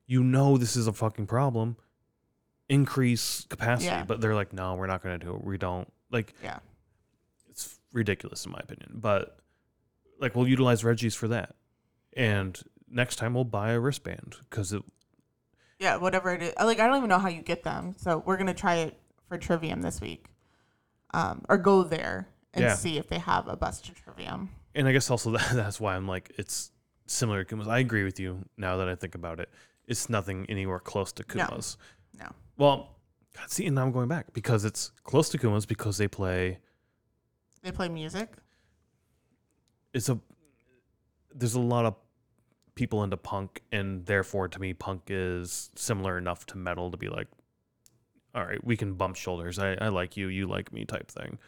You 0.07 0.23
know 0.23 0.57
this 0.57 0.75
is 0.75 0.87
a 0.87 0.93
fucking 0.93 1.27
problem. 1.27 1.77
Increase 2.67 3.45
capacity, 3.49 3.87
Yeah. 3.87 4.05
but 4.05 4.21
they're 4.21 4.33
like, 4.33 4.51
no, 4.51 4.73
we're 4.75 4.87
not 4.87 5.03
going 5.03 5.19
to 5.19 5.25
do 5.25 5.35
it. 5.35 5.43
We 5.43 5.57
don't 5.57 5.91
like. 6.11 6.33
Yeah. 6.43 6.59
it's 7.49 7.79
ridiculous 7.93 8.45
in 8.45 8.51
my 8.51 8.59
opinion. 8.63 8.91
But 8.95 9.37
like, 10.19 10.35
we'll 10.35 10.47
utilize 10.47 10.83
Reggie's 10.83 11.13
for 11.15 11.27
that, 11.27 11.55
and 12.17 12.59
next 12.89 13.17
time 13.17 13.33
we'll 13.35 13.43
buy 13.43 13.71
a 13.71 13.79
wristband 13.79 14.35
because 14.49 14.73
it. 14.73 14.81
Yeah, 15.79 15.97
whatever 15.97 16.33
it 16.33 16.41
is. 16.41 16.53
Like 16.59 16.79
I 16.79 16.87
don't 16.87 16.97
even 16.97 17.09
know 17.09 17.19
how 17.19 17.27
you 17.29 17.41
get 17.41 17.63
them. 17.63 17.93
So 17.97 18.23
we're 18.25 18.37
gonna 18.37 18.53
try 18.53 18.75
it 18.75 18.97
for 19.27 19.37
Trivium 19.37 19.81
this 19.81 20.01
week, 20.01 20.27
um, 21.13 21.43
or 21.49 21.57
go 21.57 21.83
there 21.83 22.29
and 22.53 22.63
Yeah. 22.63 22.73
see 22.75 22.97
if 22.97 23.07
they 23.07 23.19
have 23.19 23.47
a 23.47 23.55
bus 23.55 23.81
to 23.81 23.91
Trivium. 23.93 24.49
And 24.73 24.87
I 24.87 24.91
guess 24.91 25.11
also 25.11 25.31
that, 25.31 25.49
that's 25.53 25.79
why 25.79 25.95
I'm 25.95 26.07
like, 26.07 26.31
it's 26.37 26.71
similar. 27.05 27.45
I 27.69 27.79
agree 27.79 28.03
with 28.05 28.19
you 28.19 28.43
now 28.57 28.77
that 28.77 28.87
I 28.89 28.95
think 28.95 29.13
about 29.15 29.39
it. 29.39 29.49
It's 29.87 30.09
nothing 30.09 30.45
anywhere 30.49 30.79
close 30.79 31.11
to 31.13 31.23
Kuma's. 31.23 31.77
No. 32.17 32.25
no. 32.25 32.31
Well, 32.57 32.95
God, 33.35 33.49
see, 33.49 33.65
and 33.65 33.75
now 33.75 33.83
I'm 33.83 33.91
going 33.91 34.07
back 34.07 34.33
because 34.33 34.65
it's 34.65 34.91
close 35.03 35.29
to 35.29 35.37
Kuma's 35.37 35.65
because 35.65 35.97
they 35.97 36.07
play. 36.07 36.59
They 37.61 37.71
play 37.71 37.89
music. 37.89 38.29
It's 39.93 40.09
a. 40.09 40.19
There's 41.33 41.55
a 41.55 41.59
lot 41.59 41.85
of 41.85 41.95
people 42.75 43.03
into 43.03 43.17
punk, 43.17 43.61
and 43.71 44.05
therefore, 44.05 44.47
to 44.47 44.59
me, 44.59 44.73
punk 44.73 45.03
is 45.09 45.69
similar 45.75 46.17
enough 46.17 46.45
to 46.47 46.57
metal 46.57 46.91
to 46.91 46.97
be 46.97 47.09
like, 47.09 47.27
all 48.33 48.45
right, 48.45 48.63
we 48.63 48.77
can 48.77 48.93
bump 48.93 49.15
shoulders. 49.15 49.59
I, 49.59 49.73
I 49.73 49.87
like 49.89 50.17
you, 50.17 50.27
you 50.27 50.47
like 50.47 50.71
me, 50.71 50.85
type 50.85 51.09
thing. 51.09 51.39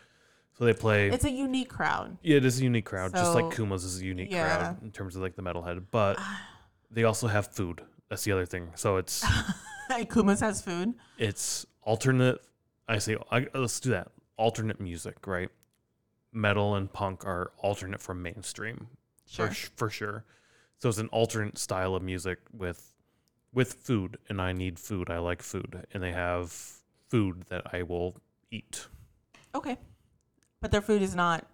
So 0.58 0.66
they 0.66 0.74
play. 0.74 1.10
It's 1.10 1.26
a 1.26 1.32
unique 1.32 1.70
crowd. 1.70 2.18
Yeah, 2.24 2.38
it 2.38 2.46
is 2.46 2.60
a 2.60 2.64
unique 2.64 2.86
crowd, 2.86 3.14
just 3.14 3.36
like 3.36 3.52
Kuma's 3.52 3.84
is 3.84 4.02
a 4.02 4.06
unique 4.06 4.32
yeah. 4.32 4.58
crowd 4.58 4.84
in 4.84 4.92
terms 4.92 5.16
of 5.16 5.22
like 5.22 5.36
the 5.36 5.44
metalhead. 5.44 5.86
But 5.92 6.20
they 6.92 7.04
also 7.04 7.28
have 7.28 7.54
food. 7.54 7.82
That's 8.10 8.24
the 8.24 8.32
other 8.32 8.46
thing. 8.46 8.72
So 8.76 8.98
it's 8.98 9.26
Kuma's 10.10 10.40
has 10.42 10.62
food. 10.62 10.94
it's 11.18 11.66
alternate. 11.84 12.42
I 12.88 13.00
say 13.00 13.18
I, 13.32 13.48
let's 13.54 13.80
do 13.80 13.90
that. 13.92 14.10
Alternate 14.38 14.80
music, 14.80 15.26
right? 15.28 15.50
Metal 16.32 16.76
and 16.76 16.92
punk 16.92 17.26
are 17.26 17.52
alternate 17.58 18.02
from 18.02 18.22
mainstream 18.22 18.88
Sure. 19.26 19.48
for 19.48 19.54
sh- 19.54 19.70
for 19.76 19.90
sure. 19.90 20.26
So 20.80 20.90
it's 20.90 21.00
an 21.00 21.08
alternate 21.08 21.58
style 21.58 21.96
of 21.96 22.04
music 22.04 22.40
with 22.54 22.94
with 23.54 23.74
food, 23.74 24.18
and 24.30 24.42
I 24.42 24.54
need 24.54 24.80
food. 24.80 25.10
I 25.10 25.18
like 25.18 25.42
food, 25.42 25.86
and 25.94 26.04
they 26.04 26.12
have 26.12 26.52
food 27.10 27.46
that 27.50 27.74
I 27.74 27.82
will 27.84 28.18
eat. 28.52 28.88
Okay. 29.56 29.78
But 30.62 30.72
their 30.72 30.82
food 30.82 31.02
is 31.02 31.16
not. 31.16 31.46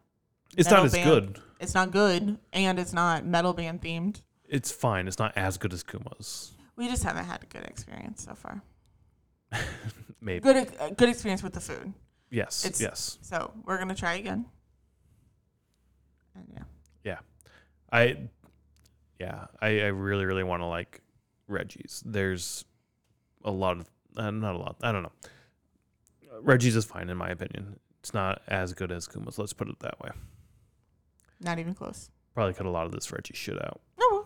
It's 0.57 0.69
not 0.69 0.85
as 0.85 0.91
band. 0.91 1.05
good. 1.09 1.39
It's 1.59 1.73
not 1.73 1.91
good, 1.91 2.37
and 2.51 2.77
it's 2.79 2.93
not 2.93 3.25
metal 3.25 3.53
band 3.53 3.81
themed. 3.81 4.21
It's 4.53 4.71
fine. 4.71 5.07
It's 5.07 5.17
not 5.17 5.33
as 5.35 5.57
good 5.57 5.73
as 5.73 5.81
Kuma's. 5.81 6.51
We 6.75 6.87
just 6.87 7.03
haven't 7.03 7.25
had 7.25 7.41
a 7.41 7.47
good 7.47 7.63
experience 7.63 8.23
so 8.23 8.35
far. 8.35 8.61
Maybe. 10.21 10.41
Good, 10.41 10.71
uh, 10.79 10.91
good 10.91 11.09
experience 11.09 11.41
with 11.41 11.53
the 11.53 11.59
food. 11.59 11.91
Yes. 12.29 12.63
It's- 12.63 12.79
yes. 12.79 13.17
So 13.23 13.51
we're 13.65 13.79
gonna 13.79 13.95
try 13.95 14.13
again. 14.13 14.45
And 16.35 16.45
yeah. 16.53 16.63
I, 17.91 18.17
yeah, 19.19 19.45
I, 19.61 19.81
I 19.81 19.87
really, 19.87 20.25
really 20.25 20.43
want 20.43 20.61
to 20.61 20.65
like 20.65 21.01
Reggie's. 21.47 22.01
There's 22.03 22.65
a 23.45 23.51
lot 23.51 23.77
of, 23.77 23.87
uh, 24.17 24.31
not 24.31 24.55
a 24.55 24.57
lot, 24.57 24.77
I 24.81 24.91
don't 24.91 25.03
know. 25.03 25.11
Uh, 26.31 26.41
Reggie's 26.41 26.75
is 26.75 26.85
fine 26.85 27.11
in 27.11 27.17
my 27.17 27.29
opinion. 27.29 27.79
It's 27.99 28.15
not 28.15 28.41
as 28.47 28.73
good 28.73 28.91
as 28.91 29.07
Kuma's. 29.07 29.37
Let's 29.37 29.53
put 29.53 29.69
it 29.69 29.79
that 29.81 29.99
way. 29.99 30.09
Not 31.39 31.59
even 31.59 31.75
close. 31.75 32.09
Probably 32.33 32.55
cut 32.55 32.65
a 32.65 32.71
lot 32.71 32.87
of 32.87 32.91
this 32.93 33.11
Reggie 33.11 33.35
shit 33.35 33.63
out. 33.63 33.79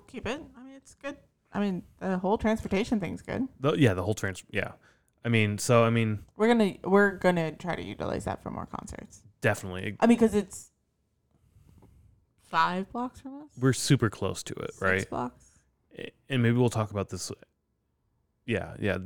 Keep 0.08 0.28
it. 0.28 0.42
I 0.58 0.64
mean, 0.64 0.74
it's 0.76 0.96
good. 0.96 1.18
I 1.54 1.60
mean, 1.60 1.84
the 2.00 2.18
whole 2.18 2.38
transportation 2.38 3.00
thing's 3.00 3.22
good. 3.22 3.48
The, 3.60 3.74
yeah, 3.74 3.94
the 3.94 4.04
whole 4.04 4.14
trans. 4.14 4.44
Yeah, 4.52 4.72
I 5.26 5.30
mean, 5.30 5.58
so 5.58 5.84
I 5.84 5.90
mean, 5.90 6.20
We're 6.36 6.48
gonna 6.48 6.74
we're 6.84 7.12
gonna 7.18 7.52
try 7.54 7.76
to 7.76 7.84
utilize 7.84 8.26
that 8.26 8.42
for 8.44 8.50
more 8.52 8.66
concerts. 8.66 9.22
definitely, 9.42 9.96
I 10.00 10.08
mean, 10.08 10.18
because 10.18 10.36
it's 10.36 10.72
five 12.50 12.92
blocks 12.92 13.20
from 13.22 13.36
us. 13.42 13.50
we're 13.60 13.74
super 13.74 14.10
close 14.10 14.44
to 14.44 14.54
it, 14.56 14.74
Six 14.74 14.82
right? 14.82 15.10
blocks. 15.10 15.52
And 16.30 16.44
maybe 16.44 16.58
we'll 16.58 16.70
talk 16.70 16.92
about 16.92 17.10
this. 17.10 17.32
Yeah, 18.46 18.76
yeah, 18.80 18.98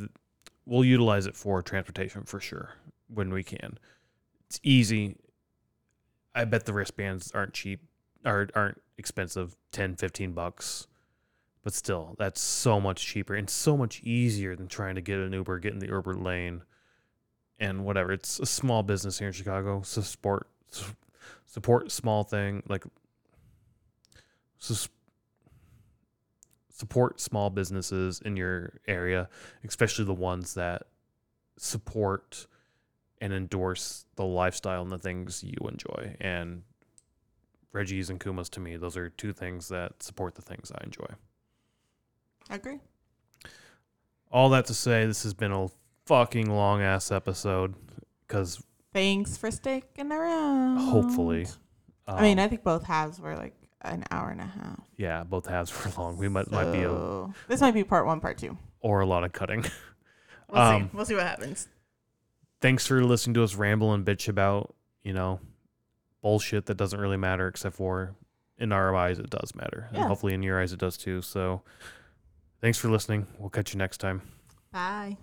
we'll 0.66 0.84
utilize 0.86 1.26
it 1.26 1.36
for 1.36 1.62
transportation 1.62 2.24
for 2.24 2.40
sure 2.40 2.74
when 3.08 3.32
we 3.32 3.44
can. 3.44 3.78
It's 4.50 4.60
easy. 4.64 5.16
I 6.36 6.46
bet 6.46 6.66
the 6.66 6.74
wristbands 6.74 7.32
aren't 7.34 7.54
cheap, 7.54 7.82
or 8.26 8.50
aren't 8.56 8.82
expensive, 8.98 9.56
10, 9.72 9.96
15 9.96 10.34
bucks. 10.34 10.88
But 11.64 11.74
still, 11.74 12.16
that's 12.18 12.42
so 12.42 12.80
much 12.82 13.06
cheaper 13.06 13.36
and 13.36 13.50
so 13.50 13.78
much 13.78 14.02
easier 14.02 14.56
than 14.56 14.68
trying 14.68 14.96
to 14.96 15.02
get 15.02 15.20
an 15.20 15.34
Uber, 15.34 15.60
get 15.60 15.74
in 15.74 15.80
the 15.80 15.88
Uber 15.88 16.16
lane, 16.16 16.64
and 17.60 17.86
whatever. 17.86 18.12
It's 18.12 18.40
a 18.40 18.46
small 18.46 18.82
business 18.82 19.20
here 19.20 19.28
in 19.28 19.34
Chicago. 19.34 19.82
So 19.84 20.02
support, 20.02 20.48
support 21.46 21.92
small 21.92 22.24
thing 22.24 22.64
like. 22.68 22.84
sus- 24.58 24.90
support 26.70 27.20
small 27.20 27.52
businesses 27.52 28.22
in 28.26 28.36
your 28.36 28.74
area, 28.88 29.30
especially 29.64 30.04
the 30.04 30.14
ones 30.16 30.56
that 30.56 30.88
support 31.56 32.48
and 33.22 33.32
endorse 33.32 34.06
the 34.16 34.26
lifestyle 34.26 34.82
and 34.82 34.92
the 34.92 34.98
things 34.98 35.44
you 35.44 35.68
enjoy. 35.68 36.16
And 36.20 36.64
Reggie's 37.72 38.10
and 38.10 38.20
Kuma's 38.20 38.50
to 38.50 38.60
me, 38.60 38.78
those 38.78 38.98
are 38.98 39.10
two 39.10 39.32
things 39.32 39.68
that 39.68 40.02
support 40.02 40.34
the 40.34 40.42
things 40.42 40.72
I 40.72 40.84
enjoy. 40.84 41.06
I 42.52 42.56
agree. 42.56 42.80
All 44.32 44.50
that 44.50 44.66
to 44.68 44.74
say, 44.74 45.06
this 45.06 45.24
has 45.24 45.34
been 45.34 45.52
a 45.52 45.68
fucking 46.06 46.50
long 46.50 46.82
ass 46.82 47.12
episode 47.12 47.74
because 48.28 48.62
Thanks 48.94 49.38
for 49.38 49.50
sticking 49.52 50.12
around. 50.12 50.78
hopefully, 50.78 51.46
um, 52.08 52.18
I 52.18 52.22
mean, 52.22 52.40
I 52.40 52.48
think 52.48 52.64
both 52.64 52.84
halves 52.84 53.20
were 53.20 53.36
like 53.38 53.56
an 53.82 54.04
hour 54.12 54.30
and 54.30 54.42
a 54.42 54.46
half. 54.46 54.80
yeah, 54.98 55.24
both 55.24 55.46
halves 55.48 55.74
were 55.86 55.92
long. 56.02 56.18
We 56.18 56.28
might 56.30 56.52
might 56.52 56.72
be 56.72 56.84
a 56.84 57.28
this 57.48 57.62
might 57.62 57.74
be 57.74 57.84
part 57.84 58.06
one, 58.06 58.20
part 58.20 58.38
two. 58.38 58.58
or 58.82 59.00
a 59.02 59.06
lot 59.06 59.24
of 59.24 59.32
cutting. 59.34 59.66
We'll 60.50 60.62
Um, 60.62 60.82
see. 60.84 60.90
We'll 60.98 61.06
see 61.06 61.16
what 61.16 61.24
happens. 61.26 61.70
thanks 62.60 62.86
for 62.86 63.02
listening 63.06 63.36
to 63.36 63.44
us 63.44 63.56
ramble 63.56 63.94
and 63.94 64.06
bitch 64.06 64.28
about, 64.28 64.76
you 65.02 65.14
know, 65.14 65.40
bullshit 66.22 66.66
that 66.66 66.76
doesn't 66.76 67.00
really 67.00 67.16
matter 67.16 67.48
except 67.48 67.78
for 67.78 68.16
in 68.58 68.74
our 68.74 68.94
eyes 68.94 69.18
it 69.18 69.30
does 69.30 69.56
matter. 69.56 69.88
And 69.94 70.04
hopefully 70.04 70.34
in 70.34 70.44
your 70.44 70.60
eyes 70.62 70.74
it 70.74 70.80
does 70.80 70.98
too. 70.98 71.22
So 71.22 71.62
thanks 72.62 72.78
for 72.78 72.90
listening. 72.90 73.28
We'll 73.40 73.50
catch 73.50 73.74
you 73.74 73.78
next 73.78 73.98
time. 73.98 74.22
Bye. 74.72 75.18